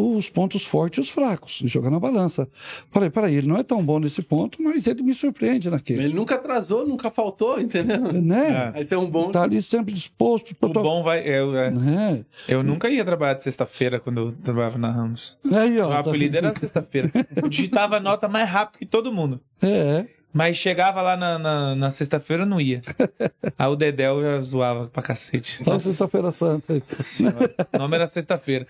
os 0.01 0.29
pontos 0.29 0.65
fortes 0.65 0.97
e 0.97 1.01
os 1.01 1.09
fracos, 1.09 1.61
jogar 1.65 1.89
na 1.89 1.99
balança. 1.99 2.47
Falei, 2.91 3.09
peraí, 3.09 3.35
ele 3.35 3.47
não 3.47 3.57
é 3.57 3.63
tão 3.63 3.83
bom 3.83 3.99
nesse 3.99 4.21
ponto, 4.21 4.61
mas 4.61 4.87
ele 4.87 5.03
me 5.03 5.13
surpreende 5.13 5.69
naquele. 5.69 6.03
Ele 6.03 6.13
nunca 6.13 6.35
atrasou, 6.35 6.87
nunca 6.87 7.09
faltou, 7.11 7.59
entendeu? 7.59 7.99
Né? 8.13 8.71
Aí 8.73 8.85
tem 8.85 8.97
um 8.97 9.09
bom. 9.09 9.31
Tá 9.31 9.43
ali 9.43 9.61
sempre 9.61 9.93
disposto 9.93 10.55
O 10.61 10.69
bom 10.69 11.03
vai. 11.03 11.21
Eu, 11.27 11.55
é, 11.57 11.71
né? 11.71 12.25
eu 12.47 12.63
nunca 12.63 12.89
ia 12.89 13.03
trabalhar 13.03 13.35
de 13.35 13.43
sexta-feira 13.43 13.99
quando 13.99 14.19
eu 14.19 14.31
trabalhava 14.31 14.77
na 14.77 14.91
Ramos. 14.91 15.37
Aí, 15.51 15.79
ó. 15.79 15.87
O 15.87 15.89
tá- 15.89 15.99
apelido 15.99 16.37
era 16.37 16.53
sexta-feira. 16.53 17.11
Eu 17.35 17.49
digitava 17.49 17.97
a 17.97 17.99
nota 17.99 18.27
mais 18.27 18.49
rápido 18.49 18.79
que 18.79 18.85
todo 18.85 19.11
mundo. 19.11 19.39
É, 19.61 20.05
Mas 20.31 20.57
chegava 20.57 21.01
lá 21.01 21.17
na, 21.17 21.39
na, 21.39 21.75
na 21.75 21.89
sexta-feira, 21.89 22.43
eu 22.43 22.47
não 22.47 22.61
ia. 22.61 22.81
Aí 23.57 23.67
o 23.67 23.75
Dedéu 23.75 24.21
já 24.21 24.41
zoava 24.41 24.87
pra 24.87 25.01
cacete. 25.01 25.63
na 25.67 25.79
sexta-feira 25.79 26.31
santa. 26.31 26.81
Senhora. 27.01 27.53
O 27.73 27.77
nome 27.79 27.95
era 27.95 28.05
sexta-feira. 28.07 28.67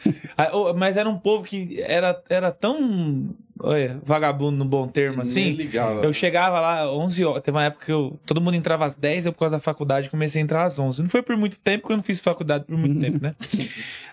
Mas 0.77 0.95
era 0.95 1.09
um 1.09 1.17
povo 1.19 1.43
que 1.43 1.81
era, 1.81 2.21
era 2.29 2.51
tão 2.51 3.35
olha, 3.59 3.99
vagabundo 4.05 4.57
no 4.57 4.63
bom 4.65 4.87
termo 4.87 5.21
assim. 5.21 5.51
ligava. 5.51 6.01
Eu 6.01 6.13
chegava 6.13 6.61
lá 6.61 6.89
11 6.91 7.25
horas. 7.25 7.43
Teve 7.43 7.57
uma 7.57 7.65
época 7.65 7.85
que 7.85 7.91
eu, 7.91 8.17
todo 8.25 8.39
mundo 8.39 8.55
entrava 8.55 8.85
às 8.85 8.95
10, 8.95 9.25
eu 9.25 9.33
por 9.33 9.39
causa 9.39 9.57
da 9.57 9.59
faculdade 9.61 10.09
comecei 10.09 10.41
a 10.41 10.43
entrar 10.43 10.63
às 10.63 10.79
11. 10.79 11.01
Não 11.03 11.09
foi 11.09 11.21
por 11.21 11.35
muito 11.35 11.59
tempo, 11.59 11.81
porque 11.81 11.93
eu 11.93 11.97
não 11.97 12.03
fiz 12.03 12.21
faculdade 12.21 12.63
por 12.63 12.77
muito 12.77 12.97
tempo, 13.01 13.21
né? 13.21 13.35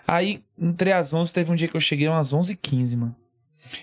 Aí, 0.05 0.41
entrei 0.59 0.91
às 0.91 1.13
11, 1.13 1.33
teve 1.33 1.49
um 1.51 1.55
dia 1.55 1.67
que 1.69 1.77
eu 1.77 1.81
cheguei 1.81 2.07
umas 2.09 2.33
11h15, 2.33 2.97
mano. 2.97 3.15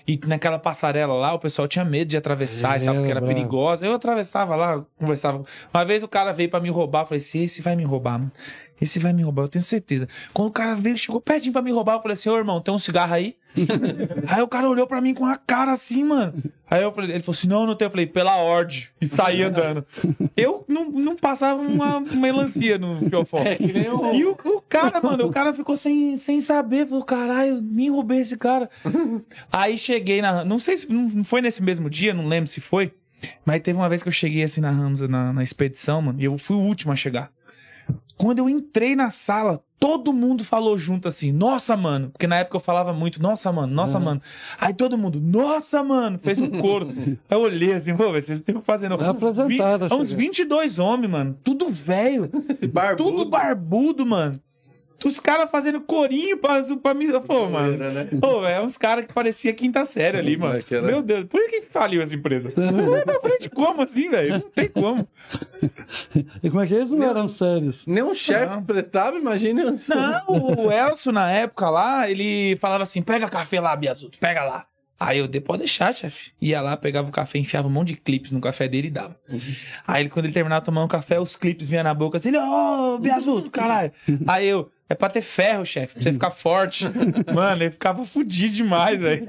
E 0.07 0.19
naquela 0.25 0.57
passarela 0.57 1.13
lá, 1.13 1.33
o 1.33 1.39
pessoal 1.39 1.67
tinha 1.67 1.85
medo 1.85 2.07
de 2.09 2.17
atravessar 2.17 2.81
e 2.81 2.85
tal, 2.85 2.93
É, 2.95 2.97
porque 2.97 3.11
era 3.11 3.19
bravo. 3.21 3.35
perigosa. 3.35 3.85
Eu 3.85 3.93
atravessava 3.93 4.55
lá, 4.55 4.83
conversava. 4.97 5.43
Uma 5.73 5.85
vez 5.85 6.01
o 6.03 6.07
cara 6.07 6.31
veio 6.31 6.49
pra 6.49 6.59
me 6.59 6.69
roubar, 6.69 7.01
eu 7.01 7.05
falei 7.07 7.17
assim: 7.21 7.43
esse 7.43 7.61
vai 7.61 7.75
me 7.75 7.83
roubar, 7.83 8.17
mano. 8.19 8.31
Esse 8.79 8.99
vai 8.99 9.13
me 9.13 9.23
roubar, 9.23 9.43
eu 9.43 9.47
tenho 9.47 9.63
certeza. 9.63 10.07
Quando 10.33 10.49
o 10.49 10.51
cara 10.51 10.75
veio, 10.75 10.97
chegou 10.97 11.21
pertinho 11.21 11.53
pra 11.53 11.61
me 11.61 11.71
roubar, 11.71 11.95
eu 11.95 12.01
falei 12.01 12.13
assim: 12.13 12.29
ô 12.29 12.37
irmão, 12.37 12.59
tem 12.59 12.73
um 12.73 12.79
cigarro 12.79 13.13
aí? 13.13 13.35
aí 14.27 14.41
o 14.41 14.47
cara 14.49 14.69
olhou 14.69 14.85
pra 14.85 14.99
mim 14.99 15.13
com 15.13 15.25
a 15.25 15.37
cara 15.37 15.71
assim, 15.71 16.03
mano. 16.03 16.33
Aí 16.69 16.83
eu 16.83 16.91
falei, 16.91 17.11
ele 17.11 17.23
falou 17.23 17.37
assim: 17.37 17.47
não, 17.47 17.65
não 17.65 17.75
tem. 17.75 17.85
Eu 17.85 17.91
falei, 17.91 18.05
pela 18.05 18.35
ordem. 18.35 18.83
E 18.99 19.07
saí 19.07 19.41
andando. 19.43 19.85
Eu 20.35 20.65
não, 20.67 20.91
não 20.91 21.15
passava 21.15 21.61
uma 21.61 22.01
melancia 22.01 22.77
no 22.77 23.09
fiofó. 23.09 23.39
É 23.39 23.57
o. 23.93 24.13
E 24.13 24.25
o, 24.25 24.31
o 24.31 24.61
cara, 24.61 24.99
mano, 25.01 25.27
o 25.27 25.31
cara 25.31 25.53
ficou 25.53 25.77
sem, 25.77 26.17
sem 26.17 26.41
saber. 26.41 26.87
Falou, 26.87 27.03
caralho, 27.03 27.61
nem 27.61 27.89
roubei 27.89 28.19
esse 28.19 28.35
cara. 28.35 28.69
Aí 29.51 29.77
cheguei 29.77 30.21
na. 30.21 30.43
Não 30.43 30.59
sei 30.59 30.75
se 30.75 30.91
não 30.91 31.23
foi 31.23 31.41
nesse 31.41 31.63
mesmo 31.63 31.89
dia, 31.89 32.13
não 32.13 32.27
lembro 32.27 32.47
se 32.47 32.59
foi. 32.59 32.91
Mas 33.45 33.61
teve 33.61 33.77
uma 33.77 33.87
vez 33.89 34.03
que 34.03 34.09
eu 34.09 34.13
cheguei 34.13 34.43
assim 34.43 34.61
na 34.61 34.69
Ramos, 34.69 34.99
na, 35.01 35.31
na 35.31 35.41
expedição, 35.41 36.01
mano, 36.01 36.19
e 36.19 36.25
eu 36.25 36.37
fui 36.37 36.55
o 36.57 36.59
último 36.59 36.91
a 36.91 36.95
chegar. 36.95 37.31
Quando 38.17 38.39
eu 38.39 38.49
entrei 38.49 38.95
na 38.95 39.09
sala, 39.09 39.61
todo 39.77 40.13
mundo 40.13 40.43
falou 40.45 40.77
junto 40.77 41.07
assim, 41.07 41.33
nossa, 41.33 41.75
mano. 41.75 42.09
Porque 42.11 42.25
na 42.25 42.37
época 42.37 42.55
eu 42.55 42.61
falava 42.61 42.93
muito, 42.93 43.21
nossa, 43.21 43.51
mano, 43.51 43.73
nossa, 43.73 43.99
mano. 43.99 44.21
Aí 44.59 44.73
todo 44.73 44.97
mundo, 44.97 45.19
nossa, 45.19 45.83
mano, 45.83 46.17
fez 46.17 46.39
um 46.39 46.49
coro. 46.49 46.87
Aí 46.95 47.17
eu 47.29 47.41
olhei 47.41 47.73
assim, 47.73 47.93
pô, 47.95 48.09
vocês 48.11 48.39
estão 48.39 48.61
fazendo. 48.61 48.95
É 49.03 49.07
apresentada, 49.09 49.87
Vi- 49.89 49.93
Uns 49.95 50.07
chega. 50.09 50.21
22 50.21 50.79
homens, 50.79 51.11
mano. 51.11 51.37
Tudo 51.43 51.69
velho. 51.69 52.29
Barbudo. 52.71 53.11
Tudo 53.11 53.29
barbudo, 53.29 54.05
mano. 54.05 54.39
Os 55.03 55.19
caras 55.19 55.49
fazendo 55.51 55.81
corinho 55.81 56.37
pra, 56.37 56.61
pra 56.81 56.93
mim. 56.93 57.07
Pô, 57.21 57.47
mano. 57.49 57.77
Né? 57.77 58.07
Pô, 58.19 58.45
é 58.45 58.61
uns 58.61 58.77
caras 58.77 59.05
que 59.05 59.13
parecia 59.13 59.53
quinta 59.53 59.83
série 59.85 60.17
ali, 60.17 60.37
mano. 60.37 60.57
É 60.57 60.73
era- 60.73 60.87
Meu 60.87 61.01
Deus, 61.01 61.25
por 61.25 61.45
que 61.49 61.61
faliu 61.69 62.01
essa 62.01 62.15
empresa? 62.15 62.51
Não 62.57 62.89
vai 62.91 63.03
pra 63.03 63.19
frente 63.19 63.49
como 63.49 63.81
assim, 63.81 64.09
velho? 64.09 64.33
Não 64.33 64.39
tem 64.41 64.69
como. 64.69 65.07
E 66.41 66.49
como 66.49 66.61
é 66.61 66.67
que 66.67 66.73
eles 66.73 66.91
não 66.91 66.99
Não. 66.99 67.09
eram 67.09 67.27
sérios? 67.27 67.85
Nem 67.85 68.03
um 68.03 68.13
chefe 68.13 68.61
prestava, 68.63 69.17
imagina. 69.17 69.63
Não, 69.89 70.65
o 70.65 70.71
Elcio, 70.71 71.11
na 71.11 71.29
época 71.31 71.69
lá, 71.69 72.09
ele 72.09 72.55
falava 72.57 72.83
assim: 72.83 73.01
pega 73.01 73.29
café 73.29 73.59
lá, 73.59 73.75
Biazuto, 73.75 74.17
pega 74.19 74.43
lá. 74.43 74.65
Aí 74.97 75.17
eu, 75.19 75.27
"De- 75.27 75.41
pode 75.41 75.59
deixar, 75.59 75.93
chefe. 75.93 76.31
Ia 76.41 76.61
lá, 76.61 76.77
pegava 76.77 77.09
o 77.09 77.11
café, 77.11 77.37
enfiava 77.37 77.67
um 77.67 77.71
monte 77.71 77.89
de 77.89 77.95
clipes 77.97 78.31
no 78.31 78.39
café 78.39 78.65
dele 78.67 78.87
e 78.87 78.91
dava. 78.91 79.19
Aí 79.85 80.03
ele, 80.03 80.09
quando 80.09 80.25
ele 80.25 80.33
terminava 80.33 80.63
tomando 80.63 80.87
café, 80.87 81.19
os 81.19 81.35
clipes 81.35 81.67
vinham 81.67 81.83
na 81.83 81.93
boca 81.93 82.17
assim, 82.17 82.29
ele, 82.29 82.37
ô, 82.37 82.97
Biazuto, 82.97 83.51
caralho. 83.51 83.91
Aí 84.25 84.47
eu, 84.47 84.71
é 84.89 84.95
pra 84.95 85.09
ter 85.09 85.21
ferro, 85.21 85.65
chefe, 85.65 85.95
pra 85.95 86.03
você 86.03 86.13
ficar 86.13 86.31
forte. 86.31 86.85
Mano, 87.33 87.63
ele 87.63 87.71
ficava 87.71 88.05
fudido 88.05 88.53
demais, 88.53 88.99
velho. 88.99 89.27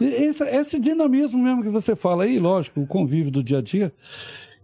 Esse, 0.00 0.44
esse 0.44 0.78
dinamismo 0.78 1.42
mesmo 1.42 1.62
que 1.62 1.68
você 1.68 1.94
fala 1.94 2.24
aí, 2.24 2.38
lógico, 2.38 2.80
o 2.80 2.86
convívio 2.86 3.30
do 3.30 3.42
dia 3.42 3.58
a 3.58 3.62
dia. 3.62 3.92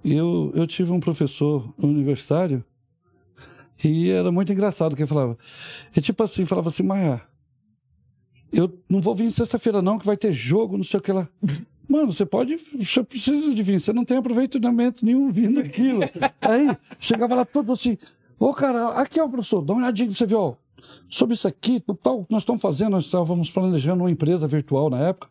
Eu, 0.04 0.52
eu 0.54 0.66
tive 0.66 0.90
um 0.92 1.00
professor 1.00 1.72
universitário 1.78 2.64
e 3.82 4.10
era 4.10 4.32
muito 4.32 4.52
engraçado 4.52 4.96
que 4.96 5.02
ele 5.02 5.08
falava. 5.08 5.38
É 5.94 6.00
tipo 6.00 6.22
assim, 6.22 6.44
falava 6.44 6.68
assim, 6.68 6.82
Maia, 6.82 7.22
eu 8.52 8.78
não 8.88 9.00
vou 9.00 9.14
vir 9.14 9.30
sexta-feira 9.30 9.82
não, 9.82 9.98
que 9.98 10.06
vai 10.06 10.16
ter 10.16 10.32
jogo, 10.32 10.76
não 10.76 10.84
sei 10.84 10.98
o 10.98 11.02
que 11.02 11.12
lá. 11.12 11.28
Mano, 11.88 12.12
você 12.12 12.26
pode, 12.26 12.56
você 12.78 13.02
precisa 13.02 13.54
de 13.54 13.62
vir, 13.62 13.80
você 13.80 13.94
não 13.94 14.04
tem 14.04 14.18
aproveitamento 14.18 15.06
nenhum 15.06 15.32
vindo 15.32 15.58
aquilo. 15.58 16.00
Aí, 16.38 16.76
chegava 16.98 17.34
lá 17.34 17.46
todo 17.46 17.72
assim, 17.72 17.96
ô 18.38 18.52
cara, 18.52 18.90
aqui 18.90 19.20
ó, 19.20 19.28
professor, 19.28 19.62
dá 19.62 19.72
uma 19.72 19.82
olhadinha, 19.82 20.12
você 20.12 20.26
viu, 20.26 20.56
sobre 21.08 21.34
isso 21.34 21.46
aqui, 21.48 21.82
tal, 22.02 22.26
nós 22.28 22.42
estamos 22.42 22.62
fazendo, 22.62 22.90
nós 22.90 23.04
estávamos 23.04 23.50
planejando 23.50 24.02
uma 24.02 24.10
empresa 24.10 24.46
virtual 24.46 24.90
na 24.90 24.98
época, 24.98 25.28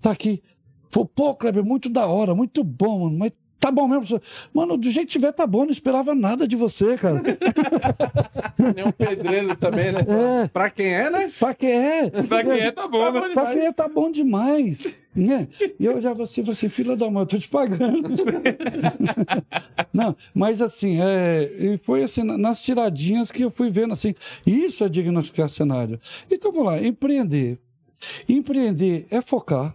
tá 0.00 0.10
aqui. 0.10 0.42
Falei, 0.88 1.08
pô, 1.14 1.34
Kleber, 1.34 1.64
muito 1.64 1.88
da 1.88 2.06
hora, 2.06 2.34
muito 2.34 2.62
bom, 2.62 3.04
mano, 3.04 3.18
mas 3.18 3.32
Tá 3.58 3.70
bom 3.70 3.88
mesmo. 3.88 4.06
professor. 4.06 4.22
Mano, 4.52 4.76
do 4.76 4.90
jeito 4.90 5.06
que 5.06 5.12
tiver, 5.12 5.32
tá 5.32 5.46
bom. 5.46 5.64
Não 5.64 5.72
esperava 5.72 6.14
nada 6.14 6.46
de 6.46 6.54
você, 6.54 6.96
cara. 6.96 7.22
Nem 8.74 8.84
um 8.86 8.92
pedreiro 8.92 9.56
também, 9.56 9.92
né? 9.92 10.00
É. 10.44 10.48
Pra 10.48 10.68
quem 10.70 10.86
é, 10.94 11.10
né? 11.10 11.30
pra 11.38 11.54
quem 11.54 11.70
é? 11.72 12.10
Pra 12.10 12.44
quem 12.44 12.60
é, 12.60 12.70
tá 12.70 12.86
bom, 12.86 13.00
Tá 13.00 13.12
né? 13.12 13.20
bom 13.28 13.34
Pra 13.34 13.52
quem 13.52 13.66
é, 13.66 13.72
tá 13.72 13.88
bom 13.88 14.10
demais. 14.12 14.86
Né? 15.14 15.48
E 15.80 15.86
eu 15.86 16.00
já 16.02 16.12
assim, 16.12 16.42
falei 16.42 16.52
assim, 16.52 16.68
filha 16.68 16.94
da 16.94 17.10
mãe, 17.10 17.22
eu 17.22 17.26
tô 17.26 17.38
te 17.38 17.48
pagando. 17.48 18.02
Não, 19.92 20.14
mas 20.34 20.60
assim, 20.60 21.00
é, 21.00 21.50
e 21.58 21.78
foi 21.78 22.02
assim, 22.02 22.22
na- 22.22 22.36
nas 22.36 22.62
tiradinhas 22.62 23.30
que 23.32 23.42
eu 23.42 23.50
fui 23.50 23.70
vendo 23.70 23.92
assim, 23.92 24.14
isso 24.46 24.84
é 24.84 24.88
diagnosticar 24.88 25.48
cenário. 25.48 25.98
Então 26.30 26.52
vamos 26.52 26.66
lá, 26.66 26.82
empreender. 26.82 27.58
Empreender 28.28 29.06
é 29.10 29.20
focar, 29.22 29.74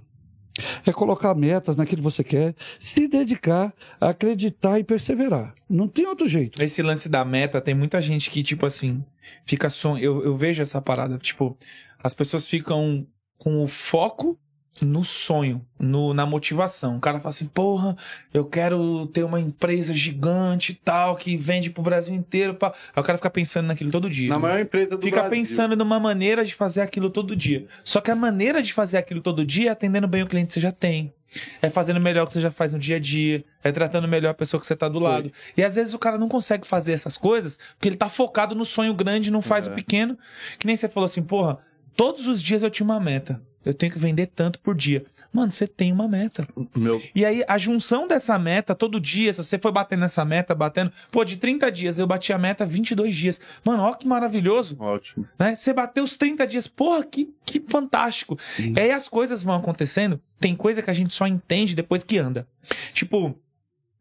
é 0.86 0.91
colocar 0.91 1.34
metas 1.34 1.76
naquilo 1.76 2.02
que 2.02 2.10
você 2.10 2.23
quer, 2.23 2.56
se 2.80 3.07
dedicar, 3.07 3.73
acreditar 3.99 4.80
e 4.80 4.84
perseverar. 4.84 5.53
Não 5.69 5.88
tem 5.88 6.06
outro 6.07 6.28
jeito. 6.28 6.61
Esse 6.61 6.82
lance 6.82 7.07
da 7.10 7.23
meta, 7.23 7.61
tem 7.61 7.73
muita 7.73 8.02
gente 8.02 8.30
que, 8.30 8.44
tipo 8.44 8.65
assim, 8.65 9.03
fica 9.45 9.69
son... 9.69 9.98
eu, 9.98 10.23
eu 10.23 10.36
vejo 10.36 10.61
essa 10.61 10.82
parada, 10.82 11.18
tipo, 11.18 11.57
as 12.03 12.14
pessoas 12.14 12.48
ficam 12.48 13.06
com 13.38 13.64
o 13.64 13.68
foco 13.68 14.38
no 14.81 15.03
sonho, 15.03 15.65
no, 15.77 16.14
na 16.14 16.26
motivação. 16.26 16.95
O 16.98 16.99
cara 16.99 17.19
fala 17.19 17.30
assim, 17.30 17.45
porra, 17.48 17.95
eu 18.34 18.45
quero 18.45 19.06
ter 19.07 19.23
uma 19.23 19.39
empresa 19.39 19.93
gigante 19.93 20.72
e 20.72 20.76
tal, 20.76 21.15
que 21.15 21.35
vende 21.35 21.69
pro 21.69 21.84
Brasil 21.84 22.14
inteiro. 22.15 22.53
Pá. 22.56 22.73
Aí 22.95 23.02
o 23.02 23.06
cara 23.06 23.18
fica 23.18 23.30
pensando 23.30 23.68
naquilo 23.68 23.91
todo 23.91 24.10
dia. 24.10 24.30
Na 24.30 24.39
maior 24.39 24.60
empresa 24.60 24.91
do 24.95 25.02
Fica 25.02 25.18
Brasil. 25.18 25.31
pensando 25.31 25.76
numa 25.76 25.99
maneira 25.99 26.45
de 26.45 26.56
fazer 26.56 26.81
aquilo 26.81 27.10
todo 27.10 27.35
dia. 27.35 27.65
Só 27.84 27.99
que 27.99 28.10
a 28.11 28.15
maneira 28.15 28.61
de 28.64 28.72
fazer 28.73 28.98
aquilo 28.98 29.22
todo 29.22 29.45
dia 29.45 29.69
é 29.69 29.72
atendendo 29.72 30.07
bem 30.07 30.23
o 30.23 30.27
cliente 30.27 30.48
que 30.48 30.53
você 30.53 30.61
já 30.61 30.72
tem. 30.72 31.14
É 31.61 31.69
fazendo 31.69 31.99
melhor 31.99 32.23
o 32.23 32.27
que 32.27 32.34
você 32.34 32.41
já 32.41 32.52
faz 32.52 32.73
no 32.73 32.80
dia 32.80 32.95
a 32.95 32.99
dia. 32.99 33.43
É 33.64 33.72
tratando 33.72 34.07
melhor 34.07 34.30
a 34.31 34.34
pessoa 34.34 34.60
que 34.60 34.65
você 34.65 34.76
tá 34.76 34.88
do 34.89 34.99
lado. 34.99 35.31
E 35.56 35.64
às 35.64 35.76
vezes 35.76 35.93
o 35.93 35.99
cara 35.99 36.18
não 36.18 36.27
consegue 36.27 36.65
fazer 36.68 36.93
essas 36.93 37.18
coisas 37.18 37.57
porque 37.76 37.88
ele 37.89 37.95
tá 37.98 38.10
focado 38.10 38.56
no 38.56 38.65
sonho 38.65 38.93
grande 38.93 39.30
e 39.30 39.31
não 39.31 39.41
faz 39.41 39.68
É. 39.68 39.72
o 39.72 39.76
pequeno. 39.76 40.18
Que 40.57 40.65
nem 40.68 40.76
você 40.76 40.89
falou 40.89 41.06
assim, 41.06 41.22
porra, 41.22 41.60
todos 41.95 42.26
os 42.27 42.41
dias 42.41 42.64
eu 42.64 42.69
tinha 42.69 42.85
uma 42.85 42.99
meta. 42.99 43.41
Eu 43.65 43.73
tenho 43.73 43.91
que 43.91 43.99
vender 43.99 44.27
tanto 44.27 44.59
por 44.59 44.75
dia. 44.75 45.05
Mano, 45.33 45.49
você 45.49 45.65
tem 45.65 45.93
uma 45.93 46.09
meta. 46.09 46.45
Meu, 46.75 47.01
E 47.15 47.23
aí, 47.23 47.41
a 47.47 47.57
junção 47.57 48.05
dessa 48.05 48.38
meta, 48.38 48.75
todo 48.75 48.99
dia, 48.99 49.31
se 49.31 49.41
você 49.41 49.57
for 49.57 49.71
batendo 49.71 50.01
nessa 50.01 50.25
meta, 50.25 50.53
batendo. 50.53 50.91
Pô, 51.09 51.23
de 51.23 51.38
30 51.38 51.71
dias, 51.71 51.97
eu 51.97 52.05
bati 52.05 52.33
a 52.33 52.38
meta 52.38 52.65
22 52.65 53.15
dias. 53.15 53.39
Mano, 53.63 53.83
ó 53.83 53.93
que 53.93 54.05
maravilhoso 54.05 54.75
ótimo. 54.77 55.25
né? 55.39 55.55
Você 55.55 55.71
bateu 55.71 56.03
os 56.03 56.17
30 56.17 56.45
dias, 56.45 56.67
porra, 56.67 57.03
que, 57.05 57.33
que 57.45 57.61
fantástico. 57.65 58.38
E 58.59 58.77
aí 58.77 58.91
as 58.91 59.07
coisas 59.07 59.41
vão 59.41 59.55
acontecendo, 59.55 60.19
tem 60.38 60.53
coisa 60.53 60.81
que 60.81 60.89
a 60.89 60.93
gente 60.93 61.13
só 61.13 61.25
entende 61.25 61.75
depois 61.75 62.03
que 62.03 62.17
anda. 62.17 62.45
Tipo, 62.91 63.33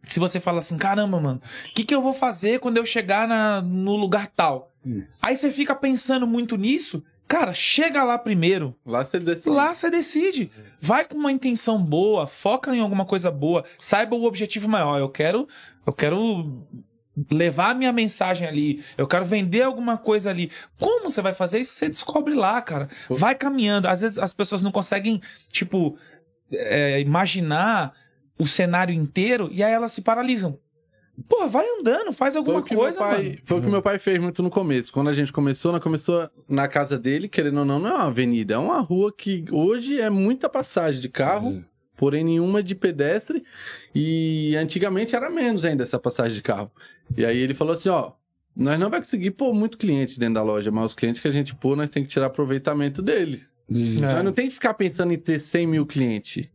se 0.02 0.18
você 0.18 0.40
fala 0.40 0.58
assim, 0.58 0.76
caramba, 0.76 1.20
mano, 1.20 1.40
o 1.68 1.74
que, 1.74 1.84
que 1.84 1.94
eu 1.94 2.02
vou 2.02 2.12
fazer 2.12 2.58
quando 2.58 2.78
eu 2.78 2.84
chegar 2.84 3.28
na, 3.28 3.60
no 3.62 3.94
lugar 3.94 4.26
tal? 4.34 4.72
Hum. 4.84 5.04
Aí 5.22 5.36
você 5.36 5.52
fica 5.52 5.76
pensando 5.76 6.26
muito 6.26 6.56
nisso, 6.56 7.04
cara, 7.30 7.54
chega 7.54 8.02
lá 8.02 8.18
primeiro. 8.18 8.74
Lá 8.84 9.04
você 9.04 9.20
decide. 9.20 9.54
Lá 9.54 9.72
você 9.72 9.88
decide. 9.88 10.50
Vai 10.80 11.04
com 11.04 11.16
uma 11.16 11.30
intenção 11.30 11.80
boa, 11.80 12.26
foca 12.26 12.74
em 12.74 12.80
alguma 12.80 13.06
coisa 13.06 13.30
boa, 13.30 13.64
saiba 13.78 14.16
o 14.16 14.24
objetivo 14.24 14.68
maior. 14.68 14.98
Eu 14.98 15.08
quero, 15.08 15.46
eu 15.86 15.92
quero 15.92 16.66
levar 17.30 17.70
a 17.70 17.74
minha 17.74 17.92
mensagem 17.92 18.48
ali, 18.48 18.84
eu 18.98 19.06
quero 19.06 19.24
vender 19.24 19.62
alguma 19.62 19.96
coisa 19.96 20.28
ali. 20.28 20.50
Como 20.76 21.08
você 21.08 21.22
vai 21.22 21.32
fazer 21.32 21.60
isso? 21.60 21.74
Você 21.74 21.88
descobre 21.88 22.34
lá, 22.34 22.60
cara. 22.60 22.88
Vai 23.08 23.36
caminhando. 23.36 23.86
Às 23.86 24.00
vezes 24.00 24.18
as 24.18 24.34
pessoas 24.34 24.60
não 24.60 24.72
conseguem, 24.72 25.22
tipo, 25.52 25.96
é, 26.50 27.00
imaginar 27.00 27.94
o 28.36 28.46
cenário 28.46 28.92
inteiro 28.92 29.48
e 29.52 29.62
aí 29.62 29.72
elas 29.72 29.92
se 29.92 30.02
paralisam. 30.02 30.58
Pô, 31.28 31.48
vai 31.48 31.66
andando, 31.78 32.12
faz 32.12 32.36
alguma 32.36 32.62
coisa, 32.62 32.98
pai, 32.98 33.22
mano. 33.22 33.38
Foi 33.44 33.58
o 33.58 33.62
que 33.62 33.68
meu 33.68 33.82
pai 33.82 33.98
fez 33.98 34.20
muito 34.20 34.42
no 34.42 34.50
começo. 34.50 34.92
Quando 34.92 35.08
a 35.08 35.14
gente 35.14 35.32
começou, 35.32 35.72
nós 35.72 35.82
começou 35.82 36.28
na 36.48 36.68
casa 36.68 36.98
dele, 36.98 37.28
querendo 37.28 37.58
ou 37.58 37.64
não, 37.64 37.78
não 37.78 37.88
é 37.88 37.94
uma 37.94 38.06
avenida, 38.06 38.54
é 38.54 38.58
uma 38.58 38.80
rua 38.80 39.12
que 39.12 39.44
hoje 39.50 40.00
é 40.00 40.10
muita 40.10 40.48
passagem 40.48 41.00
de 41.00 41.08
carro, 41.08 41.64
porém 41.96 42.24
nenhuma 42.24 42.62
de 42.62 42.74
pedestre. 42.74 43.42
E 43.94 44.54
antigamente 44.56 45.14
era 45.14 45.30
menos 45.30 45.64
ainda 45.64 45.84
essa 45.84 45.98
passagem 45.98 46.34
de 46.34 46.42
carro. 46.42 46.70
E 47.16 47.24
aí 47.24 47.38
ele 47.38 47.54
falou 47.54 47.74
assim, 47.74 47.88
ó, 47.88 48.12
nós 48.56 48.78
não 48.78 48.90
vai 48.90 49.00
conseguir 49.00 49.32
pôr 49.32 49.54
muito 49.54 49.78
cliente 49.78 50.18
dentro 50.18 50.34
da 50.34 50.42
loja, 50.42 50.70
mas 50.70 50.86
os 50.86 50.94
clientes 50.94 51.20
que 51.20 51.28
a 51.28 51.32
gente 51.32 51.54
pôr, 51.54 51.76
nós 51.76 51.90
tem 51.90 52.02
que 52.02 52.08
tirar 52.08 52.26
aproveitamento 52.26 53.02
deles. 53.02 53.54
É. 53.70 54.14
Nós 54.14 54.24
não 54.24 54.32
tem 54.32 54.48
que 54.48 54.54
ficar 54.54 54.74
pensando 54.74 55.12
em 55.12 55.18
ter 55.18 55.40
100 55.40 55.66
mil 55.66 55.86
clientes. 55.86 56.48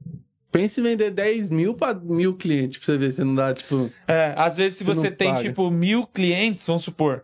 Pense 0.58 0.80
em 0.80 0.84
vender 0.84 1.12
10 1.12 1.50
mil 1.50 1.74
para 1.74 1.94
mil 1.94 2.34
clientes, 2.34 2.78
pra 2.78 2.86
você 2.86 2.98
ver 2.98 3.12
se 3.12 3.22
não 3.26 3.36
dá, 3.36 3.54
tipo... 3.54 3.92
É, 4.08 4.34
às 4.38 4.56
vezes 4.56 4.78
se 4.78 4.86
Você 4.86 5.02
você 5.02 5.12
tem, 5.12 5.34
paga. 5.34 5.42
tipo, 5.50 5.70
mil 5.70 6.08
clientes, 6.08 6.66
vamos 6.66 6.84
supor, 6.84 7.24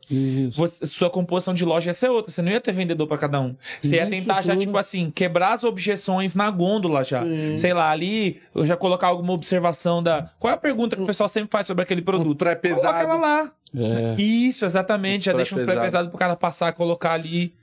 você- 0.53 0.85
sua 0.85 1.09
composição 1.09 1.53
de 1.53 1.63
loja 1.63 1.89
ia 1.91 1.93
ser 1.93 2.09
outra. 2.09 2.29
Você 2.29 2.41
não 2.41 2.51
ia 2.51 2.59
ter 2.59 2.73
vendedor 2.73 3.07
pra 3.07 3.17
cada 3.17 3.39
um. 3.39 3.55
Você 3.81 3.95
ia 3.95 4.09
tentar 4.09 4.41
já, 4.41 4.53
tipo 4.57 4.77
assim, 4.77 5.09
quebrar 5.09 5.53
as 5.53 5.63
objeções 5.63 6.35
na 6.35 6.49
gôndola 6.51 7.05
já. 7.05 7.23
Sim. 7.23 7.55
Sei 7.55 7.73
lá, 7.73 7.89
ali, 7.89 8.41
eu 8.53 8.65
já 8.65 8.75
colocar 8.75 9.07
alguma 9.07 9.31
observação 9.31 10.03
da. 10.03 10.29
Qual 10.37 10.51
é 10.51 10.55
a 10.55 10.59
pergunta 10.59 10.97
que 10.97 11.01
o 11.01 11.05
pessoal 11.05 11.29
sempre 11.29 11.49
faz 11.49 11.65
sobre 11.65 11.83
aquele 11.83 12.01
Um 12.01 12.03
produto? 12.03 12.43
Coloca 12.45 12.99
ela 12.99 13.15
lá. 13.15 13.51
É. 13.73 14.21
Isso, 14.21 14.65
exatamente. 14.65 15.25
Já 15.25 15.33
deixa 15.33 15.55
um 15.55 15.63
pré-pesado. 15.63 16.09
pro 16.09 16.17
cara 16.17 16.35
passar, 16.35 16.73
colocar 16.73 17.13
ali. 17.13 17.53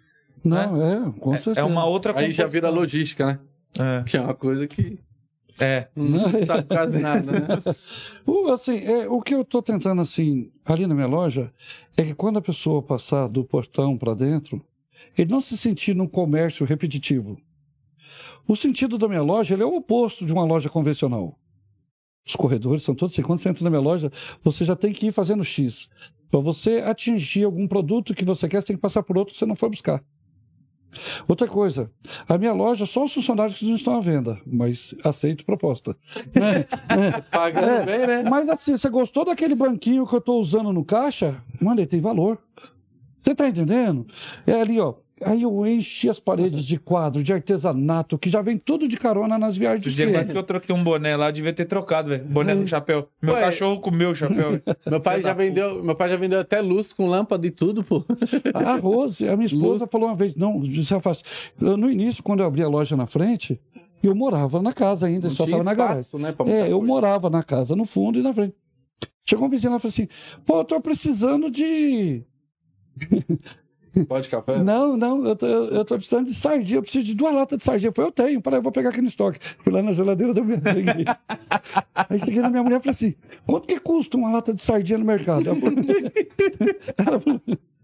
Não, 0.43 0.83
é, 0.83 1.13
com 1.21 1.37
certeza. 1.37 1.61
É 1.61 1.65
uma 1.65 1.85
outra 1.85 2.19
Aí 2.19 2.33
já 2.33 2.47
vira 2.47 2.71
logística, 2.71 3.27
né? 3.27 3.39
É. 3.79 4.03
Que 4.05 4.17
é 4.17 4.21
uma 4.21 4.33
coisa 4.35 4.67
que 4.67 4.99
É. 5.59 5.89
não 5.97 6.31
tá 6.47 6.63
quase 6.63 6.99
nada, 6.99 7.33
né? 7.33 7.49
O, 8.25 8.49
assim, 8.53 8.79
é, 8.79 9.09
o 9.09 9.21
que 9.21 9.35
eu 9.35 9.43
estou 9.43 9.61
tentando, 9.61 10.01
assim, 10.01 10.51
ali 10.65 10.87
na 10.87 10.95
minha 10.95 11.07
loja, 11.07 11.53
é 11.97 12.05
que 12.05 12.15
quando 12.15 12.39
a 12.39 12.43
pessoa 12.43 12.83
passar 12.83 13.27
do 13.29 13.45
portão 13.45 13.99
para 13.99 14.15
dentro, 14.15 14.65
ele 15.17 15.31
não 15.31 15.41
se 15.41 15.57
sentir 15.57 15.95
num 15.95 16.07
comércio 16.07 16.65
repetitivo. 16.65 17.39
O 18.47 18.57
sentido 18.57 18.97
da 18.97 19.09
minha 19.09 19.23
loja 19.23 19.55
ele 19.55 19.63
é 19.63 19.67
o 19.67 19.77
oposto 19.77 20.25
de 20.25 20.33
uma 20.33 20.45
loja 20.45 20.69
convencional. 20.69 21.39
Os 22.27 22.37
corredores 22.37 22.83
são 22.83 22.95
todos 22.95 23.15
assim. 23.15 23.23
Quando 23.23 23.39
você 23.39 23.49
entra 23.49 23.65
na 23.65 23.71
minha 23.71 23.83
loja, 23.83 24.13
você 24.43 24.65
já 24.65 24.77
tem 24.77 24.93
que 24.93 25.07
ir 25.07 25.13
fazendo 25.13 25.43
X. 25.43 25.89
Para 26.31 26.41
você 26.41 26.79
atingir 26.79 27.45
algum 27.45 27.67
produto 27.67 28.15
que 28.15 28.25
você 28.25 28.47
quer, 28.49 28.61
você 28.61 28.69
tem 28.69 28.77
que 28.77 28.83
passar 28.83 29.03
por 29.03 29.17
outro 29.17 29.33
que 29.33 29.39
você 29.39 29.47
não 29.47 29.57
foi 29.57 29.71
buscar. 29.71 30.05
Outra 31.27 31.47
coisa, 31.47 31.91
a 32.29 32.37
minha 32.39 32.53
loja, 32.53 32.87
só 32.87 33.05
os 33.05 33.13
funcionários 33.13 33.59
que 33.59 33.67
não 33.67 33.75
estão 33.75 33.97
à 33.97 34.01
venda, 34.01 34.39
mas 34.47 34.95
aceito 35.05 35.45
proposta. 35.45 35.97
Né? 36.35 36.67
É. 36.89 37.21
Pagando 37.21 37.67
É, 37.67 37.85
bem, 37.85 38.07
né? 38.07 38.23
Mas 38.29 38.49
assim, 38.49 38.77
você 38.77 38.89
gostou 38.89 39.25
daquele 39.25 39.55
banquinho 39.55 40.07
que 40.07 40.15
eu 40.15 40.21
tô 40.21 40.39
usando 40.39 40.73
no 40.73 40.85
caixa? 40.85 41.43
Mano, 41.61 41.81
ele 41.81 41.87
tem 41.87 42.01
valor. 42.01 42.39
Você 43.21 43.35
tá 43.35 43.49
entendendo? 43.49 44.07
É 44.47 44.61
ali, 44.61 44.81
ó. 44.81 44.95
Aí 45.25 45.43
eu 45.43 45.67
enchi 45.67 46.09
as 46.09 46.21
paredes 46.21 46.65
de 46.65 46.79
quadro, 46.79 47.23
de 47.23 47.33
artesanato, 47.33 48.19
que 48.19 48.29
já 48.31 48.41
vem 48.43 48.57
tudo 48.59 48.87
de 48.87 48.97
carona 48.97 49.39
nas 49.39 49.57
viagens 49.57 49.85
dos 49.85 49.95
dia 49.95 50.11
quase 50.11 50.33
que 50.33 50.39
eu 50.39 50.43
troquei 50.43 50.75
um 50.75 50.83
boné 50.83 51.17
lá, 51.17 51.31
devia 51.31 51.53
ter 51.53 51.65
trocado, 51.65 52.11
velho. 52.11 52.25
Boné 52.25 52.55
com 52.55 52.67
chapéu. 52.67 53.09
Meu 53.21 53.35
Ué. 53.35 53.41
cachorro 53.41 53.81
comeu 53.81 54.11
o 54.11 54.15
chapéu. 54.15 54.61
Meu 54.89 55.01
pai 55.01 55.23
já 55.23 55.33
vendeu, 55.33 55.83
meu 55.83 55.95
pai 55.95 56.09
já 56.09 56.17
vendeu 56.17 56.41
até 56.41 56.61
luz 56.61 56.93
com 56.93 57.07
lâmpada 57.07 57.47
e 57.47 57.51
tudo, 57.51 57.83
pô. 57.85 58.05
A 58.55 58.77
Rose, 58.77 59.29
a 59.29 59.37
minha 59.37 59.47
esposa 59.47 59.87
falou 59.87 60.09
uma 60.09 60.17
vez, 60.17 60.35
não, 60.35 60.63
fácil. 61.03 61.25
Eu, 61.61 61.77
no 61.77 61.91
início, 61.91 62.23
quando 62.23 62.41
eu 62.41 62.47
abri 62.47 62.63
a 62.63 62.69
loja 62.69 62.97
na 62.97 63.07
frente, 63.07 63.61
eu 64.03 64.15
morava 64.15 64.63
na 64.63 64.73
casa 64.73 65.07
ainda, 65.07 65.29
Não 65.29 65.35
só 65.35 65.45
estava 65.45 65.65
na 65.65 65.75
garagem. 65.75 66.11
né? 66.15 66.35
É, 66.47 66.67
eu 66.67 66.79
coisa. 66.79 66.87
morava 66.87 67.31
na 67.31 67.43
casa, 67.43 67.75
no 67.75 67.85
fundo 67.85 68.19
e 68.19 68.23
na 68.23 68.33
frente. 68.33 68.55
Chegou 69.29 69.47
um 69.47 69.51
vizinho 69.51 69.73
lá 69.73 69.77
e 69.77 69.81
falou 69.81 69.93
assim: 69.93 70.09
pô, 70.47 70.61
eu 70.61 70.65
tô 70.65 70.81
precisando 70.81 71.51
de. 71.51 72.25
Pode 74.07 74.29
café? 74.29 74.63
Não, 74.63 74.97
não, 74.97 75.25
eu 75.27 75.37
tô, 75.37 75.47
eu 75.47 75.85
tô 75.85 75.97
precisando 75.97 76.27
de 76.27 76.35
sardinha, 76.35 76.79
eu 76.79 76.83
preciso 76.83 77.05
de 77.05 77.15
duas 77.15 77.35
latas 77.35 77.59
de 77.59 77.65
sardinha. 77.65 77.89
Eu 77.89 77.93
falei, 77.95 78.09
eu 78.09 78.13
tenho, 78.13 78.43
peraí, 78.43 78.59
eu 78.59 78.63
vou 78.63 78.73
pegar 78.73 78.91
aqui 78.91 79.01
no 79.01 79.09
estoque. 79.09 79.39
Fui 79.41 79.73
lá 79.73 79.83
na 79.83 79.93
geladeira 79.93 80.35
da 80.35 80.43
minha 80.43 80.61
peguei. 80.61 81.05
Aí 81.95 82.19
cheguei 82.21 82.41
na 82.41 82.51
minha 82.51 82.63
mulher 82.63 82.79
e 82.79 82.81
falei 82.81 82.91
assim: 82.91 83.15
quanto 83.47 83.67
que 83.67 83.79
custa 83.81 84.17
uma 84.17 84.31
lata 84.31 84.53
de 84.53 84.63
sardinha 84.63 84.99
no 84.99 85.05
mercado? 85.05 85.49
Ela 85.49 85.61
falou, 85.61 85.75
ela 86.97 87.21
falou, 87.21 87.41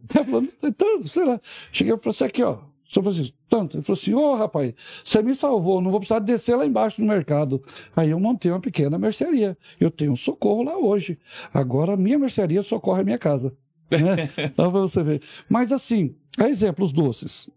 falou 0.08 0.48
então, 0.62 1.02
sei 1.02 1.24
lá. 1.24 1.40
Cheguei 1.72 1.94
e 1.94 1.96
falei 1.96 2.10
assim: 2.10 2.24
aqui, 2.24 2.42
ó, 2.42 2.58
senhor 2.94 3.04
falou 3.04 3.10
assim, 3.10 3.32
tanto. 3.48 3.76
Ele 3.76 3.82
falou 3.82 3.98
assim, 4.00 4.14
ô 4.14 4.34
rapaz, 4.34 4.72
você 5.02 5.22
me 5.22 5.34
salvou, 5.34 5.80
não 5.80 5.90
vou 5.90 6.00
precisar 6.00 6.20
descer 6.20 6.56
lá 6.56 6.64
embaixo 6.64 7.00
no 7.00 7.06
mercado. 7.06 7.62
Aí 7.94 8.10
eu 8.10 8.20
montei 8.20 8.50
uma 8.50 8.60
pequena 8.60 8.98
mercearia. 8.98 9.56
Eu 9.80 9.90
tenho 9.90 10.12
um 10.12 10.16
socorro 10.16 10.62
lá 10.62 10.76
hoje. 10.76 11.18
Agora 11.52 11.94
a 11.94 11.96
minha 11.96 12.18
mercearia 12.18 12.62
socorre 12.62 13.00
a 13.00 13.04
minha 13.04 13.18
casa. 13.18 13.54
Né? 13.90 14.30
Então 14.38 14.70
você 14.70 15.02
ver. 15.02 15.20
Mas 15.48 15.70
assim, 15.72 16.14
a 16.38 16.48
exemplo, 16.48 16.84
os 16.84 16.92
doces. 16.92 17.48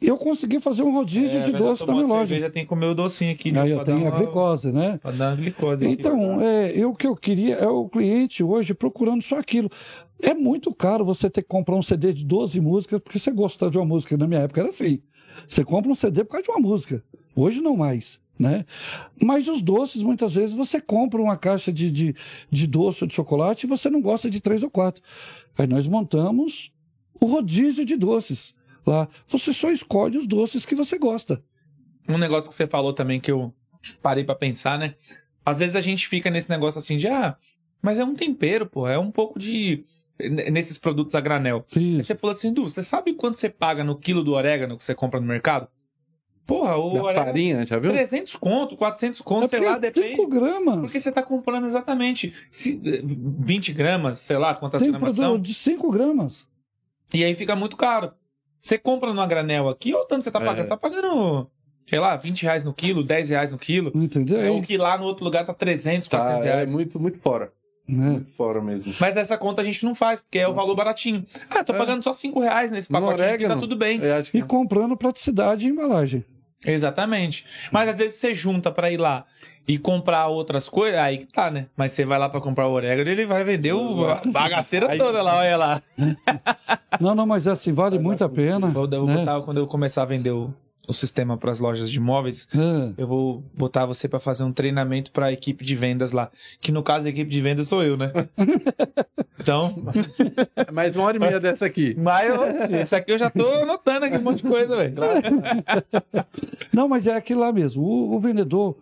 Eu 0.00 0.18
consegui 0.18 0.60
fazer 0.60 0.82
um 0.82 0.92
rodízio 0.92 1.42
de 1.44 1.52
doce 1.52 1.86
na 1.86 1.94
minha 1.94 2.06
loja. 2.06 2.38
Já 2.38 2.50
tem 2.50 2.64
que 2.64 2.68
comer 2.68 2.86
o 2.86 2.94
docinho 2.94 3.32
aqui. 3.32 3.50
né? 3.50 3.62
Aí 3.62 3.70
Pra 3.72 3.80
eu 3.80 3.84
tenho 3.86 3.98
a 3.98 4.10
uma- 4.10 4.18
glicose, 4.18 4.70
né? 4.70 4.98
Pra 5.02 5.10
dar 5.10 5.30
uma 5.30 5.36
glicose. 5.36 5.86
Então, 5.86 6.40
é, 6.42 6.70
eu, 6.76 6.90
o 6.90 6.94
que 6.94 7.06
eu 7.06 7.16
queria 7.16 7.54
é 7.56 7.66
o 7.66 7.88
cliente 7.88 8.42
hoje 8.42 8.74
procurando 8.74 9.22
só 9.22 9.38
aquilo. 9.38 9.70
É 10.20 10.34
muito 10.34 10.74
caro 10.74 11.04
você 11.04 11.30
ter 11.30 11.42
que 11.42 11.48
comprar 11.48 11.76
um 11.76 11.82
CD 11.82 12.12
de 12.12 12.24
12 12.26 12.60
músicas 12.60 13.00
porque 13.00 13.18
você 13.18 13.30
gosta 13.30 13.70
de 13.70 13.78
uma 13.78 13.86
música. 13.86 14.16
Na 14.18 14.26
minha 14.26 14.40
época 14.40 14.60
era 14.60 14.68
assim. 14.68 15.00
Você 15.48 15.64
compra 15.64 15.90
um 15.90 15.94
CD 15.94 16.24
por 16.24 16.32
causa 16.32 16.44
de 16.44 16.50
uma 16.50 16.60
música. 16.60 17.02
Hoje 17.34 17.60
não 17.62 17.76
mais. 17.76 18.20
Né? 18.38 18.66
Mas 19.20 19.48
os 19.48 19.62
doces, 19.62 20.02
muitas 20.02 20.34
vezes, 20.34 20.52
você 20.52 20.80
compra 20.80 21.20
uma 21.20 21.36
caixa 21.36 21.72
de, 21.72 21.90
de, 21.90 22.14
de 22.50 22.66
doce 22.66 23.04
ou 23.04 23.08
de 23.08 23.14
chocolate 23.14 23.64
e 23.64 23.68
você 23.68 23.88
não 23.88 24.00
gosta 24.00 24.28
de 24.28 24.40
três 24.40 24.62
ou 24.62 24.70
quatro. 24.70 25.02
Aí 25.56 25.66
nós 25.66 25.86
montamos 25.86 26.70
o 27.18 27.26
rodízio 27.26 27.84
de 27.84 27.96
doces. 27.96 28.54
Lá, 28.86 29.08
você 29.26 29.52
só 29.52 29.70
escolhe 29.70 30.18
os 30.18 30.26
doces 30.26 30.64
que 30.64 30.74
você 30.74 30.98
gosta. 30.98 31.42
Um 32.08 32.18
negócio 32.18 32.48
que 32.48 32.54
você 32.54 32.66
falou 32.66 32.92
também 32.92 33.18
que 33.18 33.32
eu 33.32 33.52
parei 34.00 34.22
pra 34.22 34.34
pensar, 34.34 34.78
né? 34.78 34.94
Às 35.44 35.58
vezes 35.58 35.74
a 35.74 35.80
gente 35.80 36.06
fica 36.06 36.30
nesse 36.30 36.50
negócio 36.50 36.78
assim 36.78 36.96
de, 36.96 37.08
ah, 37.08 37.36
mas 37.82 37.98
é 37.98 38.04
um 38.04 38.14
tempero, 38.14 38.66
pô, 38.66 38.86
é 38.88 38.98
um 38.98 39.10
pouco 39.10 39.38
de. 39.38 39.84
Nesses 40.18 40.78
produtos 40.78 41.14
a 41.14 41.20
granel. 41.20 41.66
Você 42.00 42.14
falou 42.14 42.34
assim, 42.34 42.52
Du, 42.52 42.62
você 42.62 42.82
sabe 42.82 43.12
quanto 43.14 43.36
você 43.38 43.50
paga 43.50 43.84
no 43.84 43.98
quilo 43.98 44.24
do 44.24 44.32
orégano 44.32 44.76
que 44.76 44.82
você 44.82 44.94
compra 44.94 45.20
no 45.20 45.26
mercado? 45.26 45.68
Porra, 46.46 46.76
o 46.76 46.94
Da 46.94 47.02
orégano. 47.02 47.26
farinha, 47.26 47.66
já 47.66 47.78
viu? 47.78 47.90
300 47.90 48.36
conto, 48.36 48.76
400 48.76 49.20
conto, 49.20 49.44
É 49.44 49.48
sei 49.48 49.60
lá, 49.60 49.76
é 49.76 49.80
depende. 49.80 50.10
5 50.16 50.26
gramas. 50.28 50.80
Porque 50.80 51.00
você 51.00 51.10
tá 51.10 51.22
comprando 51.22 51.66
exatamente 51.66 52.32
se, 52.50 52.80
20 52.82 53.72
gramas, 53.72 54.18
sei 54.20 54.36
lá 54.38 54.54
quantas 54.54 54.80
Tem 54.80 54.90
gramas 54.92 55.16
são. 55.16 55.38
de 55.38 55.52
5 55.52 55.90
gramas. 55.90 56.46
E 57.12 57.24
aí 57.24 57.34
fica 57.34 57.56
muito 57.56 57.76
caro. 57.76 58.12
Você 58.58 58.78
compra 58.78 59.10
numa 59.12 59.26
granel 59.26 59.68
aqui, 59.68 59.92
ou 59.92 60.04
tanto 60.06 60.22
você 60.24 60.30
tá 60.30 60.40
É. 60.40 60.44
pagando? 60.44 60.68
Tá 60.68 60.76
pagando, 60.76 61.50
sei 61.86 61.98
lá, 61.98 62.16
20 62.16 62.42
reais 62.44 62.64
no 62.64 62.72
quilo, 62.72 63.02
10 63.02 63.28
reais 63.30 63.50
no 63.52 63.58
quilo. 63.58 63.90
Entendeu? 63.94 64.40
É 64.40 64.50
o 64.50 64.62
que 64.62 64.76
lá 64.76 64.96
no 64.96 65.04
outro 65.04 65.24
lugar 65.24 65.44
tá 65.44 65.52
300, 65.52 66.06
400 66.08 66.42
Tá, 66.42 66.46
é 66.48 66.52
reais. 66.54 66.72
muito, 66.72 66.98
muito 67.00 67.18
fora. 67.20 67.52
Né? 67.88 68.10
Muito 68.10 68.32
fora 68.36 68.60
mesmo. 68.60 68.92
Mas 69.00 69.14
dessa 69.14 69.36
conta 69.38 69.60
a 69.60 69.64
gente 69.64 69.84
não 69.84 69.94
faz, 69.94 70.20
porque 70.20 70.38
é 70.38 70.48
o 70.48 70.54
valor 70.54 70.74
baratinho. 70.74 71.24
Ah, 71.50 71.62
tô 71.62 71.72
É. 71.72 71.78
pagando 71.78 72.02
só 72.02 72.12
5 72.12 72.40
reais 72.40 72.70
nesse 72.70 72.88
pacotinho 72.88 73.34
aqui, 73.34 73.46
tá 73.46 73.56
tudo 73.56 73.76
bem. 73.76 74.00
Acho 74.12 74.30
que 74.32 74.38
E 74.38 74.42
comprando 74.42 74.96
praticidade 74.96 75.66
e 75.66 75.70
embalagem. 75.70 76.24
Exatamente. 76.66 77.44
Mas 77.70 77.88
às 77.88 77.96
vezes 77.96 78.16
você 78.16 78.34
junta 78.34 78.70
pra 78.70 78.90
ir 78.90 78.96
lá 78.96 79.24
e 79.68 79.78
comprar 79.78 80.28
outras 80.28 80.68
coisas, 80.68 80.98
aí 80.98 81.18
que 81.18 81.26
tá, 81.26 81.50
né? 81.50 81.66
Mas 81.76 81.92
você 81.92 82.04
vai 82.04 82.18
lá 82.18 82.28
pra 82.28 82.40
comprar 82.40 82.68
o 82.68 82.72
orégano, 82.72 83.10
ele 83.10 83.26
vai 83.26 83.42
vender 83.42 83.72
o, 83.72 84.06
a 84.08 84.22
bagaceira 84.24 84.96
toda 84.96 85.20
lá, 85.22 85.38
olha 85.38 85.56
lá. 85.56 85.82
Não, 87.00 87.14
não, 87.14 87.26
mas 87.26 87.46
é 87.46 87.50
assim, 87.50 87.74
vale 87.74 87.98
muito 87.98 88.24
a 88.24 88.28
pena. 88.28 88.68
Vou 88.68 88.88
né? 88.88 89.16
botar, 89.16 89.42
quando 89.42 89.58
eu 89.58 89.66
começar 89.66 90.02
a 90.02 90.06
vender 90.06 90.30
o, 90.30 90.54
o 90.86 90.92
sistema 90.92 91.36
pras 91.36 91.58
lojas 91.60 91.90
de 91.90 91.98
imóveis, 91.98 92.46
É. 92.54 92.92
eu 92.96 93.06
vou 93.06 93.42
botar 93.54 93.84
você 93.86 94.08
pra 94.08 94.18
fazer 94.20 94.44
um 94.44 94.52
treinamento 94.52 95.10
pra 95.10 95.32
equipe 95.32 95.64
de 95.64 95.74
vendas 95.74 96.12
lá. 96.12 96.30
Que 96.60 96.70
no 96.70 96.82
caso 96.82 97.06
a 97.06 97.10
equipe 97.10 97.30
de 97.30 97.40
vendas 97.40 97.68
sou 97.68 97.82
eu, 97.82 97.96
né? 97.96 98.12
Então, 99.38 99.74
é 100.56 100.72
mais 100.72 100.96
uma 100.96 101.04
hora 101.04 101.16
e 101.18 101.20
meia 101.20 101.38
dessa 101.38 101.66
aqui. 101.66 101.94
mas 101.96 102.28
eu, 102.28 102.80
esse 102.80 102.96
aqui 102.96 103.12
eu 103.12 103.18
já 103.18 103.30
tô 103.30 103.46
anotando 103.48 104.06
aqui 104.06 104.16
um 104.16 104.22
monte 104.22 104.42
de 104.42 104.48
coisa, 104.48 104.76
velho. 104.76 104.94
Não, 106.72 106.88
mas 106.88 107.06
é 107.06 107.14
aquilo 107.14 107.40
lá 107.42 107.52
mesmo. 107.52 107.82
O, 107.82 108.16
o 108.16 108.18
vendedor, 108.20 108.76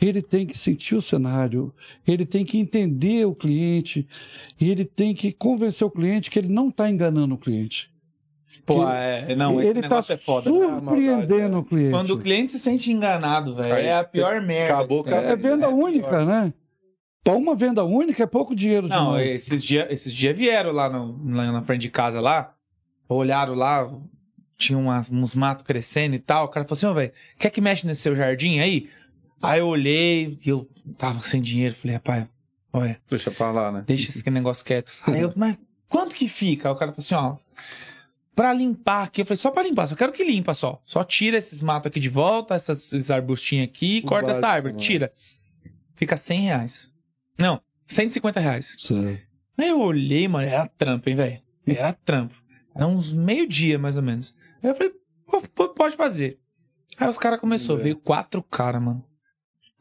ele 0.00 0.20
tem 0.20 0.46
que 0.46 0.58
sentir 0.58 0.94
o 0.94 1.00
cenário, 1.00 1.72
ele 2.06 2.26
tem 2.26 2.44
que 2.44 2.58
entender 2.58 3.24
o 3.24 3.34
cliente, 3.34 4.06
e 4.60 4.70
ele 4.70 4.84
tem 4.84 5.14
que 5.14 5.32
convencer 5.32 5.86
o 5.86 5.90
cliente 5.90 6.30
que 6.30 6.38
ele 6.38 6.48
não 6.48 6.68
está 6.68 6.90
enganando 6.90 7.34
o 7.34 7.38
cliente. 7.38 7.90
Pô, 8.66 8.88
é, 8.88 9.34
não, 9.36 9.60
esse 9.60 9.70
ele 9.70 9.78
está 9.80 9.88
negócio 9.88 10.12
é 10.12 10.16
foda. 10.16 10.50
surpreendendo 10.50 11.58
o 11.58 11.64
cliente. 11.64 11.90
Quando 11.90 12.10
o 12.14 12.18
cliente 12.18 12.50
se 12.50 12.58
sente 12.58 12.90
enganado, 12.92 13.54
velho, 13.54 13.72
é 13.74 13.92
a 13.94 14.04
pior 14.04 14.40
merda. 14.42 14.74
Acabou 14.74 15.04
com 15.04 15.10
a 15.10 15.14
É 15.14 15.36
venda 15.36 15.68
única, 15.68 16.24
né? 16.24 16.52
Para 17.22 17.34
uma 17.36 17.54
venda 17.54 17.84
única 17.84 18.22
é 18.22 18.26
pouco 18.26 18.54
dinheiro 18.54 18.88
Não, 18.88 19.10
demais. 19.12 19.28
esses 19.36 19.62
dias 19.62 19.86
esses 19.90 20.12
dia 20.12 20.32
vieram 20.32 20.72
lá, 20.72 20.88
no- 20.88 21.20
lá 21.36 21.52
na 21.52 21.62
frente 21.62 21.82
de 21.82 21.90
casa 21.90 22.20
lá, 22.20 22.54
olharam 23.08 23.54
lá, 23.54 23.88
tinha 24.56 24.78
umas, 24.78 25.10
uns 25.12 25.34
matos 25.34 25.64
crescendo 25.64 26.14
e 26.14 26.18
tal. 26.18 26.46
O 26.46 26.48
cara 26.48 26.66
falou 26.66 26.76
assim: 26.76 26.86
Ô, 26.86 26.94
velho, 26.94 27.12
quer 27.38 27.50
que 27.50 27.60
mexe 27.60 27.86
nesse 27.86 28.00
seu 28.02 28.16
jardim 28.16 28.58
aí? 28.58 28.88
Aí 29.42 29.60
eu 29.60 29.66
olhei 29.68 30.38
e 30.44 30.48
eu 30.48 30.68
tava 30.98 31.20
sem 31.20 31.40
dinheiro. 31.40 31.74
Falei, 31.74 31.96
rapaz, 31.96 32.26
olha, 32.72 32.98
Deixa 33.08 33.30
pra 33.30 33.50
lá, 33.50 33.70
né? 33.70 33.84
deixa 33.86 34.08
esse 34.10 34.28
negócio 34.30 34.64
quieto. 34.64 34.92
Aí 35.06 35.20
eu, 35.20 35.32
mas 35.36 35.58
quanto 35.88 36.14
que 36.14 36.26
fica? 36.28 36.68
Aí 36.68 36.74
o 36.74 36.78
cara 36.78 36.92
falou 36.92 36.98
assim: 37.04 37.14
ó, 37.14 37.36
pra 38.40 38.52
limpar 38.54 39.02
aqui. 39.04 39.20
Eu 39.20 39.26
falei, 39.26 39.36
só 39.38 39.50
pra 39.50 39.62
limpar, 39.62 39.86
só 39.86 39.94
quero 39.94 40.12
que 40.12 40.24
limpa 40.24 40.54
só. 40.54 40.80
Só 40.86 41.04
tira 41.04 41.36
esses 41.36 41.60
matos 41.60 41.88
aqui 41.88 42.00
de 42.00 42.08
volta, 42.08 42.54
essas, 42.54 42.92
esses 42.92 43.10
arbustinhos 43.10 43.64
aqui, 43.68 44.00
O 44.04 44.08
corta 44.08 44.30
essa 44.30 44.40
básico, 44.40 44.54
árvore, 44.56 44.72
né? 44.74 44.78
tira. 44.80 45.12
Fica 45.94 46.16
100 46.16 46.40
reais. 46.40 46.92
Não, 47.38 47.60
150 47.86 48.40
reais. 48.40 48.74
Certo. 48.78 49.22
Aí 49.58 49.68
eu 49.68 49.78
olhei, 49.80 50.26
mano, 50.26 50.48
era 50.48 50.66
trampo, 50.66 51.10
hein, 51.10 51.16
velho? 51.16 51.42
Era 51.66 51.92
trampo. 51.92 52.34
Era 52.74 52.86
uns 52.86 53.12
meio-dia, 53.12 53.78
mais 53.78 53.96
ou 53.98 54.02
menos. 54.02 54.34
Aí 54.62 54.70
eu 54.70 54.74
falei, 54.74 54.92
"Pô, 55.26 55.42
pô, 55.54 55.68
pode 55.68 55.96
fazer. 55.96 56.38
Aí 56.96 57.08
os 57.08 57.18
caras 57.18 57.38
começou, 57.40 57.78
É. 57.78 57.82
veio 57.82 57.96
quatro 57.96 58.42
caras, 58.42 58.80
mano. 58.82 59.04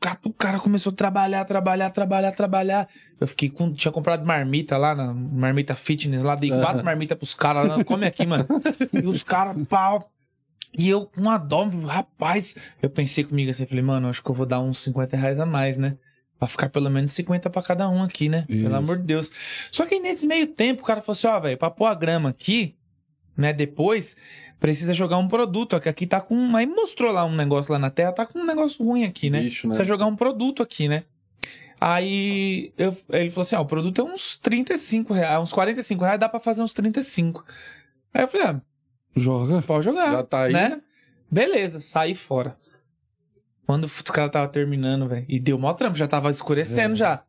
Quatro 0.01 0.33
caras 0.33 0.59
começou 0.59 0.91
a 0.91 0.95
trabalhar, 0.95 1.45
trabalhar, 1.45 1.89
trabalhar, 1.89 2.31
trabalhar. 2.33 2.87
Eu 3.19 3.27
fiquei 3.27 3.49
com. 3.49 3.71
Tinha 3.71 3.91
comprado 3.91 4.25
marmita 4.25 4.75
lá, 4.75 4.93
na 4.93 5.13
marmita 5.13 5.73
fitness 5.73 6.21
lá, 6.21 6.35
dei 6.35 6.49
quatro 6.49 6.83
marmitas 6.83 7.17
pros 7.17 7.33
caras 7.33 7.67
lá, 7.67 7.83
come 7.85 8.05
aqui, 8.05 8.25
mano. 8.25 8.45
E 8.91 9.05
os 9.07 9.23
caras, 9.23 9.55
pau. 9.67 10.11
E 10.77 10.89
eu 10.89 11.05
com 11.05 11.29
a 11.29 11.37
dó, 11.37 11.63
rapaz. 11.85 12.55
Eu 12.81 12.89
pensei 12.89 13.23
comigo 13.23 13.49
assim, 13.49 13.65
falei, 13.65 13.83
mano, 13.83 14.09
acho 14.09 14.21
que 14.21 14.29
eu 14.29 14.35
vou 14.35 14.45
dar 14.45 14.59
uns 14.59 14.77
50 14.79 15.15
reais 15.15 15.39
a 15.39 15.45
mais, 15.45 15.77
né? 15.77 15.97
Pra 16.37 16.47
ficar 16.47 16.69
pelo 16.69 16.89
menos 16.89 17.11
50 17.11 17.49
pra 17.49 17.61
cada 17.61 17.89
um 17.89 18.03
aqui, 18.03 18.29
né? 18.29 18.45
Isso. 18.47 18.63
Pelo 18.63 18.75
amor 18.75 18.97
de 18.97 19.03
Deus. 19.03 19.31
Só 19.71 19.85
que 19.85 19.99
nesse 19.99 20.27
meio 20.27 20.47
tempo 20.47 20.81
o 20.81 20.85
cara 20.85 21.01
falou 21.01 21.17
assim: 21.17 21.27
ó, 21.27 21.39
velho, 21.39 21.57
pra 21.57 21.71
pôr 21.71 21.87
a 21.87 21.95
grama 21.95 22.29
aqui, 22.29 22.75
né? 23.39 23.53
Depois, 23.53 24.15
precisa 24.59 24.93
jogar 24.93 25.17
um 25.17 25.27
produto. 25.27 25.79
Que 25.79 25.89
aqui 25.89 26.05
tá 26.05 26.19
com. 26.19 26.55
Aí 26.55 26.65
mostrou 26.65 27.11
lá 27.11 27.23
um 27.25 27.35
negócio 27.35 27.71
lá 27.71 27.79
na 27.79 27.89
terra, 27.89 28.11
tá 28.11 28.25
com 28.25 28.39
um 28.39 28.45
negócio 28.45 28.83
ruim 28.85 29.05
aqui, 29.05 29.29
né? 29.29 29.41
Bicho, 29.41 29.65
né? 29.67 29.71
Precisa 29.71 29.87
jogar 29.87 30.05
um 30.05 30.15
produto 30.15 30.61
aqui, 30.61 30.87
né? 30.87 31.03
Aí 31.79 32.73
eu, 32.77 32.95
ele 33.09 33.29
falou 33.29 33.43
assim: 33.43 33.55
ó, 33.55 33.61
o 33.61 33.65
produto 33.65 34.01
é 34.01 34.03
uns 34.03 34.35
35 34.35 35.13
reais, 35.13 35.41
uns 35.41 35.53
45 35.53 36.03
reais, 36.03 36.19
dá 36.19 36.27
pra 36.27 36.39
fazer 36.39 36.61
uns 36.61 36.73
35. 36.73 37.45
Aí 38.13 38.23
eu 38.23 38.27
falei: 38.27 38.47
ah, 38.47 38.61
Joga. 39.15 39.61
pode 39.61 39.85
jogar. 39.85 40.11
Já 40.11 40.23
tá 40.23 40.43
aí, 40.43 40.53
né? 40.53 40.81
Beleza, 41.31 41.79
saí 41.79 42.13
fora. 42.13 42.57
Quando 43.65 43.85
os 43.85 44.01
caras 44.01 44.31
tava 44.31 44.47
terminando, 44.49 45.07
velho, 45.07 45.25
e 45.29 45.39
deu 45.39 45.57
mó 45.57 45.73
trampo, 45.73 45.95
já 45.95 46.07
tava 46.07 46.29
escurecendo 46.29 46.93
É. 46.93 46.97
já. 46.97 47.23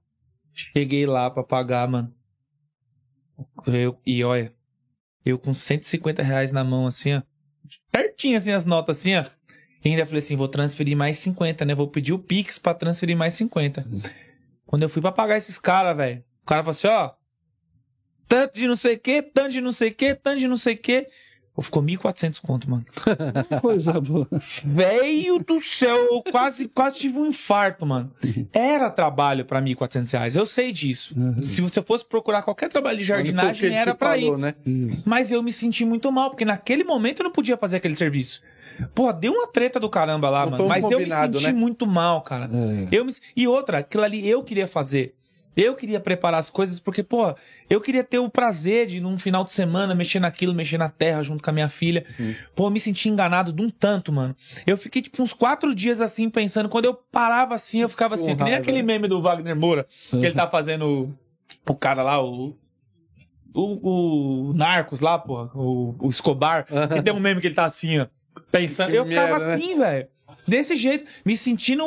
Cheguei 0.53 1.07
lá 1.07 1.31
pra 1.31 1.45
pagar, 1.45 1.87
mano. 1.87 2.13
Eu, 3.67 3.99
e 4.05 4.25
olha, 4.25 4.53
eu 5.31 5.39
com 5.39 5.53
150 5.53 6.23
reais 6.23 6.53
na 6.53 6.63
mão, 6.63 6.87
assim, 6.87 7.15
ó. 7.15 7.23
Pertinho, 7.91 8.37
assim, 8.37 8.53
as 8.53 8.65
notas, 8.65 8.99
assim, 8.99 9.17
ó. 9.17 9.25
E 9.85 9.89
ainda 9.89 10.05
falei 10.05 10.19
assim, 10.19 10.37
vou 10.37 10.49
transferir 10.49 10.97
mais 10.97 11.19
50, 11.19 11.65
né? 11.65 11.75
Vou 11.75 11.89
pedir 11.89 12.13
o 12.13 12.19
Pix 12.19 12.59
pra 12.59 12.75
transferir 12.75 13.17
mais 13.17 13.33
50. 13.35 13.87
Quando 14.67 14.83
eu 14.83 14.89
fui 14.89 15.01
pra 15.01 15.11
pagar 15.11 15.37
esses 15.37 15.59
caras, 15.59 15.97
velho, 15.97 16.23
o 16.43 16.47
cara 16.47 16.63
falou 16.63 16.73
assim, 16.73 16.89
ó. 16.89 17.13
Tanto 18.29 18.55
de 18.55 18.69
não 18.69 18.77
sei 18.77 18.95
o 18.95 18.99
que, 18.99 19.23
tanto 19.23 19.51
de 19.51 19.61
não 19.61 19.73
sei 19.73 19.89
o 19.89 19.95
que, 19.95 20.15
tanto 20.15 20.39
de 20.39 20.47
não 20.47 20.57
sei 20.57 20.75
o 20.75 20.79
que. 20.79 21.09
Pô, 21.55 21.63
ficou 21.63 21.83
1.400 21.83 22.41
conto, 22.41 22.71
mano. 22.71 22.85
Coisa 23.61 24.01
boa. 24.01 24.29
Velho 24.65 25.39
do 25.41 25.61
céu, 25.61 25.97
eu 25.97 26.23
quase, 26.31 26.69
quase 26.69 26.97
tive 26.97 27.19
um 27.19 27.27
infarto, 27.27 27.85
mano. 27.85 28.13
Era 28.53 28.89
trabalho 28.89 29.45
pra 29.45 29.61
1.400 29.61 30.13
reais, 30.13 30.37
eu 30.37 30.47
sei 30.47 30.71
disso. 30.73 31.15
Uhum. 31.19 31.43
Se 31.43 31.61
você 31.61 31.83
fosse 31.83 32.05
procurar 32.05 32.43
qualquer 32.43 32.69
trabalho 32.69 32.99
de 32.99 33.05
jardinagem, 33.05 33.75
era 33.75 33.95
pra 33.95 34.11
falou, 34.11 34.39
ir. 34.39 34.41
né? 34.41 34.55
Mas 35.05 35.33
eu 35.33 35.43
me 35.43 35.51
senti 35.53 35.85
muito 35.85 36.11
mal, 36.13 36.31
porque 36.31 36.45
naquele 36.45 36.85
momento 36.85 37.21
eu 37.21 37.25
não 37.25 37.33
podia 37.33 37.57
fazer 37.57 37.79
aquele 37.79 37.97
serviço. 37.97 38.41
Pô, 38.95 39.13
deu 39.13 39.33
uma 39.33 39.47
treta 39.47 39.79
do 39.79 39.91
caramba 39.91 40.31
lá, 40.31 40.45
Não 40.45 40.53
mano. 40.53 40.65
um 40.65 40.69
Mas 40.69 40.91
eu 40.91 40.99
me 40.99 41.11
senti 41.11 41.45
né? 41.45 41.53
muito 41.53 41.87
mal, 41.87 42.23
cara. 42.23 42.49
É. 42.53 42.89
Eu 42.91 43.05
me... 43.05 43.13
E 43.37 43.47
outra, 43.47 43.79
aquilo 43.79 44.05
ali 44.05 44.27
eu 44.27 44.43
queria 44.43 44.67
fazer. 44.67 45.15
Eu 45.57 45.75
queria 45.75 45.99
preparar 45.99 46.39
as 46.39 46.49
coisas, 46.49 46.79
porque, 46.79 47.03
pô, 47.03 47.35
eu 47.69 47.81
queria 47.81 48.05
ter 48.05 48.19
o 48.19 48.31
prazer 48.31 48.87
de, 48.87 49.01
num 49.01 49.19
final 49.19 49.43
de 49.43 49.51
semana, 49.51 49.95
mexer 49.95 50.21
naquilo, 50.21 50.55
mexer 50.55 50.79
na 50.79 50.89
terra 50.89 51.23
junto 51.23 51.43
com 51.43 51.51
a 51.51 51.53
minha 51.53 51.69
filha. 51.69 52.07
Uhum. 52.19 52.35
Pô, 52.55 52.67
eu 52.67 52.71
me 52.71 52.79
senti 52.79 53.09
enganado 53.09 53.53
de 53.53 53.61
um 53.61 53.69
tanto, 53.69 54.13
mano. 54.13 54.35
Eu 54.67 54.77
fiquei, 54.77 55.03
tipo, 55.03 55.21
uns 55.23 55.33
quatro 55.33 55.75
dias 55.75 56.01
assim, 56.01 56.31
pensando. 56.31 56.69
Quando 56.69 56.85
eu 56.85 56.95
parava 56.95 57.55
assim, 57.55 57.81
eu 57.81 57.89
ficava 57.89 58.15
assim, 58.15 58.37
que 58.37 58.45
nem 58.45 58.55
aquele 58.55 58.83
meme 58.83 59.09
do 59.09 59.21
Wagner 59.21 59.57
Moura, 59.57 59.87
que 60.09 60.17
ele 60.17 60.33
tá 60.33 60.49
fazendo 60.49 61.15
o, 61.67 61.73
o 61.73 61.75
cara 61.75 62.03
lá, 62.05 62.23
o. 62.23 62.57
o, 63.53 64.51
o 64.51 64.53
Narcos 64.55 65.01
lá, 65.01 65.19
porra, 65.19 65.51
o, 65.55 65.97
o 65.99 66.09
Escobar, 66.09 66.65
que 66.65 67.03
tem 67.03 67.13
um 67.13 67.21
meme 67.21 67.41
que 67.41 67.49
ele 67.49 67.55
tá 67.55 67.65
assim, 67.65 67.99
ó, 67.99 68.07
pensando. 68.53 68.95
Eu 68.95 69.05
ficava 69.05 69.39
né? 69.39 69.55
assim, 69.55 69.77
velho. 69.77 70.09
Desse 70.47 70.77
jeito, 70.77 71.05
me 71.25 71.37
sentindo. 71.37 71.85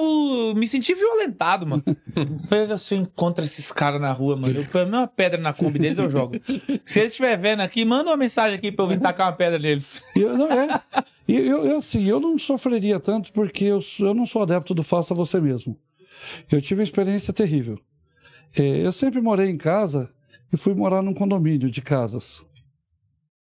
Me 0.56 0.68
senti 0.68 0.94
violentado, 0.94 1.65
mano. 1.65 1.84
Falei, 2.48 2.78
se 2.78 2.95
eu 2.95 2.99
encontro 2.99 3.44
esses 3.44 3.72
caras 3.72 3.99
na 3.99 4.11
rua, 4.11 4.36
mano, 4.36 4.57
eu 4.57 4.65
pego 4.65 4.90
uma 4.90 5.07
pedra 5.07 5.40
na 5.40 5.53
Kombi 5.53 5.80
deles, 5.80 5.98
eu 5.98 6.10
jogo. 6.10 6.36
Se 6.86 6.99
eles 6.99 7.11
estiverem 7.11 7.41
vendo 7.41 7.61
aqui, 7.61 7.84
manda 7.86 8.10
uma 8.10 8.18
mensagem 8.18 8.57
aqui 8.57 8.72
pra 8.72 8.86
eu 8.86 8.90
vir 8.90 8.99
tacar 8.99 9.28
uma 9.28 9.34
pedra 9.34 9.60
neles. 9.60 10.02
Eu, 10.15 10.38
não 10.38 10.52
é. 10.52 10.82
Eu, 11.28 11.65
eu, 11.65 11.78
assim, 11.78 12.03
eu 12.06 12.20
não 12.20 12.38
sofreria 12.38 12.99
tanto 12.99 13.32
porque 13.32 13.65
eu, 13.65 13.80
eu 13.99 14.14
não 14.14 14.26
sou 14.26 14.44
adepto 14.44 14.74
do 14.74 14.84
faça 14.84 15.14
você 15.14 15.40
mesmo. 15.40 15.78
Eu 16.52 16.61
tive 16.61 16.82
uma 16.82 16.86
experiência 16.86 17.34
terrível. 17.34 17.80
É, 18.56 18.86
eu 18.86 18.91
sempre 18.91 19.20
morei 19.20 19.49
em 19.49 19.57
casa 19.57 20.10
e 20.52 20.57
fui 20.57 20.74
morar 20.74 21.02
num 21.02 21.14
condomínio 21.14 21.70
de 21.70 21.82
casas. 21.82 22.45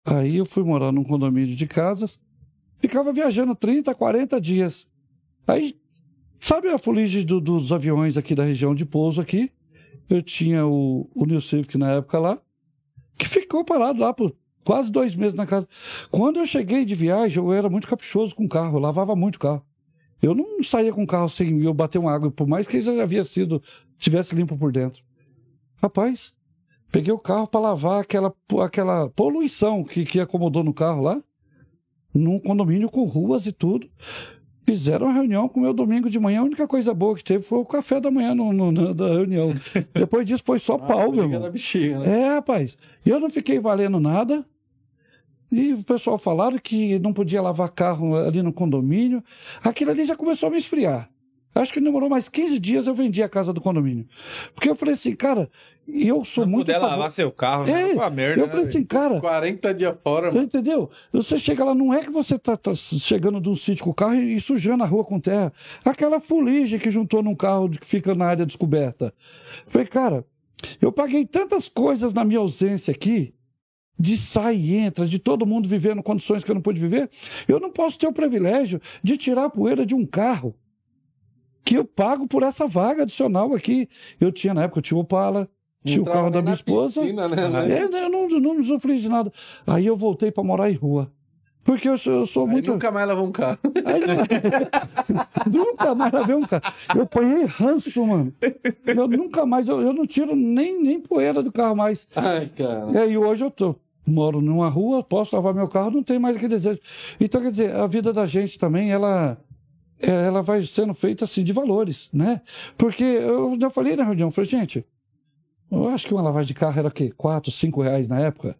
Aí 0.05 0.37
eu 0.37 0.45
fui 0.45 0.63
morar 0.63 0.91
num 0.91 1.03
condomínio 1.03 1.55
de 1.55 1.67
casas, 1.67 2.19
ficava 2.81 3.13
viajando 3.13 3.55
30, 3.55 3.93
40 3.95 4.39
dias. 4.41 4.87
Aí, 5.47 5.75
sabe 6.39 6.67
a 6.69 6.77
fuligem 6.77 7.25
do- 7.25 7.39
dos 7.41 7.71
aviões 7.71 8.17
aqui 8.17 8.35
da 8.35 8.43
região 8.43 8.73
de 8.75 8.85
pouso 8.85 9.21
aqui? 9.21 9.51
Eu 10.09 10.21
tinha 10.21 10.65
o, 10.65 11.09
o 11.15 11.25
New 11.25 11.39
Civic 11.39 11.77
na 11.77 11.91
época 11.93 12.19
lá, 12.19 12.39
que 13.17 13.27
ficou 13.27 13.63
parado 13.63 13.99
lá 13.99 14.13
por 14.13 14.35
quase 14.63 14.91
dois 14.91 15.15
meses 15.15 15.35
na 15.35 15.45
casa. 15.45 15.67
Quando 16.09 16.39
eu 16.39 16.45
cheguei 16.45 16.83
de 16.83 16.93
viagem, 16.95 17.37
eu 17.41 17.51
era 17.53 17.69
muito 17.69 17.87
caprichoso 17.87 18.35
com 18.35 18.45
o 18.45 18.49
carro, 18.49 18.77
lavava 18.79 19.15
muito 19.15 19.35
o 19.35 19.39
carro. 19.39 19.65
Eu 20.21 20.35
não 20.35 20.61
saía 20.61 20.93
com 20.93 21.03
o 21.03 21.07
carro 21.07 21.29
sem 21.29 21.63
eu 21.63 21.73
bater 21.73 21.97
uma 21.97 22.11
água, 22.13 22.29
por 22.29 22.45
mais 22.47 22.67
que 22.67 22.77
ele 22.77 22.83
já 22.83 23.01
havia 23.01 23.23
sido, 23.23 23.61
tivesse 23.97 24.35
limpo 24.35 24.55
por 24.57 24.71
dentro. 24.71 25.01
Rapaz, 25.81 26.31
peguei 26.91 27.11
o 27.11 27.17
carro 27.17 27.47
para 27.47 27.59
lavar 27.61 28.01
aquela, 28.01 28.31
aquela 28.63 29.09
poluição 29.09 29.83
que, 29.83 30.05
que 30.05 30.19
acomodou 30.19 30.63
no 30.63 30.73
carro 30.73 31.01
lá, 31.01 31.23
num 32.13 32.39
condomínio 32.39 32.89
com 32.89 33.03
ruas 33.05 33.45
e 33.45 33.51
tudo. 33.51 33.87
Fizeram 34.65 35.07
uma 35.07 35.13
reunião 35.13 35.49
com 35.49 35.59
o 35.59 35.63
meu 35.63 35.73
domingo 35.73 36.09
de 36.09 36.19
manhã. 36.19 36.41
A 36.41 36.43
única 36.43 36.67
coisa 36.67 36.93
boa 36.93 37.15
que 37.15 37.23
teve 37.23 37.43
foi 37.43 37.57
o 37.59 37.65
café 37.65 37.99
da 37.99 38.11
manhã 38.11 38.35
no, 38.35 38.53
no- 38.53 38.71
na 38.71 38.93
da 38.93 39.07
reunião. 39.09 39.53
Depois 39.93 40.25
disso 40.25 40.43
foi 40.45 40.59
só 40.59 40.77
pau, 40.77 41.11
meu 41.11 41.23
irmão. 41.23 41.41
da 41.41 41.49
bexiga, 41.49 41.99
né? 41.99 42.21
É, 42.21 42.27
rapaz. 42.35 42.77
Eu 43.05 43.19
não 43.19 43.29
fiquei 43.29 43.59
valendo 43.59 43.99
nada. 43.99 44.45
E 45.51 45.73
o 45.73 45.83
pessoal 45.83 46.17
falaram 46.17 46.57
que 46.59 46.97
não 46.99 47.11
podia 47.11 47.41
lavar 47.41 47.69
carro 47.69 48.15
ali 48.15 48.41
no 48.41 48.53
condomínio. 48.53 49.21
Aquilo 49.63 49.91
ali 49.91 50.05
já 50.05 50.15
começou 50.15 50.47
a 50.47 50.51
me 50.51 50.57
esfriar. 50.57 51.09
Acho 51.53 51.73
que 51.73 51.81
demorou 51.81 52.07
mais 52.09 52.29
15 52.29 52.57
dias 52.59 52.87
eu 52.87 52.93
vendi 52.93 53.21
a 53.21 53.27
casa 53.27 53.51
do 53.51 53.59
condomínio. 53.59 54.07
Porque 54.55 54.69
eu 54.69 54.75
falei 54.75 54.93
assim, 54.93 55.13
cara, 55.13 55.49
eu 55.87 56.23
sou 56.23 56.45
Não 56.45 56.51
muito. 56.51 56.65
puder 56.67 56.79
favor- 56.79 56.89
lavar 56.91 57.09
seu 57.09 57.31
carro, 57.31 57.67
É, 57.67 57.87
né? 57.89 57.93
Pô, 57.95 58.01
a 58.01 58.09
merda, 58.09 58.41
Eu 58.41 58.45
né, 58.47 58.51
falei 58.51 58.67
assim, 58.67 58.83
cara, 58.83 59.19
40 59.19 59.73
dias 59.73 59.95
fora, 60.03 60.31
mano. 60.31 60.43
entendeu? 60.43 60.89
Você 61.11 61.37
chega 61.39 61.63
lá, 61.63 61.75
não 61.75 61.93
é 61.93 61.99
que 62.01 62.09
você 62.09 62.37
tá, 62.39 62.55
tá 62.55 62.73
chegando 62.75 63.41
de 63.41 63.49
um 63.49 63.55
sítio 63.55 63.83
com 63.83 63.89
o 63.89 63.93
carro 63.93 64.15
e, 64.15 64.35
e 64.35 64.41
sujando 64.41 64.83
a 64.83 64.87
rua 64.87 65.03
com 65.03 65.19
terra. 65.19 65.51
Aquela 65.83 66.19
fuligem 66.19 66.79
que 66.79 66.89
juntou 66.89 67.21
num 67.21 67.35
carro 67.35 67.67
de- 67.67 67.79
que 67.79 67.85
fica 67.87 68.15
na 68.15 68.25
área 68.25 68.45
descoberta. 68.45 69.13
Falei, 69.67 69.87
cara, 69.87 70.25
eu 70.81 70.91
paguei 70.91 71.25
tantas 71.25 71.67
coisas 71.67 72.13
na 72.13 72.23
minha 72.23 72.39
ausência 72.39 72.91
aqui, 72.91 73.33
de 73.99 74.15
sai 74.17 74.55
e 74.55 74.75
entra, 74.77 75.05
de 75.05 75.19
todo 75.19 75.45
mundo 75.45 75.67
vivendo 75.67 76.01
condições 76.01 76.43
que 76.43 76.49
eu 76.49 76.55
não 76.55 76.61
pude 76.61 76.79
viver. 76.79 77.09
Eu 77.47 77.59
não 77.59 77.69
posso 77.71 77.99
ter 77.99 78.07
o 78.07 78.13
privilégio 78.13 78.79
de 79.03 79.17
tirar 79.17 79.45
a 79.45 79.49
poeira 79.49 79.85
de 79.85 79.93
um 79.93 80.05
carro 80.05 80.55
que 81.63 81.75
eu 81.75 81.85
pago 81.85 82.27
por 82.27 82.41
essa 82.43 82.65
vaga 82.65 83.03
adicional 83.03 83.53
aqui. 83.53 83.87
Eu 84.19 84.31
tinha, 84.31 84.53
na 84.53 84.63
época, 84.63 84.79
eu 84.79 84.83
tinha 84.83 84.97
o 84.97 85.01
Opala, 85.01 85.47
tinha 85.83 85.99
o 85.99 86.01
Entrava 86.01 86.19
carro 86.19 86.31
da 86.31 86.41
minha 86.41 86.53
esposa. 86.53 87.01
piscina, 87.01 87.27
né, 87.27 87.43
Ah, 87.45 87.49
né? 87.49 87.79
É, 87.79 87.83
eu 87.83 88.09
não, 88.09 88.27
não 88.29 88.63
sofri 88.63 88.99
de 88.99 89.09
nada. 89.09 89.31
Aí 89.65 89.85
eu 89.85 89.95
voltei 89.95 90.31
para 90.31 90.43
morar 90.43 90.69
em 90.69 90.75
rua. 90.75 91.11
Porque 91.63 91.87
eu 91.87 91.95
sou, 91.97 92.13
eu 92.13 92.25
sou 92.25 92.45
Aí 92.45 92.51
muito. 92.53 92.71
nunca 92.71 92.91
mais 92.91 93.07
lavou 93.07 93.27
um 93.27 93.31
carro. 93.31 93.59
Aí 93.85 94.01
nunca 95.51 95.93
mais 95.95 96.11
lavei 96.11 96.35
um 96.35 96.41
carro. 96.45 96.63
Eu 96.95 97.01
apanhei 97.03 97.45
ranço, 97.45 98.05
mano. 98.05 98.33
Eu 98.85 99.07
nunca 99.07 99.45
mais, 99.45 99.67
eu, 99.67 99.79
eu 99.81 99.93
não 99.93 100.05
tiro 100.07 100.35
nem, 100.35 100.81
nem 100.81 100.99
poeira 100.99 101.41
do 101.43 101.51
carro 101.51 101.75
mais. 101.75 102.07
Ai, 102.15 102.47
cara. 102.55 102.91
E 102.91 102.97
aí 102.97 103.17
hoje 103.17 103.43
eu 103.45 103.51
tô, 103.51 103.75
moro 104.05 104.41
numa 104.41 104.69
rua, 104.69 105.03
posso 105.03 105.35
lavar 105.35 105.53
meu 105.53 105.67
carro, 105.67 105.91
não 105.91 106.03
tem 106.03 106.17
mais 106.19 106.35
aquele 106.35 106.55
desejo. 106.55 106.79
Então, 107.19 107.41
quer 107.41 107.51
dizer, 107.51 107.75
a 107.75 107.85
vida 107.87 108.11
da 108.11 108.25
gente 108.25 108.57
também, 108.57 108.91
ela. 108.91 109.37
é, 110.01 110.09
Ela 110.09 110.41
vai 110.41 110.63
sendo 110.63 110.93
feita 110.93 111.25
assim 111.25 111.43
de 111.43 111.53
valores, 111.53 112.09
né? 112.11 112.41
Porque 112.77 113.03
eu 113.03 113.55
já 113.59 113.69
falei 113.69 113.95
na 113.95 114.03
reunião, 114.03 114.29
eu 114.29 114.31
falei, 114.31 114.49
gente, 114.49 114.83
eu 115.71 115.87
acho 115.89 116.05
que 116.07 116.13
uma 116.13 116.21
lavagem 116.21 116.47
de 116.47 116.53
carro 116.59 116.77
era 116.77 116.87
o 116.87 116.91
quê? 116.91 117.11
4, 117.15 117.51
5 117.51 117.81
reais 117.81 118.07
na 118.07 118.19
época? 118.19 118.55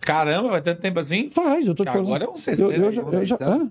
Caramba, 0.00 0.48
vai 0.50 0.62
tanto 0.62 0.80
tempo 0.80 0.98
assim? 0.98 1.30
Faz, 1.30 1.66
eu 1.66 1.74
tô 1.74 1.84
te 1.84 1.90
falando. 1.90 2.06
Agora 2.06 2.24
é 2.24 2.28
um 2.28 2.30
eu, 2.32 2.36
60. 2.36 2.72
eu 2.74 2.92
já, 2.92 3.02
eu 3.02 3.24
já- 3.26 3.38
hã? 3.40 3.70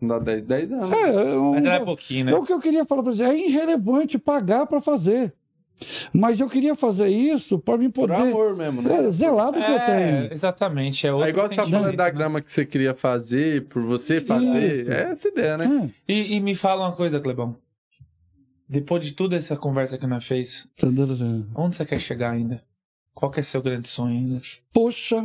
Não 0.00 0.08
dá 0.08 0.18
10, 0.18 0.42
10 0.42 0.72
anos. 0.72 0.92
É, 0.98 1.10
eu, 1.34 1.52
Mas 1.52 1.64
era 1.64 1.84
pouquinho, 1.84 2.26
né? 2.26 2.32
é 2.32 2.34
o 2.34 2.42
que 2.44 2.52
eu 2.52 2.60
queria 2.60 2.84
falar 2.84 3.02
para 3.02 3.12
você. 3.12 3.22
É 3.24 3.36
irrelevante 3.36 4.18
pagar 4.18 4.66
para 4.66 4.80
fazer. 4.80 5.32
Mas 6.12 6.38
eu 6.38 6.48
queria 6.48 6.74
fazer 6.76 7.08
isso 7.08 7.58
para 7.58 7.76
me 7.76 7.88
Por 7.88 8.08
poder 8.08 8.14
amor 8.30 8.56
mesmo, 8.56 8.80
né? 8.80 9.06
é, 9.06 9.10
zelar 9.10 9.48
do 9.50 9.58
que 9.58 9.70
eu 9.70 9.74
É, 9.74 9.86
tenho. 9.86 10.32
exatamente. 10.32 11.06
É, 11.06 11.12
outro 11.12 11.26
É 11.26 11.30
igual 11.30 11.48
você 11.48 11.56
tá 11.56 11.66
falando 11.66 11.96
da 11.96 12.04
né? 12.04 12.10
grama 12.10 12.40
que 12.40 12.50
você 12.52 12.64
queria 12.64 12.94
fazer, 12.94 13.66
por 13.66 13.82
você 13.82 14.20
fazer. 14.20 14.88
É 14.88 15.10
essa 15.10 15.28
ideia, 15.28 15.56
né? 15.58 15.90
É, 16.08 16.12
E, 16.12 16.36
e 16.36 16.40
me 16.40 16.54
fala 16.54 16.86
uma 16.86 16.92
coisa, 16.94 17.18
Clebão. 17.18 17.56
Depois 18.68 19.04
de 19.04 19.12
toda 19.12 19.36
essa 19.36 19.56
conversa 19.56 19.98
que 19.98 20.06
nós 20.06 20.24
fez, 20.24 20.66
onde 21.54 21.76
você 21.76 21.84
quer 21.84 21.98
chegar 22.00 22.30
ainda? 22.32 22.64
Qual 23.14 23.30
que 23.30 23.40
é 23.40 23.42
seu 23.42 23.62
grande 23.62 23.86
sonho 23.88 24.16
ainda? 24.16 24.42
Poxa. 24.72 25.22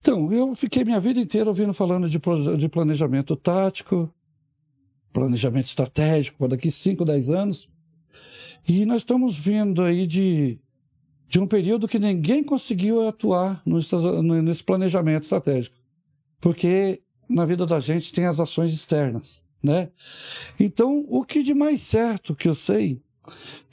Então, 0.00 0.30
eu 0.32 0.54
fiquei 0.54 0.84
minha 0.84 1.00
vida 1.00 1.18
inteira 1.18 1.48
ouvindo 1.48 1.72
falando 1.72 2.08
de, 2.08 2.20
de 2.58 2.68
planejamento 2.68 3.34
tático, 3.34 4.12
planejamento 5.12 5.66
estratégico 5.66 6.38
para 6.38 6.48
daqui 6.48 6.70
5, 6.70 7.04
10 7.04 7.28
anos. 7.30 7.68
E 8.68 8.84
nós 8.84 8.98
estamos 8.98 9.36
vindo 9.36 9.82
aí 9.82 10.06
de, 10.06 10.58
de 11.28 11.40
um 11.40 11.46
período 11.46 11.88
que 11.88 11.98
ninguém 11.98 12.44
conseguiu 12.44 13.08
atuar 13.08 13.62
no- 13.64 14.42
nesse 14.42 14.62
planejamento 14.62 15.22
estratégico. 15.22 15.74
Porque 16.40 17.02
na 17.28 17.44
vida 17.44 17.64
da 17.66 17.80
gente 17.80 18.12
tem 18.12 18.26
as 18.26 18.38
ações 18.38 18.72
externas, 18.72 19.42
né? 19.62 19.90
Então, 20.58 21.04
o 21.08 21.24
que 21.24 21.42
de 21.42 21.54
mais 21.54 21.80
certo 21.80 22.34
que 22.34 22.48
eu 22.48 22.54
sei, 22.54 23.00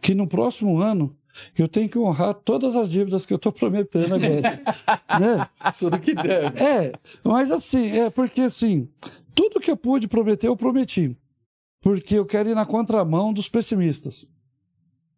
que 0.01 0.13
no 0.13 0.27
próximo 0.27 0.79
ano 0.79 1.15
eu 1.57 1.67
tenho 1.67 1.89
que 1.89 1.97
honrar 1.97 2.33
todas 2.33 2.75
as 2.75 2.91
dívidas 2.91 3.25
que 3.25 3.33
eu 3.33 3.37
estou 3.37 3.51
prometendo 3.51 4.15
agora. 4.15 4.61
né? 5.19 5.49
Tudo 5.79 5.99
que 5.99 6.13
deve. 6.13 6.59
É, 6.59 6.93
mas 7.23 7.51
assim, 7.51 7.97
é 7.97 8.09
porque 8.09 8.41
assim, 8.41 8.87
tudo 9.33 9.59
que 9.59 9.71
eu 9.71 9.77
pude 9.77 10.07
prometer, 10.07 10.47
eu 10.47 10.55
prometi. 10.55 11.15
Porque 11.81 12.15
eu 12.15 12.25
quero 12.25 12.49
ir 12.49 12.55
na 12.55 12.65
contramão 12.65 13.33
dos 13.33 13.49
pessimistas. 13.49 14.27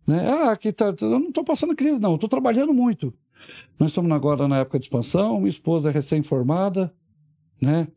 Né? 0.08 0.28
Ah, 0.28 0.52
aqui 0.52 0.72
tá, 0.72 0.94
eu 1.02 1.20
não 1.20 1.30
estou 1.30 1.44
passando 1.44 1.76
crise, 1.76 2.00
não, 2.00 2.16
estou 2.16 2.30
trabalhando 2.30 2.74
muito. 2.74 3.14
Nós 3.78 3.90
estamos 3.90 4.12
agora 4.12 4.48
na 4.48 4.60
época 4.60 4.80
de 4.80 4.86
expansão, 4.86 5.40
minha 5.40 5.50
esposa 5.50 5.90
é 5.90 5.92
recém-formada, 5.92 6.94
né? 7.62 7.88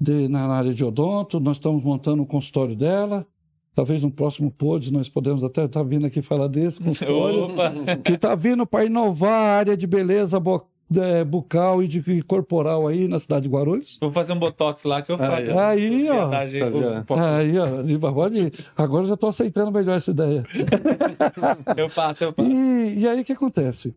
De, 0.00 0.28
na 0.28 0.46
área 0.46 0.72
de 0.74 0.84
odonto, 0.84 1.38
nós 1.40 1.56
estamos 1.56 1.82
montando 1.82 2.22
o 2.22 2.26
consultório 2.26 2.74
dela. 2.76 3.26
Talvez 3.74 4.02
no 4.02 4.10
próximo 4.10 4.50
Pods 4.50 4.90
nós 4.90 5.06
podemos 5.08 5.44
até 5.44 5.64
estar 5.66 5.82
vindo 5.82 6.06
aqui 6.06 6.22
falar 6.22 6.48
desse 6.48 6.80
consultório 6.82 7.44
Opa! 7.52 7.72
que 8.02 8.12
está 8.12 8.34
vindo 8.34 8.66
para 8.66 8.86
inovar 8.86 9.32
a 9.32 9.56
área 9.58 9.76
de 9.76 9.86
beleza 9.86 10.40
bo- 10.40 10.66
é, 10.96 11.22
bucal 11.24 11.82
e 11.82 11.88
de 11.88 11.98
e 12.10 12.22
corporal 12.22 12.86
aí 12.88 13.06
na 13.06 13.18
cidade 13.18 13.42
de 13.42 13.48
Guarulhos. 13.54 13.98
Vou 14.00 14.10
fazer 14.10 14.32
um 14.32 14.38
botox 14.38 14.84
lá 14.84 15.02
que 15.02 15.12
eu 15.12 15.18
faço. 15.18 15.32
Aí, 15.34 15.50
ó. 15.50 15.60
Aí, 15.60 16.08
ó. 16.08 16.30
Tá 16.30 16.44
vendo? 16.46 17.04
com- 17.06 17.14
Aí, 17.20 17.52
ó, 17.58 18.12
pode- 18.12 18.52
agora 18.76 19.02
eu 19.04 19.08
já 19.08 19.14
estou 19.14 19.28
aceitando 19.28 19.70
melhor 19.70 19.96
essa 19.98 20.10
ideia. 20.10 20.44
Eu 21.76 21.88
faço, 21.90 22.24
eu 22.24 22.32
faço. 22.32 22.48
E, 22.48 23.00
e 23.00 23.08
aí 23.08 23.20
o 23.20 23.24
que 23.24 23.32
acontece? 23.32 23.94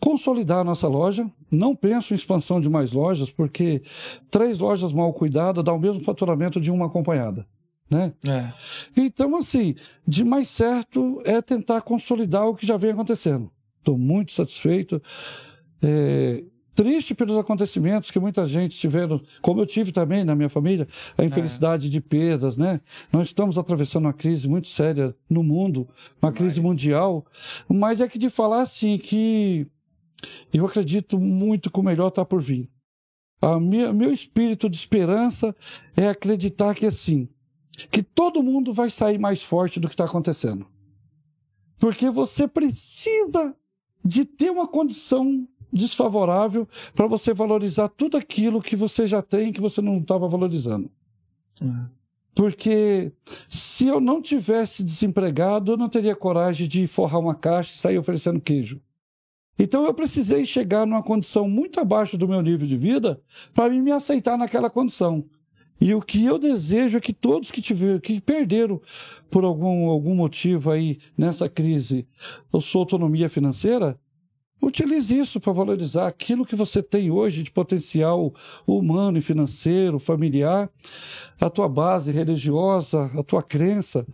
Consolidar 0.00 0.60
a 0.60 0.64
nossa 0.64 0.88
loja, 0.88 1.30
não 1.50 1.76
penso 1.76 2.12
em 2.14 2.16
expansão 2.16 2.60
de 2.60 2.70
mais 2.70 2.92
lojas, 2.92 3.30
porque 3.30 3.82
três 4.30 4.58
lojas 4.58 4.92
mal 4.92 5.12
cuidadas 5.12 5.62
dá 5.62 5.72
o 5.72 5.78
mesmo 5.78 6.02
faturamento 6.02 6.60
de 6.60 6.70
uma 6.70 6.86
acompanhada. 6.86 7.46
Né? 7.90 8.12
É. 8.26 8.52
Então, 8.96 9.36
assim, 9.36 9.74
de 10.06 10.24
mais 10.24 10.48
certo 10.48 11.20
é 11.24 11.42
tentar 11.42 11.82
consolidar 11.82 12.46
o 12.46 12.54
que 12.54 12.64
já 12.64 12.76
vem 12.76 12.92
acontecendo. 12.92 13.50
Estou 13.78 13.98
muito 13.98 14.32
satisfeito. 14.32 15.02
É, 15.82 16.44
triste 16.74 17.14
pelos 17.14 17.36
acontecimentos 17.36 18.10
que 18.10 18.18
muita 18.18 18.46
gente 18.46 18.76
tiveram, 18.76 19.20
como 19.42 19.60
eu 19.60 19.66
tive 19.66 19.92
também 19.92 20.24
na 20.24 20.34
minha 20.34 20.48
família, 20.48 20.86
a 21.18 21.24
infelicidade 21.24 21.90
de 21.90 22.00
perdas, 22.00 22.56
né? 22.56 22.80
Nós 23.12 23.28
estamos 23.28 23.58
atravessando 23.58 24.04
uma 24.06 24.12
crise 24.12 24.48
muito 24.48 24.68
séria 24.68 25.14
no 25.28 25.42
mundo, 25.42 25.88
uma 26.22 26.32
crise 26.32 26.60
Mas- 26.60 26.70
mundial, 26.70 27.26
mas 27.68 28.00
é 28.00 28.08
que 28.08 28.18
de 28.18 28.30
falar 28.30 28.62
assim 28.62 28.96
que 28.96 29.66
eu 30.52 30.66
acredito 30.66 31.18
muito 31.18 31.70
que 31.70 31.80
o 31.80 31.82
melhor 31.82 32.08
está 32.08 32.24
por 32.24 32.42
vir. 32.42 32.70
A 33.40 33.58
minha, 33.58 33.92
meu 33.92 34.12
espírito 34.12 34.68
de 34.68 34.76
esperança 34.76 35.56
é 35.96 36.08
acreditar 36.08 36.74
que 36.74 36.84
assim, 36.86 37.28
que 37.90 38.02
todo 38.02 38.42
mundo 38.42 38.72
vai 38.72 38.90
sair 38.90 39.18
mais 39.18 39.42
forte 39.42 39.80
do 39.80 39.88
que 39.88 39.94
está 39.94 40.04
acontecendo. 40.04 40.66
Porque 41.78 42.10
você 42.10 42.46
precisa 42.46 43.56
de 44.04 44.24
ter 44.24 44.50
uma 44.50 44.68
condição 44.68 45.48
desfavorável 45.72 46.68
para 46.94 47.06
você 47.06 47.32
valorizar 47.32 47.88
tudo 47.88 48.16
aquilo 48.16 48.60
que 48.60 48.76
você 48.76 49.06
já 49.06 49.22
tem 49.22 49.52
que 49.52 49.60
você 49.60 49.80
não 49.80 49.98
estava 49.98 50.28
valorizando. 50.28 50.90
Porque 52.34 53.12
se 53.48 53.86
eu 53.86 54.00
não 54.00 54.20
tivesse 54.20 54.82
desempregado, 54.82 55.72
eu 55.72 55.76
não 55.76 55.88
teria 55.88 56.14
coragem 56.14 56.68
de 56.68 56.86
forrar 56.86 57.18
uma 57.18 57.34
caixa 57.34 57.74
e 57.74 57.78
sair 57.78 57.98
oferecendo 57.98 58.40
queijo. 58.40 58.80
Então 59.62 59.84
eu 59.84 59.92
precisei 59.92 60.46
chegar 60.46 60.86
numa 60.86 61.02
condição 61.02 61.46
muito 61.46 61.78
abaixo 61.78 62.16
do 62.16 62.26
meu 62.26 62.40
nível 62.40 62.66
de 62.66 62.78
vida 62.78 63.20
para 63.52 63.68
me 63.68 63.92
aceitar 63.92 64.38
naquela 64.38 64.70
condição. 64.70 65.22
E 65.78 65.94
o 65.94 66.00
que 66.00 66.24
eu 66.24 66.38
desejo 66.38 66.96
é 66.96 67.00
que 67.00 67.12
todos 67.12 67.50
que 67.50 67.60
tiveram, 67.60 68.00
que 68.00 68.22
perderam 68.22 68.80
por 69.30 69.44
algum, 69.44 69.90
algum 69.90 70.14
motivo 70.14 70.70
aí 70.70 70.98
nessa 71.16 71.46
crise 71.46 72.08
a 72.50 72.58
sua 72.58 72.80
autonomia 72.80 73.28
financeira, 73.28 74.00
Utilize 74.62 75.16
isso 75.16 75.40
para 75.40 75.54
valorizar 75.54 76.06
aquilo 76.06 76.44
que 76.44 76.54
você 76.54 76.82
tem 76.82 77.10
hoje 77.10 77.42
de 77.42 77.50
potencial 77.50 78.34
humano 78.66 79.16
e 79.16 79.22
financeiro, 79.22 79.98
familiar, 79.98 80.68
a 81.40 81.48
tua 81.48 81.66
base 81.66 82.12
religiosa, 82.12 83.10
a 83.18 83.22
tua 83.22 83.42
crença. 83.42 84.06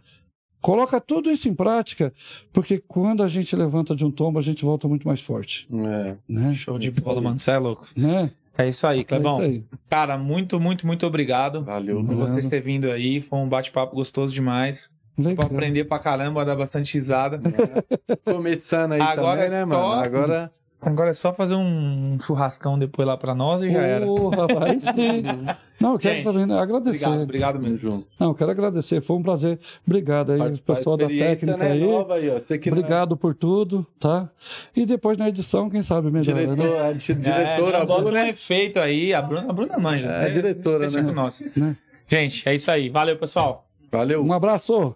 Coloca 0.67 1.01
tudo 1.01 1.31
isso 1.31 1.49
em 1.49 1.55
prática, 1.55 2.13
porque 2.53 2.79
quando 2.89 3.23
a 3.23 3.29
gente 3.29 3.55
levanta 3.55 3.95
de 3.95 4.05
um 4.05 4.11
tombo, 4.11 4.41
a 4.41 4.43
gente 4.43 4.65
volta 4.65 4.89
muito 4.89 5.07
mais 5.07 5.21
forte. 5.21 5.65
É. 5.73 6.17
Né? 6.29 6.55
Show 6.55 6.77
de 6.77 6.91
bola, 6.91 7.21
mano. 7.21 7.39
Você 7.39 7.53
é 7.53 7.59
louco. 7.59 7.87
Né? 7.97 8.33
É 8.59 8.69
isso 8.69 8.85
aí, 8.85 9.05
Clebão. 9.05 9.41
É 9.43 9.47
isso 9.47 9.55
aí. 9.71 9.79
Cara, 9.89 10.19
muito, 10.19 10.59
muito, 10.59 10.85
muito 10.85 11.07
obrigado 11.07 11.63
Valeu, 11.63 12.05
por 12.05 12.17
vocês 12.17 12.49
terem 12.49 12.65
vindo 12.65 12.91
aí. 12.91 13.21
Foi 13.21 13.39
um 13.39 13.49
bate-papo 13.49 13.95
gostoso 13.95 14.35
demais. 14.35 14.91
Pra 15.15 15.25
Legal. 15.27 15.47
aprender 15.47 15.85
pra 15.85 16.01
caramba, 16.01 16.45
dar 16.45 16.57
bastante 16.57 16.93
risada. 16.95 17.41
Começando 18.27 18.91
aí 18.95 19.01
Agora 19.01 19.45
também, 19.45 19.59
é 19.61 19.65
né, 19.65 19.73
só- 19.73 19.89
mano? 19.89 20.03
Agora. 20.03 20.53
Agora 20.87 21.11
é 21.11 21.15
só 21.15 21.33
fazer 21.33 21.57
um 21.57 22.17
churrascão 22.21 22.79
depois 22.79 23.09
lá 23.09 23.17
pra 23.17 23.35
nós 23.35 23.61
e 23.61 23.73
já 23.73 23.83
era. 23.83 24.07
Ô, 24.07 24.29
rapaz, 24.29 24.83
sim. 24.83 25.23
Não, 25.81 25.95
eu 25.95 25.99
quero 25.99 26.15
Gente, 26.15 26.25
também 26.25 26.47
né, 26.47 26.59
agradecer. 26.59 27.05
Obrigado, 27.05 27.23
obrigado 27.25 27.59
mesmo. 27.61 27.77
junto. 27.77 28.07
Não, 28.19 28.29
eu 28.29 28.35
quero 28.37 28.51
agradecer. 28.53 29.01
Foi 29.03 29.17
um 29.17 29.23
prazer. 29.23 29.59
Obrigado 29.85 30.31
aí, 30.31 30.39
Participar 30.39 30.77
pessoal 30.77 30.97
da 30.97 31.09
técnica 31.09 31.57
né, 31.57 31.73
aí. 31.73 31.81
nova 31.85 32.15
aí, 32.15 32.31
ó. 32.31 32.39
Você 32.39 32.57
que 32.57 32.71
não 32.71 32.77
é 32.77 32.81
Obrigado 32.81 33.17
por 33.17 33.35
tudo, 33.35 33.85
tá? 33.99 34.31
E 34.77 34.87
depois 34.87 35.19
na 35.19 35.29
edição, 35.29 35.69
quem 35.69 35.83
sabe 35.83 36.09
melhor, 36.11 36.23
Diretor, 36.35 36.57
né? 36.57 36.89
a 36.89 36.93
di- 36.93 37.15
diretora, 37.15 37.79
é, 37.79 37.81
a 37.81 37.85
um 37.85 37.87
Bruna, 38.05 38.29
efeito 38.29 38.79
aí. 38.79 39.13
A 39.13 39.21
Bruna, 39.21 39.51
a 39.51 39.53
Bruna 39.53 39.79
manja. 39.79 40.07
É, 40.09 40.27
a 40.27 40.29
diretora, 40.29 40.89
né? 40.89 41.03
com 41.03 41.13
nós. 41.13 41.43
Né? 41.57 41.77
Gente, 42.07 42.49
é 42.49 42.55
isso 42.55 42.71
aí. 42.71 42.89
Valeu, 42.89 43.19
pessoal. 43.19 43.67
Valeu. 43.91 44.25
Um 44.25 44.33
abraço. 44.33 44.95